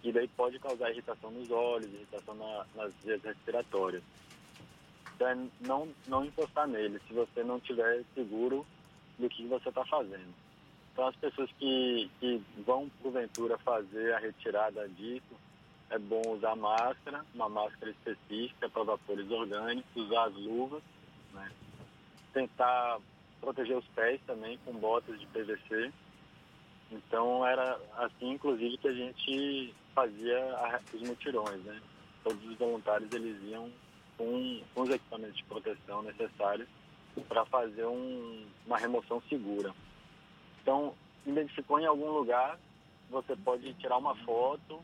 e 0.03 0.11
daí 0.11 0.27
pode 0.29 0.59
causar 0.59 0.91
irritação 0.91 1.31
nos 1.31 1.49
olhos, 1.51 1.93
irritação 1.93 2.33
na, 2.35 2.65
nas 2.75 2.93
vias 3.03 3.21
respiratórias. 3.21 4.03
Então, 5.15 5.27
é 5.27 5.37
não, 5.59 5.89
não 6.07 6.25
encostar 6.25 6.67
nele 6.67 6.99
se 7.07 7.13
você 7.13 7.43
não 7.43 7.59
tiver 7.59 8.03
seguro 8.13 8.65
do 9.17 9.27
que 9.27 9.45
você 9.47 9.67
está 9.67 9.85
fazendo. 9.85 10.33
Então, 10.93 11.07
as 11.07 11.15
pessoas 11.17 11.49
que, 11.59 12.09
que 12.19 12.41
vão, 12.65 12.89
porventura, 13.01 13.57
fazer 13.57 14.13
a 14.13 14.19
retirada 14.19 14.87
disso, 14.89 15.35
é 15.89 15.97
bom 15.97 16.21
usar 16.27 16.55
máscara, 16.55 17.25
uma 17.33 17.49
máscara 17.49 17.91
específica 17.91 18.69
para 18.69 18.83
vapores 18.83 19.29
orgânicos, 19.29 19.89
usar 19.95 20.25
as 20.25 20.35
luvas, 20.35 20.83
né? 21.33 21.51
tentar 22.33 22.99
proteger 23.41 23.77
os 23.77 23.87
pés 23.87 24.21
também 24.25 24.57
com 24.65 24.73
botas 24.73 25.19
de 25.19 25.25
PVC. 25.27 25.91
Então, 26.91 27.45
era 27.45 27.79
assim, 27.97 28.31
inclusive, 28.31 28.77
que 28.77 28.87
a 28.87 28.93
gente 28.93 29.73
fazia 29.99 30.37
a- 30.55 30.79
os 30.93 31.01
mutirões, 31.01 31.61
né? 31.63 31.81
todos 32.23 32.43
os 32.45 32.57
voluntários 32.57 33.11
eles 33.13 33.41
iam 33.49 33.69
com, 34.17 34.61
com 34.73 34.81
os 34.81 34.89
equipamentos 34.89 35.37
de 35.37 35.43
proteção 35.45 36.01
necessários 36.03 36.67
para 37.27 37.45
fazer 37.45 37.85
um, 37.85 38.45
uma 38.65 38.77
remoção 38.77 39.21
segura. 39.29 39.73
Então, 40.61 40.93
identificou 41.25 41.79
em 41.79 41.85
algum 41.85 42.11
lugar, 42.11 42.57
você 43.09 43.35
pode 43.37 43.73
tirar 43.75 43.97
uma 43.97 44.15
foto, 44.23 44.81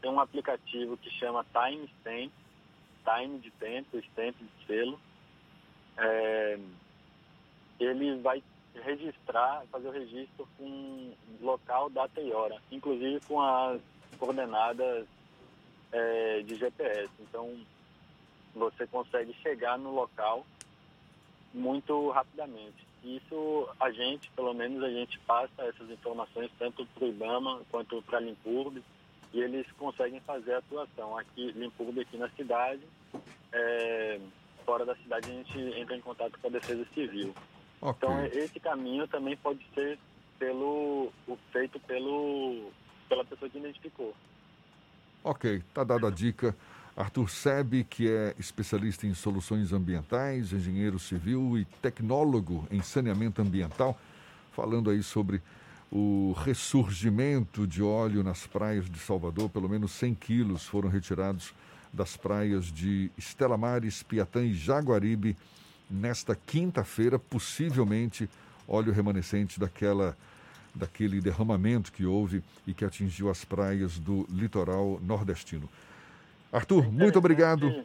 tem 0.00 0.10
um 0.10 0.20
aplicativo 0.20 0.96
que 0.98 1.10
chama 1.10 1.44
Time 1.52 1.88
Stamp, 2.00 2.32
Time 3.04 3.38
de 3.40 3.50
tempo, 3.52 3.98
Stamp 3.98 4.36
de 4.36 4.66
selo. 4.66 5.00
É, 5.98 6.58
ele 7.80 8.20
vai 8.20 8.42
registrar, 8.74 9.64
fazer 9.72 9.88
o 9.88 9.92
registro 9.92 10.46
com 10.58 11.12
local, 11.40 11.88
data 11.90 12.20
e 12.20 12.30
hora, 12.32 12.60
inclusive 12.70 13.20
com 13.26 13.40
as 13.40 13.80
coordenadas 14.16 15.06
é, 15.92 16.42
de 16.42 16.54
GPS. 16.56 17.10
Então, 17.20 17.56
você 18.54 18.86
consegue 18.86 19.32
chegar 19.42 19.78
no 19.78 19.94
local 19.94 20.44
muito 21.52 22.10
rapidamente. 22.10 22.86
Isso 23.02 23.68
a 23.78 23.90
gente, 23.90 24.30
pelo 24.32 24.52
menos 24.52 24.82
a 24.82 24.90
gente 24.90 25.18
passa 25.20 25.62
essas 25.62 25.88
informações 25.90 26.50
tanto 26.58 26.84
para 26.86 27.04
o 27.04 27.08
IBAMA 27.08 27.62
quanto 27.70 28.02
para 28.02 28.18
a 28.18 28.20
Limpurb 28.20 28.82
e 29.32 29.40
eles 29.40 29.66
conseguem 29.78 30.20
fazer 30.20 30.54
a 30.54 30.58
atuação. 30.58 31.16
Aqui, 31.16 31.52
Limpurb 31.52 32.00
aqui 32.00 32.16
na 32.16 32.28
cidade, 32.30 32.82
é, 33.52 34.20
fora 34.64 34.84
da 34.84 34.96
cidade 34.96 35.30
a 35.30 35.34
gente 35.34 35.58
entra 35.78 35.96
em 35.96 36.00
contato 36.00 36.38
com 36.40 36.48
a 36.48 36.50
Defesa 36.50 36.84
Civil. 36.94 37.34
Ok. 37.80 37.96
Então 37.96 38.26
esse 38.26 38.58
caminho 38.58 39.06
também 39.06 39.36
pode 39.36 39.64
ser 39.74 39.98
pelo 40.38 41.12
feito 41.52 41.78
pelo 41.80 42.70
pela 43.08 43.24
pessoa 43.24 43.50
que 43.50 43.58
identificou. 43.58 44.14
Ok, 45.22 45.62
tá 45.74 45.82
dada 45.82 46.08
a 46.08 46.10
dica. 46.10 46.54
Arthur 46.96 47.28
Sebe, 47.28 47.84
que 47.84 48.08
é 48.08 48.34
especialista 48.38 49.06
em 49.06 49.12
soluções 49.12 49.72
ambientais, 49.72 50.52
engenheiro 50.52 50.98
civil 50.98 51.58
e 51.58 51.64
tecnólogo 51.82 52.66
em 52.70 52.80
saneamento 52.80 53.42
ambiental, 53.42 53.98
falando 54.52 54.88
aí 54.88 55.02
sobre 55.02 55.42
o 55.92 56.34
ressurgimento 56.38 57.66
de 57.66 57.82
óleo 57.82 58.22
nas 58.22 58.46
praias 58.46 58.88
de 58.88 58.98
Salvador. 58.98 59.50
Pelo 59.50 59.68
menos 59.68 59.92
100 59.92 60.14
quilos 60.14 60.64
foram 60.64 60.88
retirados 60.88 61.52
das 61.92 62.16
praias 62.16 62.66
de 62.66 63.10
Estela 63.16 63.56
Mares, 63.56 64.02
Piatã 64.02 64.42
e 64.42 64.54
Jaguaribe 64.54 65.36
nesta 65.90 66.34
quinta-feira, 66.34 67.18
possivelmente 67.18 68.28
óleo 68.66 68.92
remanescente 68.92 69.60
daquela 69.60 70.16
daquele 70.76 71.20
derramamento 71.20 71.90
que 71.90 72.04
houve 72.04 72.42
e 72.66 72.74
que 72.74 72.84
atingiu 72.84 73.30
as 73.30 73.44
praias 73.44 73.98
do 73.98 74.26
litoral 74.30 75.00
nordestino. 75.02 75.68
Arthur, 76.52 76.90
muito 76.92 77.18
obrigado. 77.18 77.84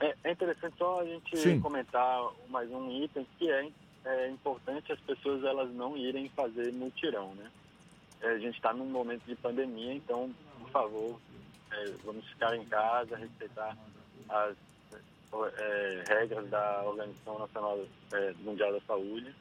É, 0.00 0.14
é 0.24 0.32
interessante 0.32 0.74
só 0.76 1.00
a 1.00 1.04
gente 1.04 1.36
Sim. 1.36 1.60
comentar 1.60 2.20
mais 2.48 2.70
um 2.70 2.90
item 3.02 3.26
que 3.38 3.50
é, 3.50 3.68
é 4.04 4.30
importante 4.30 4.92
as 4.92 5.00
pessoas 5.00 5.44
elas 5.44 5.72
não 5.72 5.96
irem 5.96 6.28
fazer 6.30 6.72
mutirão, 6.72 7.34
né? 7.34 7.50
É, 8.20 8.30
a 8.30 8.38
gente 8.38 8.56
está 8.56 8.72
num 8.72 8.86
momento 8.86 9.24
de 9.24 9.34
pandemia, 9.36 9.94
então, 9.94 10.30
por 10.58 10.70
favor, 10.70 11.20
é, 11.70 11.90
vamos 12.04 12.26
ficar 12.28 12.56
em 12.56 12.64
casa, 12.64 13.16
respeitar 13.16 13.76
as 14.28 14.56
é, 15.58 16.04
regras 16.08 16.48
da 16.48 16.82
Organização 16.84 17.38
Nacional 17.38 17.80
é, 18.12 18.34
Mundial 18.40 18.72
da 18.72 18.80
Saúde 18.80 19.34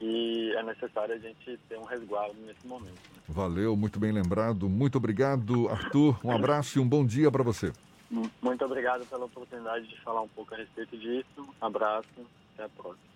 e 0.00 0.52
é 0.56 0.62
necessário 0.62 1.14
a 1.14 1.18
gente 1.18 1.58
ter 1.68 1.78
um 1.78 1.84
resguardo 1.84 2.36
nesse 2.46 2.66
momento. 2.66 2.98
Valeu, 3.28 3.76
muito 3.76 3.98
bem 3.98 4.12
lembrado. 4.12 4.68
Muito 4.68 4.98
obrigado, 4.98 5.68
Arthur. 5.68 6.18
Um 6.24 6.30
abraço 6.30 6.78
e 6.78 6.82
um 6.82 6.88
bom 6.88 7.04
dia 7.04 7.30
para 7.30 7.42
você. 7.42 7.72
Muito 8.10 8.64
obrigado 8.64 9.04
pela 9.06 9.24
oportunidade 9.24 9.86
de 9.88 10.00
falar 10.02 10.22
um 10.22 10.28
pouco 10.28 10.54
a 10.54 10.58
respeito 10.58 10.96
disso. 10.96 11.48
Abraço, 11.60 12.08
até 12.54 12.64
a 12.64 12.68
próxima. 12.68 13.06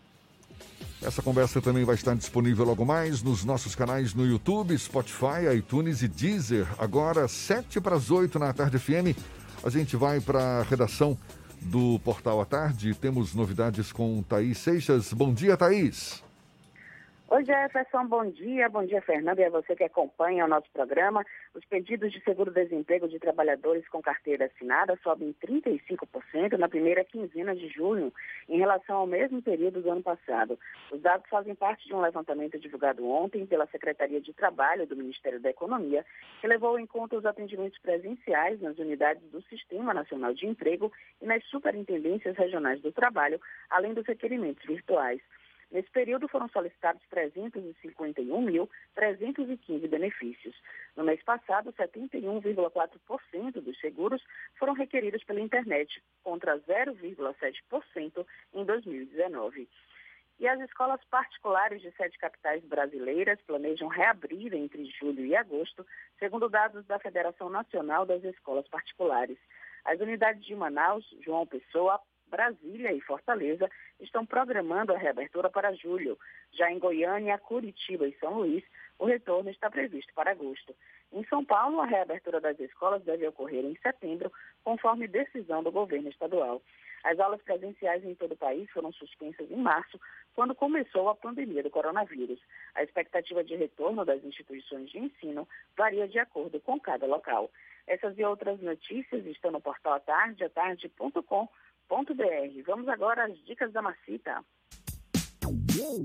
Essa 1.03 1.22
conversa 1.22 1.62
também 1.62 1.85
vai 1.85 1.95
estar 1.95 2.14
disponível 2.14 2.64
logo 2.64 2.85
mais 2.85 3.22
nos 3.22 3.45
nossos 3.45 3.74
canais 3.74 4.12
no 4.12 4.26
YouTube, 4.26 4.76
Spotify, 4.76 5.57
iTunes 5.57 6.03
e 6.03 6.09
Deezer. 6.09 6.66
Agora, 6.78 7.26
sete 7.26 7.81
para 7.81 7.97
as 7.97 8.11
oito 8.11 8.39
na 8.39 8.53
Tarde 8.53 8.78
FM, 8.78 9.16
a 9.64 9.70
gente 9.70 9.97
vai 9.97 10.20
para 10.20 10.61
a 10.61 10.62
redação 10.62 11.16
do 11.62 11.99
Portal 12.01 12.41
à 12.41 12.45
Tarde. 12.45 12.95
Temos 12.95 13.35
novidades 13.35 13.93
com 13.93 14.22
Thaís 14.22 14.59
Seixas. 14.59 15.12
Bom 15.12 15.33
dia, 15.33 15.57
Thaís. 15.57 16.22
Oi, 17.33 17.45
Jefferson, 17.45 18.09
bom 18.09 18.28
dia. 18.28 18.68
Bom 18.68 18.85
dia, 18.85 19.01
Fernando, 19.03 19.39
e 19.39 19.45
a 19.45 19.51
você 19.51 19.76
que 19.76 19.85
acompanha 19.85 20.45
o 20.45 20.49
nosso 20.49 20.68
programa. 20.72 21.24
Os 21.55 21.64
pedidos 21.64 22.11
de 22.11 22.20
seguro-desemprego 22.24 23.07
de 23.07 23.20
trabalhadores 23.20 23.89
com 23.89 24.03
carteira 24.03 24.47
assinada 24.47 24.99
sobem 25.01 25.33
35% 25.35 26.59
na 26.59 26.68
primeira 26.68 27.05
quinzena 27.05 27.55
de 27.55 27.68
junho, 27.68 28.12
em 28.49 28.59
relação 28.59 28.97
ao 28.97 29.07
mesmo 29.07 29.41
período 29.41 29.81
do 29.81 29.93
ano 29.93 30.03
passado. 30.03 30.59
Os 30.91 31.01
dados 31.01 31.24
fazem 31.31 31.55
parte 31.55 31.87
de 31.87 31.95
um 31.95 32.01
levantamento 32.01 32.59
divulgado 32.59 33.09
ontem 33.09 33.47
pela 33.47 33.68
Secretaria 33.68 34.20
de 34.20 34.33
Trabalho 34.33 34.85
do 34.85 34.97
Ministério 34.97 35.39
da 35.39 35.51
Economia, 35.51 36.05
que 36.41 36.49
levou 36.49 36.81
em 36.81 36.87
conta 36.87 37.16
os 37.16 37.24
atendimentos 37.24 37.78
presenciais 37.78 38.61
nas 38.61 38.76
unidades 38.76 39.22
do 39.31 39.41
Sistema 39.43 39.95
Nacional 39.95 40.35
de 40.35 40.49
Emprego 40.49 40.93
e 41.22 41.26
nas 41.26 41.45
superintendências 41.45 42.37
regionais 42.37 42.83
do 42.83 42.91
trabalho, 42.91 43.41
além 43.70 43.95
dos 43.95 44.05
requerimentos 44.05 44.66
virtuais. 44.66 45.20
Nesse 45.70 45.88
período 45.90 46.26
foram 46.26 46.48
solicitados 46.48 47.00
351.315 47.14 49.88
benefícios. 49.88 50.60
No 50.96 51.04
mês 51.04 51.22
passado, 51.22 51.72
71,4% 51.72 53.52
dos 53.52 53.78
seguros 53.78 54.20
foram 54.58 54.72
requeridos 54.72 55.22
pela 55.22 55.40
internet, 55.40 56.02
contra 56.24 56.58
0,7% 56.58 58.26
em 58.52 58.64
2019. 58.64 59.68
E 60.40 60.48
as 60.48 60.58
escolas 60.60 61.04
particulares 61.04 61.82
de 61.82 61.92
sete 61.92 62.18
capitais 62.18 62.64
brasileiras 62.64 63.38
planejam 63.42 63.88
reabrir 63.88 64.54
entre 64.54 64.86
julho 64.86 65.24
e 65.24 65.36
agosto, 65.36 65.86
segundo 66.18 66.48
dados 66.48 66.84
da 66.86 66.98
Federação 66.98 67.50
Nacional 67.50 68.06
das 68.06 68.24
Escolas 68.24 68.66
Particulares. 68.66 69.36
As 69.84 70.00
unidades 70.00 70.42
de 70.44 70.56
Manaus, 70.56 71.04
João 71.20 71.46
Pessoa, 71.46 72.00
Brasília 72.31 72.93
e 72.93 73.01
Fortaleza 73.01 73.68
estão 73.99 74.24
programando 74.24 74.95
a 74.95 74.99
reabertura 74.99 75.51
para 75.51 75.74
julho. 75.74 76.18
Já 76.53 76.70
em 76.70 76.78
Goiânia, 76.78 77.37
Curitiba 77.39 78.07
e 78.07 78.16
São 78.18 78.39
Luís, 78.39 78.64
o 78.99 79.05
retorno 79.05 79.51
está 79.51 79.68
previsto 79.68 80.14
para 80.14 80.31
agosto. 80.31 80.74
Em 81.12 81.24
São 81.24 81.45
Paulo, 81.45 81.81
a 81.81 81.87
reabertura 81.87 82.41
das 82.41 82.59
escolas 82.61 83.03
deve 83.03 83.26
ocorrer 83.26 83.64
em 83.64 83.76
setembro, 83.83 84.33
conforme 84.62 85.09
decisão 85.09 85.62
do 85.62 85.72
governo 85.72 86.09
estadual. 86.09 86.62
As 87.03 87.18
aulas 87.18 87.41
presenciais 87.43 88.05
em 88.05 88.14
todo 88.14 88.33
o 88.33 88.37
país 88.37 88.70
foram 88.70 88.93
suspensas 88.93 89.51
em 89.51 89.57
março, 89.57 89.99
quando 90.35 90.55
começou 90.55 91.09
a 91.09 91.14
pandemia 91.14 91.62
do 91.62 91.70
coronavírus. 91.70 92.39
A 92.74 92.83
expectativa 92.83 93.43
de 93.43 93.57
retorno 93.57 94.05
das 94.05 94.22
instituições 94.22 94.91
de 94.91 94.99
ensino 94.99 95.49
varia 95.76 96.07
de 96.07 96.18
acordo 96.18 96.61
com 96.61 96.78
cada 96.78 97.07
local. 97.07 97.51
Essas 97.87 98.16
e 98.18 98.24
outras 98.24 98.61
notícias 98.61 99.26
estão 99.26 99.51
no 99.51 99.61
portal 99.61 99.95
atarde, 99.95 100.45
Vamos 102.66 102.88
agora 102.88 103.24
às 103.24 103.36
dicas 103.45 103.72
da 103.72 103.82
Macita. 103.82 104.45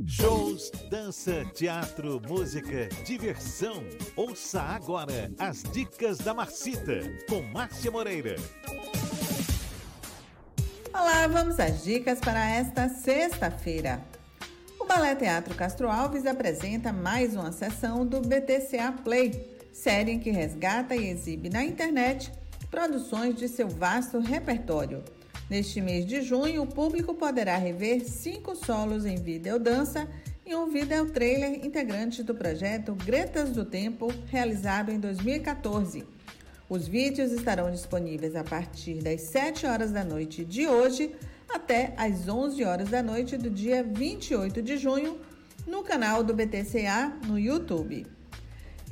Shows, 0.08 0.72
dança, 0.90 1.46
teatro, 1.54 2.20
música, 2.28 2.90
diversão. 3.06 3.84
Ouça 4.16 4.64
agora 4.64 5.32
as 5.38 5.62
dicas 5.62 6.18
da 6.18 6.34
Marcita 6.34 7.02
com 7.30 7.44
Márcia 7.54 7.92
Moreira. 7.92 8.36
Olá, 10.92 11.28
vamos 11.28 11.60
às 11.60 11.84
dicas 11.84 12.20
para 12.20 12.50
esta 12.50 12.90
sexta-feira. 12.90 14.02
O 14.80 14.86
Balé 14.86 15.14
Teatro 15.14 15.54
Castro 15.54 15.88
Alves 15.88 16.26
apresenta 16.26 16.92
mais 16.92 17.36
uma 17.36 17.52
sessão 17.52 18.04
do 18.08 18.22
BTCA 18.22 18.92
Play, 19.04 19.32
série 19.72 20.14
em 20.14 20.20
que 20.20 20.32
resgata 20.32 20.96
e 20.96 21.10
exibe 21.10 21.48
na 21.48 21.64
internet 21.64 22.32
produções 22.72 23.36
de 23.36 23.48
seu 23.48 23.70
vasto 23.70 24.20
repertório. 24.20 25.04
Neste 25.50 25.80
mês 25.80 26.06
de 26.06 26.22
junho, 26.22 26.64
o 26.64 26.68
público 26.68 27.14
poderá 27.14 27.56
rever 27.58 28.04
cinco 28.04 28.56
solos 28.56 29.06
em 29.06 29.16
videodança 29.16 30.08
e 30.44 30.56
um 30.56 30.72
video 30.72 31.08
trailer 31.12 31.64
integrante 31.64 32.24
do 32.24 32.34
projeto 32.34 32.96
Gretas 32.96 33.52
do 33.52 33.64
Tempo, 33.64 34.12
realizado 34.28 34.92
em 34.92 35.00
2014. 35.00 36.04
Os 36.68 36.88
vídeos 36.88 37.32
estarão 37.32 37.72
disponíveis 37.72 38.36
a 38.36 38.44
partir 38.44 38.96
das 39.04 39.22
7 39.22 39.68
horas 39.68 39.92
da 39.92 40.04
noite 40.04 40.44
de 40.44 40.68
hoje 40.68 41.16
até 41.48 41.94
às 41.96 42.28
11 42.28 42.64
horas 42.64 42.90
da 42.90 43.04
noite 43.04 43.38
do 43.38 43.52
dia 43.52 43.84
28 43.84 44.64
de 44.64 44.78
junho 44.78 45.20
no 45.68 45.84
canal 45.84 46.24
do 46.24 46.34
BTCA 46.34 47.14
no 47.28 47.38
YouTube. 47.38 48.08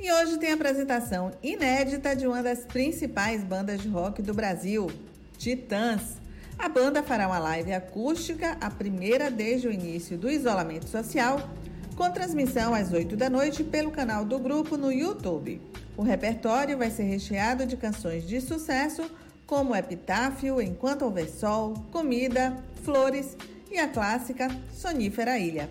E 0.00 0.12
hoje 0.12 0.38
tem 0.38 0.52
a 0.52 0.54
apresentação 0.54 1.32
inédita 1.42 2.14
de 2.14 2.28
uma 2.28 2.44
das 2.44 2.64
principais 2.64 3.42
bandas 3.42 3.80
de 3.80 3.88
rock 3.88 4.22
do 4.22 4.32
Brasil, 4.32 4.88
Titãs. 5.36 6.23
A 6.58 6.68
banda 6.68 7.02
fará 7.02 7.26
uma 7.26 7.38
live 7.38 7.72
acústica, 7.72 8.56
a 8.60 8.70
primeira 8.70 9.30
desde 9.30 9.68
o 9.68 9.72
início 9.72 10.16
do 10.16 10.30
isolamento 10.30 10.88
social, 10.88 11.48
com 11.96 12.10
transmissão 12.10 12.74
às 12.74 12.92
8 12.92 13.16
da 13.16 13.28
noite 13.28 13.62
pelo 13.62 13.90
canal 13.90 14.24
do 14.24 14.38
grupo 14.38 14.76
no 14.76 14.92
YouTube. 14.92 15.60
O 15.96 16.02
repertório 16.02 16.78
vai 16.78 16.90
ser 16.90 17.04
recheado 17.04 17.66
de 17.66 17.76
canções 17.76 18.26
de 18.26 18.40
sucesso, 18.40 19.04
como 19.46 19.76
Epitáfio, 19.76 20.60
Enquanto 20.60 21.02
Houver 21.02 21.28
Sol, 21.28 21.74
Comida, 21.92 22.56
Flores 22.82 23.36
e 23.70 23.78
a 23.78 23.88
clássica 23.88 24.48
Sonífera 24.72 25.38
Ilha. 25.38 25.68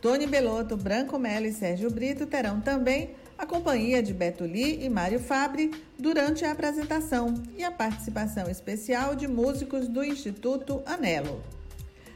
Tony 0.00 0.26
Belotto, 0.26 0.76
Branco 0.76 1.18
Melo 1.18 1.46
e 1.46 1.52
Sérgio 1.52 1.90
Brito 1.90 2.26
terão 2.26 2.60
também 2.60 3.14
a 3.36 3.46
companhia 3.46 4.02
de 4.02 4.12
Beto 4.12 4.44
Lee 4.44 4.84
e 4.84 4.88
Mário 4.88 5.18
Fabre 5.18 5.70
durante 5.98 6.44
a 6.44 6.52
apresentação 6.52 7.34
e 7.56 7.64
a 7.64 7.70
participação 7.70 8.50
especial 8.50 9.14
de 9.14 9.26
músicos 9.26 9.88
do 9.88 10.04
Instituto 10.04 10.82
Anelo. 10.86 11.42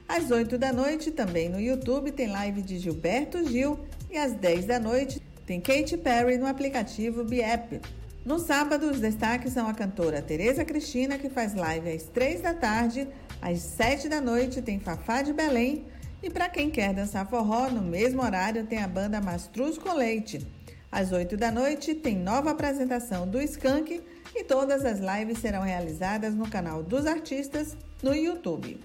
Às 0.09 0.31
8 0.31 0.57
da 0.57 0.73
noite, 0.73 1.11
também 1.11 1.49
no 1.49 1.61
YouTube, 1.61 2.13
tem 2.13 2.29
live 2.29 2.63
de 2.63 2.79
Gilberto 2.79 3.45
Gil 3.49 3.79
e 4.11 4.17
às 4.17 4.33
10 4.35 4.67
da 4.67 4.79
noite 4.79 5.21
tem 5.45 5.61
Katy 5.61 5.97
Perry 5.97 6.39
no 6.39 6.47
aplicativo 6.47 7.25
Biep. 7.25 7.81
No 8.25 8.39
sábado, 8.39 8.91
os 8.91 9.01
destaques 9.01 9.53
são 9.53 9.69
a 9.69 9.75
cantora 9.75 10.21
Tereza 10.21 10.65
Cristina, 10.65 11.19
que 11.19 11.29
faz 11.29 11.55
live 11.55 11.91
às 11.91 12.05
3 12.05 12.41
da 12.41 12.55
tarde, 12.55 13.07
às 13.41 13.61
7 13.61 14.09
da 14.09 14.21
noite 14.21 14.63
tem 14.63 14.81
Fafá 14.81 15.23
de 15.23 15.33
Belém 15.33 15.85
e 16.23 16.31
para 16.31 16.49
quem 16.49 16.71
quer 16.71 16.93
dançar 16.93 17.29
forró, 17.29 17.69
no 17.69 17.83
mesmo 17.83 18.23
horário 18.23 18.67
tem 18.67 18.83
a 18.83 18.89
banda 18.89 19.21
Mastruz 19.21 19.79
com 19.79 19.93
Leite. 19.93 20.45
Às 20.91 21.13
8 21.13 21.37
da 21.37 21.51
noite 21.51 21.95
tem 21.95 22.17
nova 22.17 22.51
apresentação 22.51 23.27
do 23.27 23.41
Skank 23.43 24.03
e 24.35 24.45
todas 24.45 24.85
as 24.85 24.99
lives 25.01 25.39
serão 25.39 25.63
realizadas 25.63 26.35
no 26.35 26.49
canal 26.49 26.83
dos 26.83 27.07
artistas 27.07 27.77
no 28.03 28.15
YouTube. 28.15 28.81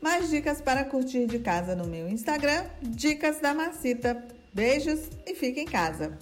Mais 0.00 0.28
dicas 0.28 0.60
para 0.60 0.84
curtir 0.84 1.26
de 1.26 1.38
casa 1.38 1.74
no 1.74 1.86
meu 1.86 2.08
Instagram, 2.08 2.64
Dicas 2.82 3.40
da 3.40 3.54
Macita. 3.54 4.22
Beijos 4.52 5.00
e 5.26 5.34
fique 5.34 5.60
em 5.60 5.66
casa. 5.66 6.16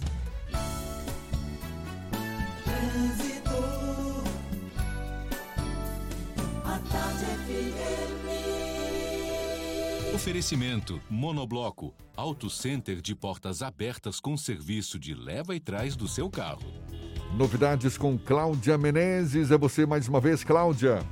Oferecimento 10.15 11.01
Monobloco, 11.11 11.93
Auto 12.15 12.51
Center 12.51 13.01
de 13.01 13.15
portas 13.15 13.63
abertas 13.63 14.21
com 14.21 14.37
serviço 14.37 14.99
de 14.99 15.15
leva 15.15 15.57
e 15.57 15.61
trás 15.61 15.97
do 15.97 16.07
seu 16.07 16.29
carro. 16.29 16.71
Novidades 17.35 17.97
com 17.97 18.19
Cláudia 18.19 18.77
Menezes. 18.77 19.51
É 19.51 19.57
você 19.57 19.87
mais 19.87 20.09
uma 20.09 20.21
vez, 20.21 20.45
Cláudia. 20.45 21.03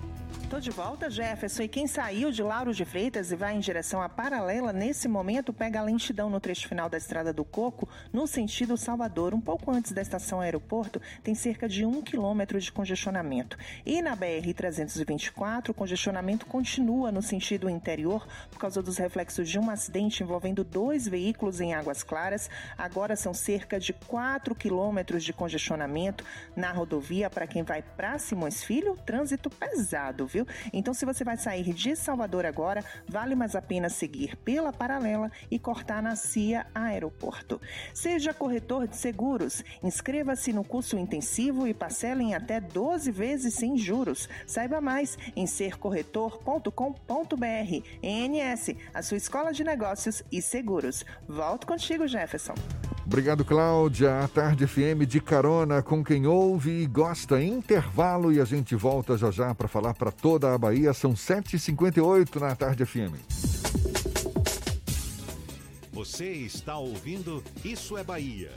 Tô 0.51 0.59
de 0.59 0.73
volta, 0.73 1.09
Jefferson. 1.09 1.63
E 1.63 1.69
quem 1.69 1.87
saiu 1.87 2.33
de 2.33 2.43
Lauro 2.43 2.75
de 2.75 2.85
Freitas 2.85 3.31
e 3.31 3.37
vai 3.37 3.55
em 3.55 3.61
direção 3.61 4.03
à 4.03 4.09
Paralela, 4.09 4.73
nesse 4.73 5.07
momento 5.07 5.53
pega 5.53 5.79
a 5.79 5.83
lentidão 5.85 6.29
no 6.29 6.41
trecho 6.41 6.67
final 6.67 6.91
da 6.91 6.99
Estrada 6.99 7.33
do 7.33 7.45
Coco, 7.45 7.89
no 8.13 8.27
sentido 8.27 8.77
Salvador. 8.77 9.33
Um 9.33 9.41
pouco 9.41 9.71
antes 9.71 9.93
da 9.93 10.03
estação 10.03 10.41
aeroporto, 10.41 11.01
tem 11.23 11.37
cerca 11.37 11.69
de 11.69 11.87
um 11.87 12.03
quilômetro 12.03 12.59
de 12.59 12.73
congestionamento. 12.73 13.57
E 13.87 14.03
na 14.03 14.17
BR-324, 14.17 15.69
o 15.69 15.75
congestionamento 15.75 16.45
continua 16.47 17.13
no 17.13 17.23
sentido 17.23 17.71
interior 17.71 18.27
por 18.51 18.59
causa 18.59 18.83
dos 18.83 18.99
reflexos 18.99 19.49
de 19.49 19.57
um 19.57 19.71
acidente 19.71 20.25
envolvendo 20.25 20.65
dois 20.65 21.07
veículos 21.07 21.61
em 21.61 21.75
Águas 21.75 22.03
Claras. 22.03 22.51
Agora 22.77 23.15
são 23.15 23.33
cerca 23.33 23.79
de 23.79 23.93
4 23.93 24.53
quilômetros 24.57 25.23
de 25.23 25.33
congestionamento 25.33 26.25
na 26.57 26.73
rodovia 26.73 27.31
para 27.31 27.47
quem 27.47 27.63
vai 27.63 27.83
para 27.83 28.19
Simões 28.19 28.65
Filho. 28.65 28.97
Trânsito 29.07 29.49
pesado, 29.49 30.27
viu? 30.27 30.40
Então, 30.73 30.95
se 30.95 31.05
você 31.05 31.25
vai 31.25 31.37
sair 31.37 31.73
de 31.73 31.97
Salvador 31.97 32.45
agora, 32.45 32.85
vale 33.09 33.35
mais 33.35 33.55
a 33.55 33.63
pena 33.63 33.89
seguir 33.89 34.37
pela 34.37 34.73
paralela 34.73 35.31
e 35.51 35.59
cortar 35.59 36.03
na 36.03 36.17
CIA 36.17 36.67
Aeroporto. 36.75 37.61
Seja 37.95 38.35
corretor 38.35 38.87
de 38.87 38.97
seguros, 38.97 39.65
inscreva-se 39.83 40.53
no 40.53 40.65
curso 40.65 40.99
intensivo 40.99 41.67
e 41.67 41.75
parcela 41.75 42.23
em 42.23 42.35
até 42.35 42.61
12 42.61 43.11
vezes 43.11 43.55
sem 43.55 43.77
juros. 43.77 44.29
Saiba 44.47 44.81
mais 44.81 45.17
em 45.37 45.47
sercorretor.com.br. 45.47 46.71
ENS, 48.03 48.71
a 48.93 49.03
sua 49.03 49.17
escola 49.17 49.53
de 49.53 49.65
negócios 49.65 50.23
e 50.31 50.41
seguros. 50.41 51.05
Volto 51.29 51.67
contigo, 51.67 52.07
Jefferson. 52.07 52.55
Obrigado, 53.11 53.45
Cláudia. 53.45 54.21
A 54.21 54.29
Tarde 54.29 54.69
FM 54.69 55.05
de 55.05 55.21
carona 55.21 55.83
com 55.83 56.05
quem 56.05 56.29
ouve 56.29 56.83
e 56.83 56.87
gosta. 56.87 57.43
Intervalo 57.43 58.33
e 58.33 58.41
a 58.41 58.45
gente 58.45 58.77
volta 58.77 59.19
já 59.19 59.33
já 59.33 59.53
para 59.53 59.67
falar 59.67 59.95
para 59.95 60.13
toda 60.31 60.55
a 60.55 60.59
Bahia. 60.59 60.95
São 60.95 61.13
7h58 61.13 62.37
na 62.37 62.55
Tarde 62.55 62.87
FM. 62.87 63.19
Você 65.91 66.31
está 66.31 66.79
ouvindo 66.79 67.43
Isso 67.65 67.99
é 67.99 68.05
Bahia. 68.05 68.53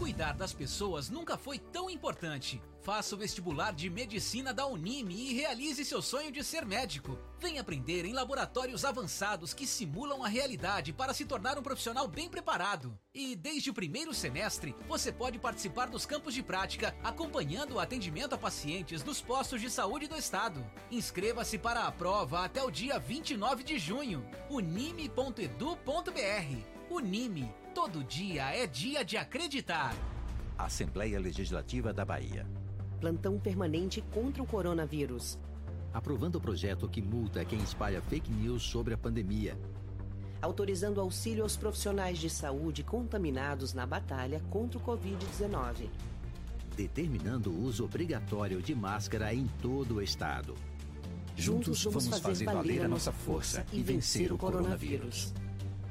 Cuidar 0.00 0.32
das 0.32 0.52
pessoas 0.52 1.08
nunca 1.08 1.38
foi 1.38 1.60
tão 1.60 1.88
importante. 1.88 2.60
Faça 2.86 3.16
o 3.16 3.18
vestibular 3.18 3.74
de 3.74 3.90
medicina 3.90 4.54
da 4.54 4.64
Unime 4.64 5.12
e 5.12 5.34
realize 5.34 5.84
seu 5.84 6.00
sonho 6.00 6.30
de 6.30 6.44
ser 6.44 6.64
médico. 6.64 7.18
Venha 7.40 7.60
aprender 7.60 8.04
em 8.04 8.12
laboratórios 8.12 8.84
avançados 8.84 9.52
que 9.52 9.66
simulam 9.66 10.22
a 10.22 10.28
realidade 10.28 10.92
para 10.92 11.12
se 11.12 11.24
tornar 11.24 11.58
um 11.58 11.64
profissional 11.64 12.06
bem 12.06 12.28
preparado. 12.28 12.96
E 13.12 13.34
desde 13.34 13.70
o 13.70 13.74
primeiro 13.74 14.14
semestre, 14.14 14.72
você 14.86 15.10
pode 15.10 15.36
participar 15.36 15.86
dos 15.88 16.06
campos 16.06 16.32
de 16.32 16.44
prática, 16.44 16.96
acompanhando 17.02 17.74
o 17.74 17.80
atendimento 17.80 18.36
a 18.36 18.38
pacientes 18.38 19.02
nos 19.02 19.20
postos 19.20 19.60
de 19.60 19.68
saúde 19.68 20.06
do 20.06 20.16
estado. 20.16 20.64
Inscreva-se 20.88 21.58
para 21.58 21.88
a 21.88 21.90
prova 21.90 22.44
até 22.44 22.62
o 22.62 22.70
dia 22.70 23.00
29 23.00 23.64
de 23.64 23.80
junho. 23.80 24.24
unime.edu.br. 24.48 25.50
Unime, 26.88 27.52
todo 27.74 28.04
dia 28.04 28.54
é 28.54 28.64
dia 28.64 29.04
de 29.04 29.16
acreditar. 29.16 29.92
Assembleia 30.56 31.18
Legislativa 31.18 31.92
da 31.92 32.04
Bahia. 32.04 32.46
Plantão 33.00 33.38
permanente 33.38 34.02
contra 34.12 34.42
o 34.42 34.46
coronavírus. 34.46 35.38
Aprovando 35.92 36.36
o 36.36 36.40
projeto 36.40 36.88
que 36.88 37.02
multa 37.02 37.44
quem 37.44 37.58
espalha 37.58 38.00
fake 38.00 38.30
news 38.30 38.62
sobre 38.62 38.94
a 38.94 38.98
pandemia. 38.98 39.58
Autorizando 40.40 41.00
auxílio 41.00 41.42
aos 41.42 41.56
profissionais 41.56 42.18
de 42.18 42.28
saúde 42.30 42.82
contaminados 42.82 43.74
na 43.74 43.86
batalha 43.86 44.40
contra 44.50 44.78
o 44.78 44.82
Covid-19. 44.82 45.88
Determinando 46.76 47.50
o 47.50 47.64
uso 47.64 47.84
obrigatório 47.84 48.60
de 48.60 48.74
máscara 48.74 49.32
em 49.34 49.46
todo 49.60 49.96
o 49.96 50.02
estado. 50.02 50.54
Juntos 51.34 51.84
vamos 51.84 52.18
fazer 52.18 52.46
valer 52.46 52.82
a 52.82 52.88
nossa 52.88 53.12
força 53.12 53.64
e 53.72 53.82
vencer 53.82 54.32
o 54.32 54.38
coronavírus. 54.38 55.34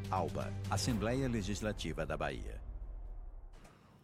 ALBA, 0.09 0.51
Assembleia 0.69 1.27
Legislativa 1.27 2.05
da 2.05 2.17
Bahia. 2.17 2.64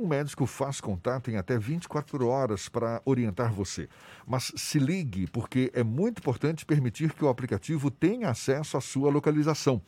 um 0.00 0.06
médico 0.06 0.46
faz 0.46 0.80
contato 0.80 1.30
em 1.30 1.36
até 1.36 1.58
24 1.58 2.26
horas 2.26 2.68
para 2.70 3.02
orientar 3.04 3.52
você. 3.52 3.86
Mas 4.26 4.50
se 4.56 4.78
ligue, 4.78 5.26
porque 5.26 5.70
é 5.74 5.84
muito 5.84 6.20
importante 6.20 6.64
permitir 6.64 7.12
que 7.12 7.24
o 7.24 7.28
aplicativo 7.28 7.90
tenha 7.90 8.30
acesso 8.30 8.78
à 8.78 8.80
sua 8.80 9.10
localização. 9.10 9.82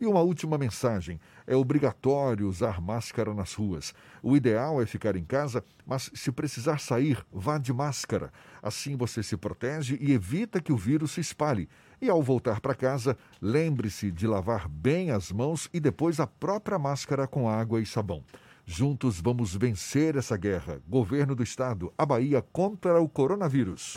E 0.00 0.06
uma 0.06 0.20
última 0.20 0.56
mensagem: 0.56 1.18
é 1.46 1.56
obrigatório 1.56 2.46
usar 2.46 2.80
máscara 2.80 3.34
nas 3.34 3.54
ruas. 3.54 3.92
O 4.22 4.36
ideal 4.36 4.80
é 4.80 4.86
ficar 4.86 5.16
em 5.16 5.24
casa, 5.24 5.64
mas 5.84 6.10
se 6.14 6.30
precisar 6.30 6.78
sair, 6.78 7.24
vá 7.32 7.58
de 7.58 7.72
máscara. 7.72 8.32
Assim 8.62 8.96
você 8.96 9.22
se 9.22 9.36
protege 9.36 9.98
e 10.00 10.12
evita 10.12 10.60
que 10.60 10.72
o 10.72 10.76
vírus 10.76 11.12
se 11.12 11.20
espalhe. 11.20 11.68
E 12.00 12.08
ao 12.08 12.22
voltar 12.22 12.60
para 12.60 12.74
casa, 12.74 13.16
lembre-se 13.40 14.12
de 14.12 14.26
lavar 14.26 14.68
bem 14.68 15.10
as 15.10 15.32
mãos 15.32 15.68
e 15.72 15.80
depois 15.80 16.20
a 16.20 16.26
própria 16.26 16.78
máscara 16.78 17.26
com 17.26 17.48
água 17.48 17.80
e 17.80 17.86
sabão. 17.86 18.22
Juntos 18.68 19.20
vamos 19.20 19.54
vencer 19.54 20.16
essa 20.16 20.36
guerra. 20.36 20.82
Governo 20.88 21.36
do 21.36 21.42
Estado, 21.42 21.92
a 21.96 22.04
Bahia 22.04 22.42
contra 22.42 23.00
o 23.00 23.08
coronavírus. 23.08 23.96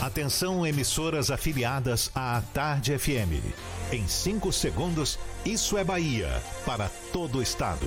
Atenção, 0.00 0.64
emissoras 0.64 1.30
afiliadas 1.30 2.10
à 2.14 2.40
Tarde 2.54 2.96
FM. 2.96 3.44
Em 3.92 4.06
5 4.06 4.52
segundos, 4.52 5.18
Isso 5.44 5.76
é 5.76 5.82
Bahia 5.82 6.40
para 6.64 6.88
todo 7.12 7.38
o 7.38 7.42
estado. 7.42 7.86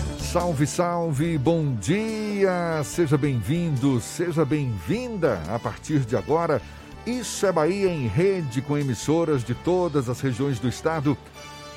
Salve, 0.31 0.65
salve, 0.65 1.37
bom 1.37 1.75
dia! 1.75 2.81
Seja 2.85 3.17
bem-vindo, 3.17 3.99
seja 3.99 4.45
bem-vinda 4.45 5.43
a 5.49 5.59
partir 5.59 6.05
de 6.05 6.15
agora. 6.15 6.61
Isso 7.05 7.45
é 7.45 7.51
Bahia 7.51 7.89
em 7.89 8.07
rede 8.07 8.61
com 8.61 8.77
emissoras 8.77 9.43
de 9.43 9.53
todas 9.53 10.07
as 10.07 10.21
regiões 10.21 10.57
do 10.57 10.69
estado. 10.69 11.17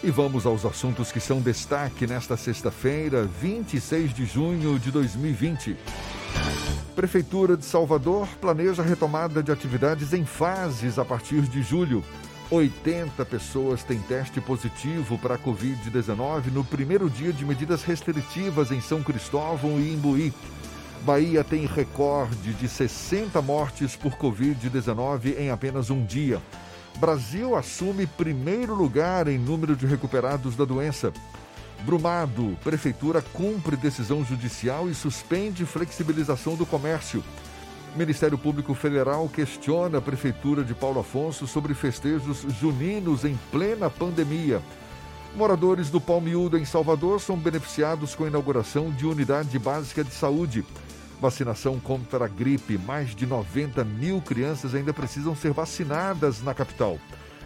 E 0.05 0.09
vamos 0.09 0.47
aos 0.47 0.65
assuntos 0.65 1.11
que 1.11 1.19
são 1.19 1.41
destaque 1.41 2.07
nesta 2.07 2.37
sexta-feira, 2.37 3.25
26 3.25 4.15
de 4.15 4.25
junho 4.25 4.79
de 4.79 4.93
2020. 4.93 5.77
Prefeitura 6.95 7.57
de 7.57 7.65
Salvador 7.65 8.29
planeja 8.41 8.85
retomada 8.85 9.43
de 9.43 9.51
atividades 9.51 10.13
em 10.13 10.25
fases 10.25 10.97
a 10.97 11.05
partir 11.05 11.43
de 11.43 11.61
julho. 11.61 12.05
80 12.51 13.25
pessoas 13.25 13.83
têm 13.83 13.99
teste 14.01 14.41
positivo 14.41 15.19
para 15.19 15.35
a 15.35 15.39
Covid-19 15.39 16.53
no 16.53 16.63
primeiro 16.63 17.09
dia 17.09 17.33
de 17.33 17.45
medidas 17.45 17.83
restritivas 17.83 18.71
em 18.71 18.81
São 18.81 19.03
Cristóvão 19.03 19.81
e 19.81 19.93
Imbuí. 19.93 20.33
Bahia 21.03 21.43
tem 21.43 21.67
recorde 21.67 22.53
de 22.55 22.69
60 22.69 23.41
mortes 23.43 23.97
por 23.97 24.13
Covid-19 24.13 25.39
em 25.39 25.51
apenas 25.51 25.91
um 25.91 26.05
dia. 26.05 26.41
Brasil 26.99 27.57
assume 27.57 28.07
primeiro 28.07 28.75
lugar 28.75 29.27
em 29.27 29.39
número 29.39 29.75
de 29.75 29.87
recuperados 29.87 30.55
da 30.55 30.65
doença. 30.65 31.13
Brumado, 31.85 32.57
Prefeitura 32.63 33.21
cumpre 33.21 33.77
decisão 33.77 34.25
judicial 34.25 34.89
e 34.89 34.95
suspende 34.95 35.67
flexibilização 35.67 36.57
do 36.57 36.65
comércio. 36.65 37.23
Ministério 37.95 38.37
Público 38.37 38.75
Federal 38.75 39.29
questiona 39.29 39.99
a 39.99 40.03
Prefeitura 40.03 40.65
de 40.65 40.75
Paulo 40.75 40.99
Afonso 40.99 41.47
sobre 41.47 41.75
festejos 41.75 42.45
juninos 42.61 43.25
em 43.25 43.39
plena 43.53 43.89
pandemia. 43.89 44.61
Moradores 45.37 45.91
do 45.91 46.01
Palmiúdo, 46.01 46.59
em 46.59 46.65
Salvador, 46.65 47.21
são 47.21 47.37
beneficiados 47.37 48.15
com 48.15 48.25
a 48.25 48.27
inauguração 48.27 48.91
de 48.91 49.07
unidade 49.07 49.57
básica 49.61 50.03
de 50.03 50.13
saúde. 50.13 50.65
Vacinação 51.21 51.79
contra 51.79 52.25
a 52.25 52.29
gripe. 52.29 52.77
Mais 52.79 53.15
de 53.15 53.27
90 53.27 53.85
mil 53.85 54.21
crianças 54.21 54.75
ainda 54.75 54.93
precisam 54.93 55.37
ser 55.37 55.53
vacinadas 55.53 56.43
na 56.43 56.53
capital. 56.53 56.99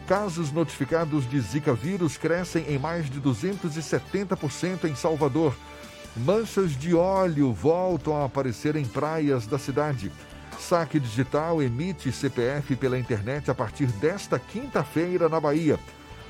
Casos 0.06 0.50
notificados 0.50 1.28
de 1.28 1.38
Zika 1.40 1.74
vírus 1.74 2.16
crescem 2.16 2.64
em 2.68 2.78
mais 2.78 3.10
de 3.10 3.20
270% 3.20 4.84
em 4.84 4.94
Salvador. 4.94 5.54
Manchas 6.16 6.72
de 6.72 6.94
óleo 6.94 7.52
voltam 7.52 8.16
a 8.16 8.24
aparecer 8.24 8.76
em 8.76 8.84
praias 8.86 9.46
da 9.46 9.58
cidade. 9.58 10.10
Saque 10.58 11.00
Digital 11.00 11.62
emite 11.62 12.12
CPF 12.12 12.76
pela 12.76 12.98
internet 12.98 13.50
a 13.50 13.54
partir 13.54 13.86
desta 13.86 14.38
quinta-feira 14.38 15.28
na 15.28 15.40
Bahia. 15.40 15.78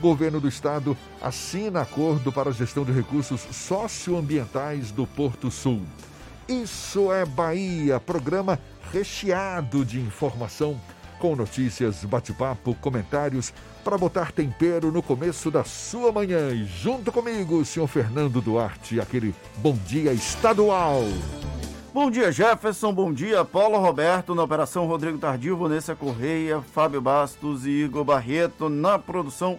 Governo 0.01 0.41
do 0.41 0.47
Estado 0.47 0.97
assina 1.20 1.81
acordo 1.81 2.31
para 2.31 2.51
a 2.51 2.53
gestão 2.53 2.85
de 2.85 2.93
recursos 2.93 3.41
socioambientais 3.41 4.93
do 4.93 5.07
Porto 5.07 5.51
Sul. 5.51 5.83
Isso 6.49 7.12
é 7.12 7.24
Bahia, 7.24 7.99
programa 7.99 8.59
recheado 8.93 9.85
de 9.85 10.01
informação, 10.01 10.81
com 11.18 11.35
notícias, 11.35 12.05
bate-papo, 12.05 12.74
comentários, 12.76 13.53
para 13.83 13.99
botar 13.99 14.31
tempero 14.31 14.93
no 14.93 15.03
começo 15.03 15.51
da 15.51 15.64
sua 15.64 16.12
manhã. 16.12 16.51
E 16.51 16.64
junto 16.64 17.11
comigo, 17.11 17.64
senhor 17.64 17.89
Fernando 17.89 18.41
Duarte, 18.41 19.01
aquele 19.01 19.35
bom 19.57 19.76
dia 19.87 20.12
estadual. 20.12 21.03
Bom 21.93 22.11
dia, 22.11 22.30
Jefferson. 22.30 22.93
Bom 22.93 23.12
dia, 23.12 23.43
Paulo 23.47 23.78
Roberto. 23.78 24.34
Na 24.34 24.43
operação 24.43 24.86
Rodrigo 24.86 25.16
Tardio, 25.16 25.57
Vanessa 25.57 25.95
Correia, 25.97 26.61
Fábio 26.61 27.01
Bastos 27.01 27.64
e 27.64 27.70
Igor 27.70 28.05
Barreto 28.05 28.68
na 28.68 28.99
produção. 28.99 29.59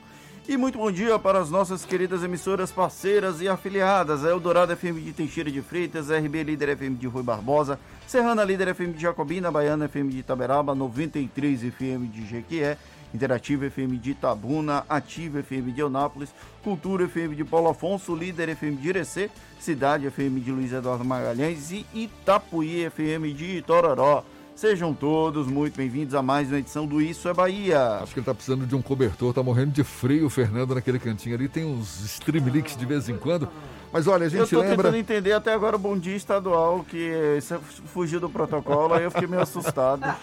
E 0.49 0.57
muito 0.57 0.79
bom 0.79 0.91
dia 0.91 1.19
para 1.19 1.37
as 1.37 1.51
nossas 1.51 1.85
queridas 1.85 2.23
emissoras 2.23 2.71
parceiras 2.71 3.39
e 3.39 3.47
afiliadas. 3.47 4.25
A 4.25 4.29
Eldorado 4.29 4.75
FM 4.75 4.99
de 4.99 5.13
Teixeira 5.13 5.51
de 5.51 5.61
Freitas, 5.61 6.09
RB 6.09 6.43
Líder 6.43 6.69
FM 6.69 6.95
de 6.95 7.05
Rui 7.05 7.21
Barbosa, 7.21 7.79
Serrana 8.07 8.43
Líder 8.43 8.69
FM 8.69 8.93
de 8.93 9.03
Jacobina, 9.03 9.51
Baiana 9.51 9.85
FM 9.85 10.09
de 10.09 10.17
Itaberaba, 10.17 10.73
93 10.73 11.65
FM 11.65 12.07
de 12.07 12.25
Jequié, 12.25 12.79
Interativa 13.13 13.67
FM 13.67 13.97
de 13.97 14.09
Itabuna, 14.09 14.85
Ativa 14.89 15.41
FM 15.41 15.71
de 15.71 15.81
Eunápolis, 15.81 16.33
Cultura 16.63 17.05
FM 17.05 17.35
de 17.35 17.45
Paulo 17.45 17.69
Afonso, 17.69 18.15
Líder 18.15 18.49
FM 18.49 18.77
de 18.77 18.89
Irecê, 18.89 19.29
Cidade 19.59 20.07
FM 20.07 20.39
de 20.39 20.51
Luiz 20.51 20.73
Eduardo 20.73 21.05
Magalhães 21.05 21.71
e 21.71 21.85
Itapuí 21.93 22.85
FM 22.85 23.35
de 23.35 23.57
Itororó. 23.57 24.25
Sejam 24.59 24.93
todos 24.93 25.47
muito 25.47 25.77
bem-vindos 25.77 26.13
a 26.13 26.21
mais 26.21 26.49
uma 26.49 26.59
edição 26.59 26.85
do 26.85 27.01
Isso 27.01 27.29
é 27.29 27.33
Bahia. 27.33 27.99
Acho 28.01 28.13
que 28.13 28.19
ele 28.19 28.25
tá 28.25 28.33
precisando 28.33 28.67
de 28.67 28.75
um 28.75 28.81
cobertor, 28.81 29.33
tá 29.33 29.41
morrendo 29.41 29.71
de 29.71 29.85
frio 29.85 30.25
o 30.25 30.29
Fernando 30.29 30.75
naquele 30.75 30.99
cantinho 30.99 31.33
ali. 31.33 31.47
Tem 31.47 31.63
uns 31.63 32.03
streamlinks 32.03 32.75
de 32.75 32.85
vez 32.85 33.07
em 33.07 33.15
quando. 33.15 33.47
Mas 33.89 34.05
olha, 34.05 34.25
a 34.25 34.29
gente 34.29 34.41
eu 34.41 34.49
tô 34.49 34.59
lembra. 34.59 34.75
tentando 34.75 34.97
entender 34.97 35.31
até 35.31 35.53
agora 35.53 35.77
o 35.77 35.79
bom 35.79 35.97
dia 35.97 36.13
estadual, 36.13 36.83
que 36.83 37.09
isso 37.37 37.57
fugiu 37.85 38.19
do 38.19 38.29
protocolo, 38.29 38.95
aí 38.95 39.05
eu 39.05 39.11
fiquei 39.11 39.29
meio 39.29 39.41
assustado. 39.41 40.03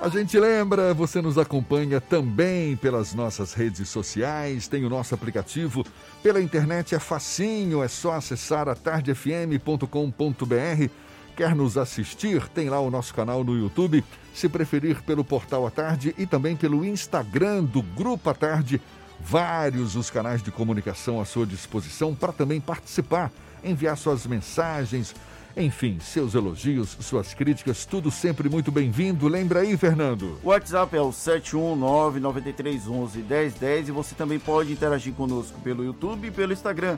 A 0.00 0.08
gente 0.08 0.38
lembra, 0.38 0.94
você 0.94 1.20
nos 1.20 1.36
acompanha 1.36 2.00
também 2.00 2.76
pelas 2.76 3.14
nossas 3.14 3.52
redes 3.52 3.88
sociais, 3.88 4.68
tem 4.68 4.84
o 4.84 4.88
nosso 4.88 5.12
aplicativo. 5.12 5.84
Pela 6.22 6.40
internet 6.40 6.94
é 6.94 7.00
facinho, 7.00 7.82
é 7.82 7.88
só 7.88 8.12
acessar 8.12 8.68
atardefm.com.br. 8.68 11.07
Quer 11.38 11.54
nos 11.54 11.78
assistir? 11.78 12.46
Tem 12.48 12.68
lá 12.68 12.80
o 12.80 12.90
nosso 12.90 13.14
canal 13.14 13.44
no 13.44 13.56
YouTube. 13.56 14.04
Se 14.34 14.48
preferir, 14.48 15.00
pelo 15.04 15.24
Portal 15.24 15.64
à 15.64 15.70
Tarde 15.70 16.12
e 16.18 16.26
também 16.26 16.56
pelo 16.56 16.84
Instagram 16.84 17.62
do 17.62 17.80
Grupo 17.80 18.28
à 18.28 18.34
Tarde. 18.34 18.82
Vários 19.20 19.94
os 19.94 20.10
canais 20.10 20.42
de 20.42 20.50
comunicação 20.50 21.20
à 21.20 21.24
sua 21.24 21.46
disposição 21.46 22.12
para 22.12 22.32
também 22.32 22.60
participar, 22.60 23.30
enviar 23.62 23.96
suas 23.96 24.26
mensagens, 24.26 25.14
enfim, 25.56 26.00
seus 26.00 26.34
elogios, 26.34 26.96
suas 27.02 27.32
críticas, 27.34 27.86
tudo 27.86 28.10
sempre 28.10 28.48
muito 28.48 28.72
bem-vindo. 28.72 29.28
Lembra 29.28 29.60
aí, 29.60 29.76
Fernando? 29.76 30.40
O 30.42 30.48
WhatsApp 30.48 30.96
é 30.96 31.00
o 31.00 31.10
71993111010 31.10 33.86
e 33.86 33.92
você 33.92 34.16
também 34.16 34.40
pode 34.40 34.72
interagir 34.72 35.14
conosco 35.14 35.60
pelo 35.60 35.84
YouTube 35.84 36.26
e 36.26 36.32
pelo 36.32 36.52
Instagram. 36.52 36.96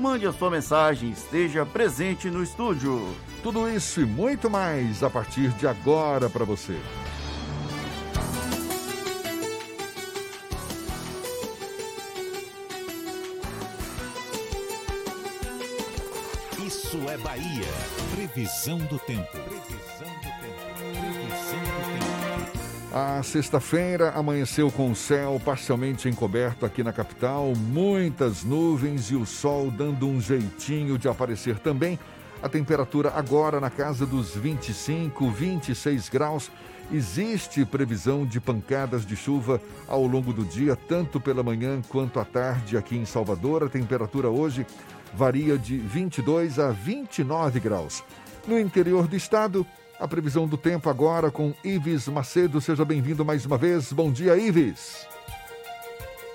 Mande 0.00 0.26
a 0.26 0.32
sua 0.32 0.50
mensagem, 0.50 1.10
esteja 1.10 1.66
presente 1.66 2.30
no 2.30 2.42
estúdio. 2.42 3.14
Tudo 3.42 3.68
isso 3.68 4.00
e 4.00 4.06
muito 4.06 4.48
mais 4.48 5.02
a 5.02 5.10
partir 5.10 5.50
de 5.50 5.66
agora 5.66 6.30
para 6.30 6.42
você. 6.42 6.80
Isso 16.66 16.96
é 17.10 17.18
Bahia. 17.18 17.68
Previsão 18.14 18.78
do 18.78 18.98
tempo. 19.00 19.28
Previsão 19.32 20.09
A 22.92 23.22
sexta-feira 23.22 24.10
amanheceu 24.16 24.68
com 24.68 24.90
o 24.90 24.96
céu 24.96 25.40
parcialmente 25.44 26.08
encoberto 26.08 26.66
aqui 26.66 26.82
na 26.82 26.92
capital, 26.92 27.52
muitas 27.54 28.42
nuvens 28.42 29.12
e 29.12 29.14
o 29.14 29.24
sol 29.24 29.70
dando 29.70 30.08
um 30.08 30.20
jeitinho 30.20 30.98
de 30.98 31.08
aparecer 31.08 31.60
também. 31.60 31.96
A 32.42 32.48
temperatura 32.48 33.12
agora 33.14 33.60
na 33.60 33.70
casa 33.70 34.04
dos 34.04 34.34
25, 34.34 35.30
26 35.30 36.08
graus. 36.08 36.50
Existe 36.92 37.64
previsão 37.64 38.26
de 38.26 38.40
pancadas 38.40 39.06
de 39.06 39.14
chuva 39.14 39.62
ao 39.86 40.04
longo 40.04 40.32
do 40.32 40.44
dia, 40.44 40.74
tanto 40.74 41.20
pela 41.20 41.44
manhã 41.44 41.80
quanto 41.88 42.18
à 42.18 42.24
tarde 42.24 42.76
aqui 42.76 42.96
em 42.96 43.04
Salvador. 43.04 43.62
A 43.62 43.68
temperatura 43.68 44.28
hoje 44.28 44.66
varia 45.14 45.56
de 45.56 45.78
22 45.78 46.58
a 46.58 46.72
29 46.72 47.60
graus. 47.60 48.02
No 48.48 48.58
interior 48.58 49.06
do 49.06 49.14
estado, 49.14 49.64
a 50.00 50.08
previsão 50.08 50.48
do 50.48 50.56
tempo 50.56 50.88
agora 50.88 51.30
com 51.30 51.52
Ives 51.62 52.08
Macedo. 52.08 52.60
Seja 52.60 52.84
bem-vindo 52.84 53.24
mais 53.24 53.44
uma 53.44 53.58
vez. 53.58 53.92
Bom 53.92 54.10
dia, 54.10 54.34
Ives. 54.36 55.09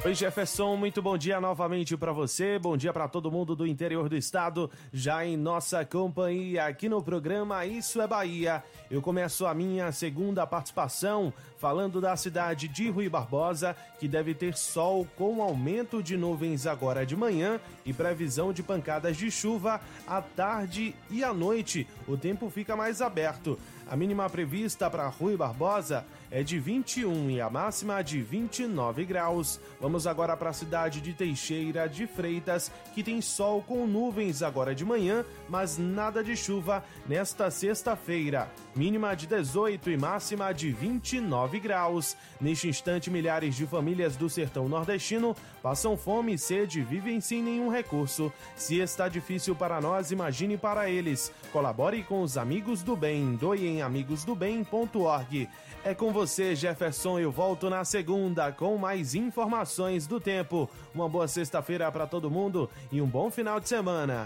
Oi, 0.06 0.14
Jefferson, 0.14 0.76
muito 0.76 1.02
bom 1.02 1.18
dia 1.18 1.42
novamente 1.42 1.98
para 1.98 2.12
você. 2.12 2.60
Bom 2.60 2.78
dia 2.78 2.94
para 2.94 3.08
todo 3.08 3.32
mundo 3.32 3.56
do 3.56 3.66
interior 3.66 4.08
do 4.08 4.16
estado, 4.16 4.70
já 4.94 5.26
em 5.26 5.36
nossa 5.36 5.84
companhia 5.84 6.66
aqui 6.66 6.88
no 6.88 7.02
programa 7.02 7.66
Isso 7.66 8.00
é 8.00 8.06
Bahia. 8.06 8.64
Eu 8.92 9.02
começo 9.02 9.48
a 9.48 9.54
minha 9.56 9.92
segunda 9.92 10.46
participação 10.46 11.34
falando 11.58 12.00
da 12.00 12.16
cidade 12.16 12.68
de 12.68 12.88
Rui 12.88 13.10
Barbosa, 13.10 13.76
que 14.00 14.08
deve 14.08 14.36
ter 14.36 14.56
sol 14.56 15.08
com 15.18 15.42
aumento 15.42 16.04
de 16.04 16.16
nuvens 16.16 16.68
agora 16.68 17.04
de 17.04 17.16
manhã 17.16 17.60
e 17.84 17.92
previsão 17.92 18.54
de 18.54 18.62
pancadas 18.62 19.18
de 19.18 19.32
chuva 19.32 19.82
à 20.06 20.22
tarde 20.22 20.94
e 21.10 21.24
à 21.24 21.34
noite. 21.34 21.88
O 22.08 22.16
tempo 22.16 22.48
fica 22.52 22.76
mais 22.76 23.02
aberto. 23.02 23.58
A 23.88 23.96
mínima 23.96 24.30
prevista 24.30 24.88
para 24.88 25.08
Rui 25.08 25.36
Barbosa 25.36 26.06
é 26.32 26.44
de 26.44 26.60
21 26.60 27.30
e 27.30 27.42
a 27.42 27.50
máxima 27.50 28.02
de 28.04 28.22
29 28.22 29.06
graus. 29.06 29.60
Vamos 29.80 30.08
agora 30.08 30.36
para 30.36 30.50
a 30.50 30.54
cidade 30.54 31.02
de 31.02 31.14
Teixeira 31.14 31.88
de 31.88 32.08
Freitas, 32.08 32.72
que 32.94 33.04
tem 33.04 33.22
sol 33.22 33.62
com 33.62 33.86
nuvens 33.86 34.42
agora 34.42 34.74
de 34.74 34.86
manhã, 34.86 35.26
mas 35.50 35.78
nada 35.78 36.24
de 36.24 36.36
chuva 36.36 36.84
nesta 37.08 37.50
sexta-feira. 37.50 38.52
Mínima 38.76 39.16
de 39.16 39.28
18 39.28 39.90
e 39.90 39.98
máxima 39.98 40.54
de 40.54 40.72
29 40.72 41.60
graus. 41.60 42.18
Neste 42.40 42.68
instante, 42.68 43.10
milhares 43.10 43.56
de 43.56 43.66
famílias 43.66 44.16
do 44.16 44.30
sertão 44.30 44.68
nordestino 44.68 45.36
passam 45.62 45.98
fome 45.98 46.34
e 46.34 46.38
sede 46.38 46.80
e 46.80 46.84
vivem 46.84 47.22
sem 47.22 47.42
nenhum 47.42 47.70
recurso. 47.70 48.32
Se 48.56 48.80
está 48.80 49.08
difícil 49.08 49.56
para 49.56 49.80
nós, 49.80 50.12
imagine 50.12 50.58
para 50.58 50.90
eles. 50.90 51.32
Colabore 51.52 52.04
com 52.04 52.22
os 52.22 52.38
amigos 52.38 52.84
do 52.84 52.96
bem. 52.96 53.36
Doe 53.36 53.66
em 53.66 53.82
amigosdobem.org. 53.82 55.50
É 55.86 55.94
com 55.94 56.12
você, 56.12 56.56
Jefferson. 56.56 57.20
Eu 57.20 57.32
volto 57.32 57.70
na 57.70 57.86
segunda 57.86 58.52
com 58.52 58.76
mais 58.76 59.14
informações 59.14 60.08
do 60.08 60.20
tempo. 60.20 60.68
Uma 60.96 61.08
boa 61.08 61.28
sexta-feira 61.28 61.92
para 61.92 62.08
todo 62.08 62.32
mundo 62.32 62.68
e 62.92 63.00
um 63.00 63.06
bom 63.06 63.30
final 63.30 63.60
de 63.60 63.70
semana. 63.70 64.26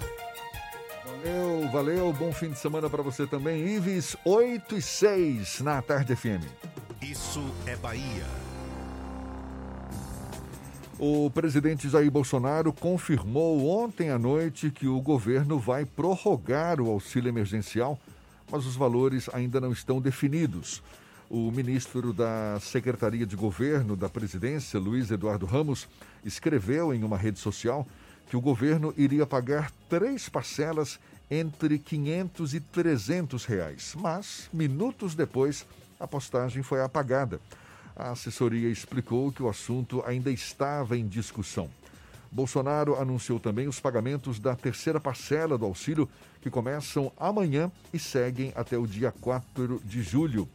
Valeu, 1.06 1.70
valeu. 1.70 2.14
Bom 2.14 2.32
fim 2.32 2.52
de 2.52 2.58
semana 2.58 2.90
para 2.90 3.04
você 3.04 3.28
também. 3.28 3.76
Ives 3.76 4.16
8 4.24 4.78
e 4.78 4.82
6 4.82 5.60
na 5.60 5.82
Tarde 5.82 6.16
FM. 6.16 6.48
Isso 7.02 7.44
é 7.66 7.76
Bahia. 7.76 8.26
O 10.98 11.30
presidente 11.30 11.90
Jair 11.90 12.10
Bolsonaro 12.10 12.72
confirmou 12.72 13.68
ontem 13.68 14.12
à 14.12 14.18
noite 14.18 14.72
que 14.72 14.88
o 14.88 15.02
governo 15.02 15.60
vai 15.60 15.84
prorrogar 15.84 16.80
o 16.80 16.90
auxílio 16.90 17.28
emergencial, 17.28 18.00
mas 18.50 18.66
os 18.66 18.78
valores 18.78 19.30
ainda 19.34 19.60
não 19.60 19.74
estão 19.74 20.00
definidos. 20.00 20.82
O 21.30 21.52
ministro 21.52 22.12
da 22.12 22.60
Secretaria 22.60 23.24
de 23.24 23.36
Governo 23.36 23.96
da 23.96 24.10
Presidência, 24.10 24.80
Luiz 24.80 25.12
Eduardo 25.12 25.46
Ramos, 25.46 25.88
escreveu 26.26 26.92
em 26.92 27.04
uma 27.04 27.20
rede 27.20 27.38
social 27.38 27.86
que 28.28 28.36
o 28.36 28.42
governo 28.42 28.92
iria 28.98 29.28
pagar 29.28 29.70
três 29.88 30.28
parcelas 30.28 31.00
entre 31.30 31.78
500 31.78 32.56
e 32.56 32.60
300 32.60 33.46
reais. 33.46 33.94
Mas, 33.96 34.50
minutos 34.52 35.14
depois, 35.14 35.68
a 36.00 36.08
postagem 36.08 36.64
foi 36.64 36.82
apagada. 36.82 37.40
A 37.96 38.10
assessoria 38.10 38.68
explicou 38.68 39.32
que 39.32 39.44
o 39.44 39.50
assunto 39.50 40.04
ainda 40.08 40.32
estava 40.32 40.98
em 40.98 41.08
discussão. 41.08 41.70
Bolsonaro 42.32 43.00
anunciou 43.00 43.40
também 43.40 43.68
os 43.68 43.80
pagamentos 43.80 44.40
da 44.40 44.56
terceira 44.56 45.00
parcela 45.00 45.60
do 45.60 45.66
auxílio, 45.66 46.10
que 46.42 46.50
começam 46.50 47.12
amanhã 47.20 47.72
e 47.94 48.00
seguem 48.00 48.52
até 48.56 48.80
o 48.80 48.88
dia 48.88 49.12
4 49.12 49.80
de 49.86 50.02
julho. 50.02 50.50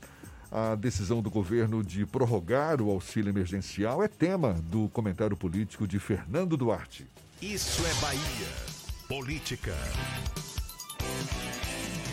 A 0.57 0.77
decisão 0.77 1.21
do 1.21 1.33
governo 1.33 1.83
de 1.83 2.07
prorrogar 2.07 2.81
o 2.81 2.89
auxílio 2.89 3.29
emergencial 3.29 4.05
é 4.05 4.07
tema 4.07 4.53
do 4.53 4.89
comentário 4.91 5.37
político 5.37 5.85
de 5.85 5.99
Fernando 5.99 6.57
Duarte. 6.57 7.09
Isso 7.43 7.85
é 7.85 7.93
Bahia. 8.01 8.21
Política. 9.09 9.75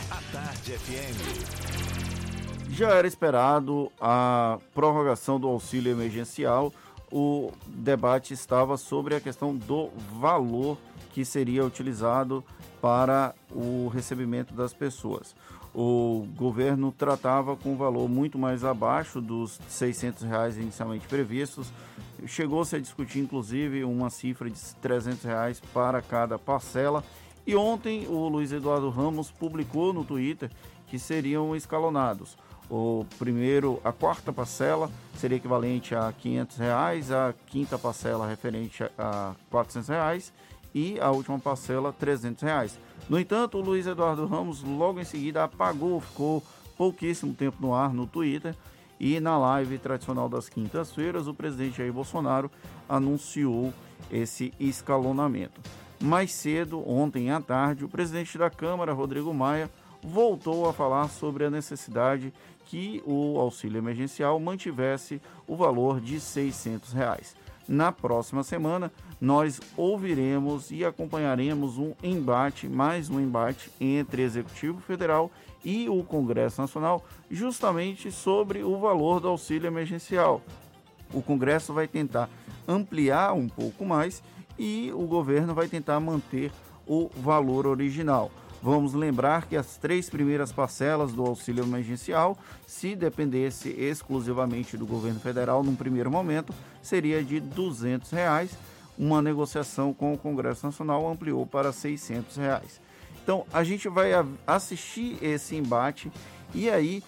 A 0.10 0.20
Tarde 0.34 0.72
FM. 0.72 2.72
Já 2.72 2.96
era 2.96 3.06
esperado 3.06 3.92
a 4.02 4.58
prorrogação 4.74 5.40
do 5.40 5.48
auxílio 5.48 5.92
emergencial. 5.92 6.74
O 7.12 7.52
debate 7.68 8.34
estava 8.34 8.76
sobre 8.76 9.14
a 9.14 9.22
questão 9.22 9.56
do 9.56 9.92
valor 10.20 10.80
que 11.14 11.24
seria 11.24 11.64
utilizado 11.64 12.44
para 12.82 13.36
o 13.52 13.88
recebimento 13.90 14.52
das 14.56 14.74
pessoas. 14.74 15.36
O 15.74 16.28
governo 16.36 16.92
tratava 16.92 17.56
com 17.56 17.74
um 17.74 17.78
valor 17.78 18.10
muito 18.10 18.38
mais 18.38 18.64
abaixo 18.64 19.22
dos 19.22 19.60
600 19.70 20.24
reais 20.24 20.58
inicialmente 20.58 21.08
previstos. 21.08 21.72
Chegou-se 22.26 22.76
a 22.76 22.80
discutir, 22.80 23.20
inclusive, 23.20 23.84
uma 23.86 24.10
cifra 24.10 24.50
de 24.50 24.60
300 24.82 25.24
reais 25.24 25.62
para 25.74 26.02
cada 26.02 26.38
parcela. 26.38 27.04
E 27.48 27.56
ontem 27.56 28.06
o 28.08 28.28
Luiz 28.28 28.52
Eduardo 28.52 28.90
Ramos 28.90 29.32
publicou 29.32 29.94
no 29.94 30.04
Twitter 30.04 30.52
que 30.88 31.00
seriam 31.00 31.56
escalonados. 31.56 32.38
O 32.70 33.06
primeiro, 33.18 33.82
a 33.84 33.92
quarta 33.92 34.32
parcela 34.32 34.90
seria 35.16 35.38
equivalente 35.38 35.96
a 35.96 36.12
500 36.12 36.58
reais, 36.58 37.12
a 37.12 37.34
quinta 37.48 37.78
parcela 37.78 38.28
referente 38.28 38.84
a 38.98 39.36
400 39.50 39.90
reais 39.90 40.34
e 40.74 41.00
a 41.00 41.12
última 41.12 41.40
parcela 41.40 41.92
300 41.92 42.44
reais. 42.44 42.80
No 43.12 43.20
entanto, 43.20 43.58
o 43.58 43.62
Luiz 43.62 43.86
Eduardo 43.86 44.26
Ramos 44.26 44.64
logo 44.64 44.98
em 44.98 45.04
seguida 45.04 45.44
apagou, 45.44 46.00
ficou 46.00 46.42
pouquíssimo 46.78 47.34
tempo 47.34 47.58
no 47.60 47.76
ar 47.76 47.94
no 47.94 48.08
Twitter 48.08 48.56
e 48.98 49.20
na 49.20 49.38
live 49.38 49.78
tradicional 49.80 50.30
das 50.30 50.48
quintas-feiras 50.48 51.28
o 51.28 51.34
presidente 51.34 51.80
Jair 51.80 51.92
Bolsonaro 51.92 52.50
anunciou 52.88 53.74
esse 54.10 54.54
escalonamento. 54.58 55.60
Mais 56.00 56.32
cedo, 56.32 56.90
ontem 56.90 57.32
à 57.32 57.42
tarde, 57.42 57.84
o 57.84 57.90
presidente 57.90 58.38
da 58.38 58.50
Câmara, 58.50 58.94
Rodrigo 58.94 59.34
Maia, 59.34 59.70
voltou 60.02 60.66
a 60.70 60.72
falar 60.72 61.10
sobre 61.10 61.44
a 61.44 61.50
necessidade 61.50 62.34
que 62.64 63.04
o 63.06 63.38
auxílio 63.38 63.80
emergencial 63.80 64.40
mantivesse 64.40 65.22
o 65.46 65.58
valor 65.58 66.00
de 66.00 66.18
600 66.18 66.94
reais. 66.94 67.36
Na 67.72 67.90
próxima 67.90 68.44
semana, 68.44 68.92
nós 69.22 69.62
ouviremos 69.78 70.72
e 70.72 70.84
acompanharemos 70.84 71.78
um 71.78 71.94
embate, 72.04 72.68
mais 72.68 73.10
um 73.10 73.18
embate 73.18 73.72
entre 73.80 74.24
Executivo 74.24 74.82
Federal 74.82 75.32
e 75.64 75.88
o 75.88 76.04
Congresso 76.04 76.60
Nacional, 76.60 77.02
justamente 77.30 78.12
sobre 78.12 78.62
o 78.62 78.78
valor 78.78 79.22
do 79.22 79.30
auxílio 79.30 79.68
emergencial. 79.68 80.42
O 81.14 81.22
Congresso 81.22 81.74
vai 81.74 81.88
tentar 81.88 82.30
ampliar 82.68 83.32
um 83.32 83.48
pouco 83.48 83.86
mais 83.86 84.22
e 84.60 84.92
o 84.94 85.08
governo 85.08 85.56
vai 85.56 85.70
tentar 85.70 85.98
manter 86.02 86.52
o 86.86 87.10
valor 87.24 87.66
original. 87.66 88.30
Vamos 88.62 88.94
lembrar 88.94 89.48
que 89.48 89.56
as 89.56 89.78
três 89.78 90.10
primeiras 90.10 90.52
parcelas 90.52 91.14
do 91.14 91.26
auxílio 91.26 91.64
emergencial, 91.64 92.38
se 92.68 92.98
dependesse 92.98 93.70
exclusivamente 93.70 94.76
do 94.76 94.86
governo 94.86 95.22
federal 95.22 95.64
num 95.64 95.74
primeiro 95.74 96.12
momento, 96.12 96.54
seria 96.82 97.24
de 97.24 97.40
200 97.40 98.12
reais. 98.12 98.52
Uma 98.98 99.22
negociação 99.22 99.94
com 99.94 100.14
o 100.14 100.18
Congresso 100.18 100.66
Nacional 100.66 101.10
ampliou 101.10 101.46
para 101.46 101.72
600 101.72 102.38
reais. 102.38 102.82
Então 103.24 103.46
a 103.52 103.64
gente 103.64 103.88
vai 103.88 104.12
assistir 104.46 105.18
esse 105.22 105.56
embate 105.56 106.12
e 106.54 106.70
aí, 106.70 107.02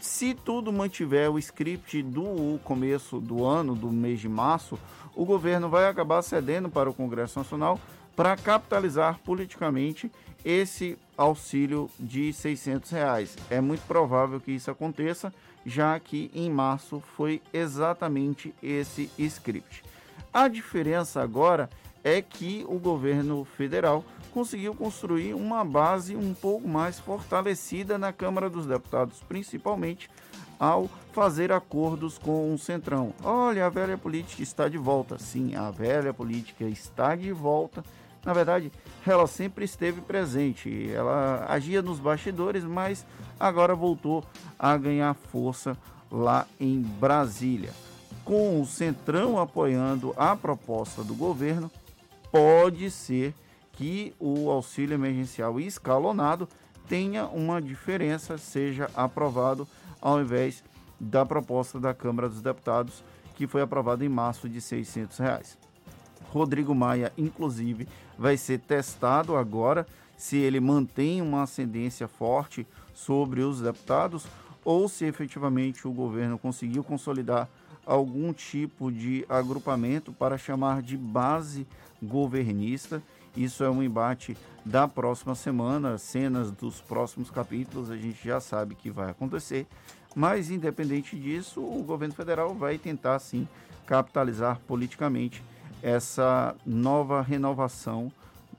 se 0.00 0.34
tudo 0.34 0.72
mantiver 0.72 1.30
o 1.30 1.38
script 1.38 2.02
do 2.02 2.58
começo 2.64 3.20
do 3.20 3.44
ano, 3.44 3.74
do 3.74 3.90
mês 3.90 4.20
de 4.20 4.28
março, 4.28 4.78
o 5.14 5.24
governo 5.24 5.68
vai 5.68 5.86
acabar 5.86 6.22
cedendo 6.22 6.68
para 6.68 6.90
o 6.90 6.94
Congresso 6.94 7.38
Nacional 7.38 7.78
para 8.16 8.36
capitalizar 8.36 9.20
politicamente 9.24 10.10
esse 10.44 10.98
auxílio 11.16 11.88
de 11.98 12.32
600 12.32 12.90
reais. 12.90 13.36
É 13.48 13.60
muito 13.60 13.86
provável 13.86 14.40
que 14.40 14.52
isso 14.52 14.70
aconteça, 14.70 15.32
já 15.64 15.98
que 15.98 16.30
em 16.34 16.50
março 16.50 17.02
foi 17.16 17.40
exatamente 17.52 18.54
esse 18.62 19.10
script. 19.18 19.82
A 20.32 20.48
diferença 20.48 21.22
agora 21.22 21.70
é 22.02 22.20
que 22.20 22.64
o 22.68 22.78
governo 22.78 23.44
federal 23.44 24.04
conseguiu 24.32 24.74
construir 24.74 25.32
uma 25.32 25.64
base 25.64 26.16
um 26.16 26.34
pouco 26.34 26.68
mais 26.68 26.98
fortalecida 26.98 27.96
na 27.96 28.12
Câmara 28.12 28.50
dos 28.50 28.66
Deputados, 28.66 29.22
principalmente 29.26 30.10
ao 30.58 30.88
fazer 31.12 31.52
acordos 31.52 32.18
com 32.18 32.52
o 32.52 32.58
Centrão. 32.58 33.14
Olha, 33.22 33.66
a 33.66 33.68
velha 33.68 33.96
política 33.96 34.42
está 34.42 34.68
de 34.68 34.76
volta. 34.76 35.18
Sim, 35.18 35.54
a 35.54 35.70
velha 35.70 36.12
política 36.12 36.64
está 36.64 37.14
de 37.14 37.32
volta 37.32 37.84
na 38.24 38.32
verdade, 38.32 38.72
ela 39.06 39.26
sempre 39.26 39.64
esteve 39.64 40.00
presente. 40.00 40.90
Ela 40.90 41.44
agia 41.48 41.82
nos 41.82 41.98
bastidores, 41.98 42.64
mas 42.64 43.04
agora 43.38 43.74
voltou 43.74 44.24
a 44.58 44.76
ganhar 44.76 45.14
força 45.14 45.76
lá 46.10 46.46
em 46.58 46.80
Brasília. 46.80 47.70
Com 48.24 48.60
o 48.60 48.66
Centrão 48.66 49.38
apoiando 49.38 50.14
a 50.16 50.34
proposta 50.34 51.04
do 51.04 51.14
governo, 51.14 51.70
pode 52.32 52.90
ser 52.90 53.34
que 53.72 54.14
o 54.18 54.50
auxílio 54.50 54.94
emergencial 54.94 55.60
escalonado 55.60 56.48
tenha 56.88 57.26
uma 57.26 57.60
diferença, 57.60 58.38
seja 58.38 58.88
aprovado 58.94 59.68
ao 60.00 60.20
invés 60.20 60.62
da 60.98 61.26
proposta 61.26 61.78
da 61.80 61.92
Câmara 61.92 62.28
dos 62.28 62.40
Deputados, 62.40 63.02
que 63.34 63.46
foi 63.46 63.62
aprovada 63.62 64.04
em 64.04 64.08
março 64.08 64.48
de 64.48 64.60
600 64.60 65.18
reais. 65.18 65.63
Rodrigo 66.34 66.74
Maia, 66.74 67.12
inclusive, 67.16 67.86
vai 68.18 68.36
ser 68.36 68.58
testado 68.58 69.36
agora 69.36 69.86
se 70.16 70.36
ele 70.36 70.58
mantém 70.58 71.22
uma 71.22 71.44
ascendência 71.44 72.08
forte 72.08 72.66
sobre 72.92 73.42
os 73.42 73.60
deputados, 73.60 74.26
ou 74.64 74.88
se 74.88 75.04
efetivamente 75.04 75.86
o 75.86 75.92
governo 75.92 76.36
conseguiu 76.36 76.82
consolidar 76.82 77.48
algum 77.86 78.32
tipo 78.32 78.90
de 78.90 79.24
agrupamento 79.28 80.12
para 80.12 80.36
chamar 80.36 80.82
de 80.82 80.96
base 80.96 81.68
governista. 82.02 83.00
Isso 83.36 83.62
é 83.62 83.70
um 83.70 83.82
embate 83.82 84.36
da 84.64 84.88
próxima 84.88 85.36
semana, 85.36 85.98
cenas 85.98 86.50
dos 86.50 86.80
próximos 86.80 87.30
capítulos, 87.30 87.92
a 87.92 87.96
gente 87.96 88.26
já 88.26 88.40
sabe 88.40 88.74
que 88.74 88.90
vai 88.90 89.10
acontecer. 89.10 89.68
Mas, 90.16 90.50
independente 90.50 91.16
disso, 91.16 91.60
o 91.60 91.82
governo 91.84 92.14
federal 92.14 92.54
vai 92.54 92.76
tentar, 92.76 93.20
sim, 93.20 93.46
capitalizar 93.86 94.58
politicamente 94.66 95.42
essa 95.84 96.56
nova 96.64 97.20
renovação, 97.20 98.10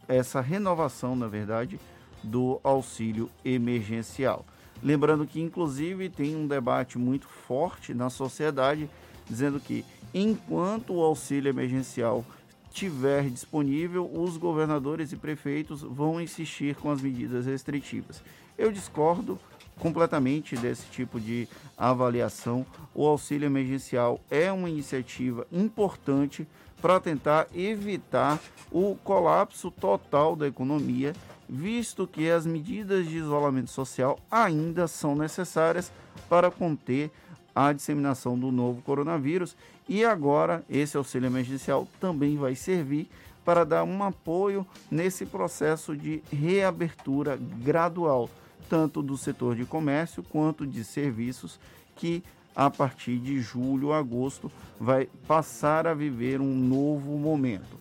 essa 0.07 0.39
renovação, 0.41 1.15
na 1.15 1.27
verdade, 1.27 1.79
do 2.23 2.59
auxílio 2.63 3.31
emergencial. 3.43 4.45
Lembrando 4.83 5.25
que, 5.25 5.41
inclusive, 5.41 6.07
tem 6.07 6.35
um 6.35 6.45
debate 6.45 6.99
muito 6.99 7.27
forte 7.27 7.95
na 7.95 8.11
sociedade 8.11 8.87
dizendo 9.27 9.59
que, 9.59 9.83
enquanto 10.13 10.93
o 10.93 11.01
auxílio 11.01 11.49
emergencial 11.49 12.23
tiver 12.71 13.27
disponível, 13.27 14.07
os 14.13 14.37
governadores 14.37 15.11
e 15.11 15.15
prefeitos 15.15 15.81
vão 15.81 16.21
insistir 16.21 16.75
com 16.75 16.91
as 16.91 17.01
medidas 17.01 17.47
restritivas. 17.47 18.21
Eu 18.55 18.71
discordo 18.71 19.39
completamente 19.79 20.55
desse 20.55 20.85
tipo 20.91 21.19
de 21.19 21.47
avaliação. 21.75 22.63
O 22.93 23.07
auxílio 23.07 23.47
emergencial 23.47 24.19
é 24.29 24.51
uma 24.51 24.69
iniciativa 24.69 25.47
importante 25.51 26.47
para 26.81 26.99
tentar 26.99 27.47
evitar 27.53 28.39
o 28.71 28.95
colapso 29.03 29.71
total 29.71 30.35
da 30.35 30.47
economia, 30.47 31.13
visto 31.47 32.07
que 32.07 32.29
as 32.29 32.45
medidas 32.45 33.07
de 33.07 33.17
isolamento 33.17 33.69
social 33.69 34.19
ainda 34.29 34.87
são 34.87 35.15
necessárias 35.15 35.91
para 36.27 36.51
conter 36.51 37.11
a 37.55 37.71
disseminação 37.71 38.37
do 38.37 38.51
novo 38.51 38.81
coronavírus. 38.81 39.55
E 39.87 40.03
agora, 40.03 40.63
esse 40.69 40.97
auxílio 40.97 41.27
emergencial 41.27 41.87
também 41.99 42.37
vai 42.37 42.55
servir 42.55 43.09
para 43.45 43.63
dar 43.63 43.83
um 43.83 44.03
apoio 44.03 44.65
nesse 44.89 45.25
processo 45.25 45.95
de 45.95 46.21
reabertura 46.31 47.37
gradual, 47.37 48.29
tanto 48.67 49.03
do 49.03 49.15
setor 49.15 49.55
de 49.55 49.63
comércio 49.65 50.23
quanto 50.23 50.65
de 50.65 50.83
serviços, 50.83 51.59
que 51.95 52.23
a 52.55 52.69
partir 52.69 53.17
de 53.17 53.39
julho, 53.41 53.91
agosto, 53.91 54.51
vai 54.79 55.07
passar 55.27 55.85
a 55.85 55.93
viver 55.93 56.39
um 56.39 56.55
novo 56.55 57.17
momento. 57.17 57.77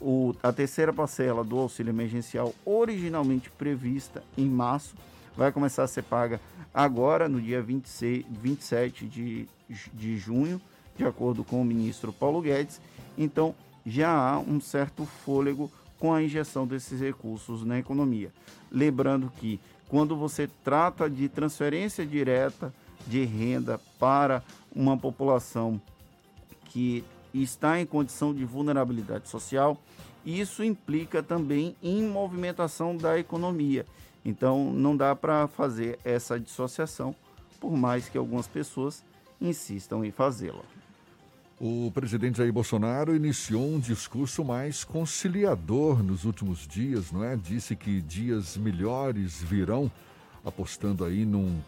O, 0.00 0.34
a 0.42 0.52
terceira 0.52 0.92
parcela 0.92 1.44
do 1.44 1.58
auxílio 1.58 1.90
emergencial, 1.90 2.54
originalmente 2.64 3.50
prevista 3.50 4.22
em 4.36 4.46
março, 4.46 4.94
vai 5.36 5.52
começar 5.52 5.84
a 5.84 5.88
ser 5.88 6.02
paga 6.02 6.40
agora, 6.74 7.28
no 7.28 7.40
dia 7.40 7.62
26, 7.62 8.26
27 8.28 9.06
de, 9.06 9.48
de 9.94 10.18
junho, 10.18 10.60
de 10.96 11.04
acordo 11.04 11.44
com 11.44 11.60
o 11.60 11.64
ministro 11.64 12.12
Paulo 12.12 12.40
Guedes. 12.40 12.80
Então, 13.16 13.54
já 13.86 14.10
há 14.10 14.38
um 14.38 14.60
certo 14.60 15.06
fôlego 15.24 15.70
com 15.98 16.12
a 16.12 16.22
injeção 16.22 16.66
desses 16.66 17.00
recursos 17.00 17.64
na 17.64 17.78
economia. 17.78 18.32
Lembrando 18.70 19.32
que, 19.36 19.60
quando 19.88 20.16
você 20.16 20.48
trata 20.64 21.08
de 21.08 21.28
transferência 21.28 22.04
direta 22.04 22.74
de 23.06 23.24
renda 23.24 23.80
para 23.98 24.42
uma 24.74 24.96
população 24.96 25.80
que 26.66 27.04
está 27.32 27.80
em 27.80 27.86
condição 27.86 28.34
de 28.34 28.44
vulnerabilidade 28.44 29.28
social, 29.28 29.80
isso 30.24 30.64
implica 30.64 31.22
também 31.22 31.76
em 31.82 32.02
movimentação 32.02 32.96
da 32.96 33.18
economia. 33.18 33.86
Então 34.24 34.72
não 34.72 34.96
dá 34.96 35.14
para 35.14 35.46
fazer 35.46 35.98
essa 36.04 36.38
dissociação, 36.38 37.14
por 37.60 37.76
mais 37.76 38.08
que 38.08 38.18
algumas 38.18 38.46
pessoas 38.46 39.04
insistam 39.40 40.04
em 40.04 40.10
fazê-la. 40.10 40.62
O 41.58 41.90
presidente 41.94 42.36
Jair 42.36 42.52
Bolsonaro 42.52 43.16
iniciou 43.16 43.66
um 43.66 43.80
discurso 43.80 44.44
mais 44.44 44.84
conciliador 44.84 46.02
nos 46.02 46.24
últimos 46.24 46.66
dias, 46.66 47.10
não 47.10 47.24
é? 47.24 47.34
Disse 47.34 47.74
que 47.74 48.02
dias 48.02 48.58
melhores 48.58 49.42
virão, 49.42 49.90
apostando 50.44 51.02
aí 51.02 51.24
num, 51.24 51.58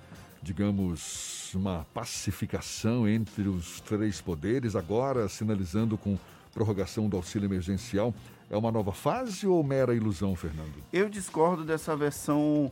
digamos, 0.43 1.53
uma 1.55 1.87
pacificação 1.93 3.09
entre 3.09 3.49
os 3.49 3.81
três 3.81 4.21
poderes, 4.21 4.77
agora 4.77 5.29
sinalizando 5.29 5.97
com 5.99 6.19
prorrogação 6.53 7.09
do 7.09 7.17
auxílio 7.17 7.47
emergencial 7.47 8.15
é 8.51 8.57
uma 8.57 8.73
nova 8.73 8.93
fase 8.93 9.47
ou 9.47 9.63
mera 9.63 9.95
ilusão, 9.95 10.35
Fernando? 10.35 10.73
Eu 10.93 11.09
discordo 11.09 11.65
dessa 11.65 11.95
versão. 11.95 12.71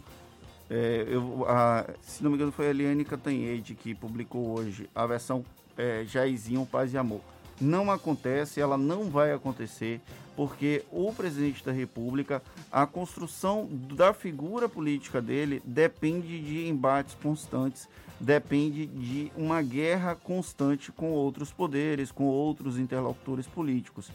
É, 0.68 1.06
eu, 1.08 1.44
a, 1.48 1.86
se 2.00 2.22
não 2.22 2.30
me 2.30 2.36
engano, 2.36 2.50
foi 2.50 2.66
a 2.66 2.70
Eliane 2.70 3.04
Catanhede 3.04 3.74
que 3.74 3.94
publicou 3.94 4.58
hoje 4.58 4.88
a 4.94 5.06
versão 5.06 5.44
é, 5.76 6.04
Jairzinho 6.06 6.66
Paz 6.66 6.92
e 6.92 6.98
Amor. 6.98 7.20
Não 7.60 7.90
acontece, 7.90 8.60
ela 8.60 8.76
não 8.76 9.04
vai 9.04 9.32
acontecer, 9.32 10.00
porque 10.36 10.84
o 10.92 11.12
presidente 11.12 11.64
da 11.64 11.72
República, 11.72 12.42
a 12.70 12.86
construção 12.86 13.66
da 13.70 14.12
figura 14.12 14.68
política 14.68 15.22
dele 15.22 15.62
depende 15.64 16.38
de 16.38 16.68
embates 16.68 17.14
constantes, 17.14 17.88
depende 18.20 18.86
de 18.86 19.32
uma 19.34 19.62
guerra 19.62 20.14
constante 20.14 20.92
com 20.92 21.10
outros 21.12 21.50
poderes, 21.50 22.12
com 22.12 22.24
outros 22.24 22.78
interlocutores 22.78 23.46
políticos. 23.46 24.10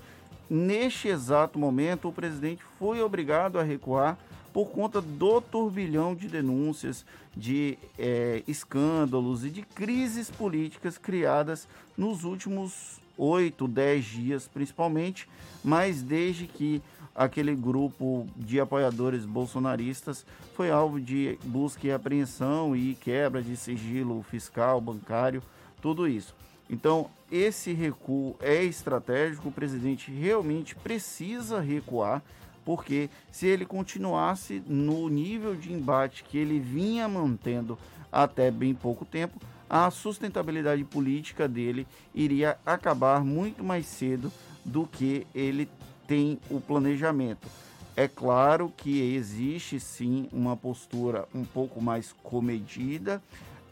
Neste 0.47 1.07
exato 1.07 1.57
momento, 1.57 2.09
o 2.09 2.13
presidente 2.13 2.61
foi 2.77 3.01
obrigado 3.01 3.57
a 3.57 3.63
recuar 3.63 4.17
por 4.53 4.67
conta 4.69 5.01
do 5.01 5.41
turbilhão 5.41 6.13
de 6.13 6.27
denúncias, 6.27 7.05
de 7.35 7.77
é, 7.97 8.43
escândalos 8.47 9.45
e 9.45 9.49
de 9.49 9.61
crises 9.61 10.29
políticas 10.29 10.97
criadas 10.97 11.67
nos 11.97 12.23
últimos 12.23 13.00
oito, 13.21 13.67
dez 13.67 14.03
dias, 14.05 14.47
principalmente, 14.47 15.29
mas 15.63 16.01
desde 16.01 16.47
que 16.47 16.81
aquele 17.13 17.55
grupo 17.55 18.25
de 18.35 18.59
apoiadores 18.59 19.25
bolsonaristas 19.25 20.25
foi 20.55 20.71
alvo 20.71 20.99
de 20.99 21.37
busca 21.43 21.85
e 21.85 21.91
apreensão 21.91 22.75
e 22.75 22.95
quebra 22.95 23.41
de 23.43 23.55
sigilo 23.55 24.23
fiscal, 24.23 24.81
bancário, 24.81 25.43
tudo 25.81 26.07
isso. 26.07 26.33
Então, 26.67 27.11
esse 27.31 27.73
recuo 27.73 28.35
é 28.39 28.63
estratégico, 28.63 29.49
o 29.49 29.51
presidente 29.51 30.09
realmente 30.09 30.73
precisa 30.73 31.59
recuar, 31.59 32.23
porque 32.65 33.09
se 33.31 33.45
ele 33.45 33.65
continuasse 33.65 34.63
no 34.65 35.07
nível 35.09 35.55
de 35.55 35.71
embate 35.71 36.23
que 36.23 36.37
ele 36.37 36.59
vinha 36.59 37.07
mantendo 37.07 37.77
até 38.11 38.49
bem 38.49 38.73
pouco 38.73 39.05
tempo, 39.05 39.39
a 39.73 39.89
sustentabilidade 39.89 40.83
política 40.83 41.47
dele 41.47 41.87
iria 42.13 42.57
acabar 42.65 43.23
muito 43.23 43.63
mais 43.63 43.85
cedo 43.85 44.29
do 44.65 44.85
que 44.85 45.25
ele 45.33 45.65
tem 46.05 46.37
o 46.49 46.59
planejamento. 46.59 47.47
É 47.95 48.05
claro 48.05 48.69
que 48.75 49.15
existe 49.15 49.79
sim 49.79 50.27
uma 50.33 50.57
postura 50.57 51.25
um 51.33 51.45
pouco 51.45 51.81
mais 51.81 52.13
comedida. 52.21 53.23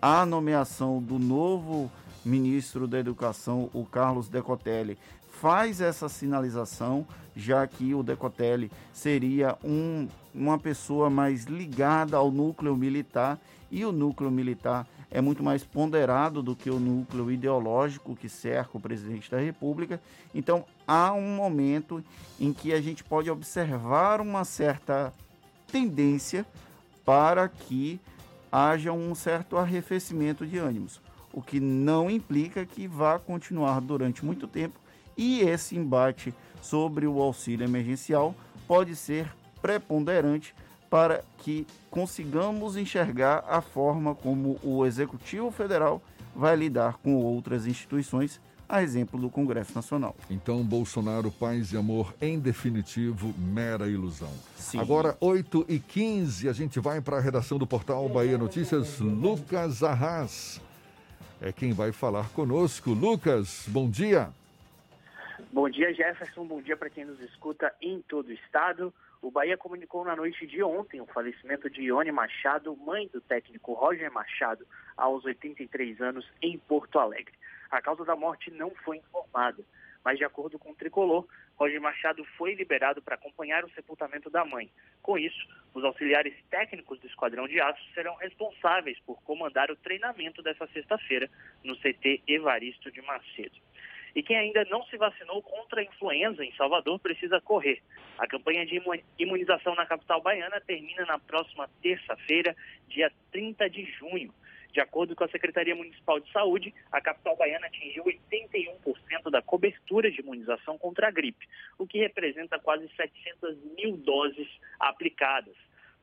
A 0.02 0.26
nomeação 0.26 1.02
do 1.02 1.20
novo 1.20 1.92
ministro 2.24 2.88
da 2.88 2.98
Educação, 2.98 3.70
o 3.74 3.84
Carlos 3.84 4.30
Decotelli, 4.30 4.98
faz 5.30 5.82
essa 5.82 6.08
sinalização, 6.08 7.06
já 7.36 7.68
que 7.68 7.94
o 7.94 8.04
Decotelli 8.04 8.72
seria 8.94 9.58
um, 9.62 10.08
uma 10.34 10.58
pessoa 10.58 11.10
mais 11.10 11.44
ligada 11.44 12.16
ao 12.16 12.32
núcleo 12.32 12.78
militar 12.78 13.38
e 13.70 13.84
o 13.84 13.92
núcleo 13.92 14.32
militar 14.32 14.88
é 15.12 15.22
muito 15.22 15.44
mais 15.44 15.64
ponderado 15.64 16.44
do 16.44 16.56
que 16.56 16.70
o 16.70 16.80
núcleo 16.80 17.32
ideológico 17.32 18.16
que 18.16 18.30
cerca 18.30 18.78
o 18.78 18.82
presidente 18.82 19.30
da 19.30 19.40
República. 19.40 20.02
Então, 20.34 20.66
há 20.88 21.12
um 21.14 21.36
momento 21.36 22.04
em 22.40 22.54
que 22.54 22.74
a 22.74 22.82
gente 22.82 23.04
pode 23.04 23.30
observar 23.30 24.22
uma 24.22 24.46
certa 24.46 25.14
tendência 25.72 26.46
para 27.04 27.48
que 27.48 28.00
haja 28.52 28.92
um 28.92 29.14
certo 29.16 29.58
arrefecimento 29.58 30.46
de 30.46 30.58
ânimos 30.58 31.02
o 31.34 31.42
que 31.42 31.60
não 31.60 32.10
implica 32.10 32.66
que 32.66 32.88
vá 32.88 33.20
continuar 33.20 33.80
durante 33.82 34.26
muito 34.26 34.48
tempo 34.48 34.80
e 35.18 35.42
esse 35.42 35.76
embate 35.76 36.34
sobre 36.62 37.06
o 37.08 37.22
auxílio 37.22 37.66
emergencial 37.66 38.36
pode 38.68 38.96
ser 38.96 39.32
preponderante 39.62 40.56
para 40.90 41.24
que 41.40 41.68
consigamos 41.90 42.76
enxergar 42.76 43.44
a 43.48 43.62
forma 43.62 44.16
como 44.16 44.60
o 44.64 44.86
Executivo 44.86 45.52
Federal 45.52 46.02
vai 46.36 46.56
lidar 46.56 46.98
com 46.98 47.16
outras 47.16 47.68
instituições, 47.68 48.42
a 48.68 48.84
exemplo 48.84 49.20
do 49.20 49.30
Congresso 49.30 49.74
Nacional. 49.76 50.16
Então, 50.30 50.64
Bolsonaro, 50.64 51.32
paz 51.32 51.74
e 51.74 51.78
amor, 51.78 52.14
em 52.22 52.40
definitivo, 52.40 53.34
mera 53.38 53.88
ilusão. 53.88 54.32
Sim. 54.56 54.80
Agora, 54.80 55.18
8 55.20 55.66
e 55.68 55.80
15 55.80 56.48
a 56.48 56.54
gente 56.54 56.80
vai 56.80 57.02
para 57.02 57.18
a 57.18 57.22
redação 57.22 57.58
do 57.58 57.66
portal 57.66 58.08
Bahia 58.08 58.38
Notícias, 58.38 59.00
Lucas 59.00 59.84
Arras 59.84 60.62
é 61.42 61.52
quem 61.52 61.72
vai 61.72 61.92
falar 61.92 62.30
conosco. 62.30 62.92
Lucas, 62.92 63.66
bom 63.70 63.90
dia. 63.90 64.30
Bom 65.52 65.70
dia, 65.70 65.94
Jefferson. 65.94 66.46
Bom 66.46 66.62
dia 66.62 66.76
para 66.76 66.90
quem 66.90 67.06
nos 67.06 67.20
escuta 67.22 67.74
em 67.82 68.02
todo 68.02 68.28
o 68.28 68.34
estado. 68.34 68.94
O 69.22 69.30
Bahia 69.30 69.58
comunicou 69.58 70.06
na 70.06 70.16
noite 70.16 70.48
de 70.48 70.64
ontem 70.64 71.02
o 71.02 71.06
falecimento 71.06 71.70
de 71.70 71.82
Ione 71.84 72.12
Machado, 72.12 72.76
mãe 72.78 73.08
do 73.10 73.20
técnico 73.20 73.74
Roger 73.74 74.12
Machado, 74.12 74.66
aos 74.96 75.26
83 75.26 76.00
anos, 76.02 76.26
em 76.42 76.58
Porto 76.58 76.98
Alegre. 76.98 77.34
A 77.70 77.82
causa 77.82 78.06
da 78.06 78.16
morte 78.16 78.50
não 78.50 78.72
foi 78.72 78.98
informada, 78.98 79.64
mas 80.06 80.18
de 80.18 80.24
acordo 80.24 80.58
com 80.58 80.72
o 80.72 80.76
tricolor, 80.76 81.28
Roger 81.58 81.82
Machado 81.82 82.24
foi 82.38 82.56
liberado 82.56 83.02
para 83.02 83.16
acompanhar 83.16 83.66
o 83.66 83.70
sepultamento 83.72 84.30
da 84.30 84.46
mãe. 84.46 84.72
Com 85.02 85.18
isso, 85.18 85.48
os 85.74 85.84
auxiliares 85.84 86.34
técnicos 86.50 87.00
do 87.00 87.08
Esquadrão 87.08 87.46
de 87.46 87.60
Aço 87.60 87.84
serão 87.94 88.16
responsáveis 88.16 88.98
por 89.06 89.22
comandar 89.24 89.70
o 89.70 89.76
treinamento 89.76 90.42
dessa 90.42 90.66
sexta-feira 90.68 91.30
no 91.62 91.76
CT 91.76 92.24
Evaristo 92.26 92.90
de 92.90 93.02
Macedo. 93.02 93.58
E 94.16 94.24
quem 94.24 94.38
ainda 94.38 94.66
não 94.66 94.84
se 94.86 94.98
vacinou 94.98 95.42
contra 95.42 95.82
a 95.82 95.84
influenza 95.84 96.44
em 96.44 96.52
Salvador 96.54 97.00
precisa 97.00 97.40
correr. 97.42 97.82
A 98.18 98.28
campanha 98.28 98.66
de 98.66 98.82
imunização 99.18 99.76
na 99.76 99.86
capital 99.86 100.22
baiana 100.22 100.60
termina 100.62 101.06
na 101.06 101.20
próxima 101.20 101.70
terça-feira, 101.82 102.56
dia 102.88 103.12
30 103.32 103.70
de 103.70 103.86
junho. 103.86 104.34
De 104.72 104.80
acordo 104.80 105.16
com 105.16 105.24
a 105.24 105.30
Secretaria 105.30 105.76
Municipal 105.76 106.20
de 106.20 106.32
Saúde, 106.32 106.74
a 106.92 107.02
capital 107.02 107.36
baiana 107.36 107.68
atingiu 107.68 108.04
81% 108.04 109.32
da 109.32 109.42
cobertura 109.42 110.12
de 110.12 110.22
imunização 110.22 110.78
contra 110.78 111.08
a 111.08 111.12
gripe, 111.12 111.48
o 111.78 111.88
que 111.88 111.98
representa 111.98 112.60
quase 112.60 112.88
700 112.96 113.58
mil 113.76 113.98
doses 113.98 114.48
aplicadas. 114.80 115.56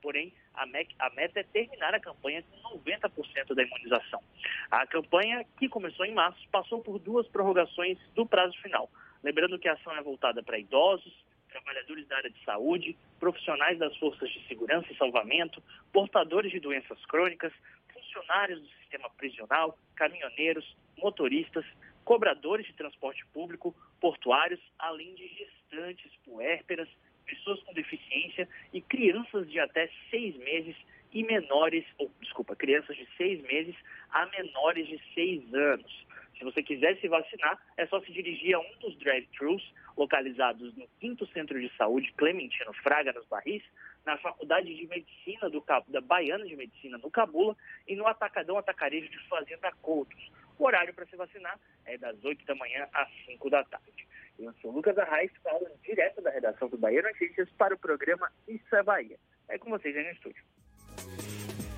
Porém, 0.06 0.32
a, 0.54 0.64
meta 0.66 1.40
é 1.40 1.42
terminar 1.42 1.92
a 1.92 1.98
campanha 1.98 2.40
com 2.62 2.78
90% 2.78 3.56
da 3.56 3.62
imunização. 3.64 4.22
A 4.70 4.86
campanha, 4.86 5.44
que 5.58 5.68
começou 5.68 6.06
em 6.06 6.14
março, 6.14 6.48
passou 6.48 6.80
por 6.80 7.00
duas 7.00 7.26
prorrogações 7.26 7.98
do 8.14 8.24
prazo 8.24 8.56
final. 8.62 8.88
Lembrando 9.20 9.58
que 9.58 9.68
a 9.68 9.72
ação 9.72 9.92
é 9.96 10.00
voltada 10.00 10.44
para 10.44 10.60
idosos, 10.60 11.12
trabalhadores 11.48 12.06
da 12.06 12.18
área 12.18 12.30
de 12.30 12.44
saúde, 12.44 12.96
profissionais 13.18 13.80
das 13.80 13.96
forças 13.96 14.30
de 14.30 14.46
segurança 14.46 14.86
e 14.92 14.96
salvamento, 14.96 15.60
portadores 15.92 16.52
de 16.52 16.60
doenças 16.60 17.04
crônicas, 17.06 17.52
funcionários 17.92 18.60
do 18.60 18.68
sistema 18.78 19.10
prisional, 19.10 19.76
caminhoneiros, 19.96 20.76
motoristas, 21.02 21.64
cobradores 22.04 22.64
de 22.64 22.74
transporte 22.74 23.26
público, 23.34 23.74
portuários, 24.00 24.60
além 24.78 25.16
de 25.16 25.26
gestantes 25.26 26.12
puérperas, 26.24 26.88
pessoas 27.27 27.61
com 27.62 27.73
deficiência 27.74 28.48
e 28.73 28.81
crianças 28.81 29.51
de 29.51 29.59
até 29.59 29.90
seis 30.11 30.36
meses 30.36 30.77
e 31.12 31.23
menores, 31.23 31.85
ou 31.98 32.11
desculpa, 32.20 32.57
crianças 32.57 32.97
de 32.97 33.07
seis 33.16 33.43
meses 33.43 33.74
a 34.11 34.27
menores 34.27 34.86
de 34.86 35.01
seis 35.15 35.43
anos. 35.55 36.07
Se 36.39 36.44
você 36.44 36.62
quiser 36.62 36.98
se 37.01 37.09
vacinar, 37.09 37.59
é 37.77 37.86
só 37.86 38.01
se 38.01 38.12
dirigir 38.12 38.55
a 38.55 38.59
um 38.59 38.78
dos 38.81 38.97
drive-thrus 38.98 39.62
localizados 39.97 40.77
no 40.77 40.86
5 41.01 41.27
Centro 41.28 41.59
de 41.59 41.74
Saúde 41.77 42.12
Clementino 42.12 42.73
Fraga, 42.74 43.12
nos 43.12 43.27
Barris, 43.27 43.62
na 44.05 44.19
Faculdade 44.19 44.74
de 44.74 44.86
Medicina 44.86 45.48
do, 45.48 45.65
da 45.89 46.01
Baiana 46.03 46.44
de 46.44 46.55
Medicina, 46.55 46.98
no 46.98 47.11
Cabula, 47.11 47.57
e 47.89 47.97
no 47.97 48.07
Atacadão 48.07 48.59
Atacarejo 48.59 49.09
de 49.09 49.19
Fazenda 49.28 49.73
Coutos. 49.81 50.31
O 50.59 50.65
horário 50.65 50.93
para 50.93 51.07
se 51.07 51.16
vacinar 51.16 51.59
é 51.86 51.97
das 51.97 52.23
8 52.23 52.44
da 52.44 52.55
manhã 52.55 52.86
às 52.93 53.09
5 53.24 53.48
da 53.48 53.65
tarde. 53.65 54.07
Eu 54.38 54.52
sou 54.60 54.70
Lucas 54.70 54.96
Arraes, 54.98 55.30
falando 55.42 55.70
direto 55.82 56.20
da 56.20 56.30
redação 56.30 56.68
do 56.68 56.76
Bahia 56.76 57.02
Notícias 57.02 57.48
para 57.56 57.74
o 57.74 57.78
programa 57.78 58.30
Isso 58.46 58.74
é 58.74 58.82
Bahia. 58.82 59.16
É 59.48 59.58
com 59.58 59.70
vocês 59.70 59.96
aí 59.96 60.04
no 60.04 60.10
estúdio. 60.10 60.42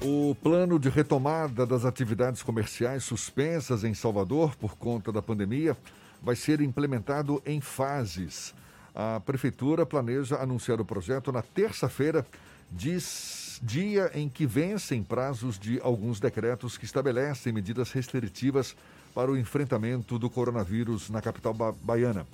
O 0.02 0.34
plano 0.42 0.78
de 0.78 0.88
retomada 0.88 1.64
das 1.64 1.84
atividades 1.84 2.42
comerciais 2.42 3.04
suspensas 3.04 3.84
em 3.84 3.94
Salvador 3.94 4.56
por 4.56 4.76
conta 4.76 5.12
da 5.12 5.22
pandemia 5.22 5.76
vai 6.20 6.34
ser 6.34 6.60
implementado 6.60 7.40
em 7.46 7.60
fases. 7.60 8.54
A 8.94 9.20
Prefeitura 9.20 9.86
planeja 9.86 10.36
anunciar 10.36 10.80
o 10.80 10.84
projeto 10.84 11.30
na 11.30 11.42
terça-feira, 11.42 12.26
dia 12.70 14.10
em 14.14 14.28
que 14.28 14.46
vencem 14.46 15.02
prazos 15.04 15.58
de 15.58 15.80
alguns 15.80 16.18
decretos 16.18 16.76
que 16.76 16.84
estabelecem 16.84 17.52
medidas 17.52 17.92
restritivas 17.92 18.76
para 19.18 19.32
o 19.32 19.36
enfrentamento 19.36 20.16
do 20.16 20.30
coronavírus 20.30 21.10
na 21.10 21.20
capital 21.20 21.52
ba 21.52 21.72
baiana. 21.72 22.24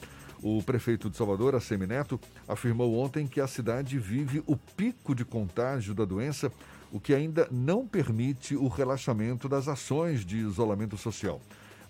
O 0.43 0.63
prefeito 0.63 1.09
de 1.09 1.17
Salvador, 1.17 1.55
Assemi 1.55 1.87
Neto, 1.87 2.21
afirmou 2.47 2.99
ontem 2.99 3.27
que 3.27 3.41
a 3.41 3.47
cidade 3.47 3.99
vive 3.99 4.45
o 4.47 4.55
pico 4.55 5.15
de 5.15 5.25
contágio 5.25 5.95
da 5.95 6.05
doença, 6.05 6.53
o 6.93 7.01
que 7.01 7.15
ainda 7.15 7.49
não 7.51 7.87
permite 7.87 8.55
o 8.55 8.69
relaxamento 8.69 9.49
das 9.49 9.67
ações 9.67 10.27
de 10.27 10.37
isolamento 10.37 10.99
social. 10.99 11.41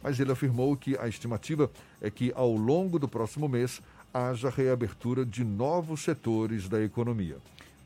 Mas 0.01 0.21
ele 0.21 0.31
afirmou 0.31 0.77
que 0.77 0.97
a 0.97 1.09
estimativa 1.09 1.69
é 2.01 2.09
que, 2.09 2.33
ao 2.37 2.55
longo 2.55 2.97
do 2.97 3.09
próximo 3.09 3.49
mês, 3.49 3.83
haja 4.13 4.49
reabertura 4.49 5.27
de 5.27 5.43
novos 5.43 6.05
setores 6.05 6.69
da 6.69 6.81
economia. 6.81 7.39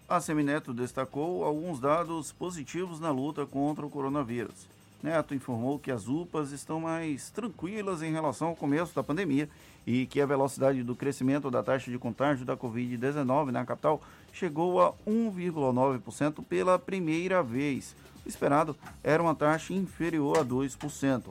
A 0.07 0.21
Semineto 0.21 0.75
destacou 0.75 1.43
alguns 1.43 1.81
dados 1.81 2.33
positivos 2.33 3.01
na 3.01 3.11
luta 3.11 3.47
contra 3.47 3.87
o 3.87 3.89
coronavírus. 3.89 4.69
Neto 5.03 5.35
informou 5.35 5.79
que 5.79 5.93
as 5.93 6.09
UPAs 6.09 6.51
estão 6.51 6.81
mais 6.81 7.31
tranquilas 7.31 8.03
em 8.03 8.13
relação 8.13 8.49
ao 8.49 8.57
começo 8.57 8.95
da 8.95 9.03
pandemia 9.03 9.49
e 9.87 10.07
que 10.07 10.21
a 10.21 10.27
velocidade 10.27 10.83
do 10.83 10.97
crescimento 10.97 11.51
da 11.51 11.63
taxa 11.63 11.91
de 11.91 11.99
contágio 11.99 12.45
da 12.45 12.57
Covid-19 12.57 13.51
na 13.51 13.65
capital 13.65 14.03
chegou 14.33 14.83
a 14.83 14.93
1,9% 15.07 16.45
pela 16.45 16.79
primeira 16.79 17.43
vez. 17.43 17.95
O 18.27 18.29
esperado 18.29 18.77
era 19.03 19.23
uma 19.23 19.35
taxa 19.35 19.73
inferior 19.73 20.39
a 20.39 20.45
2%. 20.45 21.23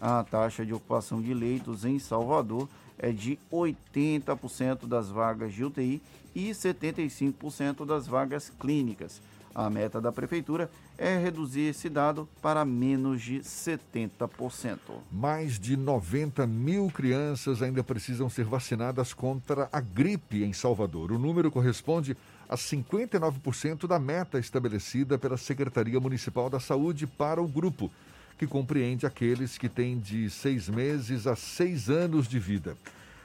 A 0.00 0.24
taxa 0.24 0.64
de 0.64 0.72
ocupação 0.72 1.20
de 1.20 1.34
leitos 1.34 1.84
em 1.84 1.98
Salvador 1.98 2.68
é 2.98 3.12
de 3.12 3.38
80% 3.52 4.86
das 4.86 5.10
vagas 5.10 5.52
de 5.52 5.62
UTI 5.62 6.00
e 6.34 6.50
75% 6.50 7.84
das 7.84 8.06
vagas 8.06 8.50
clínicas. 8.58 9.20
A 9.54 9.68
meta 9.68 10.00
da 10.00 10.12
prefeitura 10.12 10.70
é 10.96 11.16
reduzir 11.16 11.62
esse 11.62 11.88
dado 11.88 12.28
para 12.40 12.64
menos 12.64 13.22
de 13.22 13.40
70%. 13.40 14.78
Mais 15.10 15.58
de 15.58 15.76
90 15.76 16.46
mil 16.46 16.88
crianças 16.90 17.60
ainda 17.60 17.82
precisam 17.82 18.30
ser 18.30 18.44
vacinadas 18.44 19.12
contra 19.12 19.68
a 19.72 19.80
gripe 19.80 20.44
em 20.44 20.52
Salvador. 20.52 21.10
O 21.10 21.18
número 21.18 21.50
corresponde 21.50 22.16
a 22.48 22.56
59% 22.56 23.86
da 23.86 23.98
meta 23.98 24.38
estabelecida 24.38 25.18
pela 25.18 25.36
Secretaria 25.36 25.98
Municipal 25.98 26.48
da 26.48 26.60
Saúde 26.60 27.06
para 27.06 27.42
o 27.42 27.48
grupo, 27.48 27.90
que 28.38 28.46
compreende 28.46 29.04
aqueles 29.04 29.58
que 29.58 29.68
têm 29.68 29.98
de 29.98 30.30
seis 30.30 30.68
meses 30.68 31.26
a 31.26 31.34
seis 31.34 31.90
anos 31.90 32.28
de 32.28 32.38
vida. 32.38 32.76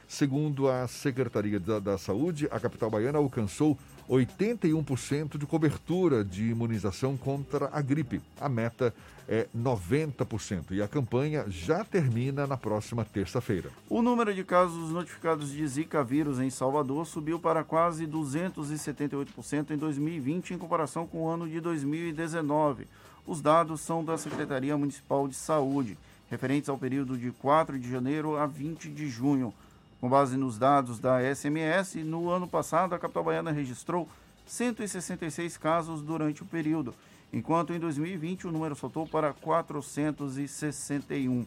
Segundo 0.08 0.68
a 0.68 0.86
Secretaria 0.86 1.58
da, 1.58 1.80
da 1.80 1.98
Saúde, 1.98 2.48
a 2.50 2.60
capital 2.60 2.88
baiana 2.90 3.18
alcançou 3.18 3.76
81% 4.08 5.38
de 5.38 5.46
cobertura 5.46 6.24
de 6.24 6.50
imunização 6.50 7.16
contra 7.16 7.68
a 7.72 7.80
gripe. 7.80 8.20
A 8.40 8.48
meta 8.48 8.94
é 9.28 9.46
90% 9.56 10.70
e 10.70 10.80
a 10.80 10.88
campanha 10.88 11.44
já 11.48 11.84
termina 11.84 12.46
na 12.46 12.56
próxima 12.56 13.04
terça-feira. 13.04 13.70
O 13.88 14.00
número 14.00 14.32
de 14.32 14.44
casos 14.44 14.90
notificados 14.90 15.50
de 15.50 15.66
Zika 15.66 16.04
vírus 16.04 16.38
em 16.38 16.50
Salvador 16.50 17.06
subiu 17.06 17.38
para 17.38 17.64
quase 17.64 18.06
278% 18.06 19.70
em 19.70 19.76
2020 19.76 20.54
em 20.54 20.58
comparação 20.58 21.06
com 21.06 21.24
o 21.24 21.28
ano 21.28 21.48
de 21.48 21.60
2019. 21.60 22.86
Os 23.26 23.40
dados 23.40 23.80
são 23.80 24.04
da 24.04 24.16
Secretaria 24.16 24.76
Municipal 24.76 25.26
de 25.26 25.34
Saúde, 25.34 25.98
referentes 26.30 26.68
ao 26.68 26.78
período 26.78 27.18
de 27.18 27.32
4 27.32 27.76
de 27.78 27.90
janeiro 27.90 28.36
a 28.36 28.46
20 28.46 28.88
de 28.88 29.08
junho. 29.08 29.52
Com 30.00 30.08
base 30.08 30.36
nos 30.36 30.58
dados 30.58 30.98
da 30.98 31.18
SMS, 31.22 31.94
no 32.04 32.30
ano 32.30 32.46
passado 32.46 32.94
a 32.94 32.98
capital 32.98 33.24
baiana 33.24 33.50
registrou 33.50 34.06
166 34.46 35.56
casos 35.56 36.02
durante 36.02 36.42
o 36.42 36.46
período, 36.46 36.94
enquanto 37.32 37.72
em 37.72 37.78
2020 37.78 38.46
o 38.46 38.52
número 38.52 38.76
saltou 38.76 39.06
para 39.06 39.32
461. 39.32 41.46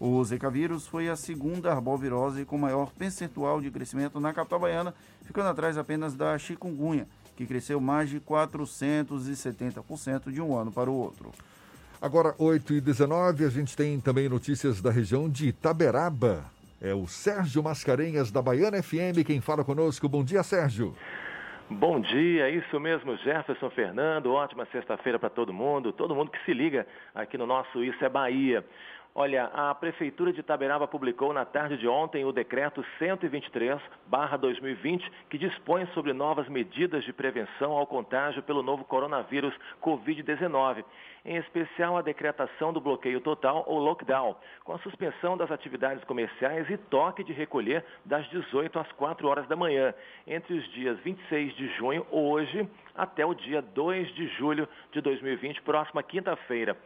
O 0.00 0.24
Zika 0.24 0.48
vírus 0.48 0.86
foi 0.86 1.08
a 1.08 1.16
segunda 1.16 1.72
arbovirose 1.72 2.44
com 2.44 2.56
maior 2.56 2.92
percentual 2.92 3.60
de 3.60 3.68
crescimento 3.68 4.20
na 4.20 4.32
capital 4.32 4.60
baiana, 4.60 4.94
ficando 5.24 5.48
atrás 5.48 5.76
apenas 5.76 6.14
da 6.14 6.38
chikungunya, 6.38 7.08
que 7.36 7.44
cresceu 7.46 7.80
mais 7.80 8.08
de 8.08 8.20
470% 8.20 10.30
de 10.30 10.40
um 10.40 10.56
ano 10.56 10.70
para 10.70 10.88
o 10.88 10.94
outro. 10.94 11.32
Agora, 12.00 12.32
8 12.38 12.74
e 12.74 12.80
19 12.80 13.44
a 13.44 13.50
gente 13.50 13.76
tem 13.76 13.98
também 13.98 14.28
notícias 14.28 14.80
da 14.80 14.92
região 14.92 15.28
de 15.28 15.48
Itaberaba. 15.48 16.44
É 16.80 16.94
o 16.94 17.08
Sérgio 17.08 17.60
Mascarenhas, 17.60 18.30
da 18.30 18.40
Baiana 18.40 18.80
FM, 18.80 19.26
quem 19.26 19.40
fala 19.40 19.64
conosco. 19.64 20.08
Bom 20.08 20.22
dia, 20.22 20.44
Sérgio. 20.44 20.94
Bom 21.68 22.00
dia, 22.00 22.48
isso 22.50 22.78
mesmo, 22.78 23.16
Jefferson 23.16 23.68
Fernando. 23.70 24.32
Ótima 24.32 24.64
sexta-feira 24.66 25.18
para 25.18 25.28
todo 25.28 25.52
mundo, 25.52 25.92
todo 25.92 26.14
mundo 26.14 26.30
que 26.30 26.38
se 26.44 26.54
liga 26.54 26.86
aqui 27.12 27.36
no 27.36 27.46
nosso 27.46 27.82
Isso 27.82 28.04
é 28.04 28.08
Bahia. 28.08 28.64
Olha, 29.12 29.46
a 29.46 29.74
Prefeitura 29.74 30.32
de 30.32 30.38
Itaberaba 30.38 30.86
publicou 30.86 31.32
na 31.32 31.44
tarde 31.44 31.76
de 31.76 31.88
ontem 31.88 32.24
o 32.24 32.30
decreto 32.30 32.84
123/2020, 33.00 35.02
que 35.28 35.36
dispõe 35.36 35.84
sobre 35.94 36.12
novas 36.12 36.48
medidas 36.48 37.04
de 37.04 37.12
prevenção 37.12 37.72
ao 37.72 37.88
contágio 37.88 38.40
pelo 38.44 38.62
novo 38.62 38.84
coronavírus 38.84 39.52
COVID-19 39.82 40.84
em 41.24 41.36
especial 41.36 41.96
a 41.96 42.02
decretação 42.02 42.72
do 42.72 42.80
bloqueio 42.80 43.20
total 43.20 43.64
ou 43.66 43.78
lockdown, 43.78 44.36
com 44.64 44.72
a 44.72 44.78
suspensão 44.78 45.36
das 45.36 45.50
atividades 45.50 46.02
comerciais 46.04 46.68
e 46.70 46.76
toque 46.76 47.24
de 47.24 47.32
recolher 47.32 47.84
das 48.04 48.28
18 48.30 48.78
às 48.78 48.90
4 48.92 49.26
horas 49.28 49.46
da 49.48 49.56
manhã, 49.56 49.94
entre 50.26 50.54
os 50.54 50.68
dias 50.72 50.98
26 51.00 51.54
de 51.54 51.68
junho, 51.76 52.06
hoje, 52.10 52.68
até 52.94 53.24
o 53.24 53.34
dia 53.34 53.62
2 53.62 54.14
de 54.14 54.26
julho 54.36 54.68
de 54.92 55.00
2020, 55.00 55.62
próxima 55.62 56.02
quinta-feira. 56.02 56.76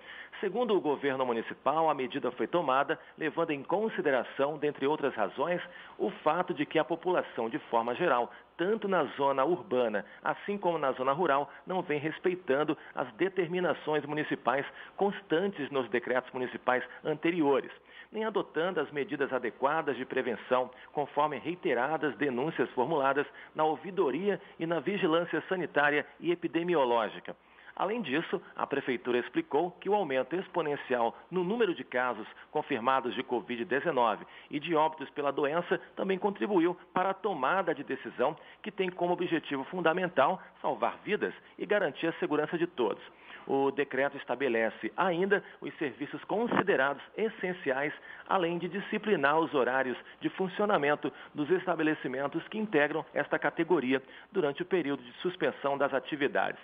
Segundo 0.41 0.77
o 0.77 0.81
governo 0.81 1.25
municipal, 1.25 1.89
a 1.89 1.95
medida 1.95 2.33
foi 2.33 2.49
tomada 2.49 2.99
levando 3.17 3.53
em 3.53 3.63
consideração, 3.63 4.59
dentre 4.59 4.87
outras 4.87 5.15
razões, 5.15 5.63
o 5.97 6.11
fato 6.25 6.53
de 6.53 6.67
que 6.67 6.81
a 6.81 6.85
população, 6.85 7.49
de 7.49 7.61
forma 7.71 7.95
geral, 7.95 8.29
tanto 8.57 8.89
na 8.89 9.05
zona 9.17 9.45
urbana, 9.45 10.05
assim 10.23 10.59
como 10.59 10.79
na 10.79 10.93
zona 10.93 11.13
rural, 11.13 11.51
não 11.67 11.83
vem 11.83 11.99
respeitando 11.99 12.77
as 12.95 13.13
determinações 13.15 14.05
municipais 14.05 14.67
constantes 14.97 15.71
nos 15.71 15.89
decretos 15.89 16.33
municipais 16.33 16.85
anteriores, 17.05 17.71
nem 18.11 18.25
adotando 18.25 18.81
as 18.81 18.91
medidas 18.91 19.33
adequadas 19.33 19.97
de 19.97 20.05
prevenção, 20.05 20.71
conforme 20.93 21.39
reiteradas 21.39 22.17
denúncias 22.17 22.69
formuladas 22.71 23.27
na 23.55 23.65
ouvidoria 23.65 24.41
e 24.59 24.67
na 24.67 24.81
vigilância 24.81 25.43
sanitária 25.49 26.07
e 26.21 26.31
epidemiológica. 26.31 27.35
Além 27.75 28.03
disso, 28.03 28.41
a 28.55 28.67
Prefeitura 28.67 29.19
explicou 29.19 29.71
que 29.73 29.89
o 29.89 29.95
aumento 29.95 30.37
exponencial 30.37 31.17
no 31.31 31.43
número 31.43 31.75
de 31.75 31.83
casos 31.83 32.27
confirmados 32.51 33.15
de 33.15 33.23
Covid-19 33.23 34.19
e 34.51 34.61
de 34.61 34.75
óbitos 34.75 35.09
pela 35.11 35.33
doença 35.33 35.81
também 35.97 36.19
contribuiu 36.19 36.77
para 36.93 37.11
a 37.11 37.15
tomada 37.15 37.75
de 37.75 37.83
decisão 37.83 38.37
que 38.63 38.71
tem 38.71 38.91
como 38.91 39.13
objetivo 39.13 39.65
fundamental 39.65 40.41
salvar 40.61 40.99
vidas 41.05 41.35
e 41.59 41.65
garantir 41.65 42.07
a 42.07 42.13
segurança 42.15 42.59
de 42.59 42.67
todos. 42.67 43.03
O 43.47 43.71
decreto 43.71 44.17
estabelece 44.17 44.93
ainda 44.97 45.43
os 45.61 45.75
serviços 45.79 46.23
considerados 46.25 47.03
essenciais, 47.17 47.93
além 48.29 48.59
de 48.59 48.69
disciplinar 48.69 49.39
os 49.39 49.53
horários 49.55 49.97
de 50.21 50.29
funcionamento 50.31 51.13
dos 51.35 51.51
estabelecimentos 51.51 52.47
que 52.49 52.59
integram 52.59 53.05
esta 53.13 53.39
categoria 53.39 54.03
durante 54.31 54.63
o 54.63 54.67
período 54.67 55.03
de 55.03 55.13
suspensão 55.15 55.77
das 55.77 55.93
atividades. 55.93 56.61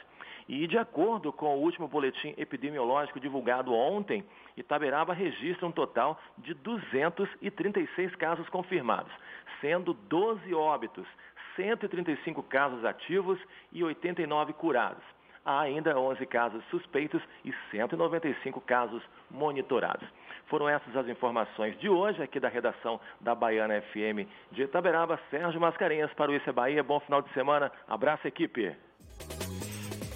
E, 0.49 0.67
de 0.67 0.79
acordo 0.79 1.31
com 1.31 1.57
o 1.57 1.61
último 1.61 1.87
boletim 1.87 2.35
epidemiológico 2.39 3.21
divulgado 3.21 3.75
ontem, 3.75 4.25
Itaberaba 4.57 5.13
registra 5.13 5.67
um 5.67 5.73
total 5.73 6.19
de 6.39 6.55
236 6.55 8.15
casos 8.17 8.49
confirmados, 8.49 9.13
sendo 9.61 9.93
12 9.93 10.55
óbitos, 10.55 11.07
135 11.55 12.43
casos 12.45 12.85
ativos 12.85 13.39
e 13.73 13.85
89 13.85 14.55
curados. 14.55 15.03
Há 15.45 15.61
ainda 15.61 15.99
11 15.99 16.25
casos 16.27 16.65
suspeitos 16.71 17.23
e 17.45 17.53
195 17.71 18.61
casos 18.61 19.03
monitorados. 19.31 20.07
Foram 20.47 20.69
essas 20.69 20.97
as 20.97 21.09
informações 21.09 21.79
de 21.79 21.89
hoje 21.89 22.23
aqui 22.23 22.41
da 22.41 22.49
redação 22.49 23.01
da 23.21 23.35
Baiana 23.35 23.81
FM 23.81 24.29
de 24.51 24.63
Itaberaba. 24.63 25.19
Sérgio 25.31 25.61
Mascarenhas 25.61 26.13
para 26.15 26.31
o 26.31 26.35
Isso 26.35 26.49
é 26.49 26.53
Bahia. 26.53 26.83
Bom 26.83 27.01
final 27.01 27.23
de 27.23 27.33
semana. 27.33 27.71
Abraço, 27.87 28.27
equipe. 28.27 28.77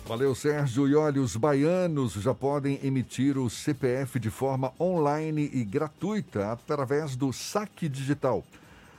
Valeu, 0.04 0.34
Sérgio. 0.34 0.88
E 0.88 0.94
olha, 0.94 1.20
os 1.20 1.36
baianos 1.36 2.14
já 2.14 2.34
podem 2.34 2.78
emitir 2.82 3.38
o 3.38 3.48
CPF 3.48 4.18
de 4.18 4.30
forma 4.30 4.72
online 4.78 5.48
e 5.52 5.64
gratuita 5.64 6.52
através 6.52 7.14
do 7.14 7.32
saque 7.32 7.88
digital. 7.88 8.44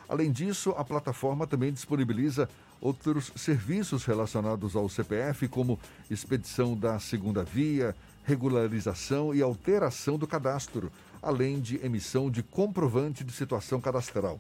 Além 0.08 0.32
disso, 0.32 0.74
a 0.78 0.84
plataforma 0.84 1.46
também 1.46 1.74
disponibiliza 1.74 2.50
outros 2.80 3.32
serviços 3.36 4.06
relacionados 4.06 4.76
ao 4.76 4.88
CPF, 4.88 5.48
como 5.48 5.80
expedição 6.10 6.76
da 6.76 6.98
segunda 7.00 7.44
via, 7.44 7.96
regularização 8.24 9.36
e 9.36 9.42
alteração 9.42 10.18
do 10.18 10.26
cadastro, 10.26 10.92
além 11.22 11.60
de 11.60 11.86
emissão 11.86 12.32
de 12.32 12.42
comprovante 12.42 13.24
de 13.24 13.32
situação 13.34 13.80
cadastral. 13.82 14.40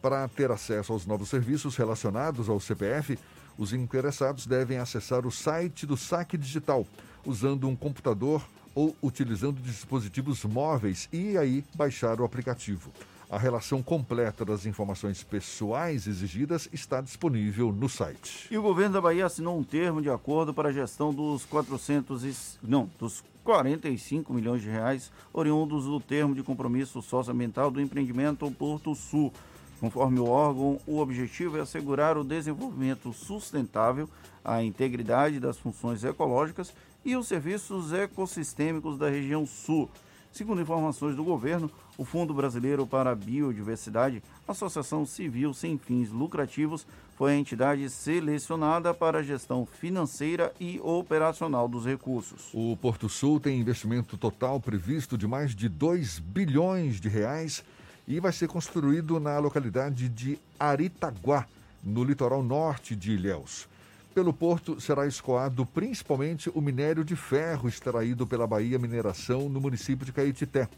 Para 0.00 0.28
ter 0.28 0.50
acesso 0.50 0.92
aos 0.92 1.06
novos 1.06 1.28
serviços 1.28 1.76
relacionados 1.76 2.48
ao 2.48 2.60
CPF, 2.60 3.18
os 3.56 3.72
interessados 3.72 4.46
devem 4.46 4.78
acessar 4.78 5.26
o 5.26 5.30
site 5.30 5.86
do 5.86 5.96
Saque 5.96 6.36
Digital, 6.36 6.86
usando 7.24 7.68
um 7.68 7.76
computador 7.76 8.42
ou 8.74 8.96
utilizando 9.02 9.60
dispositivos 9.60 10.44
móveis 10.44 11.08
e 11.12 11.36
aí 11.36 11.64
baixar 11.74 12.20
o 12.20 12.24
aplicativo. 12.24 12.90
A 13.32 13.38
relação 13.38 13.82
completa 13.82 14.44
das 14.44 14.66
informações 14.66 15.22
pessoais 15.22 16.06
exigidas 16.06 16.68
está 16.70 17.00
disponível 17.00 17.72
no 17.72 17.88
site. 17.88 18.46
E 18.50 18.58
o 18.58 18.62
governo 18.62 18.92
da 18.92 19.00
Bahia 19.00 19.24
assinou 19.24 19.58
um 19.58 19.64
termo 19.64 20.02
de 20.02 20.10
acordo 20.10 20.52
para 20.52 20.68
a 20.68 20.72
gestão 20.72 21.14
dos 21.14 21.46
400 21.46 22.24
e, 22.24 22.36
não, 22.62 22.90
dos 22.98 23.24
45 23.42 24.34
milhões 24.34 24.60
de 24.60 24.68
reais 24.68 25.10
oriundos 25.32 25.86
do 25.86 25.98
termo 25.98 26.34
de 26.34 26.42
compromisso 26.42 27.00
socioambiental 27.00 27.70
do 27.70 27.80
empreendimento 27.80 28.50
Porto 28.50 28.94
Sul. 28.94 29.32
Conforme 29.82 30.20
o 30.20 30.28
órgão, 30.28 30.78
o 30.86 31.00
objetivo 31.00 31.58
é 31.58 31.60
assegurar 31.60 32.16
o 32.16 32.22
desenvolvimento 32.22 33.12
sustentável, 33.12 34.08
a 34.44 34.62
integridade 34.62 35.40
das 35.40 35.58
funções 35.58 36.04
ecológicas 36.04 36.72
e 37.04 37.16
os 37.16 37.26
serviços 37.26 37.92
ecossistêmicos 37.92 38.96
da 38.96 39.10
região 39.10 39.44
sul. 39.44 39.90
Segundo 40.30 40.62
informações 40.62 41.16
do 41.16 41.24
governo, 41.24 41.68
o 41.98 42.04
Fundo 42.04 42.32
Brasileiro 42.32 42.86
para 42.86 43.10
a 43.10 43.14
Biodiversidade, 43.16 44.22
associação 44.46 45.04
civil 45.04 45.52
sem 45.52 45.76
fins 45.76 46.10
lucrativos, 46.10 46.86
foi 47.16 47.32
a 47.32 47.36
entidade 47.36 47.90
selecionada 47.90 48.94
para 48.94 49.18
a 49.18 49.22
gestão 49.24 49.66
financeira 49.66 50.54
e 50.60 50.78
operacional 50.80 51.66
dos 51.66 51.84
recursos. 51.84 52.50
O 52.54 52.76
Porto 52.76 53.08
Sul 53.08 53.40
tem 53.40 53.58
investimento 53.58 54.16
total 54.16 54.60
previsto 54.60 55.18
de 55.18 55.26
mais 55.26 55.56
de 55.56 55.68
2 55.68 56.20
bilhões 56.20 57.00
de 57.00 57.08
reais 57.08 57.64
e 58.06 58.20
vai 58.20 58.32
ser 58.32 58.48
construído 58.48 59.18
na 59.20 59.38
localidade 59.38 60.08
de 60.08 60.38
Aritaguá, 60.58 61.46
no 61.82 62.04
litoral 62.04 62.42
norte 62.42 62.94
de 62.94 63.12
Ilhéus. 63.12 63.68
Pelo 64.14 64.32
porto 64.32 64.80
será 64.80 65.06
escoado 65.06 65.64
principalmente 65.64 66.50
o 66.54 66.60
minério 66.60 67.04
de 67.04 67.16
ferro 67.16 67.68
extraído 67.68 68.26
pela 68.26 68.46
Bahia 68.46 68.78
Mineração 68.78 69.48
no 69.48 69.60
município 69.60 70.04
de 70.04 70.12
Caetité. 70.12 70.68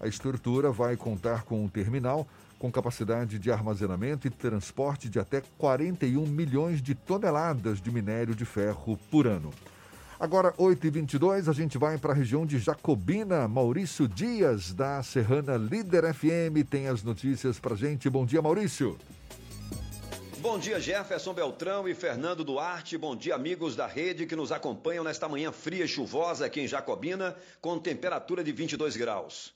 A 0.00 0.08
estrutura 0.08 0.72
vai 0.72 0.96
contar 0.96 1.44
com 1.44 1.64
um 1.64 1.68
terminal 1.68 2.26
com 2.58 2.70
capacidade 2.70 3.38
de 3.38 3.50
armazenamento 3.50 4.26
e 4.26 4.30
transporte 4.30 5.08
de 5.08 5.18
até 5.18 5.42
41 5.58 6.26
milhões 6.26 6.80
de 6.80 6.94
toneladas 6.94 7.80
de 7.80 7.90
minério 7.90 8.34
de 8.34 8.44
ferro 8.44 8.96
por 9.10 9.26
ano. 9.26 9.50
Agora, 10.22 10.52
8h22, 10.52 11.48
a 11.48 11.52
gente 11.52 11.76
vai 11.76 11.98
para 11.98 12.12
a 12.12 12.14
região 12.14 12.46
de 12.46 12.56
Jacobina. 12.56 13.48
Maurício 13.48 14.06
Dias, 14.06 14.72
da 14.72 15.02
Serrana 15.02 15.56
Líder 15.56 16.14
FM, 16.14 16.62
tem 16.70 16.86
as 16.86 17.02
notícias 17.02 17.58
para 17.58 17.74
gente. 17.74 18.08
Bom 18.08 18.24
dia, 18.24 18.40
Maurício. 18.40 18.96
Bom 20.38 20.60
dia, 20.60 20.78
Jefferson 20.78 21.34
Beltrão 21.34 21.88
e 21.88 21.94
Fernando 21.96 22.44
Duarte. 22.44 22.96
Bom 22.96 23.16
dia, 23.16 23.34
amigos 23.34 23.74
da 23.74 23.88
rede 23.88 24.24
que 24.24 24.36
nos 24.36 24.52
acompanham 24.52 25.02
nesta 25.02 25.28
manhã 25.28 25.50
fria 25.50 25.86
e 25.86 25.88
chuvosa 25.88 26.46
aqui 26.46 26.60
em 26.60 26.68
Jacobina, 26.68 27.34
com 27.60 27.76
temperatura 27.76 28.44
de 28.44 28.52
22 28.52 28.96
graus. 28.96 29.52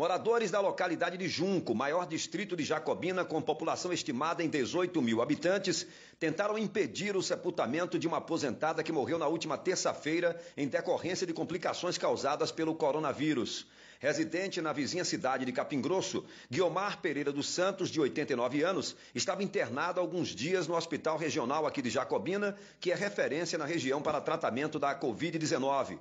Moradores 0.00 0.50
da 0.50 0.60
localidade 0.60 1.18
de 1.18 1.28
Junco, 1.28 1.74
maior 1.74 2.06
distrito 2.06 2.56
de 2.56 2.64
Jacobina, 2.64 3.22
com 3.22 3.42
população 3.42 3.92
estimada 3.92 4.42
em 4.42 4.48
18 4.48 5.02
mil 5.02 5.20
habitantes, 5.20 5.86
tentaram 6.18 6.56
impedir 6.56 7.14
o 7.14 7.22
sepultamento 7.22 7.98
de 7.98 8.08
uma 8.08 8.16
aposentada 8.16 8.82
que 8.82 8.92
morreu 8.92 9.18
na 9.18 9.26
última 9.26 9.58
terça-feira 9.58 10.40
em 10.56 10.66
decorrência 10.66 11.26
de 11.26 11.34
complicações 11.34 11.98
causadas 11.98 12.50
pelo 12.50 12.74
coronavírus. 12.74 13.66
Residente 13.98 14.62
na 14.62 14.72
vizinha 14.72 15.04
cidade 15.04 15.44
de 15.44 15.52
Capim 15.52 15.82
Grosso, 15.82 16.24
Guiomar 16.50 17.02
Pereira 17.02 17.30
dos 17.30 17.50
Santos, 17.50 17.90
de 17.90 18.00
89 18.00 18.62
anos, 18.62 18.96
estava 19.14 19.42
internado 19.42 20.00
alguns 20.00 20.28
dias 20.28 20.66
no 20.66 20.76
Hospital 20.76 21.18
Regional 21.18 21.66
aqui 21.66 21.82
de 21.82 21.90
Jacobina, 21.90 22.56
que 22.80 22.90
é 22.90 22.94
referência 22.94 23.58
na 23.58 23.66
região 23.66 24.00
para 24.00 24.18
tratamento 24.18 24.78
da 24.78 24.98
Covid-19. 24.98 25.98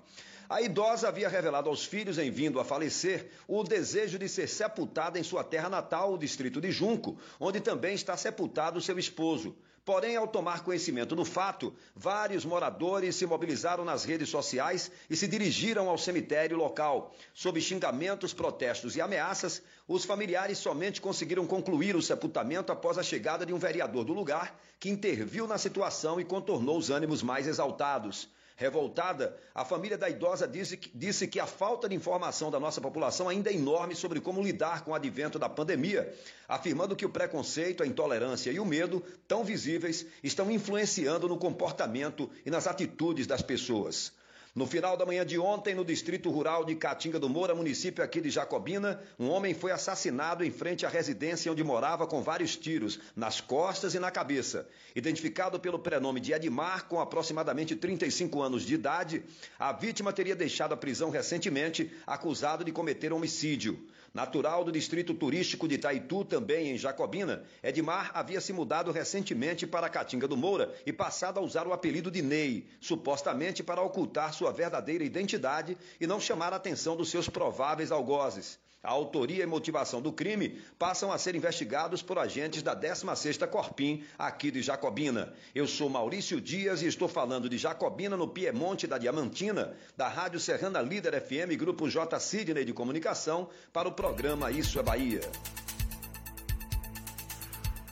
A 0.49 0.63
idosa 0.63 1.07
havia 1.07 1.29
revelado 1.29 1.69
aos 1.69 1.85
filhos, 1.85 2.17
em 2.17 2.31
vindo 2.31 2.59
a 2.59 2.65
falecer, 2.65 3.29
o 3.47 3.63
desejo 3.63 4.17
de 4.17 4.27
ser 4.27 4.47
sepultada 4.47 5.19
em 5.19 5.23
sua 5.23 5.43
terra 5.43 5.69
natal, 5.69 6.11
o 6.11 6.17
distrito 6.17 6.59
de 6.59 6.71
Junco, 6.71 7.19
onde 7.39 7.59
também 7.59 7.93
está 7.93 8.17
sepultado 8.17 8.81
seu 8.81 8.97
esposo. 8.97 9.55
Porém, 9.85 10.15
ao 10.15 10.27
tomar 10.27 10.63
conhecimento 10.63 11.15
do 11.15 11.23
fato, 11.23 11.71
vários 11.95 12.45
moradores 12.45 13.15
se 13.15 13.27
mobilizaram 13.27 13.85
nas 13.85 14.03
redes 14.03 14.29
sociais 14.29 14.91
e 15.07 15.15
se 15.15 15.27
dirigiram 15.27 15.87
ao 15.87 15.99
cemitério 15.99 16.57
local. 16.57 17.13
Sob 17.31 17.61
xingamentos, 17.61 18.33
protestos 18.33 18.95
e 18.95 19.01
ameaças, 19.01 19.61
os 19.87 20.03
familiares 20.03 20.57
somente 20.57 20.99
conseguiram 20.99 21.45
concluir 21.45 21.95
o 21.95 22.01
sepultamento 22.01 22.71
após 22.71 22.97
a 22.97 23.03
chegada 23.03 23.45
de 23.45 23.53
um 23.53 23.59
vereador 23.59 24.03
do 24.03 24.13
lugar, 24.13 24.59
que 24.79 24.89
interviu 24.89 25.45
na 25.45 25.59
situação 25.59 26.19
e 26.19 26.25
contornou 26.25 26.75
os 26.75 26.89
ânimos 26.89 27.21
mais 27.21 27.47
exaltados. 27.47 28.27
Revoltada, 28.59 29.37
a 29.55 29.63
família 29.63 29.97
da 29.97 30.09
idosa 30.09 30.45
disse 30.45 30.75
que, 30.75 30.91
disse 30.93 31.25
que 31.29 31.39
a 31.39 31.47
falta 31.47 31.87
de 31.87 31.95
informação 31.95 32.51
da 32.51 32.59
nossa 32.59 32.81
população 32.81 33.29
ainda 33.29 33.49
é 33.49 33.53
enorme 33.53 33.95
sobre 33.95 34.19
como 34.19 34.43
lidar 34.43 34.83
com 34.83 34.91
o 34.91 34.93
advento 34.93 35.39
da 35.39 35.47
pandemia, 35.47 36.13
afirmando 36.45 36.93
que 36.93 37.05
o 37.05 37.09
preconceito, 37.09 37.81
a 37.81 37.87
intolerância 37.87 38.51
e 38.51 38.59
o 38.59 38.65
medo, 38.65 39.01
tão 39.25 39.45
visíveis, 39.45 40.05
estão 40.21 40.51
influenciando 40.51 41.25
no 41.29 41.37
comportamento 41.37 42.29
e 42.45 42.51
nas 42.51 42.67
atitudes 42.67 43.25
das 43.25 43.41
pessoas. 43.41 44.11
No 44.55 44.65
final 44.65 44.97
da 44.97 45.05
manhã 45.05 45.23
de 45.23 45.37
ontem, 45.37 45.75
no 45.75 45.85
distrito 45.85 46.31
rural 46.31 46.65
de 46.65 46.75
Catinga 46.75 47.19
do 47.19 47.29
Moura, 47.29 47.53
município 47.53 48.03
aqui 48.03 48.19
de 48.19 48.31
Jacobina, 48.31 48.99
um 49.19 49.29
homem 49.29 49.53
foi 49.53 49.71
assassinado 49.71 50.43
em 50.43 50.49
frente 50.49 50.87
à 50.87 50.89
residência 50.89 51.51
onde 51.51 51.63
morava 51.63 52.07
com 52.07 52.23
vários 52.23 52.57
tiros 52.57 52.99
nas 53.15 53.39
costas 53.39 53.93
e 53.93 53.99
na 53.99 54.09
cabeça. 54.09 54.67
Identificado 54.95 55.59
pelo 55.59 55.77
prenome 55.77 56.19
de 56.19 56.33
Edmar, 56.33 56.87
com 56.87 56.99
aproximadamente 56.99 57.75
35 57.75 58.41
anos 58.41 58.63
de 58.63 58.73
idade, 58.73 59.23
a 59.59 59.71
vítima 59.71 60.11
teria 60.11 60.35
deixado 60.35 60.73
a 60.73 60.77
prisão 60.77 61.11
recentemente, 61.11 61.91
acusado 62.07 62.63
de 62.63 62.71
cometer 62.71 63.13
homicídio. 63.13 63.79
Natural 64.13 64.63
do 64.63 64.71
distrito 64.71 65.13
turístico 65.13 65.67
de 65.67 65.75
Itaitu, 65.75 66.25
também 66.25 66.71
em 66.71 66.77
Jacobina, 66.77 67.43
Edmar 67.61 68.11
havia 68.13 68.41
se 68.41 68.51
mudado 68.51 68.91
recentemente 68.91 69.67
para 69.67 69.89
Catinga 69.89 70.27
do 70.27 70.35
Moura 70.35 70.73
e 70.85 70.91
passado 70.91 71.39
a 71.39 71.43
usar 71.43 71.67
o 71.67 71.73
apelido 71.73 72.09
de 72.09 72.21
Ney, 72.21 72.67
supostamente 72.81 73.61
para 73.61 73.81
ocultar 73.81 74.33
sua 74.33 74.51
verdadeira 74.51 75.03
identidade 75.03 75.77
e 76.01 76.07
não 76.07 76.19
chamar 76.19 76.53
a 76.53 76.55
atenção 76.55 76.95
dos 76.95 77.09
seus 77.09 77.29
prováveis 77.29 77.91
algozes. 77.91 78.57
A 78.81 78.91
autoria 78.91 79.43
e 79.43 79.45
motivação 79.45 80.01
do 80.01 80.13
crime 80.13 80.57
passam 80.77 81.11
a 81.11 81.17
ser 81.17 81.35
investigados 81.35 82.01
por 82.01 82.17
agentes 82.17 82.63
da 82.63 82.73
16ª 82.73 83.45
Corpim, 83.45 84.05
aqui 84.17 84.49
de 84.49 84.61
Jacobina. 84.61 85.33
Eu 85.53 85.67
sou 85.67 85.89
Maurício 85.89 86.39
Dias 86.39 86.81
e 86.81 86.85
estou 86.85 87.09
falando 87.09 87.49
de 87.49 87.57
Jacobina, 87.57 88.15
no 88.15 88.29
Piemonte 88.29 88.87
da 88.87 88.97
Diamantina, 88.97 89.75
da 89.97 90.07
Rádio 90.07 90.39
Serrana 90.39 90.81
Líder 90.81 91.21
FM, 91.21 91.57
Grupo 91.57 91.89
J. 91.89 92.17
Sidney 92.21 92.63
de 92.63 92.71
Comunicação, 92.71 93.49
para 93.73 93.89
o 93.89 93.91
programa 93.91 94.49
Isso 94.49 94.79
é 94.79 94.83
Bahia. 94.83 95.21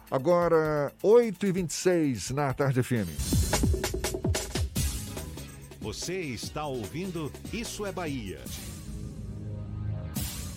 Agora, 0.10 0.94
8h26 1.04 2.32
na 2.34 2.54
Tarde 2.54 2.82
FM. 2.82 3.10
Você 5.82 6.22
está 6.22 6.66
ouvindo 6.66 7.30
Isso 7.52 7.86
é 7.86 7.92
Bahia. 7.92 8.40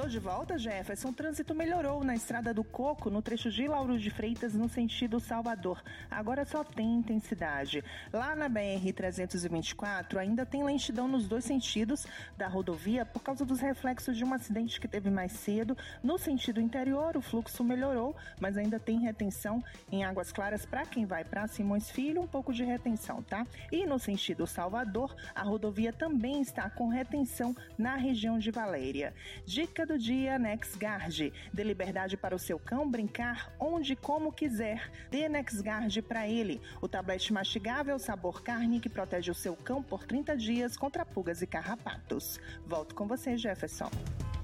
Tô 0.00 0.08
de 0.08 0.18
volta, 0.18 0.56
Jefferson. 0.56 1.10
O 1.10 1.12
trânsito 1.12 1.54
melhorou 1.54 2.02
na 2.02 2.14
Estrada 2.14 2.54
do 2.54 2.64
Coco, 2.64 3.10
no 3.10 3.20
trecho 3.20 3.50
de 3.50 3.68
Lauro 3.68 3.98
de 3.98 4.08
Freitas, 4.08 4.54
no 4.54 4.66
sentido 4.66 5.20
Salvador. 5.20 5.82
Agora 6.10 6.46
só 6.46 6.64
tem 6.64 6.96
intensidade. 6.96 7.84
Lá 8.10 8.34
na 8.34 8.48
BR-324, 8.48 10.16
ainda 10.16 10.46
tem 10.46 10.64
lentidão 10.64 11.06
nos 11.06 11.28
dois 11.28 11.44
sentidos 11.44 12.06
da 12.34 12.48
rodovia 12.48 13.04
por 13.04 13.22
causa 13.22 13.44
dos 13.44 13.60
reflexos 13.60 14.16
de 14.16 14.24
um 14.24 14.32
acidente 14.32 14.80
que 14.80 14.88
teve 14.88 15.10
mais 15.10 15.32
cedo. 15.32 15.76
No 16.02 16.16
sentido 16.16 16.62
interior, 16.62 17.14
o 17.14 17.20
fluxo 17.20 17.62
melhorou, 17.62 18.16
mas 18.40 18.56
ainda 18.56 18.80
tem 18.80 19.00
retenção 19.00 19.62
em 19.92 20.02
Águas 20.02 20.32
Claras 20.32 20.64
para 20.64 20.86
quem 20.86 21.04
vai 21.04 21.24
para 21.24 21.46
Simões 21.46 21.90
Filho, 21.90 22.22
um 22.22 22.26
pouco 22.26 22.54
de 22.54 22.64
retenção, 22.64 23.22
tá? 23.22 23.46
E 23.70 23.84
no 23.84 23.98
sentido 23.98 24.46
Salvador, 24.46 25.14
a 25.34 25.42
rodovia 25.42 25.92
também 25.92 26.40
está 26.40 26.70
com 26.70 26.88
retenção 26.88 27.54
na 27.76 27.96
região 27.96 28.38
de 28.38 28.50
Valéria. 28.50 29.12
Dica 29.44 29.89
do 29.90 29.98
dia 29.98 30.38
NexGuard. 30.38 31.32
Dê 31.52 31.64
liberdade 31.64 32.16
para 32.16 32.36
o 32.36 32.38
seu 32.38 32.60
cão 32.60 32.88
brincar 32.88 33.52
onde 33.58 33.94
e 33.94 33.96
como 33.96 34.32
quiser. 34.32 34.88
Dê 35.10 35.28
NexGuard 35.28 36.00
para 36.02 36.28
ele. 36.28 36.60
O 36.80 36.86
tablete 36.86 37.32
mastigável 37.32 37.98
sabor 37.98 38.40
carne 38.40 38.78
que 38.78 38.88
protege 38.88 39.32
o 39.32 39.34
seu 39.34 39.56
cão 39.56 39.82
por 39.82 40.04
30 40.04 40.36
dias 40.36 40.76
contra 40.76 41.04
pulgas 41.04 41.42
e 41.42 41.46
carrapatos. 41.46 42.38
Volto 42.64 42.94
com 42.94 43.08
você, 43.08 43.36
Jefferson. 43.36 43.90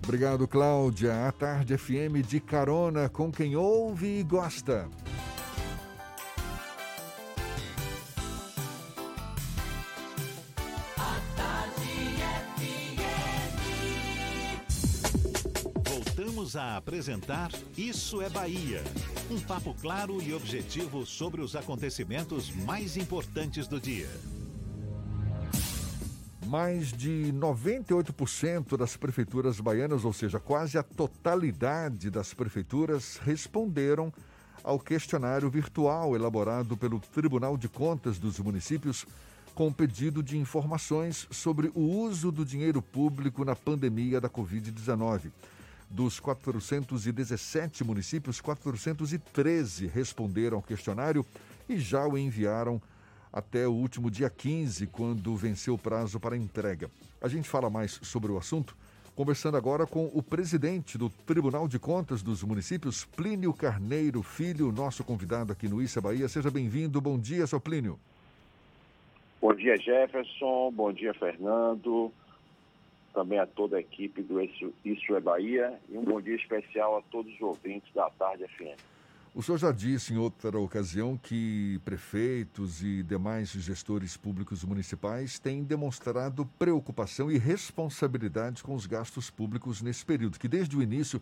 Obrigado, 0.03 0.49
Cláudia. 0.49 1.29
A 1.29 1.33
Tarde 1.33 1.79
FM 1.79 2.27
de 2.27 2.41
carona 2.41 3.09
com 3.09 3.31
quem 3.31 3.55
ouve 3.55 4.19
e 4.19 4.25
gosta. 4.25 4.91
A 16.57 16.79
apresentar 16.79 17.51
Isso 17.77 18.23
é 18.23 18.31
Bahia. 18.31 18.83
Um 19.31 19.39
papo 19.39 19.75
claro 19.75 20.23
e 20.23 20.33
objetivo 20.33 21.05
sobre 21.05 21.43
os 21.43 21.55
acontecimentos 21.55 22.51
mais 22.51 22.97
importantes 22.97 23.69
do 23.69 23.79
dia. 23.79 24.09
Mais 26.47 26.93
de 26.93 27.31
98% 27.35 28.75
das 28.75 28.97
prefeituras 28.97 29.61
baianas, 29.61 30.05
ou 30.05 30.15
seja, 30.15 30.41
quase 30.41 30.79
a 30.79 30.83
totalidade 30.83 32.09
das 32.09 32.33
prefeituras, 32.33 33.19
responderam 33.19 34.11
ao 34.65 34.81
questionário 34.81 35.51
virtual 35.51 36.17
elaborado 36.17 36.75
pelo 36.75 37.01
Tribunal 37.01 37.59
de 37.59 37.69
Contas 37.69 38.19
dos 38.19 38.39
Municípios 38.39 39.05
com 39.55 39.71
pedido 39.71 40.23
de 40.23 40.39
informações 40.39 41.27
sobre 41.31 41.71
o 41.75 41.81
uso 41.81 42.33
do 42.33 42.47
dinheiro 42.47 42.81
público 42.81 43.45
na 43.45 43.55
pandemia 43.55 44.21
da 44.21 44.31
Covid-19. 44.31 45.31
Dos 45.89 46.19
417 46.19 47.85
municípios, 47.85 48.41
413 48.41 49.87
responderam 49.87 50.57
ao 50.57 50.63
questionário 50.63 51.25
e 51.69 51.79
já 51.79 52.07
o 52.07 52.19
enviaram 52.19 52.81
até 53.33 53.67
o 53.69 53.73
último 53.73 54.11
dia 54.11 54.31
15, 54.31 54.87
quando 54.89 55.37
venceu 55.37 55.75
o 55.75 55.79
prazo 55.79 56.19
para 56.19 56.37
entrega. 56.37 56.91
A 57.21 57.29
gente 57.29 57.49
fala 57.49 57.71
mais 57.71 58.01
sobre 58.03 58.33
o 58.33 58.39
assunto 58.39 58.77
conversando 59.17 59.57
agora 59.57 59.87
com 59.87 60.11
o 60.13 60.23
presidente 60.23 60.99
do 60.99 61.09
Tribunal 61.09 61.67
de 61.67 61.79
Contas 61.79 62.23
dos 62.23 62.43
Municípios, 62.43 63.07
Plínio 63.07 63.53
Carneiro 63.55 64.23
Filho, 64.23 64.71
nosso 64.71 65.03
convidado 65.03 65.53
aqui 65.53 65.67
no 65.67 65.81
Issa 65.81 66.03
Bahia. 66.03 66.29
Seja 66.29 66.51
bem-vindo. 66.51 67.01
Bom 67.01 67.19
dia, 67.19 67.47
seu 67.47 67.59
Plínio. 67.59 67.99
Bom 69.41 69.55
dia, 69.55 69.75
Jefferson. 69.79 70.71
Bom 70.71 70.93
dia, 70.93 71.15
Fernando 71.15 72.13
também 73.17 73.39
a 73.39 73.47
toda 73.47 73.79
a 73.79 73.81
equipe 73.81 74.23
do 74.23 74.39
Isso, 74.43 74.75
Isso 74.85 75.17
é 75.17 75.21
Bahia 75.21 75.81
e 75.89 75.97
um 75.97 76.05
bom 76.05 76.21
dia 76.21 76.37
especial 76.37 76.99
a 76.99 77.03
todos 77.11 77.35
os 77.35 77.41
ouvintes 77.41 77.91
da 77.95 78.11
Tarde 78.11 78.45
FM. 78.47 78.79
O 79.35 79.43
senhor 79.43 79.57
já 79.57 79.73
disse 79.73 80.13
em 80.13 80.19
outra 80.19 80.59
ocasião 80.59 81.17
que 81.17 81.81
prefeitos 81.83 82.83
e 82.83 83.03
demais 83.03 83.49
gestores 83.49 84.19
públicos 84.19 84.63
municipais 84.65 85.39
têm 85.39 85.65
demonstrado 85.65 86.45
preocupação 86.59 87.31
e 87.31 87.39
responsabilidade 87.39 88.63
com 88.63 88.75
os 88.75 88.85
gastos 88.85 89.31
públicos 89.31 89.81
nesse 89.81 90.05
período, 90.05 90.39
que 90.39 90.49
desde 90.49 90.77
o 90.77 90.83
início 90.83 91.21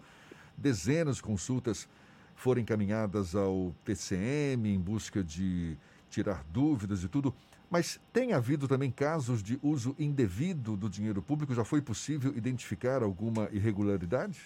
dezenas 0.57 1.17
de 1.17 1.23
consultas 1.23 1.89
foram 2.35 2.61
encaminhadas 2.61 3.37
ao 3.37 3.73
TCM 3.85 4.69
em 4.69 4.81
busca 4.81 5.23
de 5.23 5.77
tirar 6.11 6.45
dúvidas 6.51 7.05
e 7.05 7.09
tudo. 7.09 7.33
Mas 7.75 8.01
tem 8.13 8.33
havido 8.33 8.69
também 8.69 8.89
casos 8.89 9.43
de 9.43 9.59
uso 9.61 9.97
indevido 9.99 10.77
do 10.77 10.89
dinheiro 10.89 11.21
público? 11.21 11.53
Já 11.53 11.65
foi 11.65 11.83
possível 11.83 12.31
identificar 12.37 13.03
alguma 13.03 13.49
irregularidade? 13.51 14.41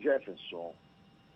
Jefferson, 0.00 0.72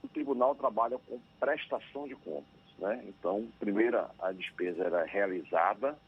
o 0.05 0.07
tribunal 0.07 0.55
trabalha 0.55 1.01
com 1.01 1.19
prestação 1.41 2.07
de 2.07 2.15
contas. 2.15 2.47
Né? 2.79 3.05
Então, 3.09 3.49
primeiro 3.59 4.07
a 4.21 4.31
despesa 4.31 4.85
era 4.85 5.05
realizada, 5.05 5.99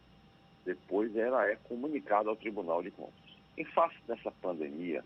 depois 0.65 1.16
ela 1.16 1.51
é 1.51 1.57
comunicada 1.69 2.31
ao 2.31 2.37
Tribunal 2.37 2.81
de 2.81 2.93
Contas. 2.93 3.37
Em 3.59 3.65
face 3.65 3.97
dessa 4.07 4.31
pandemia, 4.41 5.05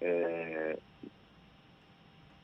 é, 0.00 0.76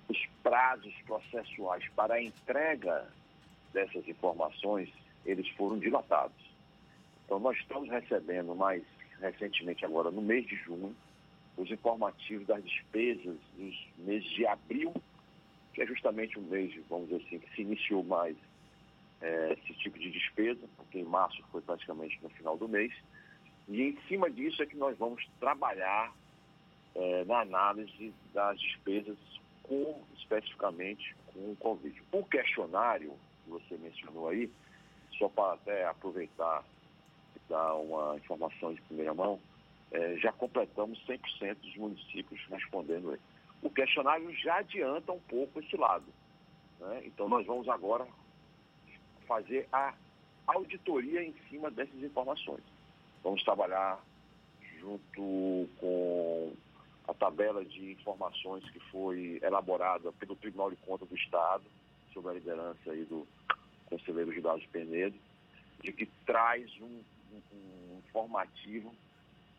os 0.08 0.24
prazos 0.40 0.94
processuais 1.04 1.84
para 1.96 2.14
a 2.14 2.22
entrega 2.22 3.08
dessas 3.76 4.08
informações, 4.08 4.88
eles 5.26 5.46
foram 5.50 5.78
dilatados. 5.78 6.34
Então, 7.26 7.38
nós 7.38 7.58
estamos 7.58 7.90
recebendo 7.90 8.54
mais 8.54 8.82
recentemente 9.20 9.84
agora, 9.84 10.10
no 10.10 10.22
mês 10.22 10.46
de 10.46 10.56
junho, 10.56 10.96
os 11.58 11.70
informativos 11.70 12.46
das 12.46 12.64
despesas 12.64 13.36
dos 13.54 13.88
meses 13.98 14.28
de 14.30 14.46
abril, 14.46 14.94
que 15.74 15.82
é 15.82 15.86
justamente 15.86 16.38
o 16.38 16.42
mês, 16.42 16.74
vamos 16.88 17.08
dizer 17.08 17.22
assim, 17.26 17.38
que 17.38 17.54
se 17.54 17.62
iniciou 17.62 18.02
mais 18.02 18.34
é, 19.20 19.52
esse 19.52 19.74
tipo 19.74 19.98
de 19.98 20.10
despesa, 20.10 20.66
porque 20.76 21.00
em 21.00 21.04
março 21.04 21.42
foi 21.52 21.60
praticamente 21.60 22.18
no 22.22 22.30
final 22.30 22.56
do 22.56 22.66
mês. 22.66 22.94
E 23.68 23.82
em 23.82 23.98
cima 24.08 24.30
disso 24.30 24.62
é 24.62 24.66
que 24.66 24.76
nós 24.76 24.96
vamos 24.96 25.26
trabalhar 25.38 26.14
é, 26.94 27.24
na 27.26 27.40
análise 27.40 28.14
das 28.32 28.58
despesas 28.58 29.18
com, 29.62 30.02
especificamente, 30.16 31.14
com 31.26 31.52
o 31.52 31.56
Covid. 31.56 32.02
O 32.12 32.24
questionário, 32.24 33.12
que 33.46 33.50
você 33.50 33.76
mencionou 33.78 34.28
aí, 34.28 34.50
só 35.18 35.28
para 35.28 35.54
até 35.54 35.86
aproveitar 35.86 36.64
e 37.36 37.40
dar 37.48 37.74
uma 37.74 38.16
informação 38.16 38.74
de 38.74 38.82
primeira 38.82 39.14
mão, 39.14 39.40
é, 39.92 40.16
já 40.16 40.32
completamos 40.32 40.98
100% 41.06 41.54
dos 41.54 41.76
municípios 41.76 42.40
respondendo 42.50 43.12
ele. 43.12 43.22
O 43.62 43.70
questionário 43.70 44.30
já 44.34 44.56
adianta 44.56 45.12
um 45.12 45.20
pouco 45.20 45.60
esse 45.60 45.76
lado. 45.76 46.04
Né? 46.80 47.02
Então, 47.06 47.28
nós 47.28 47.46
vamos 47.46 47.68
agora 47.68 48.06
fazer 49.26 49.68
a 49.72 49.94
auditoria 50.46 51.22
em 51.22 51.34
cima 51.48 51.70
dessas 51.70 52.02
informações. 52.02 52.62
Vamos 53.22 53.42
trabalhar 53.42 53.98
junto 54.78 55.68
com 55.78 56.52
a 57.08 57.14
tabela 57.14 57.64
de 57.64 57.92
informações 57.92 58.68
que 58.70 58.80
foi 58.90 59.38
elaborada 59.42 60.12
pelo 60.12 60.36
Tribunal 60.36 60.70
de 60.70 60.76
Contas 60.76 61.08
do 61.08 61.16
Estado, 61.16 61.64
sob 62.16 62.30
a 62.30 62.32
liderança 62.32 62.90
aí 62.90 63.04
do 63.04 63.26
conselheiro 63.90 64.32
Gilberto 64.32 64.66
Penedo, 64.70 65.14
de 65.82 65.92
que 65.92 66.06
traz 66.24 66.66
um, 66.80 67.02
um, 67.52 67.98
informativo 67.98 68.92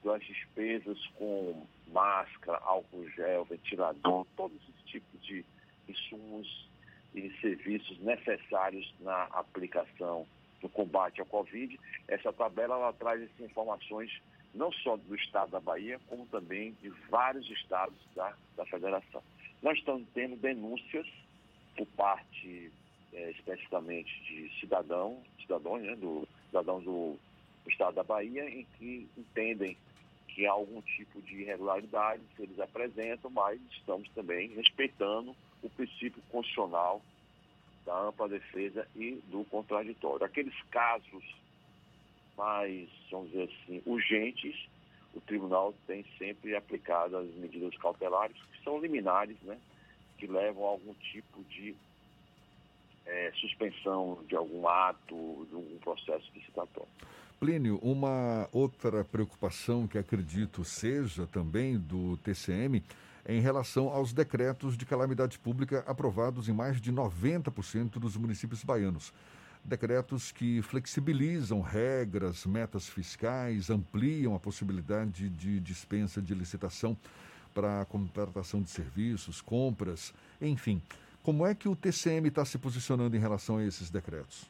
das 0.03 0.23
despesas 0.23 0.97
com 1.17 1.67
máscara, 1.89 2.57
álcool 2.63 3.07
gel, 3.11 3.45
ventilador, 3.45 4.25
todos 4.35 4.57
esses 4.63 4.89
tipos 4.89 5.23
de 5.23 5.45
insumos 5.87 6.67
e 7.13 7.29
serviços 7.39 7.99
necessários 7.99 8.91
na 9.01 9.23
aplicação 9.25 10.25
do 10.59 10.67
combate 10.67 11.19
ao 11.19 11.27
Covid. 11.27 11.79
Essa 12.07 12.33
tabela 12.33 12.75
ela 12.75 12.93
traz 12.93 13.21
essas 13.21 13.39
informações 13.39 14.11
não 14.53 14.71
só 14.71 14.97
do 14.97 15.15
estado 15.15 15.51
da 15.51 15.59
Bahia, 15.59 15.99
como 16.07 16.25
também 16.25 16.75
de 16.81 16.89
vários 17.09 17.47
estados 17.51 17.97
da, 18.15 18.33
da 18.55 18.65
federação. 18.65 19.21
Nós 19.61 19.77
estamos 19.77 20.07
tendo 20.13 20.35
denúncias 20.35 21.07
por 21.77 21.85
parte 21.95 22.71
é, 23.13 23.31
especificamente 23.31 24.11
de 24.23 24.59
cidadão, 24.59 25.21
cidadãos, 25.41 25.81
né, 25.81 25.95
do 25.95 26.27
cidadãos 26.47 26.83
do, 26.83 27.17
do 27.63 27.69
estado 27.69 27.95
da 27.95 28.03
Bahia, 28.03 28.49
em 28.49 28.65
que 28.77 29.07
entendem 29.17 29.77
que 30.27 30.45
há 30.45 30.51
algum 30.51 30.81
tipo 30.81 31.21
de 31.21 31.41
irregularidade 31.41 32.21
que 32.35 32.43
eles 32.43 32.59
apresentam, 32.59 33.29
mas 33.29 33.59
estamos 33.71 34.09
também 34.09 34.49
respeitando 34.49 35.35
o 35.63 35.69
princípio 35.69 36.21
constitucional 36.29 37.01
da 37.85 37.97
ampla 38.01 38.27
defesa 38.27 38.87
e 38.95 39.15
do 39.29 39.45
contraditório. 39.45 40.25
Aqueles 40.25 40.53
casos 40.69 41.23
mais, 42.37 42.87
vamos 43.09 43.31
dizer 43.31 43.49
assim, 43.49 43.81
urgentes, 43.85 44.67
o 45.15 45.21
tribunal 45.21 45.73
tem 45.87 46.05
sempre 46.17 46.55
aplicado 46.55 47.17
as 47.17 47.27
medidas 47.35 47.75
cautelares, 47.77 48.37
que 48.51 48.63
são 48.63 48.79
liminares, 48.79 49.37
né, 49.41 49.57
que 50.17 50.27
levam 50.27 50.65
a 50.65 50.69
algum 50.69 50.93
tipo 50.95 51.43
de 51.45 51.75
é, 53.05 53.31
suspensão 53.39 54.19
de 54.27 54.35
algum 54.35 54.67
ato, 54.67 55.47
de 55.49 55.55
um 55.55 55.77
processo 55.81 56.29
licitatório. 56.35 56.89
Plínio, 57.39 57.77
uma 57.83 58.49
outra 58.51 59.03
preocupação 59.03 59.87
que 59.87 59.97
acredito 59.97 60.65
seja 60.65 61.27
também 61.27 61.77
do 61.77 62.17
TCM 62.17 62.83
é 63.23 63.35
em 63.35 63.41
relação 63.41 63.89
aos 63.89 64.11
decretos 64.11 64.75
de 64.75 64.85
calamidade 64.85 65.37
pública 65.37 65.83
aprovados 65.85 66.49
em 66.49 66.53
mais 66.53 66.81
de 66.81 66.91
90% 66.91 67.99
dos 67.99 68.17
municípios 68.17 68.63
baianos. 68.63 69.13
Decretos 69.63 70.31
que 70.31 70.61
flexibilizam 70.61 71.61
regras, 71.61 72.45
metas 72.45 72.87
fiscais, 72.87 73.69
ampliam 73.69 74.33
a 74.33 74.39
possibilidade 74.39 75.29
de 75.29 75.59
dispensa 75.59 76.21
de 76.21 76.33
licitação 76.33 76.97
para 77.57 77.83
contratação 77.85 78.61
de 78.61 78.69
serviços, 78.69 79.41
compras, 79.41 80.13
enfim. 80.39 80.79
Como 81.23 81.43
é 81.43 81.55
que 81.55 81.67
o 81.67 81.75
TCM 81.75 82.27
está 82.27 82.45
se 82.45 82.59
posicionando 82.59 83.17
em 83.17 83.19
relação 83.19 83.57
a 83.57 83.63
esses 83.63 83.89
decretos? 83.89 84.45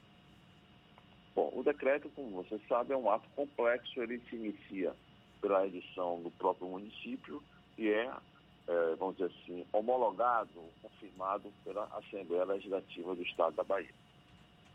Bom, 1.33 1.49
o 1.55 1.63
decreto, 1.63 2.11
como 2.13 2.43
você 2.43 2.59
sabe, 2.67 2.91
é 2.91 2.97
um 2.97 3.09
ato 3.09 3.25
complexo, 3.33 4.01
ele 4.01 4.21
se 4.29 4.35
inicia 4.35 4.93
pela 5.39 5.65
edição 5.65 6.21
do 6.21 6.29
próprio 6.31 6.67
município 6.67 7.41
e 7.77 7.87
é, 7.87 8.11
é 8.67 8.95
vamos 8.99 9.15
dizer 9.15 9.31
assim, 9.31 9.65
homologado, 9.71 10.49
confirmado 10.81 11.49
pela 11.63 11.85
Assembleia 11.97 12.43
Legislativa 12.43 13.15
do 13.15 13.21
Estado 13.21 13.55
da 13.55 13.63
Bahia. 13.63 13.87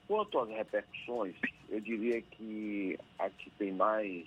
Quanto 0.09 0.38
às 0.38 0.48
repercussões, 0.48 1.36
eu 1.68 1.82
diria 1.82 2.22
que 2.22 2.98
a 3.18 3.28
que 3.28 3.50
tem 3.50 3.72
mais 3.72 4.26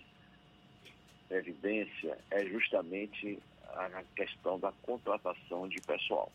evidência 1.32 2.20
é 2.30 2.46
justamente 2.46 3.40
a 3.76 4.04
questão 4.16 4.60
da 4.60 4.72
contratação 4.84 5.68
de 5.68 5.82
pessoal. 5.82 6.32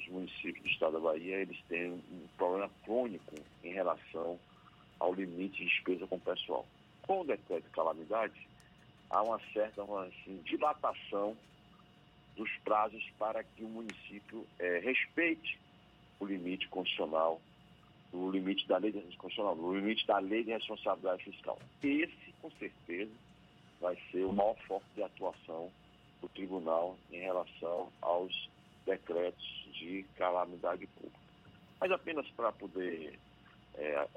Os 0.00 0.08
municípios 0.08 0.62
do 0.62 0.68
estado 0.68 0.92
da 0.92 1.00
Bahia, 1.00 1.36
eles 1.36 1.58
têm 1.68 1.92
um 1.92 2.26
problema 2.36 2.70
crônico 2.84 3.34
em 3.62 3.72
relação 3.72 4.38
ao 4.98 5.14
limite 5.14 5.58
de 5.58 5.68
despesa 5.68 6.06
com 6.06 6.16
o 6.16 6.20
pessoal. 6.20 6.66
Com 7.02 7.20
o 7.20 7.24
decreto 7.24 7.64
de 7.64 7.70
calamidade, 7.70 8.48
há 9.10 9.22
uma 9.22 9.40
certa 9.52 9.82
uma, 9.82 10.04
assim, 10.04 10.40
dilatação 10.44 11.36
dos 12.36 12.50
prazos 12.64 13.04
para 13.18 13.42
que 13.42 13.64
o 13.64 13.68
município 13.68 14.46
é, 14.58 14.78
respeite 14.78 15.58
o 16.18 16.26
limite 16.26 16.68
constitucional, 16.68 17.40
o 18.12 18.30
limite 18.30 18.66
da 18.66 18.78
lei 18.78 18.92
de 18.92 19.00
constitucional, 19.16 19.56
o 19.56 19.74
limite 19.74 20.06
da 20.06 20.18
lei 20.18 20.44
de 20.44 20.50
responsabilidade 20.50 21.24
fiscal. 21.24 21.58
Esse, 21.82 22.32
com 22.40 22.50
certeza, 22.52 23.12
vai 23.80 23.96
ser 24.10 24.24
o 24.24 24.32
maior 24.32 24.56
foco 24.66 24.86
de 24.94 25.02
atuação 25.02 25.70
do 26.20 26.28
tribunal 26.28 26.96
em 27.10 27.20
relação 27.20 27.90
aos 28.00 28.48
decretos 28.84 29.66
de 29.72 30.04
calamidade 30.16 30.86
pública. 30.86 31.18
Mas 31.80 31.90
apenas 31.90 32.26
para 32.30 32.52
poder 32.52 33.18
é, 33.74 34.08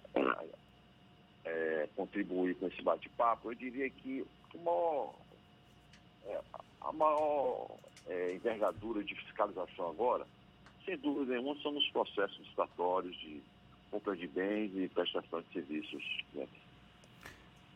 é, 1.45 1.89
contribuir 1.95 2.55
com 2.55 2.67
esse 2.67 2.81
bate-papo, 2.81 3.51
eu 3.51 3.55
diria 3.55 3.89
que 3.89 4.25
maior, 4.63 5.13
é, 6.25 6.41
a 6.81 6.91
maior 6.93 7.67
é, 8.07 8.33
envergadura 8.33 9.03
de 9.03 9.15
fiscalização 9.15 9.89
agora, 9.89 10.25
sem 10.85 10.97
dúvida 10.97 11.33
nenhuma, 11.33 11.59
são 11.61 11.71
nos 11.71 11.87
processos 11.89 12.37
licitatórios 12.39 13.15
de 13.17 13.41
compra 13.91 14.15
de 14.15 14.27
bens 14.27 14.71
e 14.75 14.87
prestação 14.87 15.41
de 15.41 15.53
serviços. 15.53 16.03
Né? 16.33 16.47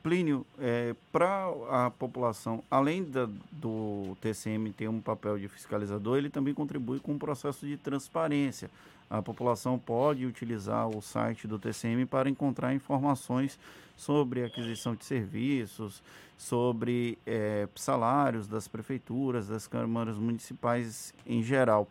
Plínio, 0.04 0.46
é, 0.60 0.94
para 1.14 1.48
a 1.70 1.90
população, 1.90 2.62
além 2.70 3.06
da, 3.06 3.26
do 3.50 4.18
TCM 4.20 4.74
ter 4.74 4.90
um 4.90 5.00
papel 5.00 5.40
de 5.40 5.48
fiscalizador, 5.48 6.18
ele 6.18 6.30
também 6.30 6.54
contribui 6.54 7.00
com 7.00 7.14
um 7.14 7.18
processo 7.18 7.66
de 7.66 7.78
transparência. 7.78 8.70
A 9.10 9.22
população 9.22 9.80
pode 9.80 10.26
utilizar 10.26 10.90
o 10.90 11.02
site 11.02 11.48
do 11.48 11.58
TCM 11.58 12.06
para 12.06 12.30
encontrar 12.30 12.74
informações 12.74 13.58
sobre 13.96 14.44
aquisição 14.44 14.94
de 14.94 15.06
serviços, 15.06 16.04
sobre 16.38 17.18
é, 17.26 17.70
salários 17.74 18.46
das 18.46 18.68
prefeituras, 18.68 19.48
das 19.48 19.68
câmaras 19.68 20.18
municipais 20.18 21.14
em 21.26 21.42
geral. 21.42 21.88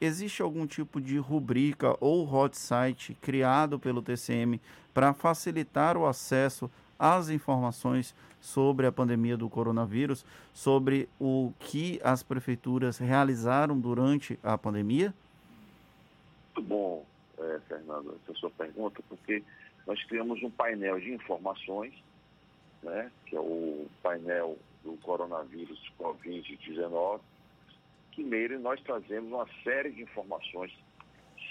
Existe 0.00 0.40
algum 0.40 0.66
tipo 0.66 1.00
de 1.00 1.18
rubrica 1.18 1.96
ou 2.00 2.32
hot 2.32 2.56
site 2.56 3.16
criado 3.20 3.76
pelo 3.76 4.02
TCM 4.02 4.60
para 4.94 5.12
facilitar 5.12 5.96
o 5.96 6.06
acesso 6.06 6.70
as 6.98 7.28
informações 7.28 8.14
sobre 8.40 8.86
a 8.86 8.92
pandemia 8.92 9.36
do 9.36 9.48
coronavírus, 9.48 10.24
sobre 10.52 11.08
o 11.20 11.52
que 11.58 12.00
as 12.02 12.22
prefeituras 12.22 12.98
realizaram 12.98 13.78
durante 13.78 14.38
a 14.42 14.56
pandemia? 14.56 15.12
Muito 16.54 16.68
bom, 16.68 17.04
é, 17.38 17.60
Fernando, 17.68 18.18
essa 18.22 18.38
sua 18.38 18.50
pergunta, 18.50 19.02
porque 19.08 19.42
nós 19.86 20.02
criamos 20.04 20.42
um 20.42 20.50
painel 20.50 20.98
de 21.00 21.12
informações, 21.12 21.92
né, 22.82 23.10
que 23.26 23.36
é 23.36 23.40
o 23.40 23.86
painel 24.02 24.56
do 24.84 24.96
coronavírus 24.98 25.80
Covid-19, 25.98 27.20
que 28.12 28.22
nele 28.22 28.58
nós 28.58 28.80
trazemos 28.80 29.30
uma 29.30 29.46
série 29.62 29.90
de 29.90 30.02
informações 30.02 30.72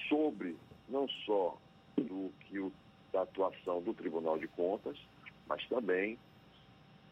sobre 0.10 0.56
não 0.90 1.08
só 1.26 1.58
do 1.98 2.32
que 2.42 2.60
o, 2.60 2.72
da 3.12 3.22
atuação 3.22 3.82
do 3.82 3.94
Tribunal 3.94 4.38
de 4.38 4.48
Contas, 4.48 4.98
mas 5.48 5.66
também 5.68 6.18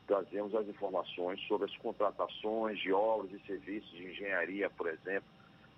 trazemos 0.08 0.54
as 0.56 0.68
informações 0.68 1.40
sobre 1.48 1.70
as 1.70 1.78
contratações 1.78 2.80
de 2.80 2.92
obras 2.92 3.32
e 3.32 3.40
serviços 3.46 3.90
de 3.92 4.06
engenharia, 4.06 4.70
por 4.70 4.88
exemplo, 4.88 5.30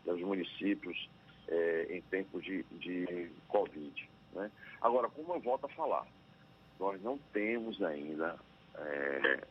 dos 0.06 0.19
municípios 0.22 1.10
eh, 1.48 1.88
em 1.90 2.02
tempos 2.02 2.44
de, 2.44 2.64
de 2.80 3.32
Covid. 3.48 4.10
Né? 4.34 4.52
Agora, 4.82 5.10
como 5.10 5.34
eu 5.34 5.40
volto 5.40 5.65
a 5.65 5.69
falar, 5.69 6.07
nós 6.80 7.02
não 7.02 7.18
temos 7.32 7.82
ainda 7.84 8.38
eh, 8.76 9.48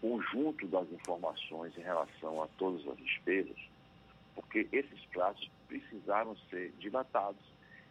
conjunto 0.00 0.66
das 0.66 0.90
informações 0.90 1.76
em 1.76 1.82
relação 1.82 2.42
a 2.42 2.48
todas 2.58 2.86
as 2.88 2.96
despesas, 2.98 3.58
porque 4.34 4.68
esses 4.72 5.04
prazos 5.06 5.50
precisaram 5.66 6.36
ser 6.50 6.72
dilatados 6.78 7.42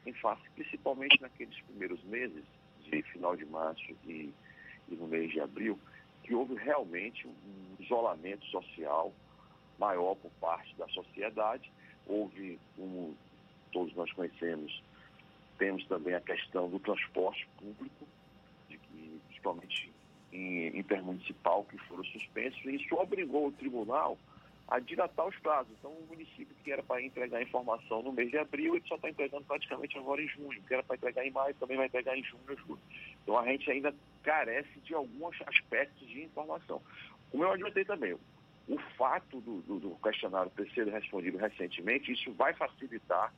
em 0.05 0.13
face, 0.13 0.41
principalmente 0.55 1.21
naqueles 1.21 1.59
primeiros 1.61 2.01
meses, 2.05 2.43
de 2.89 3.11
final 3.11 3.35
de 3.35 3.45
março 3.45 3.83
e, 4.05 4.33
e 4.89 4.95
no 4.95 5.07
mês 5.07 5.31
de 5.31 5.39
abril, 5.39 5.79
que 6.23 6.33
houve 6.33 6.55
realmente 6.55 7.27
um 7.27 7.83
isolamento 7.83 8.45
social 8.47 9.13
maior 9.79 10.15
por 10.15 10.31
parte 10.39 10.75
da 10.75 10.87
sociedade. 10.89 11.71
Houve, 12.05 12.59
como 12.75 13.15
todos 13.71 13.93
nós 13.95 14.11
conhecemos, 14.13 14.81
temos 15.57 15.85
também 15.87 16.13
a 16.13 16.21
questão 16.21 16.69
do 16.69 16.79
transporte 16.79 17.47
público, 17.57 18.07
de 18.69 18.77
que, 18.77 19.21
principalmente 19.27 19.91
em 20.31 20.77
intermunicipal, 20.77 21.63
que 21.65 21.77
foram 21.79 22.03
suspensos, 22.05 22.63
e 22.65 22.75
isso 22.75 22.95
obrigou 22.95 23.47
o 23.47 23.51
tribunal 23.51 24.17
a 24.67 24.79
dilatar 24.79 25.27
os 25.27 25.37
prazos. 25.39 25.71
Então, 25.79 25.91
o 25.91 26.07
município 26.07 26.55
que 26.63 26.71
era 26.71 26.83
para 26.83 27.01
entregar 27.01 27.41
informação 27.41 28.01
no 28.01 28.11
mês 28.11 28.29
de 28.29 28.37
abril, 28.37 28.75
ele 28.75 28.87
só 28.87 28.95
está 28.95 29.09
entregando 29.09 29.45
praticamente 29.45 29.97
agora 29.97 30.21
em 30.21 30.27
junho. 30.27 30.61
Que 30.63 30.73
era 30.73 30.83
para 30.83 30.95
entregar 30.95 31.25
em 31.25 31.31
maio, 31.31 31.55
também 31.55 31.77
vai 31.77 31.85
entregar 31.85 32.17
em 32.17 32.23
junho, 32.23 32.57
julho. 32.65 32.79
Então, 33.23 33.37
a 33.37 33.45
gente 33.45 33.69
ainda 33.71 33.93
carece 34.23 34.79
de 34.81 34.93
alguns 34.93 35.35
aspectos 35.47 36.07
de 36.07 36.23
informação. 36.23 36.81
Como 37.31 37.43
eu 37.43 37.51
adiantei 37.51 37.85
também, 37.85 38.13
o 38.67 38.77
fato 38.97 39.39
do, 39.39 39.61
do, 39.61 39.79
do 39.79 39.95
questionário 40.03 40.51
ter 40.51 40.69
sido 40.71 40.91
respondido 40.91 41.37
recentemente, 41.37 42.11
isso 42.11 42.31
vai 42.33 42.53
facilitar 42.53 43.33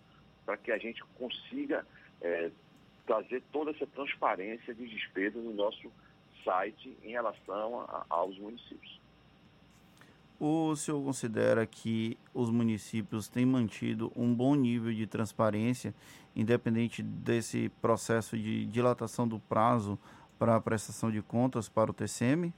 para 0.46 0.58
que 0.58 0.72
a 0.72 0.78
gente 0.80 1.04
consiga 1.16 1.86
é, 2.22 2.50
trazer 3.06 3.44
toda 3.52 3.70
essa 3.72 3.86
transparência 3.86 4.74
de 4.74 4.88
despesas 4.88 5.44
no 5.44 5.54
nosso 5.54 5.92
site 6.44 6.98
em 7.04 7.12
relação 7.12 7.82
a, 7.82 8.06
aos 8.10 8.38
municípios. 8.40 9.00
O 10.40 10.74
senhor 10.74 11.03
considera 11.03 11.66
que 11.66 12.18
os 12.34 12.49
municípios 12.49 13.28
têm 13.28 13.45
mantido 13.45 14.10
um 14.16 14.34
bom 14.34 14.56
nível 14.56 14.94
de 14.94 15.06
transparência, 15.06 15.94
independente 16.34 17.03
desse 17.03 17.68
processo 17.82 18.38
de 18.38 18.66
dilatação 18.66 19.28
do 19.28 19.38
prazo 19.38 19.99
para 20.38 20.56
a 20.56 20.61
prestação 20.61 21.11
de 21.11 21.22
contas 21.22 21.68
para 21.68 21.91
o 21.91 21.94
TCM? 21.94 22.53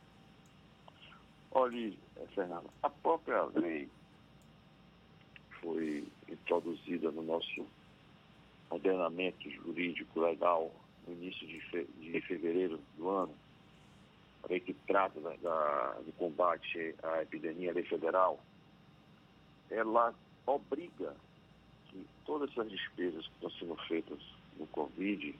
Olha, 1.49 1.91
Fernando, 2.35 2.69
a 2.83 2.89
própria 2.89 3.43
lei 3.55 3.89
foi 5.59 6.07
introduzida 6.29 7.11
no 7.11 7.23
nosso 7.23 7.65
ordenamento 8.69 9.49
jurídico 9.49 10.19
legal 10.19 10.71
no 11.07 11.13
início 11.13 11.47
de, 11.47 11.59
fe 11.61 11.87
de 11.99 12.21
fevereiro 12.21 12.79
do 12.95 13.09
ano, 13.09 13.33
a 14.43 14.59
que 14.59 14.73
trata 14.87 15.19
da, 15.19 15.35
da, 15.37 15.99
do 16.05 16.11
combate 16.13 16.95
à 17.03 17.21
epidemia, 17.21 17.73
lei 17.73 17.83
federal, 17.83 18.39
ela 19.69 20.13
obriga 20.45 21.15
que 21.87 22.05
todas 22.25 22.49
essas 22.51 22.69
despesas 22.69 23.25
que 23.27 23.33
estão 23.33 23.51
sendo 23.51 23.75
feitas 23.87 24.19
no 24.57 24.67
Covid 24.67 25.35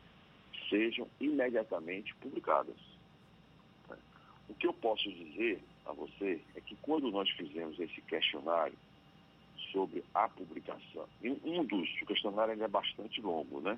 sejam 0.70 1.08
imediatamente 1.20 2.16
publicadas. 2.16 2.78
O 4.48 4.54
que 4.56 4.68
eu 4.68 4.74
posso 4.74 5.10
dizer 5.12 5.62
a 5.86 5.94
você 5.94 6.42
é 6.56 6.62
que 6.62 6.76
quando 6.78 7.12
nós 7.12 7.30
fizemos 7.32 7.80
esse 7.80 8.02
questionário 8.02 8.78
sobre 9.72 10.04
a 10.14 10.28
publicação, 10.28 11.08
um 11.24 11.64
dos, 11.66 11.90
o 12.02 12.06
questionário 12.06 12.62
é 12.62 12.68
bastante 12.68 13.22
longo, 13.22 13.62
né? 13.62 13.78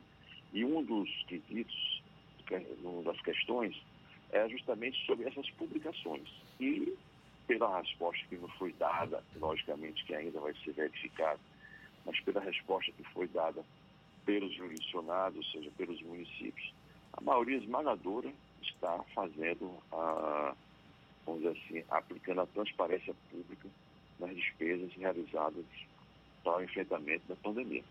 E 0.51 0.63
um 0.65 0.83
dos 0.83 1.09
quesitos 1.27 2.03
uma 2.83 3.03
das 3.03 3.19
questões 3.21 3.75
é 4.33 4.49
justamente 4.49 5.05
sobre 5.05 5.27
essas 5.27 5.49
publicações. 5.51 6.27
E 6.59 6.93
pela 7.47 7.79
resposta 7.79 8.25
que 8.27 8.35
nos 8.35 8.51
foi 8.53 8.73
dada, 8.73 9.23
logicamente 9.35 10.03
que 10.05 10.15
ainda 10.15 10.39
vai 10.39 10.53
ser 10.63 10.73
verificada, 10.73 11.39
mas 12.05 12.19
pela 12.21 12.41
resposta 12.41 12.91
que 12.91 13.03
foi 13.13 13.27
dada 13.27 13.63
pelos 14.25 14.53
jurisdicionados, 14.55 15.37
ou 15.37 15.43
seja, 15.51 15.71
pelos 15.77 16.01
municípios, 16.01 16.73
a 17.13 17.21
maioria 17.21 17.57
esmagadora 17.57 18.31
está 18.61 19.03
fazendo 19.13 19.71
a, 19.91 20.55
vamos 21.25 21.41
dizer 21.43 21.57
assim, 21.57 21.85
aplicando 21.89 22.41
a 22.41 22.47
transparência 22.47 23.13
pública 23.29 23.69
nas 24.19 24.35
despesas 24.35 24.91
realizadas 24.93 25.65
para 26.43 26.57
o 26.57 26.63
enfrentamento 26.63 27.23
da 27.27 27.35
pandemia. 27.35 27.83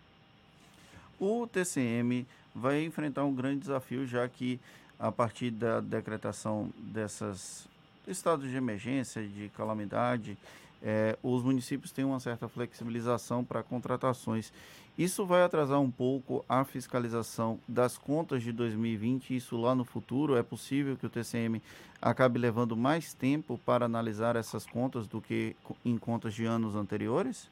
O 1.20 1.46
TCM 1.46 2.26
vai 2.54 2.82
enfrentar 2.82 3.24
um 3.24 3.34
grande 3.34 3.60
desafio, 3.60 4.06
já 4.06 4.28
que 4.28 4.58
a 5.02 5.10
partir 5.10 5.50
da 5.50 5.80
decretação 5.80 6.70
desses 6.78 7.68
estados 8.06 8.48
de 8.48 8.56
emergência, 8.56 9.20
de 9.26 9.48
calamidade, 9.48 10.38
é, 10.80 11.18
os 11.24 11.42
municípios 11.42 11.90
têm 11.90 12.04
uma 12.04 12.20
certa 12.20 12.48
flexibilização 12.48 13.44
para 13.44 13.64
contratações. 13.64 14.52
Isso 14.96 15.26
vai 15.26 15.42
atrasar 15.42 15.80
um 15.80 15.90
pouco 15.90 16.44
a 16.48 16.64
fiscalização 16.64 17.58
das 17.66 17.98
contas 17.98 18.44
de 18.44 18.52
2020, 18.52 19.34
isso 19.34 19.60
lá 19.60 19.74
no 19.74 19.84
futuro? 19.84 20.36
É 20.36 20.42
possível 20.42 20.96
que 20.96 21.06
o 21.06 21.10
TCM 21.10 21.60
acabe 22.00 22.38
levando 22.38 22.76
mais 22.76 23.12
tempo 23.12 23.58
para 23.66 23.86
analisar 23.86 24.36
essas 24.36 24.64
contas 24.64 25.08
do 25.08 25.20
que 25.20 25.56
em 25.84 25.98
contas 25.98 26.32
de 26.32 26.44
anos 26.44 26.76
anteriores? 26.76 27.50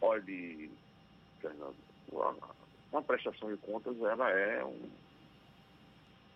Olhe, 0.00 0.70
Fernando, 1.40 1.74
uma 2.92 3.02
prestação 3.02 3.50
de 3.50 3.56
contas 3.56 4.00
ela 4.00 4.30
é 4.30 4.64
um, 4.64 4.90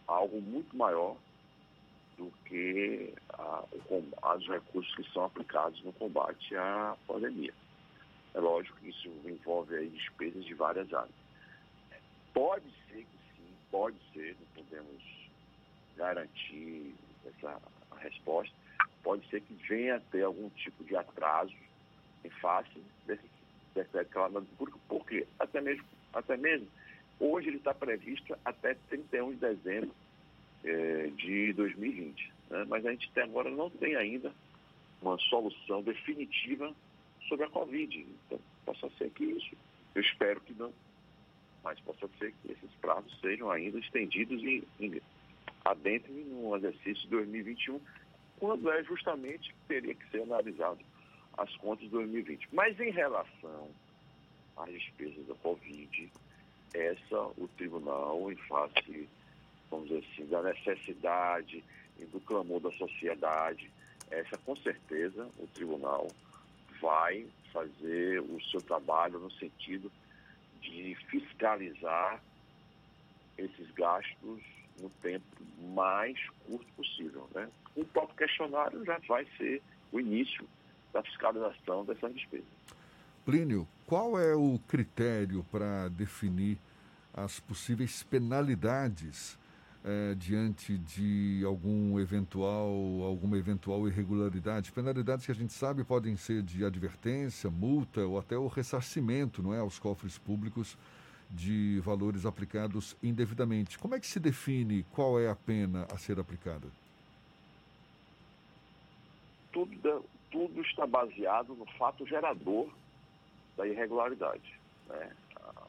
algo 0.07 0.41
muito 0.41 0.77
maior 0.77 1.17
do 2.17 2.33
que 2.47 3.13
os 4.23 4.49
recursos 4.49 4.95
que 4.95 5.13
são 5.13 5.25
aplicados 5.25 5.83
no 5.85 5.93
combate 5.95 6.57
à 6.57 6.97
pandemia. 7.07 7.53
É 8.35 8.41
lógico 8.41 8.77
que 8.79 8.91
isso 8.91 9.09
envolve 9.25 9.75
aí 9.75 9.89
despesas 9.89 10.45
de 10.45 10.55
várias 10.55 10.93
áreas. 10.93 11.15
Pode 12.33 12.67
ser 12.87 13.05
que 13.05 13.19
sim, 13.37 13.55
pode 13.71 13.97
ser, 14.13 14.37
não 14.39 14.65
podemos 14.65 15.03
garantir 15.97 16.95
essa 17.27 17.61
resposta, 17.99 18.55
pode 19.03 19.27
ser 19.29 19.41
que 19.41 19.55
venha 19.69 19.97
a 19.97 20.01
ter 20.01 20.23
algum 20.23 20.51
tipo 20.51 20.85
de 20.85 20.97
atraso 20.97 21.55
em 22.25 22.31
face 22.31 22.83
desse 23.07 23.25
decreto 23.75 24.11
calamidade 24.11 24.47
pública, 24.59 24.79
porque 24.89 25.27
até 25.39 25.61
mesmo, 25.61 25.85
até 26.13 26.37
mesmo 26.37 26.69
hoje 27.19 27.49
ele 27.49 27.57
está 27.57 27.75
previsto 27.75 28.37
até 28.45 28.75
31 28.89 29.33
de 29.33 29.37
dezembro 29.37 29.91
eh, 30.65 31.11
de 31.17 31.53
2020. 31.55 32.33
Né? 32.51 32.65
Mas 32.69 32.85
a 32.85 32.91
gente 32.91 33.09
até 33.11 33.23
agora 33.23 33.51
não 33.51 33.71
tem 33.71 33.97
ainda 33.97 34.33
uma 35.01 35.19
solução 35.19 35.83
definitiva 35.83 36.75
sobre 37.29 37.47
a 37.47 37.51
Covid. 37.51 38.07
Então, 38.27 38.41
possa 38.65 38.91
ser 38.99 39.11
que 39.11 39.25
isso, 39.25 39.57
eu 39.95 40.03
espero 40.03 40.41
que 40.41 40.53
não, 40.55 40.73
mas 41.63 41.79
possa 41.81 42.09
ser 42.19 42.33
que 42.43 42.53
esses 42.53 42.71
prazos 42.81 43.19
sejam 43.21 43.51
ainda 43.51 43.79
estendidos 43.79 44.43
em, 44.43 44.63
em, 44.81 45.01
adentro 45.65 46.13
no 46.13 46.57
exercício 46.57 47.03
de 47.05 47.09
2021, 47.09 47.81
quando 48.39 48.71
é 48.71 48.83
justamente 48.85 49.53
que 49.53 49.59
teria 49.67 49.95
que 49.95 50.11
ser 50.11 50.23
analisado 50.23 50.81
as 51.37 51.55
contas 51.57 51.85
de 51.85 51.91
2020. 51.91 52.49
Mas 52.53 52.79
em 52.81 52.91
relação 52.91 53.69
às 54.57 54.73
despesas 54.73 55.27
da 55.27 55.35
Covid, 55.37 56.13
essa 56.77 57.19
o 57.39 57.49
tribunal, 57.57 58.31
em 58.31 58.37
face, 58.37 59.09
vamos 59.71 59.89
dizer 59.89 60.05
assim, 60.13 60.27
da 60.27 60.43
necessidade 60.43 61.65
e 61.99 62.05
do 62.05 62.21
clamor 62.21 62.61
da 62.61 62.71
sociedade, 62.73 63.71
essa 64.11 64.37
com 64.39 64.55
certeza 64.57 65.29
o 65.39 65.47
tribunal 65.49 66.09
vai 66.81 67.27
fazer 67.53 68.21
o 68.21 68.41
seu 68.51 68.61
trabalho 68.61 69.19
no 69.19 69.31
sentido 69.33 69.91
de 70.61 70.95
fiscalizar 71.09 72.21
esses 73.39 73.71
gastos 73.73 74.43
no 74.81 74.91
tempo 75.03 75.25
mais 75.75 76.19
curto 76.47 76.67
possível. 76.77 77.29
Né? 77.35 77.49
O 77.75 77.85
próprio 77.85 78.17
questionário 78.17 78.85
já 78.85 78.99
vai 79.09 79.27
ser 79.39 79.63
o 79.91 79.99
início 79.99 80.47
da 80.93 81.03
fiscalização 81.03 81.85
dessas 81.85 82.15
despesas. 82.15 82.47
Plínio, 83.25 83.67
qual 83.87 84.19
é 84.19 84.35
o 84.35 84.61
critério 84.69 85.45
para 85.51 85.89
definir 85.89 86.59
as 87.17 87.41
possíveis 87.41 88.03
penalidades 88.03 89.39
é, 89.83 90.15
diante 90.17 90.77
de 90.77 91.43
algum 91.47 91.99
eventual, 91.99 92.69
alguma 93.03 93.39
eventual 93.39 93.89
irregularidade. 93.89 94.73
Penalidades 94.73 95.25
que 95.25 95.33
a 95.33 95.35
gente 95.35 95.53
sabe 95.53 95.85
podem 95.85 96.17
ser 96.17 96.43
de 96.43 96.65
advertência, 96.65 97.49
multa 97.49 98.05
ou 98.05 98.19
até 98.19 98.37
o 98.37 98.49
ressarcimento 98.49 99.43
não 99.43 99.55
é, 99.55 99.61
aos 99.61 99.79
cofres 99.79 100.19
públicos 100.19 100.77
de 101.31 101.81
valores 101.81 102.27
aplicados 102.27 102.97
indevidamente. 103.03 103.79
Como 103.79 103.95
é 103.95 104.01
que 104.01 104.07
se 104.07 104.21
define 104.21 104.85
qual 104.93 105.19
é 105.19 105.29
a 105.29 105.37
pena 105.37 105.87
a 105.93 105.97
ser 105.97 106.19
aplicada? 106.19 106.69
Tudo, 109.53 110.05
tudo 110.31 110.61
está 110.63 110.87
baseado 110.87 111.55
no 111.55 111.67
fato 111.79 112.07
gerador 112.07 112.69
da 113.57 113.67
irregularidade. 113.67 114.55
Né? 114.89 115.11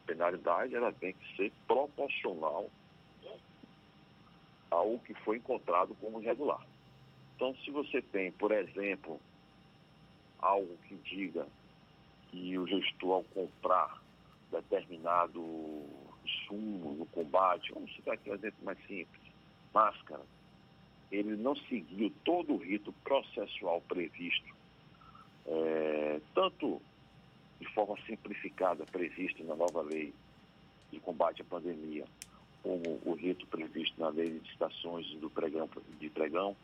Penalidade 0.08 0.74
ela 0.74 0.92
tem 0.94 1.14
que 1.14 1.36
ser 1.36 1.52
proporcional 1.68 2.72
ao 4.72 4.98
que 5.00 5.14
foi 5.14 5.38
encontrado 5.38 5.96
como 6.02 6.22
irregular. 6.22 6.66
Então, 7.36 7.54
se 7.58 7.70
você 7.70 8.02
tem, 8.02 8.32
por 8.32 8.52
exemplo, 8.52 9.20
algo 10.40 10.76
que 10.88 10.96
diga 10.96 11.46
que 12.30 12.58
o 12.58 12.66
gestor, 12.66 13.16
ao 13.16 13.24
comprar 13.26 14.02
determinado 14.52 15.42
sumo 16.48 16.94
no 16.94 17.06
combate, 17.08 17.72
vamos 17.74 17.94
citar 17.96 18.16
aqui 18.16 18.30
um 18.30 18.36
exemplo 18.36 18.66
mais 18.66 18.78
simples, 18.88 19.22
máscara, 19.74 20.24
ele 21.12 21.36
não 21.36 21.56
seguiu 21.56 22.12
todo 22.24 22.54
o 22.54 22.58
rito 22.58 22.92
processual 23.04 23.82
previsto, 23.82 24.56
é, 25.46 26.20
tanto 26.34 26.82
de 27.60 27.68
forma 27.74 27.96
simplificada 28.06 28.86
previsto 28.86 29.44
na 29.44 29.56
nova 29.56 29.82
lei 29.82 30.14
de 30.92 31.00
combate 31.00 31.42
à 31.42 31.46
pandemia, 31.46 32.06
como 32.64 33.00
o 33.06 33.14
rito 33.14 33.46
previsto 33.48 34.00
na 34.00 34.10
lei 34.10 34.30
de 34.30 34.40
licitações 34.40 35.08
do 35.16 35.30
pregão, 35.30 35.70
de 36.00 36.10
pregão, 36.10 36.56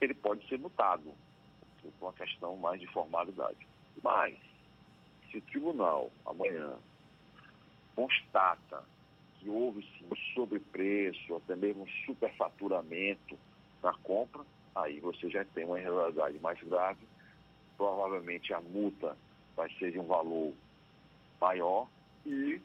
ele 0.00 0.14
pode 0.14 0.46
ser 0.48 0.58
mutado 0.58 1.12
por 1.82 1.92
uma 2.00 2.12
questão 2.12 2.56
mais 2.56 2.80
de 2.80 2.86
formalidade. 2.88 3.66
Mas, 4.02 4.36
se 5.30 5.38
o 5.38 5.42
tribunal 5.42 6.10
amanhã 6.26 6.74
constata 7.94 8.82
que 9.38 9.48
houve 9.48 9.82
sim 9.82 10.06
um 10.10 10.16
sobrepreço, 10.34 11.36
até 11.36 11.56
mesmo 11.56 11.86
superfaturamento 12.06 13.38
na 13.82 13.92
compra, 13.94 14.42
aí 14.74 15.00
você 15.00 15.28
já 15.30 15.44
tem 15.44 15.64
uma 15.64 15.80
irregularidade 15.80 16.38
mais 16.38 16.60
grave, 16.62 17.06
provavelmente 17.76 18.52
a 18.52 18.60
multa 18.60 19.16
ser 19.70 19.92
de 19.92 19.98
um 19.98 20.06
valor 20.06 20.52
maior 21.40 21.88
e 22.26 22.60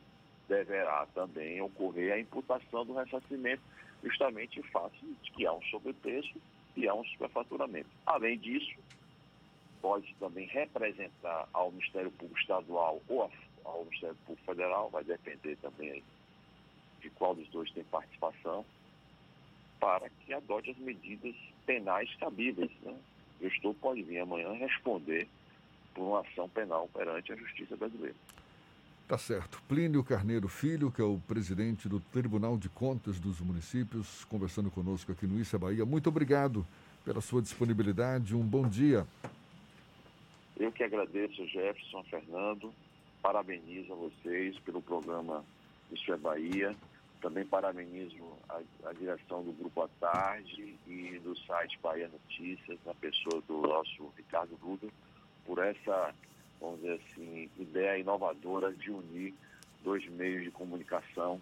deverá 0.47 1.07
também 1.13 1.61
ocorrer 1.61 2.13
a 2.13 2.19
imputação 2.19 2.85
do 2.85 2.93
ressarcimento, 2.93 3.61
justamente 4.03 4.59
em 4.59 4.63
face 4.63 4.97
de 5.23 5.31
que 5.31 5.45
há 5.45 5.53
um 5.53 5.61
sobrepreço 5.63 6.35
e 6.75 6.87
há 6.87 6.93
um 6.93 7.03
superfaturamento. 7.05 7.89
Além 8.05 8.37
disso, 8.37 8.75
pode 9.81 10.13
também 10.15 10.47
representar 10.47 11.47
ao 11.53 11.71
Ministério 11.71 12.11
Público 12.11 12.39
Estadual 12.39 13.01
ou 13.07 13.29
ao 13.63 13.85
Ministério 13.85 14.15
Público 14.25 14.45
Federal, 14.45 14.89
vai 14.89 15.03
depender 15.03 15.55
também 15.57 16.03
de 17.01 17.09
qual 17.11 17.35
dos 17.35 17.47
dois 17.49 17.71
tem 17.71 17.83
participação, 17.85 18.65
para 19.79 20.09
que 20.09 20.33
adote 20.33 20.71
as 20.71 20.77
medidas 20.77 21.35
penais 21.65 22.13
cabíveis. 22.15 22.71
Né? 22.81 22.95
O 23.39 23.49
gestor 23.49 23.73
pode 23.75 24.01
vir 24.03 24.19
amanhã 24.19 24.53
responder 24.53 25.27
por 25.95 26.03
uma 26.03 26.19
ação 26.19 26.47
penal 26.49 26.87
perante 26.93 27.31
a 27.33 27.35
Justiça 27.35 27.75
Brasileira. 27.75 28.15
Tá 29.07 29.17
certo. 29.17 29.61
Plínio 29.67 30.03
Carneiro 30.03 30.47
Filho, 30.47 30.91
que 30.91 30.99
é 30.99 31.03
o 31.03 31.19
presidente 31.27 31.87
do 31.87 31.99
Tribunal 31.99 32.57
de 32.57 32.69
Contas 32.69 33.19
dos 33.19 33.39
Municípios, 33.39 34.25
conversando 34.25 34.69
conosco 34.69 35.11
aqui 35.11 35.25
no 35.25 35.39
Issa 35.39 35.57
Bahia. 35.57 35.85
Muito 35.85 36.09
obrigado 36.09 36.65
pela 37.03 37.21
sua 37.21 37.41
disponibilidade. 37.41 38.35
Um 38.35 38.43
bom 38.43 38.67
dia. 38.67 39.07
Eu 40.57 40.71
que 40.71 40.83
agradeço, 40.83 41.47
Jefferson, 41.47 42.03
Fernando. 42.03 42.73
Parabenizo 43.21 43.93
a 43.93 43.95
vocês 43.95 44.57
pelo 44.59 44.81
programa 44.81 45.43
Isso 45.91 46.11
é 46.11 46.17
Bahia. 46.17 46.75
Também 47.21 47.45
parabenizo 47.45 48.23
a, 48.49 48.89
a 48.89 48.93
direção 48.93 49.43
do 49.43 49.51
Grupo 49.51 49.83
à 49.83 49.87
Tarde 49.99 50.75
e 50.87 51.19
do 51.23 51.37
site 51.39 51.77
Bahia 51.81 52.07
Notícias, 52.07 52.77
na 52.85 52.93
pessoa 52.95 53.41
do 53.47 53.61
nosso 53.61 54.11
Ricardo 54.17 54.55
Duda, 54.57 54.87
por 55.45 55.59
essa 55.59 56.13
vamos 56.59 56.79
dizer 56.79 56.99
assim, 57.11 57.49
ideia 57.59 57.97
inovadora 57.97 58.71
de 58.73 58.91
unir 58.91 59.33
dois 59.83 60.05
meios 60.09 60.43
de 60.43 60.51
comunicação 60.51 61.41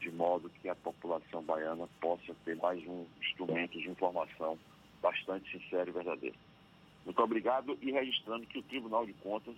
de 0.00 0.10
modo 0.10 0.50
que 0.60 0.68
a 0.68 0.74
população 0.74 1.42
baiana 1.42 1.88
possa 2.00 2.34
ter 2.44 2.56
mais 2.56 2.78
um 2.86 3.06
instrumento 3.20 3.78
de 3.78 3.88
informação 3.88 4.58
bastante 5.00 5.50
sincero 5.50 5.90
e 5.90 5.92
verdadeiro. 5.92 6.36
Muito 7.04 7.22
obrigado 7.22 7.78
e 7.80 7.90
registrando 7.90 8.46
que 8.46 8.58
o 8.58 8.62
Tribunal 8.62 9.06
de 9.06 9.12
Contas 9.14 9.56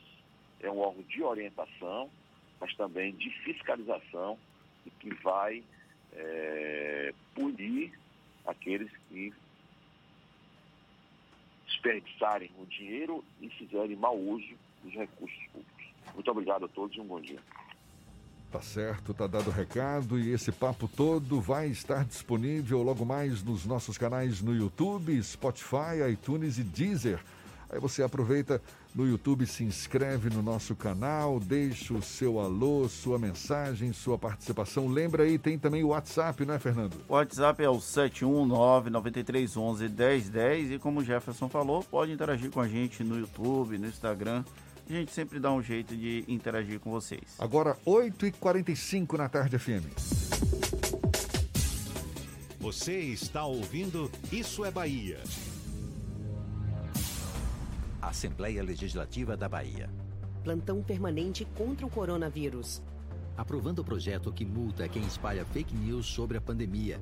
é 0.61 0.71
um 0.71 0.79
órgão 0.79 1.03
de 1.03 1.23
orientação, 1.23 2.11
mas 2.61 2.75
também 2.77 3.13
de 3.13 3.31
fiscalização 3.43 4.39
e 4.85 4.91
que 4.91 5.15
vai 5.15 5.63
é, 6.13 7.15
punir 7.35 7.93
aqueles 8.47 8.91
que 9.09 9.33
desperdiçarem 11.77 12.51
o 12.59 12.67
dinheiro 12.67 13.25
e 13.41 13.49
fizerem 13.51 13.97
mau 13.97 14.19
uso 14.19 14.55
dos 14.83 14.93
recursos 14.95 15.39
públicos. 15.53 15.87
Muito 16.15 16.31
obrigado 16.31 16.65
a 16.65 16.69
todos 16.69 16.97
e 16.97 17.01
um 17.01 17.07
bom 17.07 17.21
dia. 17.21 17.41
Tá 18.51 18.61
certo, 18.61 19.13
tá 19.13 19.27
dado 19.27 19.49
o 19.49 19.53
recado 19.53 20.19
e 20.19 20.31
esse 20.31 20.51
papo 20.53 20.89
todo 20.89 21.41
vai 21.41 21.67
estar 21.67 22.05
disponível 22.05 22.83
logo 22.83 23.05
mais 23.05 23.43
nos 23.43 23.67
nossos 23.67 23.99
canais 23.99 24.41
no 24.41 24.55
YouTube, 24.55 25.21
Spotify, 25.23 26.11
iTunes 26.11 26.57
e 26.59 26.63
Deezer. 26.63 27.21
Aí 27.69 27.81
você 27.81 28.03
aproveita 28.03 28.63
no 28.97 29.07
YouTube, 29.07 29.47
se 29.47 29.63
inscreve 29.63 30.31
no 30.31 30.43
nosso 30.43 30.75
canal, 30.75 31.39
deixa 31.39 31.93
o 31.93 32.01
seu 32.01 32.41
alô, 32.41 32.89
sua 32.89 33.19
mensagem, 33.19 33.93
sua 33.93 34.17
participação. 34.17 34.89
Lembra 34.89 35.25
aí, 35.25 35.39
tem 35.39 35.59
também 35.59 35.85
o 35.85 35.89
WhatsApp, 35.89 36.47
não 36.47 36.55
é, 36.55 36.59
Fernando? 36.59 36.95
O 37.07 37.13
WhatsApp 37.13 37.63
é 37.63 37.69
o 37.69 37.77
719-9311-1010 37.77 40.73
e 40.73 40.79
como 40.79 41.01
o 41.01 41.05
Jefferson 41.05 41.51
falou, 41.51 41.85
pode 41.85 42.11
interagir 42.11 42.51
com 42.51 42.61
a 42.61 42.67
gente 42.67 43.05
no 43.05 43.19
YouTube, 43.19 43.77
no 43.77 43.87
Instagram. 43.87 44.43
A 44.89 44.93
gente 44.93 45.13
sempre 45.13 45.39
dá 45.39 45.53
um 45.53 45.61
jeito 45.61 45.95
de 45.95 46.25
interagir 46.27 46.81
com 46.81 46.91
vocês. 46.91 47.35
Agora, 47.39 47.77
8h45 47.85 49.19
na 49.19 49.29
tarde 49.29 49.59
FM. 49.59 49.85
Você 52.59 52.99
está 52.99 53.45
ouvindo 53.45 54.11
Isso 54.33 54.65
é 54.65 54.71
Bahia. 54.71 55.21
Assembleia 58.07 58.63
Legislativa 58.63 59.37
da 59.37 59.49
Bahia. 59.49 59.91
Plantão 60.45 60.81
permanente 60.81 61.45
contra 61.57 61.85
o 61.85 61.91
coronavírus. 61.91 62.81
Aprovando 63.37 63.81
o 63.81 63.85
projeto 63.85 64.33
que 64.33 64.45
multa 64.45 64.89
quem 64.89 65.03
espalha 65.03 65.45
fake 65.45 65.75
news 65.75 66.07
sobre 66.07 66.39
a 66.39 66.41
pandemia. 66.41 67.01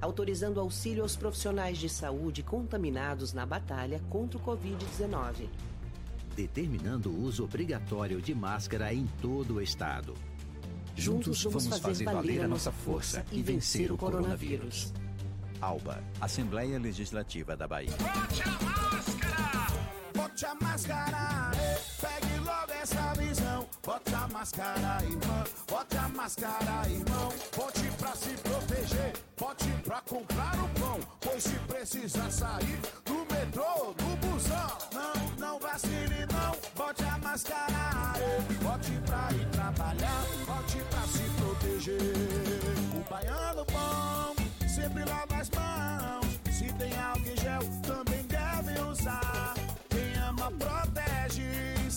Autorizando 0.00 0.60
auxílio 0.60 1.02
aos 1.02 1.16
profissionais 1.16 1.76
de 1.76 1.88
saúde 1.88 2.42
contaminados 2.42 3.32
na 3.32 3.44
batalha 3.44 4.00
contra 4.08 4.38
o 4.38 4.42
Covid-19. 4.42 5.48
Determinando 6.36 7.10
o 7.10 7.24
uso 7.24 7.42
obrigatório 7.42 8.22
de 8.22 8.32
máscara 8.32 8.94
em 8.94 9.08
todo 9.20 9.54
o 9.54 9.60
estado. 9.60 10.14
Juntos 10.94 11.42
vamos 11.42 11.66
fazer 11.78 12.04
valer 12.04 12.42
a 12.42 12.48
nossa 12.48 12.70
força 12.70 13.26
e 13.32 13.42
vencer 13.42 13.90
o 13.90 13.96
coronavírus. 13.96 14.92
ALBA, 15.60 16.02
Assembleia 16.20 16.78
Legislativa 16.78 17.56
da 17.56 17.66
Bahia. 17.66 17.90
Bote 20.22 20.46
a 20.46 20.54
máscara, 20.54 21.50
pegue 22.00 22.38
logo 22.38 22.72
essa 22.80 23.12
visão. 23.14 23.66
Bote 23.84 24.14
a 24.14 24.28
máscara, 24.28 25.02
irmão. 25.02 25.44
Bote 25.68 25.96
a 25.96 26.08
máscara, 26.10 26.88
irmão. 26.88 27.32
Bote 27.56 27.90
pra 27.98 28.14
se 28.14 28.30
proteger. 28.36 29.12
Bote 29.36 29.68
pra 29.82 30.00
comprar 30.02 30.54
o 30.62 30.68
pão. 30.78 31.00
Pois 31.20 31.42
se 31.42 31.58
precisar 31.66 32.30
sair 32.30 32.80
do 33.04 33.34
metrô, 33.34 33.92
do 33.94 34.16
busão. 34.24 34.78
Não, 34.92 35.36
não 35.38 35.58
vacile, 35.58 36.24
não. 36.30 36.56
Bote 36.76 37.02
a 37.02 37.18
máscara. 37.18 38.12
Bote 38.62 38.92
pra 39.04 39.28
ir 39.32 39.48
trabalhar. 39.50 40.22
Bote 40.46 40.78
pra 40.88 41.02
se 41.02 41.24
proteger. 41.40 41.98
O 42.94 43.10
baiano 43.10 43.64
bom 43.72 44.36
sempre 44.68 45.04
lava 45.04 45.36
as 45.36 45.50
mãos. 45.50 46.56
Se 46.56 46.72
tem 46.74 46.96
álcool 46.96 47.36
gel, 47.40 47.62
também 47.82 48.22
deve 48.28 48.80
usar. 48.82 49.51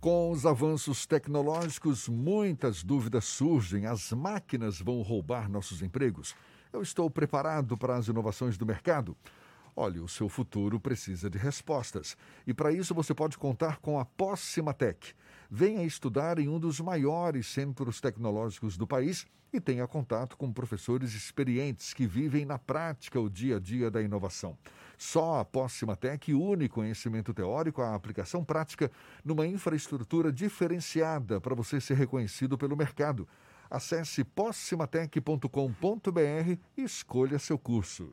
Com 0.00 0.30
os 0.30 0.46
avanços 0.46 1.04
tecnológicos, 1.04 2.08
muitas 2.08 2.82
dúvidas 2.82 3.26
surgem. 3.26 3.84
As 3.84 4.12
máquinas 4.12 4.80
vão 4.80 5.02
roubar 5.02 5.46
nossos 5.46 5.82
empregos? 5.82 6.34
Eu 6.72 6.80
estou 6.80 7.10
preparado 7.10 7.76
para 7.76 7.96
as 7.96 8.08
inovações 8.08 8.56
do 8.56 8.64
mercado? 8.64 9.14
Olha, 9.76 10.02
o 10.02 10.08
seu 10.08 10.26
futuro 10.26 10.80
precisa 10.80 11.28
de 11.28 11.36
respostas. 11.36 12.16
E 12.46 12.54
para 12.54 12.72
isso 12.72 12.94
você 12.94 13.12
pode 13.12 13.36
contar 13.36 13.76
com 13.76 13.98
a 13.98 14.06
Possimatec. 14.06 15.12
Venha 15.50 15.84
estudar 15.84 16.38
em 16.38 16.48
um 16.48 16.58
dos 16.58 16.80
maiores 16.80 17.46
centros 17.48 18.00
tecnológicos 18.00 18.78
do 18.78 18.86
país 18.86 19.26
e 19.52 19.60
tenha 19.60 19.86
contato 19.86 20.34
com 20.34 20.50
professores 20.50 21.12
experientes 21.12 21.92
que 21.92 22.06
vivem 22.06 22.46
na 22.46 22.58
prática 22.58 23.20
o 23.20 23.28
dia 23.28 23.56
a 23.56 23.60
dia 23.60 23.90
da 23.90 24.00
inovação. 24.00 24.56
Só 25.00 25.40
a 25.40 25.44
Possimatec 25.46 26.34
une 26.34 26.68
conhecimento 26.68 27.32
teórico 27.32 27.80
à 27.80 27.94
aplicação 27.94 28.44
prática 28.44 28.92
numa 29.24 29.46
infraestrutura 29.46 30.30
diferenciada 30.30 31.40
para 31.40 31.54
você 31.54 31.80
ser 31.80 31.96
reconhecido 31.96 32.58
pelo 32.58 32.76
mercado. 32.76 33.26
Acesse 33.70 34.22
possimatec.com.br 34.22 36.58
e 36.76 36.82
escolha 36.82 37.38
seu 37.38 37.58
curso. 37.58 38.12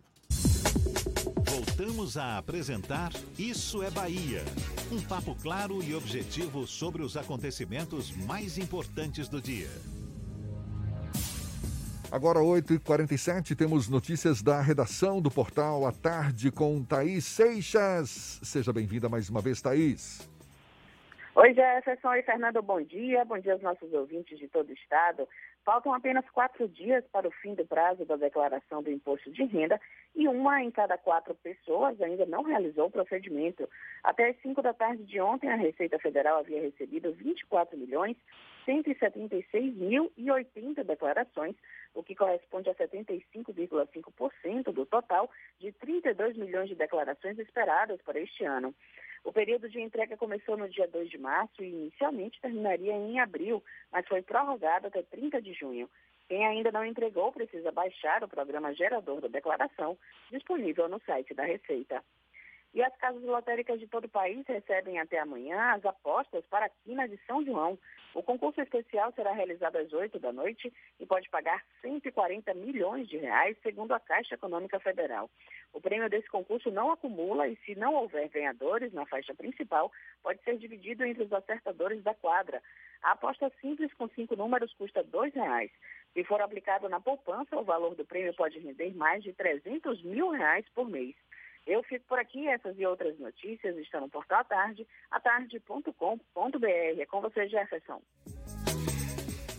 Voltamos 1.44 2.16
a 2.16 2.38
apresentar 2.38 3.12
Isso 3.38 3.84
é 3.84 3.92
Bahia. 3.92 4.46
Um 4.90 5.02
papo 5.02 5.36
claro 5.36 5.84
e 5.84 5.94
objetivo 5.94 6.66
sobre 6.66 7.04
os 7.04 7.18
acontecimentos 7.18 8.16
mais 8.16 8.58
importantes 8.58 9.28
do 9.28 9.42
dia. 9.42 9.70
Agora, 12.10 12.40
8h47, 12.40 13.54
temos 13.54 13.90
notícias 13.90 14.42
da 14.42 14.62
redação 14.62 15.22
do 15.22 15.30
portal 15.30 15.86
à 15.86 15.92
tarde 15.92 16.50
com 16.50 16.82
Thaís 16.82 17.26
Seixas. 17.26 18.40
Seja 18.42 18.72
bem-vinda 18.72 19.10
mais 19.10 19.30
uma 19.30 19.42
vez, 19.42 19.62
Thaís. 19.62 20.26
Oi, 21.36 21.54
Jefferson 21.54 22.14
e 22.14 22.24
Fernando, 22.24 22.62
bom 22.62 22.82
dia. 22.82 23.26
Bom 23.26 23.38
dia 23.38 23.52
aos 23.52 23.62
nossos 23.62 23.92
ouvintes 23.92 24.40
de 24.40 24.48
todo 24.48 24.70
o 24.70 24.74
estado. 24.74 25.28
Faltam 25.66 25.94
apenas 25.94 26.24
quatro 26.30 26.66
dias 26.70 27.04
para 27.12 27.28
o 27.28 27.32
fim 27.32 27.54
do 27.56 27.66
prazo 27.66 28.06
da 28.06 28.16
declaração 28.16 28.82
do 28.82 28.90
imposto 28.90 29.30
de 29.30 29.44
renda 29.44 29.78
e 30.16 30.30
uma 30.30 30.64
em 30.64 30.72
cada 30.72 30.98
quatro 30.98 31.36
pessoas 31.36 32.02
ainda 32.02 32.26
não 32.26 32.42
realizou 32.42 32.86
o 32.86 32.92
procedimento. 32.92 33.68
Até 34.02 34.30
as 34.30 34.42
cinco 34.42 34.62
da 34.62 34.74
tarde 34.74 35.04
de 35.04 35.20
ontem, 35.20 35.50
a 35.52 35.58
Receita 35.58 36.00
Federal 36.00 36.40
havia 36.40 36.62
recebido 36.62 37.12
24 37.12 37.78
milhões 37.78 38.16
176.080 38.68 40.84
declarações, 40.84 41.56
o 41.94 42.04
que 42.04 42.14
corresponde 42.14 42.70
a 42.70 42.76
75,5% 42.76 44.74
do 44.74 44.86
total 44.86 45.32
de 45.60 45.72
32 45.72 46.36
milhões 46.36 46.68
de 46.68 46.76
declarações 46.76 47.40
esperadas 47.40 48.02
para 48.02 48.20
este 48.20 48.44
ano. 48.44 48.76
O 49.24 49.32
período 49.32 49.70
de 49.70 49.80
entrega 49.82 50.18
começou 50.18 50.58
no 50.58 50.68
dia 50.70 50.88
2 50.88 51.10
de 51.10 51.18
março 51.18 51.64
e 51.64 51.70
inicialmente 51.70 52.40
terminaria 52.42 52.94
em 52.94 53.20
abril, 53.20 53.64
mas 53.92 54.08
foi 54.08 54.22
prorrogado 54.22 54.86
até 54.88 55.02
30 55.02 55.42
de 55.42 55.54
junho. 55.54 55.90
Quem 56.28 56.46
ainda 56.46 56.72
não 56.72 56.86
entregou 56.86 57.32
precisa 57.32 57.72
baixar 57.72 58.24
o 58.24 58.28
programa 58.28 58.74
gerador 58.74 59.22
da 59.22 59.30
declaração, 59.30 59.98
disponível 60.30 60.90
no 60.90 61.00
site 61.02 61.34
da 61.34 61.44
Receita. 61.44 62.04
E 62.78 62.84
as 62.84 62.96
casas 62.98 63.24
lotéricas 63.24 63.80
de 63.80 63.88
todo 63.88 64.06
o 64.06 64.10
país 64.10 64.46
recebem 64.46 65.00
até 65.00 65.18
amanhã 65.18 65.74
as 65.74 65.84
apostas 65.84 66.46
para 66.46 66.68
a 66.68 66.70
Quina 66.70 67.10
de 67.10 67.18
São 67.26 67.44
João. 67.44 67.76
O 68.14 68.22
concurso 68.22 68.62
especial 68.62 69.12
será 69.14 69.32
realizado 69.32 69.78
às 69.78 69.92
8 69.92 70.20
da 70.20 70.32
noite 70.32 70.72
e 71.00 71.06
pode 71.08 71.28
pagar 71.28 71.66
140 71.82 72.54
milhões 72.54 73.10
de 73.10 73.18
reais, 73.18 73.58
segundo 73.64 73.94
a 73.94 74.00
Caixa 74.00 74.36
Econômica 74.36 74.80
Federal. 74.80 75.28
O 75.74 75.82
prêmio 75.82 76.08
desse 76.08 76.30
concurso 76.30 76.70
não 76.70 76.92
acumula 76.92 77.48
e, 77.48 77.56
se 77.66 77.74
não 77.74 77.96
houver 77.96 78.30
ganhadores 78.30 78.94
na 78.94 79.08
faixa 79.08 79.34
principal, 79.34 79.92
pode 80.22 80.40
ser 80.44 80.60
dividido 80.60 81.04
entre 81.04 81.24
os 81.24 81.34
acertadores 81.34 82.04
da 82.04 82.14
quadra. 82.14 82.62
A 83.02 83.14
aposta 83.14 83.52
simples 83.60 83.92
com 83.96 84.08
cinco 84.10 84.36
números 84.36 84.72
custa 84.76 85.02
R$ 85.02 85.08
2,00. 85.08 85.72
Se 86.14 86.24
for 86.24 86.42
aplicado 86.42 86.88
na 86.90 87.00
poupança, 87.00 87.58
o 87.58 87.64
valor 87.64 87.96
do 87.96 88.06
prêmio 88.06 88.36
pode 88.36 88.60
render 88.60 88.96
mais 88.96 89.24
de 89.24 89.34
300 89.34 90.04
mil 90.04 90.30
reais 90.30 90.66
por 90.76 90.88
mês. 90.88 91.16
Eu 91.68 91.84
fico 91.84 92.06
por 92.08 92.18
aqui, 92.18 92.48
essas 92.48 92.80
e 92.80 92.86
outras 92.86 93.20
notícias 93.20 93.76
estão 93.78 94.00
no 94.00 94.10
portal 94.10 94.44
tarde, 94.46 94.88
atarde.com.br. 95.12 95.92
É 96.98 97.06
com 97.06 97.20
você, 97.20 97.46
Jefferson. 97.50 98.02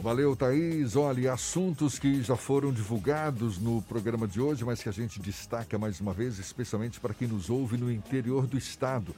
Valeu, 0.00 0.34
Thaís. 0.34 0.96
Olha, 0.96 1.34
assuntos 1.34 1.98
que 1.98 2.22
já 2.22 2.34
foram 2.34 2.72
divulgados 2.72 3.58
no 3.58 3.82
programa 3.82 4.26
de 4.26 4.40
hoje, 4.40 4.64
mas 4.64 4.82
que 4.82 4.88
a 4.88 4.92
gente 4.92 5.20
destaca 5.20 5.78
mais 5.78 6.00
uma 6.00 6.14
vez, 6.14 6.38
especialmente 6.38 6.98
para 6.98 7.12
quem 7.12 7.28
nos 7.28 7.50
ouve 7.50 7.76
no 7.76 7.92
interior 7.92 8.46
do 8.46 8.56
estado. 8.56 9.14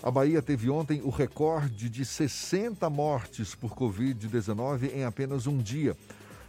A 0.00 0.10
Bahia 0.10 0.40
teve 0.40 0.70
ontem 0.70 1.00
o 1.02 1.10
recorde 1.10 1.90
de 1.90 2.04
60 2.04 2.88
mortes 2.88 3.56
por 3.56 3.74
Covid-19 3.74 4.94
em 4.94 5.02
apenas 5.02 5.48
um 5.48 5.58
dia. 5.58 5.96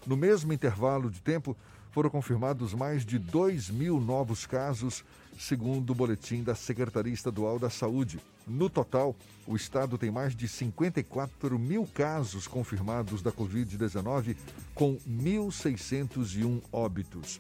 No 0.06 0.16
mesmo 0.16 0.53
intervalo 0.53 1.10
de 1.10 1.20
tempo, 1.20 1.57
foram 1.90 2.10
confirmados 2.10 2.76
mais 2.76 3.03
de 3.03 3.18
2 3.18 3.72
mil 3.72 3.99
novos 3.99 4.45
casos, 4.45 5.03
segundo 5.40 5.91
o 5.91 5.95
boletim 5.95 6.44
da 6.44 6.53
Secretaria 6.53 7.14
Estadual 7.14 7.57
da 7.57 7.70
Saúde. 7.70 8.20
No 8.45 8.70
total, 8.70 9.16
o 9.48 9.56
estado 9.56 9.98
tem 9.98 10.11
mais 10.11 10.36
de 10.36 10.49
54 10.49 11.57
mil 11.57 11.88
casos 11.88 12.45
confirmados 12.45 13.22
da 13.22 13.32
Covid-19, 13.32 14.36
com 14.76 14.98
1.601 14.98 16.61
óbitos. 16.74 17.40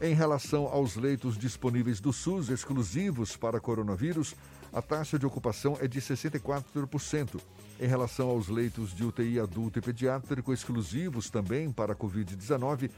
Em 0.00 0.14
relação 0.14 0.66
aos 0.66 0.96
leitos 0.96 1.38
disponíveis 1.38 2.00
do 2.00 2.12
SUS 2.12 2.48
exclusivos 2.48 3.36
para 3.36 3.60
coronavírus, 3.60 4.34
a 4.72 4.82
taxa 4.82 5.16
de 5.16 5.24
ocupação 5.24 5.78
é 5.80 5.86
de 5.86 6.00
64%. 6.00 7.40
Em 7.80 7.86
relação 7.86 8.30
aos 8.30 8.48
leitos 8.48 8.92
de 8.92 9.04
UTI 9.04 9.38
adulto 9.38 9.78
e 9.78 9.82
pediátrico 9.82 10.52
exclusivos 10.52 11.30
também 11.30 11.70
para 11.70 11.92
a 11.92 11.96
Covid-19, 11.96 12.90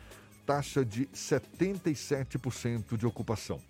taxa 0.47 0.83
de 0.83 1.07
77% 1.09 2.97
de 2.97 3.05
ocupação. 3.07 3.61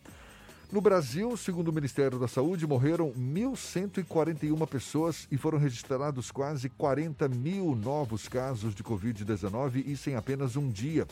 No 0.72 0.80
Brasil, 0.80 1.36
segundo 1.36 1.68
o 1.68 1.72
Ministério 1.72 2.16
da 2.16 2.28
Saúde, 2.28 2.64
morreram 2.64 3.10
1.141 3.10 4.68
pessoas 4.68 5.26
e 5.28 5.36
foram 5.36 5.58
registrados 5.58 6.30
quase 6.30 6.68
40 6.68 7.26
mil 7.28 7.74
novos 7.74 8.28
casos 8.28 8.72
de 8.72 8.84
Covid-19, 8.84 9.84
isso 9.84 10.08
em 10.08 10.14
apenas 10.14 10.54
um 10.54 10.68
dia. 10.68 11.08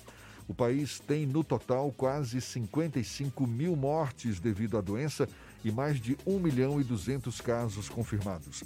O 0.46 0.54
país 0.54 1.00
tem, 1.00 1.26
no 1.26 1.42
total, 1.42 1.90
quase 1.90 2.40
55 2.40 3.48
mil 3.48 3.74
mortes 3.74 4.38
devido 4.38 4.78
à 4.78 4.80
doença 4.80 5.28
e 5.64 5.72
mais 5.72 6.00
de 6.00 6.16
1 6.24 6.38
milhão 6.38 6.80
e 6.80 6.84
200 6.84 7.40
casos 7.40 7.88
confirmados. 7.88 8.62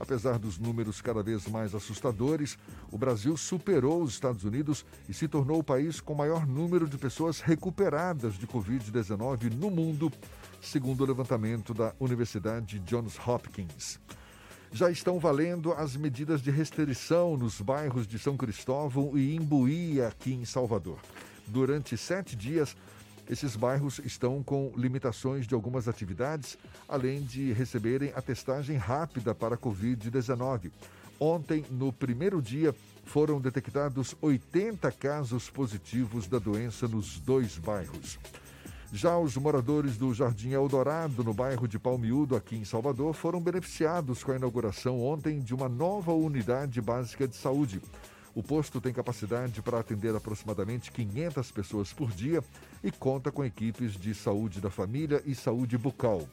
Apesar 0.00 0.38
dos 0.38 0.58
números 0.58 1.00
cada 1.00 1.22
vez 1.22 1.46
mais 1.48 1.74
assustadores, 1.74 2.56
o 2.90 2.96
Brasil 2.96 3.36
superou 3.36 4.02
os 4.02 4.12
Estados 4.12 4.44
Unidos 4.44 4.84
e 5.08 5.14
se 5.14 5.26
tornou 5.26 5.58
o 5.58 5.64
país 5.64 6.00
com 6.00 6.14
maior 6.14 6.46
número 6.46 6.88
de 6.88 6.96
pessoas 6.96 7.40
recuperadas 7.40 8.34
de 8.34 8.46
Covid-19 8.46 9.52
no 9.54 9.70
mundo, 9.70 10.12
segundo 10.60 11.02
o 11.02 11.06
levantamento 11.06 11.74
da 11.74 11.92
Universidade 11.98 12.78
Johns 12.80 13.18
Hopkins. 13.26 13.98
Já 14.70 14.90
estão 14.90 15.18
valendo 15.18 15.72
as 15.72 15.96
medidas 15.96 16.42
de 16.42 16.50
restrição 16.50 17.36
nos 17.36 17.60
bairros 17.60 18.06
de 18.06 18.18
São 18.18 18.36
Cristóvão 18.36 19.16
e 19.16 19.34
Imbuí, 19.34 20.00
aqui 20.02 20.34
em 20.34 20.44
Salvador. 20.44 20.98
Durante 21.46 21.96
sete 21.96 22.36
dias, 22.36 22.76
esses 23.28 23.56
bairros 23.56 24.00
estão 24.04 24.42
com 24.42 24.72
limitações 24.76 25.46
de 25.46 25.54
algumas 25.54 25.86
atividades, 25.86 26.56
além 26.88 27.22
de 27.22 27.52
receberem 27.52 28.12
a 28.14 28.22
testagem 28.22 28.76
rápida 28.76 29.34
para 29.34 29.54
a 29.54 29.58
Covid-19. 29.58 30.70
Ontem, 31.20 31.64
no 31.70 31.92
primeiro 31.92 32.40
dia, 32.40 32.74
foram 33.04 33.40
detectados 33.40 34.14
80 34.22 34.90
casos 34.92 35.50
positivos 35.50 36.26
da 36.26 36.38
doença 36.38 36.86
nos 36.86 37.18
dois 37.18 37.58
bairros. 37.58 38.18
Já 38.92 39.18
os 39.18 39.36
moradores 39.36 39.98
do 39.98 40.14
Jardim 40.14 40.52
Eldorado, 40.52 41.22
no 41.22 41.34
bairro 41.34 41.68
de 41.68 41.78
Palmiúdo, 41.78 42.34
aqui 42.34 42.56
em 42.56 42.64
Salvador, 42.64 43.12
foram 43.12 43.40
beneficiados 43.40 44.24
com 44.24 44.32
a 44.32 44.36
inauguração 44.36 45.02
ontem 45.02 45.40
de 45.40 45.54
uma 45.54 45.68
nova 45.68 46.12
unidade 46.12 46.80
básica 46.80 47.28
de 47.28 47.36
saúde. 47.36 47.82
O 48.38 48.42
posto 48.42 48.80
tem 48.80 48.92
capacidade 48.92 49.60
para 49.60 49.80
atender 49.80 50.14
aproximadamente 50.14 50.92
500 50.92 51.50
pessoas 51.50 51.92
por 51.92 52.12
dia 52.12 52.40
e 52.84 52.92
conta 52.92 53.32
com 53.32 53.44
equipes 53.44 53.94
de 53.94 54.14
saúde 54.14 54.60
da 54.60 54.70
família 54.70 55.20
e 55.26 55.34
saúde 55.34 55.76
bucal. 55.76 56.24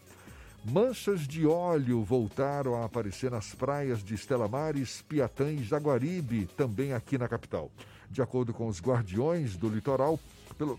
Manchas 0.63 1.21
de 1.21 1.47
óleo 1.47 2.03
voltaram 2.03 2.75
a 2.75 2.85
aparecer 2.85 3.31
nas 3.31 3.55
praias 3.55 4.03
de 4.03 4.13
Estela 4.13 4.47
Mares, 4.47 5.01
Piatã 5.01 5.51
e 5.51 5.63
Jaguaribe, 5.63 6.47
também 6.55 6.93
aqui 6.93 7.17
na 7.17 7.27
capital. 7.27 7.71
De 8.07 8.21
acordo 8.21 8.53
com 8.53 8.67
os 8.67 8.79
guardiões 8.79 9.57
do 9.57 9.67
litoral, 9.67 10.19
pelo, 10.59 10.77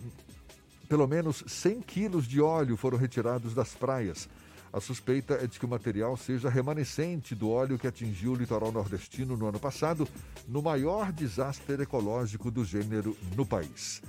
pelo 0.88 1.08
menos 1.08 1.42
100 1.44 1.80
quilos 1.80 2.28
de 2.28 2.40
óleo 2.40 2.76
foram 2.76 2.96
retirados 2.96 3.52
das 3.52 3.74
praias. 3.74 4.28
A 4.76 4.80
suspeita 4.80 5.42
é 5.42 5.46
de 5.46 5.58
que 5.58 5.64
o 5.64 5.68
material 5.68 6.18
seja 6.18 6.50
remanescente 6.50 7.34
do 7.34 7.50
óleo 7.50 7.78
que 7.78 7.86
atingiu 7.86 8.32
o 8.32 8.34
litoral 8.34 8.70
nordestino 8.70 9.34
no 9.34 9.46
ano 9.46 9.58
passado, 9.58 10.06
no 10.46 10.60
maior 10.60 11.10
desastre 11.12 11.82
ecológico 11.82 12.50
do 12.50 12.62
gênero 12.62 13.16
no 13.34 13.46
país. 13.46 14.02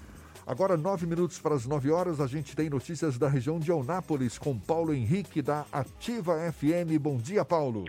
Agora, 0.45 0.75
nove 0.75 1.07
minutos 1.07 1.39
para 1.39 1.55
as 1.55 1.65
nove 1.65 1.89
horas, 1.89 2.19
a 2.19 2.27
gente 2.27 2.53
tem 2.53 2.69
notícias 2.69 3.17
da 3.17 3.29
região 3.29 3.57
de 3.59 3.71
Eunápolis 3.71 4.37
com 4.37 4.59
Paulo 4.59 4.93
Henrique, 4.93 5.41
da 5.41 5.65
Ativa 5.71 6.35
FM. 6.51 6.99
Bom 6.99 7.15
dia, 7.15 7.45
Paulo. 7.45 7.85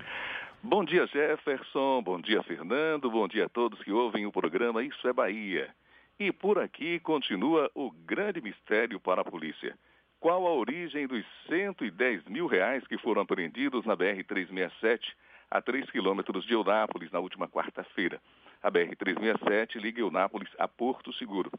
Bom 0.63 0.85
dia, 0.85 1.05
Jefferson. 1.09 2.01
Bom 2.01 2.21
dia, 2.21 2.45
Fernando. 2.45 3.11
Bom 3.11 3.27
dia 3.27 3.47
a 3.47 3.49
todos 3.49 3.83
que 3.83 3.91
ouvem 3.91 4.25
o 4.25 4.31
programa 4.31 4.85
Isso 4.85 5.09
é 5.09 5.13
Bahia. 5.13 5.69
E 6.17 6.31
por 6.31 6.61
aqui 6.61 7.01
continua 7.01 7.69
o 7.75 7.91
grande 7.91 8.41
mistério 8.41 9.01
para 9.01 9.23
a 9.23 9.25
polícia. 9.25 9.77
Qual 10.21 10.45
a 10.49 10.53
origem 10.53 11.07
dos 11.07 11.25
110 11.47 12.25
mil 12.25 12.49
reais 12.49 12.85
que 12.89 12.99
foram 12.99 13.23
apreendidos 13.23 13.87
na 13.87 13.97
BR-367, 13.97 15.15
a 15.49 15.63
3 15.63 15.89
quilômetros 15.93 16.45
de 16.45 16.55
Eunápolis, 16.55 17.13
na 17.13 17.21
última 17.21 17.47
quarta-feira? 17.47 18.21
A 18.61 18.69
BR-367 18.69 19.77
liga 19.77 20.01
Eunápolis 20.01 20.51
a 20.59 20.67
Porto 20.67 21.13
Seguro. 21.13 21.53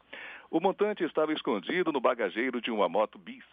O 0.50 0.60
montante 0.60 1.02
estava 1.02 1.32
escondido 1.32 1.90
no 1.90 2.02
bagageiro 2.02 2.60
de 2.60 2.70
uma 2.70 2.86
moto 2.86 3.18
bis. 3.18 3.44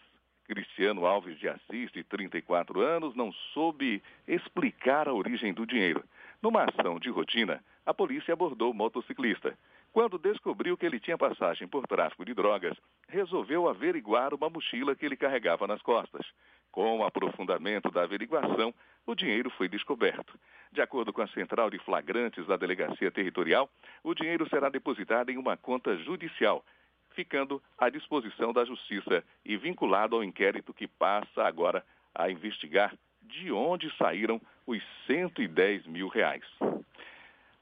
Cristiano 0.45 1.05
Alves 1.05 1.39
de 1.39 1.47
Assis, 1.47 1.89
de 1.93 2.03
34 2.03 2.81
anos, 2.81 3.15
não 3.15 3.31
soube 3.53 4.03
explicar 4.27 5.07
a 5.07 5.13
origem 5.13 5.53
do 5.53 5.65
dinheiro. 5.65 6.03
Numa 6.41 6.65
ação 6.65 6.99
de 6.99 7.09
rotina, 7.09 7.63
a 7.85 7.93
polícia 7.93 8.34
abordou 8.34 8.71
o 8.71 8.73
motociclista. 8.73 9.57
Quando 9.91 10.19
descobriu 10.19 10.77
que 10.77 10.85
ele 10.85 10.99
tinha 10.99 11.18
passagem 11.18 11.68
por 11.68 11.88
tráfico 11.88 12.23
de 12.23 12.34
drogas, 12.34 12.77
resolveu 13.07 13.68
averiguar 13.68 14.34
uma 14.34 14.49
mochila 14.49 14.95
que 14.95 15.05
ele 15.05 15.18
carregava 15.18 15.65
nas 15.65 15.81
costas. 15.81 16.26
Com 16.72 16.99
o 16.99 17.03
aprofundamento 17.03 17.89
da 17.89 18.03
averiguação, 18.03 18.73
o 19.05 19.15
dinheiro 19.15 19.49
foi 19.49 19.68
descoberto. 19.68 20.38
De 20.72 20.81
acordo 20.81 21.11
com 21.11 21.22
a 21.22 21.27
central 21.30 21.69
de 21.69 21.80
flagrantes 21.80 22.45
da 22.45 22.57
Delegacia 22.57 23.09
Territorial, 23.09 23.69
o 24.03 24.14
dinheiro 24.14 24.47
será 24.49 24.69
depositado 24.69 25.31
em 25.31 25.38
uma 25.38 25.57
conta 25.57 25.97
judicial, 25.97 26.64
ficando 27.11 27.61
à 27.77 27.89
disposição 27.89 28.53
da 28.53 28.64
Justiça 28.64 29.23
e 29.43 29.57
vinculado 29.57 30.15
ao 30.15 30.23
inquérito 30.23 30.73
que 30.73 30.88
passa 30.88 31.43
agora 31.43 31.84
a 32.14 32.30
investigar 32.30 32.93
de 33.23 33.51
onde 33.51 33.91
saíram 33.97 34.39
os 34.65 34.81
110 35.07 35.88
mil 35.88 36.07
reais. 36.07 36.43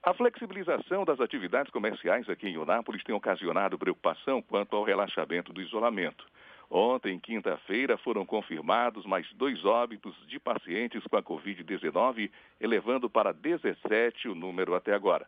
A 0.06 0.14
flexibilização 0.14 1.04
das 1.04 1.20
atividades 1.20 1.70
comerciais 1.72 2.30
aqui 2.30 2.48
em 2.48 2.60
Unápolis 2.60 3.04
tem 3.04 3.16
ocasionado 3.16 3.76
preocupação 3.76 4.40
quanto 4.40 4.76
ao 4.76 4.84
relaxamento 4.84 5.52
do 5.52 5.60
isolamento. 5.60 6.24
Ontem, 6.70 7.20
quinta-feira, 7.20 7.98
foram 7.98 8.24
confirmados 8.24 9.04
mais 9.04 9.28
dois 9.34 9.66
óbitos 9.66 10.16
de 10.28 10.40
pacientes 10.40 11.02
com 11.08 11.18
a 11.18 11.24
Covid-19, 11.24 12.30
elevando 12.62 13.10
para 13.10 13.34
17 13.34 14.30
o 14.30 14.36
número 14.36 14.76
até 14.76 14.94
agora. 14.94 15.26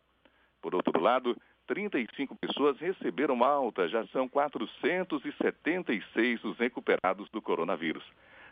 Por 0.62 0.76
outro 0.76 1.02
lado, 1.02 1.36
35 1.66 2.36
pessoas 2.36 2.78
receberam 2.78 3.44
alta, 3.44 3.90
já 3.90 4.06
são 4.10 4.30
476 4.30 6.44
os 6.44 6.56
recuperados 6.60 7.28
do 7.32 7.42
coronavírus. 7.42 8.04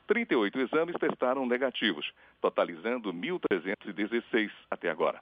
38 0.07 0.59
exames 0.59 0.95
testaram 0.99 1.45
negativos, 1.45 2.11
totalizando 2.41 3.11
1.316 3.11 4.51
até 4.69 4.89
agora. 4.89 5.19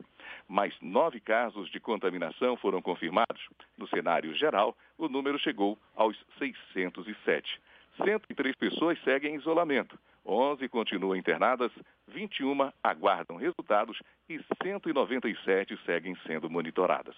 Mais 0.48 0.74
nove 0.82 1.20
casos 1.20 1.70
de 1.70 1.80
contaminação 1.80 2.58
foram 2.58 2.82
confirmados. 2.82 3.48
No 3.78 3.88
cenário 3.88 4.34
geral, 4.36 4.76
o 4.98 5.08
número 5.08 5.40
chegou 5.40 5.78
aos 5.96 6.18
607. 6.38 7.62
103 8.04 8.56
pessoas 8.56 9.02
seguem 9.04 9.36
em 9.36 9.38
isolamento, 9.38 9.98
11 10.26 10.68
continuam 10.70 11.16
internadas, 11.16 11.72
21 12.08 12.72
aguardam 12.84 13.38
resultados 13.38 14.00
e 14.28 14.40
197 14.64 15.78
seguem 15.86 16.16
sendo 16.26 16.50
monitoradas. 16.50 17.16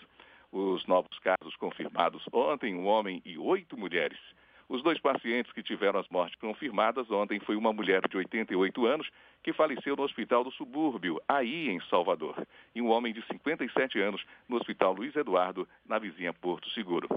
Os 0.52 0.86
novos 0.86 1.18
casos 1.20 1.56
confirmados 1.58 2.26
ontem, 2.32 2.76
um 2.76 2.86
homem 2.88 3.22
e 3.26 3.38
oito 3.38 3.78
mulheres. 3.78 4.20
Os 4.68 4.82
dois 4.82 5.00
pacientes 5.00 5.52
que 5.52 5.62
tiveram 5.62 6.00
as 6.00 6.10
mortes 6.10 6.40
confirmadas 6.40 7.10
ontem 7.12 7.40
foi 7.40 7.56
uma 7.56 7.72
mulher 7.72 8.02
de 8.08 8.18
88 8.18 8.86
anos 8.86 9.08
que 9.44 9.54
faleceu 9.54 9.96
no 9.96 10.04
Hospital 10.04 10.44
do 10.44 10.52
Subúrbio, 10.52 11.22
aí 11.28 11.70
em 11.70 11.80
Salvador, 11.82 12.36
e 12.74 12.82
um 12.82 12.90
homem 12.90 13.14
de 13.14 13.22
57 13.28 14.00
anos 14.00 14.24
no 14.50 14.58
Hospital 14.58 14.94
Luiz 14.94 15.16
Eduardo, 15.16 15.68
na 15.86 16.00
vizinha 16.00 16.34
Porto 16.34 16.68
Seguro. 16.72 17.08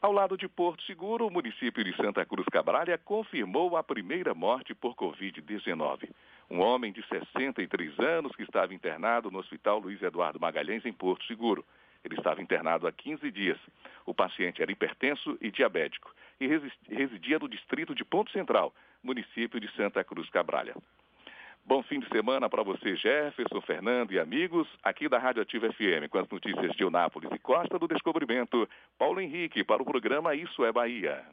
Ao 0.00 0.10
lado 0.10 0.36
de 0.36 0.48
Porto 0.48 0.82
Seguro, 0.82 1.28
o 1.28 1.30
município 1.30 1.84
de 1.84 1.94
Santa 1.96 2.26
Cruz 2.26 2.46
Cabralha 2.50 2.98
confirmou 2.98 3.76
a 3.76 3.84
primeira 3.84 4.34
morte 4.34 4.74
por 4.74 4.96
Covid-19. 4.96 6.10
Um 6.50 6.60
homem 6.60 6.92
de 6.92 7.06
63 7.06 7.96
anos 8.00 8.34
que 8.34 8.42
estava 8.42 8.74
internado 8.74 9.30
no 9.30 9.38
Hospital 9.38 9.78
Luiz 9.78 10.02
Eduardo 10.02 10.40
Magalhães, 10.40 10.84
em 10.84 10.92
Porto 10.92 11.24
Seguro. 11.26 11.64
Ele 12.04 12.16
estava 12.16 12.42
internado 12.42 12.86
há 12.86 12.92
15 12.92 13.30
dias. 13.30 13.58
O 14.04 14.14
paciente 14.14 14.62
era 14.62 14.72
hipertenso 14.72 15.38
e 15.40 15.50
diabético 15.50 16.12
e 16.40 16.46
residia 16.88 17.38
no 17.38 17.48
distrito 17.48 17.94
de 17.94 18.04
Ponto 18.04 18.30
Central, 18.32 18.74
município 19.02 19.60
de 19.60 19.70
Santa 19.76 20.02
Cruz 20.02 20.28
Cabralha. 20.30 20.74
Bom 21.64 21.80
fim 21.84 22.00
de 22.00 22.08
semana 22.08 22.50
para 22.50 22.64
você, 22.64 22.96
Jefferson, 22.96 23.60
Fernando 23.60 24.10
e 24.12 24.18
amigos, 24.18 24.66
aqui 24.82 25.08
da 25.08 25.18
Rádio 25.18 25.42
Ativa 25.42 25.72
FM, 25.72 26.10
com 26.10 26.18
as 26.18 26.28
notícias 26.28 26.72
de 26.72 26.82
Eunápolis 26.82 27.30
e 27.32 27.38
Costa 27.38 27.78
do 27.78 27.86
Descobrimento. 27.86 28.68
Paulo 28.98 29.20
Henrique, 29.20 29.62
para 29.62 29.80
o 29.80 29.86
programa 29.86 30.34
Isso 30.34 30.64
é 30.64 30.72
Bahia. 30.72 31.24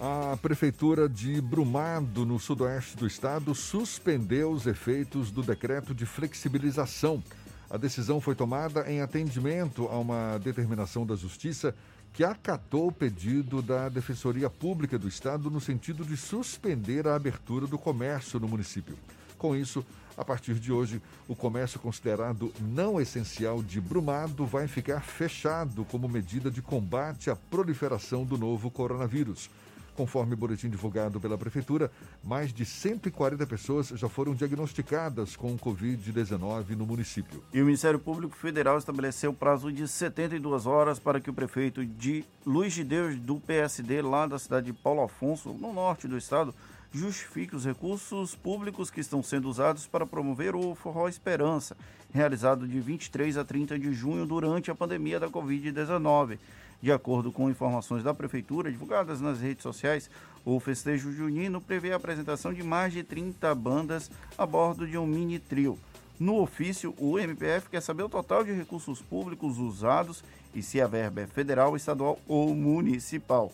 A 0.00 0.36
Prefeitura 0.38 1.08
de 1.08 1.40
Brumado, 1.40 2.26
no 2.26 2.38
sudoeste 2.38 2.96
do 2.96 3.06
estado, 3.06 3.54
suspendeu 3.54 4.50
os 4.50 4.66
efeitos 4.66 5.30
do 5.30 5.42
decreto 5.42 5.94
de 5.94 6.04
flexibilização. 6.04 7.22
A 7.70 7.76
decisão 7.76 8.20
foi 8.20 8.34
tomada 8.34 8.90
em 8.90 9.00
atendimento 9.00 9.86
a 9.86 9.96
uma 9.96 10.38
determinação 10.38 11.06
da 11.06 11.14
Justiça 11.14 11.72
que 12.12 12.24
acatou 12.24 12.88
o 12.88 12.92
pedido 12.92 13.62
da 13.62 13.88
Defensoria 13.88 14.50
Pública 14.50 14.98
do 14.98 15.06
Estado 15.06 15.48
no 15.48 15.60
sentido 15.60 16.04
de 16.04 16.16
suspender 16.16 17.06
a 17.06 17.14
abertura 17.14 17.68
do 17.68 17.78
comércio 17.78 18.40
no 18.40 18.48
município. 18.48 18.98
Com 19.38 19.54
isso, 19.54 19.86
a 20.16 20.24
partir 20.24 20.54
de 20.54 20.72
hoje, 20.72 21.00
o 21.28 21.36
comércio 21.36 21.78
considerado 21.78 22.52
não 22.60 23.00
essencial 23.00 23.62
de 23.62 23.80
Brumado 23.80 24.44
vai 24.44 24.66
ficar 24.66 25.00
fechado 25.00 25.84
como 25.84 26.08
medida 26.08 26.50
de 26.50 26.60
combate 26.60 27.30
à 27.30 27.36
proliferação 27.36 28.24
do 28.24 28.36
novo 28.36 28.68
coronavírus. 28.68 29.48
Conforme 29.96 30.34
o 30.34 30.36
boletim 30.36 30.68
divulgado 30.68 31.20
pela 31.20 31.36
Prefeitura, 31.36 31.90
mais 32.22 32.52
de 32.52 32.64
140 32.64 33.46
pessoas 33.46 33.88
já 33.88 34.08
foram 34.08 34.34
diagnosticadas 34.34 35.36
com 35.36 35.58
Covid-19 35.58 36.70
no 36.70 36.86
município. 36.86 37.42
E 37.52 37.60
o 37.60 37.64
Ministério 37.64 37.98
Público 37.98 38.36
Federal 38.36 38.78
estabeleceu 38.78 39.32
prazo 39.32 39.72
de 39.72 39.86
72 39.86 40.66
horas 40.66 40.98
para 40.98 41.20
que 41.20 41.30
o 41.30 41.34
prefeito 41.34 41.84
de 41.84 42.24
Luiz 42.46 42.72
de 42.72 42.84
Deus, 42.84 43.16
do 43.16 43.36
PSD, 43.40 44.02
lá 44.02 44.26
da 44.26 44.38
cidade 44.38 44.66
de 44.66 44.72
Paulo 44.72 45.02
Afonso, 45.02 45.52
no 45.52 45.72
norte 45.72 46.08
do 46.08 46.16
estado, 46.16 46.54
justifique 46.92 47.54
os 47.54 47.64
recursos 47.64 48.34
públicos 48.34 48.90
que 48.90 49.00
estão 49.00 49.22
sendo 49.22 49.48
usados 49.48 49.86
para 49.86 50.06
promover 50.06 50.54
o 50.54 50.74
Forró 50.74 51.08
Esperança, 51.08 51.76
realizado 52.12 52.66
de 52.66 52.80
23 52.80 53.36
a 53.36 53.44
30 53.44 53.78
de 53.78 53.92
junho 53.92 54.26
durante 54.26 54.70
a 54.70 54.74
pandemia 54.74 55.20
da 55.20 55.28
Covid-19. 55.28 56.38
De 56.82 56.90
acordo 56.90 57.30
com 57.30 57.50
informações 57.50 58.02
da 58.02 58.14
Prefeitura 58.14 58.70
divulgadas 58.70 59.20
nas 59.20 59.40
redes 59.40 59.62
sociais, 59.62 60.10
o 60.44 60.58
festejo 60.58 61.12
junino 61.12 61.60
prevê 61.60 61.92
a 61.92 61.96
apresentação 61.96 62.54
de 62.54 62.62
mais 62.62 62.92
de 62.92 63.02
30 63.02 63.54
bandas 63.54 64.10
a 64.38 64.46
bordo 64.46 64.86
de 64.86 64.96
um 64.96 65.06
mini 65.06 65.38
trio. 65.38 65.78
No 66.18 66.40
ofício, 66.40 66.94
o 66.98 67.18
MPF 67.18 67.68
quer 67.68 67.80
saber 67.80 68.02
o 68.02 68.08
total 68.08 68.44
de 68.44 68.52
recursos 68.52 69.00
públicos 69.00 69.58
usados 69.58 70.24
e 70.54 70.62
se 70.62 70.80
a 70.80 70.86
verba 70.86 71.22
é 71.22 71.26
federal, 71.26 71.76
estadual 71.76 72.18
ou 72.26 72.54
municipal. 72.54 73.52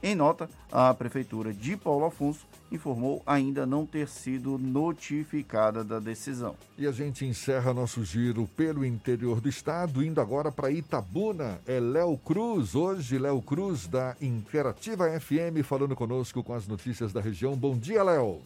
Em 0.00 0.14
nota, 0.14 0.48
a 0.70 0.94
Prefeitura 0.94 1.52
de 1.52 1.76
Paulo 1.76 2.04
Afonso 2.04 2.46
informou 2.70 3.20
ainda 3.26 3.66
não 3.66 3.84
ter 3.84 4.06
sido 4.06 4.56
notificada 4.56 5.82
da 5.82 5.98
decisão. 5.98 6.54
E 6.76 6.86
a 6.86 6.92
gente 6.92 7.24
encerra 7.24 7.74
nosso 7.74 8.04
giro 8.04 8.46
pelo 8.56 8.84
interior 8.84 9.40
do 9.40 9.48
estado, 9.48 10.04
indo 10.04 10.20
agora 10.20 10.52
para 10.52 10.70
Itabuna. 10.70 11.60
É 11.66 11.80
Léo 11.80 12.16
Cruz, 12.18 12.76
hoje 12.76 13.18
Léo 13.18 13.42
Cruz 13.42 13.88
da 13.88 14.14
Interativa 14.20 15.08
FM 15.18 15.64
falando 15.64 15.96
conosco 15.96 16.44
com 16.44 16.54
as 16.54 16.68
notícias 16.68 17.12
da 17.12 17.20
região. 17.20 17.56
Bom 17.56 17.76
dia, 17.76 18.02
Léo. 18.04 18.40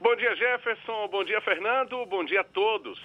Bom 0.00 0.16
dia, 0.16 0.34
Jefferson. 0.34 1.06
Bom 1.08 1.22
dia, 1.22 1.40
Fernando. 1.42 2.06
Bom 2.06 2.24
dia 2.24 2.40
a 2.40 2.44
todos. 2.44 2.98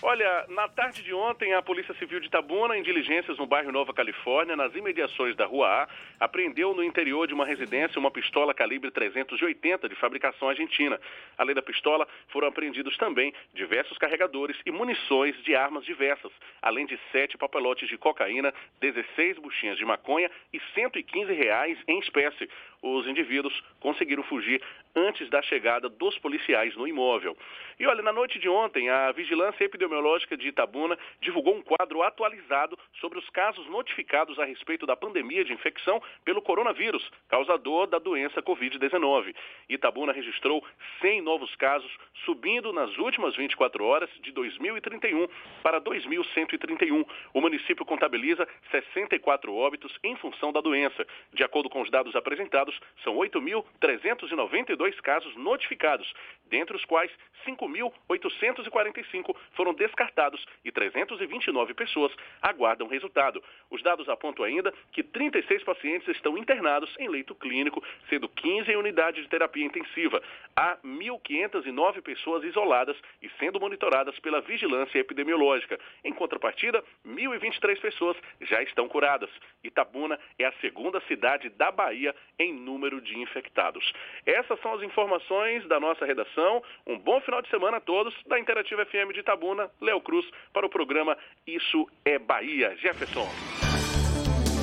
Olha, 0.00 0.44
na 0.48 0.68
tarde 0.68 1.02
de 1.02 1.12
ontem, 1.12 1.52
a 1.54 1.60
Polícia 1.60 1.92
Civil 1.94 2.20
de 2.20 2.28
Itabuna, 2.28 2.78
em 2.78 2.84
diligências 2.84 3.36
no 3.36 3.48
bairro 3.48 3.72
Nova 3.72 3.92
Califórnia, 3.92 4.54
nas 4.54 4.72
imediações 4.76 5.34
da 5.34 5.44
Rua 5.44 5.66
A, 5.66 5.88
apreendeu 6.20 6.72
no 6.72 6.84
interior 6.84 7.26
de 7.26 7.34
uma 7.34 7.44
residência 7.44 7.98
uma 7.98 8.10
pistola 8.10 8.54
calibre 8.54 8.92
380 8.92 9.88
de 9.88 9.96
fabricação 9.96 10.48
argentina. 10.48 11.00
Além 11.36 11.52
da 11.52 11.60
pistola, 11.60 12.06
foram 12.28 12.46
apreendidos 12.46 12.96
também 12.96 13.34
diversos 13.52 13.98
carregadores 13.98 14.56
e 14.64 14.70
munições 14.70 15.34
de 15.42 15.56
armas 15.56 15.84
diversas, 15.84 16.30
além 16.62 16.86
de 16.86 16.96
sete 17.10 17.36
papelotes 17.36 17.88
de 17.88 17.98
cocaína, 17.98 18.54
16 18.80 19.40
buchinhas 19.40 19.76
de 19.76 19.84
maconha 19.84 20.30
e 20.52 20.60
115 20.74 21.32
reais 21.32 21.76
em 21.88 21.98
espécie. 21.98 22.48
Os 22.82 23.06
indivíduos 23.06 23.52
conseguiram 23.80 24.22
fugir 24.22 24.62
antes 24.94 25.28
da 25.30 25.42
chegada 25.42 25.88
dos 25.88 26.18
policiais 26.18 26.76
no 26.76 26.86
imóvel. 26.86 27.36
E 27.78 27.86
olha, 27.86 28.02
na 28.02 28.12
noite 28.12 28.38
de 28.38 28.48
ontem, 28.48 28.88
a 28.88 29.12
Vigilância 29.12 29.64
Epidemiológica 29.64 30.36
de 30.36 30.48
Itabuna 30.48 30.98
divulgou 31.20 31.54
um 31.54 31.62
quadro 31.62 32.02
atualizado 32.02 32.76
sobre 33.00 33.18
os 33.18 33.28
casos 33.30 33.66
notificados 33.68 34.38
a 34.38 34.44
respeito 34.44 34.86
da 34.86 34.96
pandemia 34.96 35.44
de 35.44 35.52
infecção 35.52 36.02
pelo 36.24 36.42
coronavírus, 36.42 37.08
causador 37.28 37.86
da 37.86 37.98
doença 37.98 38.42
Covid-19. 38.42 39.34
Itabuna 39.68 40.12
registrou 40.12 40.64
100 41.00 41.22
novos 41.22 41.54
casos, 41.56 41.90
subindo 42.24 42.72
nas 42.72 42.96
últimas 42.98 43.36
24 43.36 43.84
horas 43.84 44.10
de 44.20 44.32
2031 44.32 45.28
para 45.62 45.78
2131. 45.78 47.04
O 47.32 47.40
município 47.40 47.84
contabiliza 47.84 48.46
64 48.70 49.54
óbitos 49.54 49.96
em 50.02 50.16
função 50.16 50.52
da 50.52 50.60
doença. 50.60 51.06
De 51.32 51.44
acordo 51.44 51.70
com 51.70 51.80
os 51.80 51.90
dados 51.90 52.16
apresentados, 52.16 52.67
são 53.04 53.14
8.392 53.16 54.96
casos 55.00 55.34
notificados, 55.36 56.12
dentre 56.46 56.76
os 56.76 56.84
quais 56.84 57.10
5.845 57.46 59.36
foram 59.52 59.72
descartados 59.74 60.44
e 60.64 60.72
329 60.72 61.74
pessoas 61.74 62.12
aguardam 62.42 62.88
resultado. 62.88 63.42
Os 63.70 63.82
dados 63.82 64.08
apontam 64.08 64.44
ainda 64.44 64.72
que 64.92 65.02
36 65.02 65.62
pacientes 65.64 66.08
estão 66.08 66.36
internados 66.36 66.94
em 66.98 67.08
leito 67.08 67.34
clínico, 67.34 67.82
sendo 68.08 68.28
15 68.28 68.70
em 68.70 68.76
unidade 68.76 69.22
de 69.22 69.28
terapia 69.28 69.64
intensiva. 69.64 70.22
Há 70.56 70.76
1.509 70.84 72.02
pessoas 72.02 72.44
isoladas 72.44 72.96
e 73.22 73.28
sendo 73.38 73.60
monitoradas 73.60 74.18
pela 74.20 74.40
vigilância 74.40 74.98
epidemiológica. 74.98 75.78
Em 76.04 76.12
contrapartida, 76.12 76.82
1.023 77.06 77.80
pessoas 77.80 78.16
já 78.40 78.62
estão 78.62 78.88
curadas. 78.88 79.30
Itabuna 79.62 80.18
é 80.38 80.44
a 80.44 80.52
segunda 80.60 81.00
cidade 81.02 81.48
da 81.50 81.70
Bahia 81.70 82.14
em 82.38 82.52
número 82.58 83.00
de 83.00 83.18
infectados. 83.18 83.92
Essas 84.26 84.60
são 84.60 84.74
as 84.74 84.82
informações 84.82 85.66
da 85.68 85.80
nossa 85.80 86.04
redação. 86.04 86.62
Um 86.86 86.98
bom 86.98 87.20
final 87.20 87.42
de 87.42 87.48
semana 87.48 87.78
a 87.78 87.80
todos 87.80 88.14
da 88.26 88.38
Interativa 88.38 88.84
FM 88.84 89.12
de 89.12 89.20
Itabuna, 89.20 89.70
Léo 89.80 90.00
Cruz, 90.00 90.26
para 90.52 90.66
o 90.66 90.70
programa 90.70 91.16
Isso 91.46 91.88
é 92.04 92.18
Bahia. 92.18 92.76
Jefferson. 92.76 93.28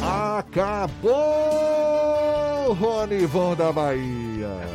Acabou, 0.08 1.14
Ronivon 2.74 3.56
da 3.56 3.72
Bahia. 3.72 4.26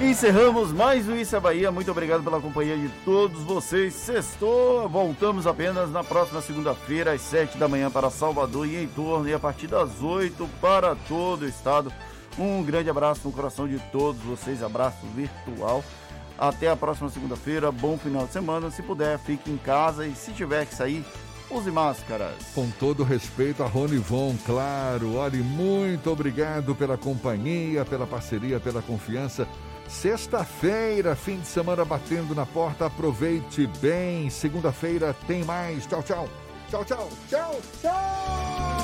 Encerramos 0.00 0.72
mais 0.72 1.08
um 1.08 1.14
Isso 1.14 1.36
é 1.36 1.40
Bahia. 1.40 1.70
Muito 1.70 1.88
obrigado 1.90 2.24
pela 2.24 2.40
companhia 2.40 2.76
de 2.76 2.88
todos 3.04 3.40
vocês. 3.44 3.94
Sextou, 3.94 4.88
voltamos 4.88 5.46
apenas 5.46 5.88
na 5.92 6.02
próxima 6.02 6.40
segunda-feira, 6.40 7.12
às 7.12 7.20
sete 7.20 7.56
da 7.58 7.68
manhã 7.68 7.88
para 7.90 8.10
Salvador 8.10 8.66
e 8.66 8.82
em 8.82 8.88
torno, 8.88 9.28
e 9.28 9.34
a 9.34 9.38
partir 9.38 9.68
das 9.68 10.02
oito 10.02 10.48
para 10.60 10.96
todo 10.96 11.42
o 11.42 11.48
estado. 11.48 11.92
Um 12.38 12.62
grande 12.62 12.88
abraço 12.88 13.22
no 13.24 13.32
coração 13.32 13.68
de 13.68 13.78
todos 13.92 14.20
vocês, 14.22 14.62
abraço 14.62 15.06
virtual. 15.14 15.84
Até 16.38 16.70
a 16.70 16.76
próxima 16.76 17.10
segunda-feira, 17.10 17.70
bom 17.70 17.98
final 17.98 18.26
de 18.26 18.32
semana. 18.32 18.70
Se 18.70 18.82
puder, 18.82 19.18
fique 19.18 19.50
em 19.50 19.58
casa 19.58 20.06
e 20.06 20.14
se 20.14 20.32
tiver 20.32 20.64
que 20.64 20.74
sair, 20.74 21.04
use 21.50 21.70
máscaras. 21.70 22.34
Com 22.54 22.70
todo 22.70 23.04
respeito 23.04 23.62
a 23.62 23.66
Ronivon, 23.66 24.34
claro. 24.46 25.16
Olhe, 25.16 25.38
muito 25.38 26.10
obrigado 26.10 26.74
pela 26.74 26.96
companhia, 26.96 27.84
pela 27.84 28.06
parceria, 28.06 28.58
pela 28.58 28.80
confiança. 28.80 29.46
Sexta-feira, 29.86 31.16
fim 31.16 31.40
de 31.40 31.46
semana 31.46 31.84
batendo 31.84 32.34
na 32.34 32.46
porta. 32.46 32.86
Aproveite 32.86 33.66
bem. 33.82 34.30
Segunda-feira 34.30 35.14
tem 35.26 35.44
mais. 35.44 35.84
Tchau, 35.84 36.02
tchau. 36.02 36.28
Tchau, 36.70 36.84
tchau. 36.84 37.08
Tchau, 37.28 37.60
tchau. 37.82 38.79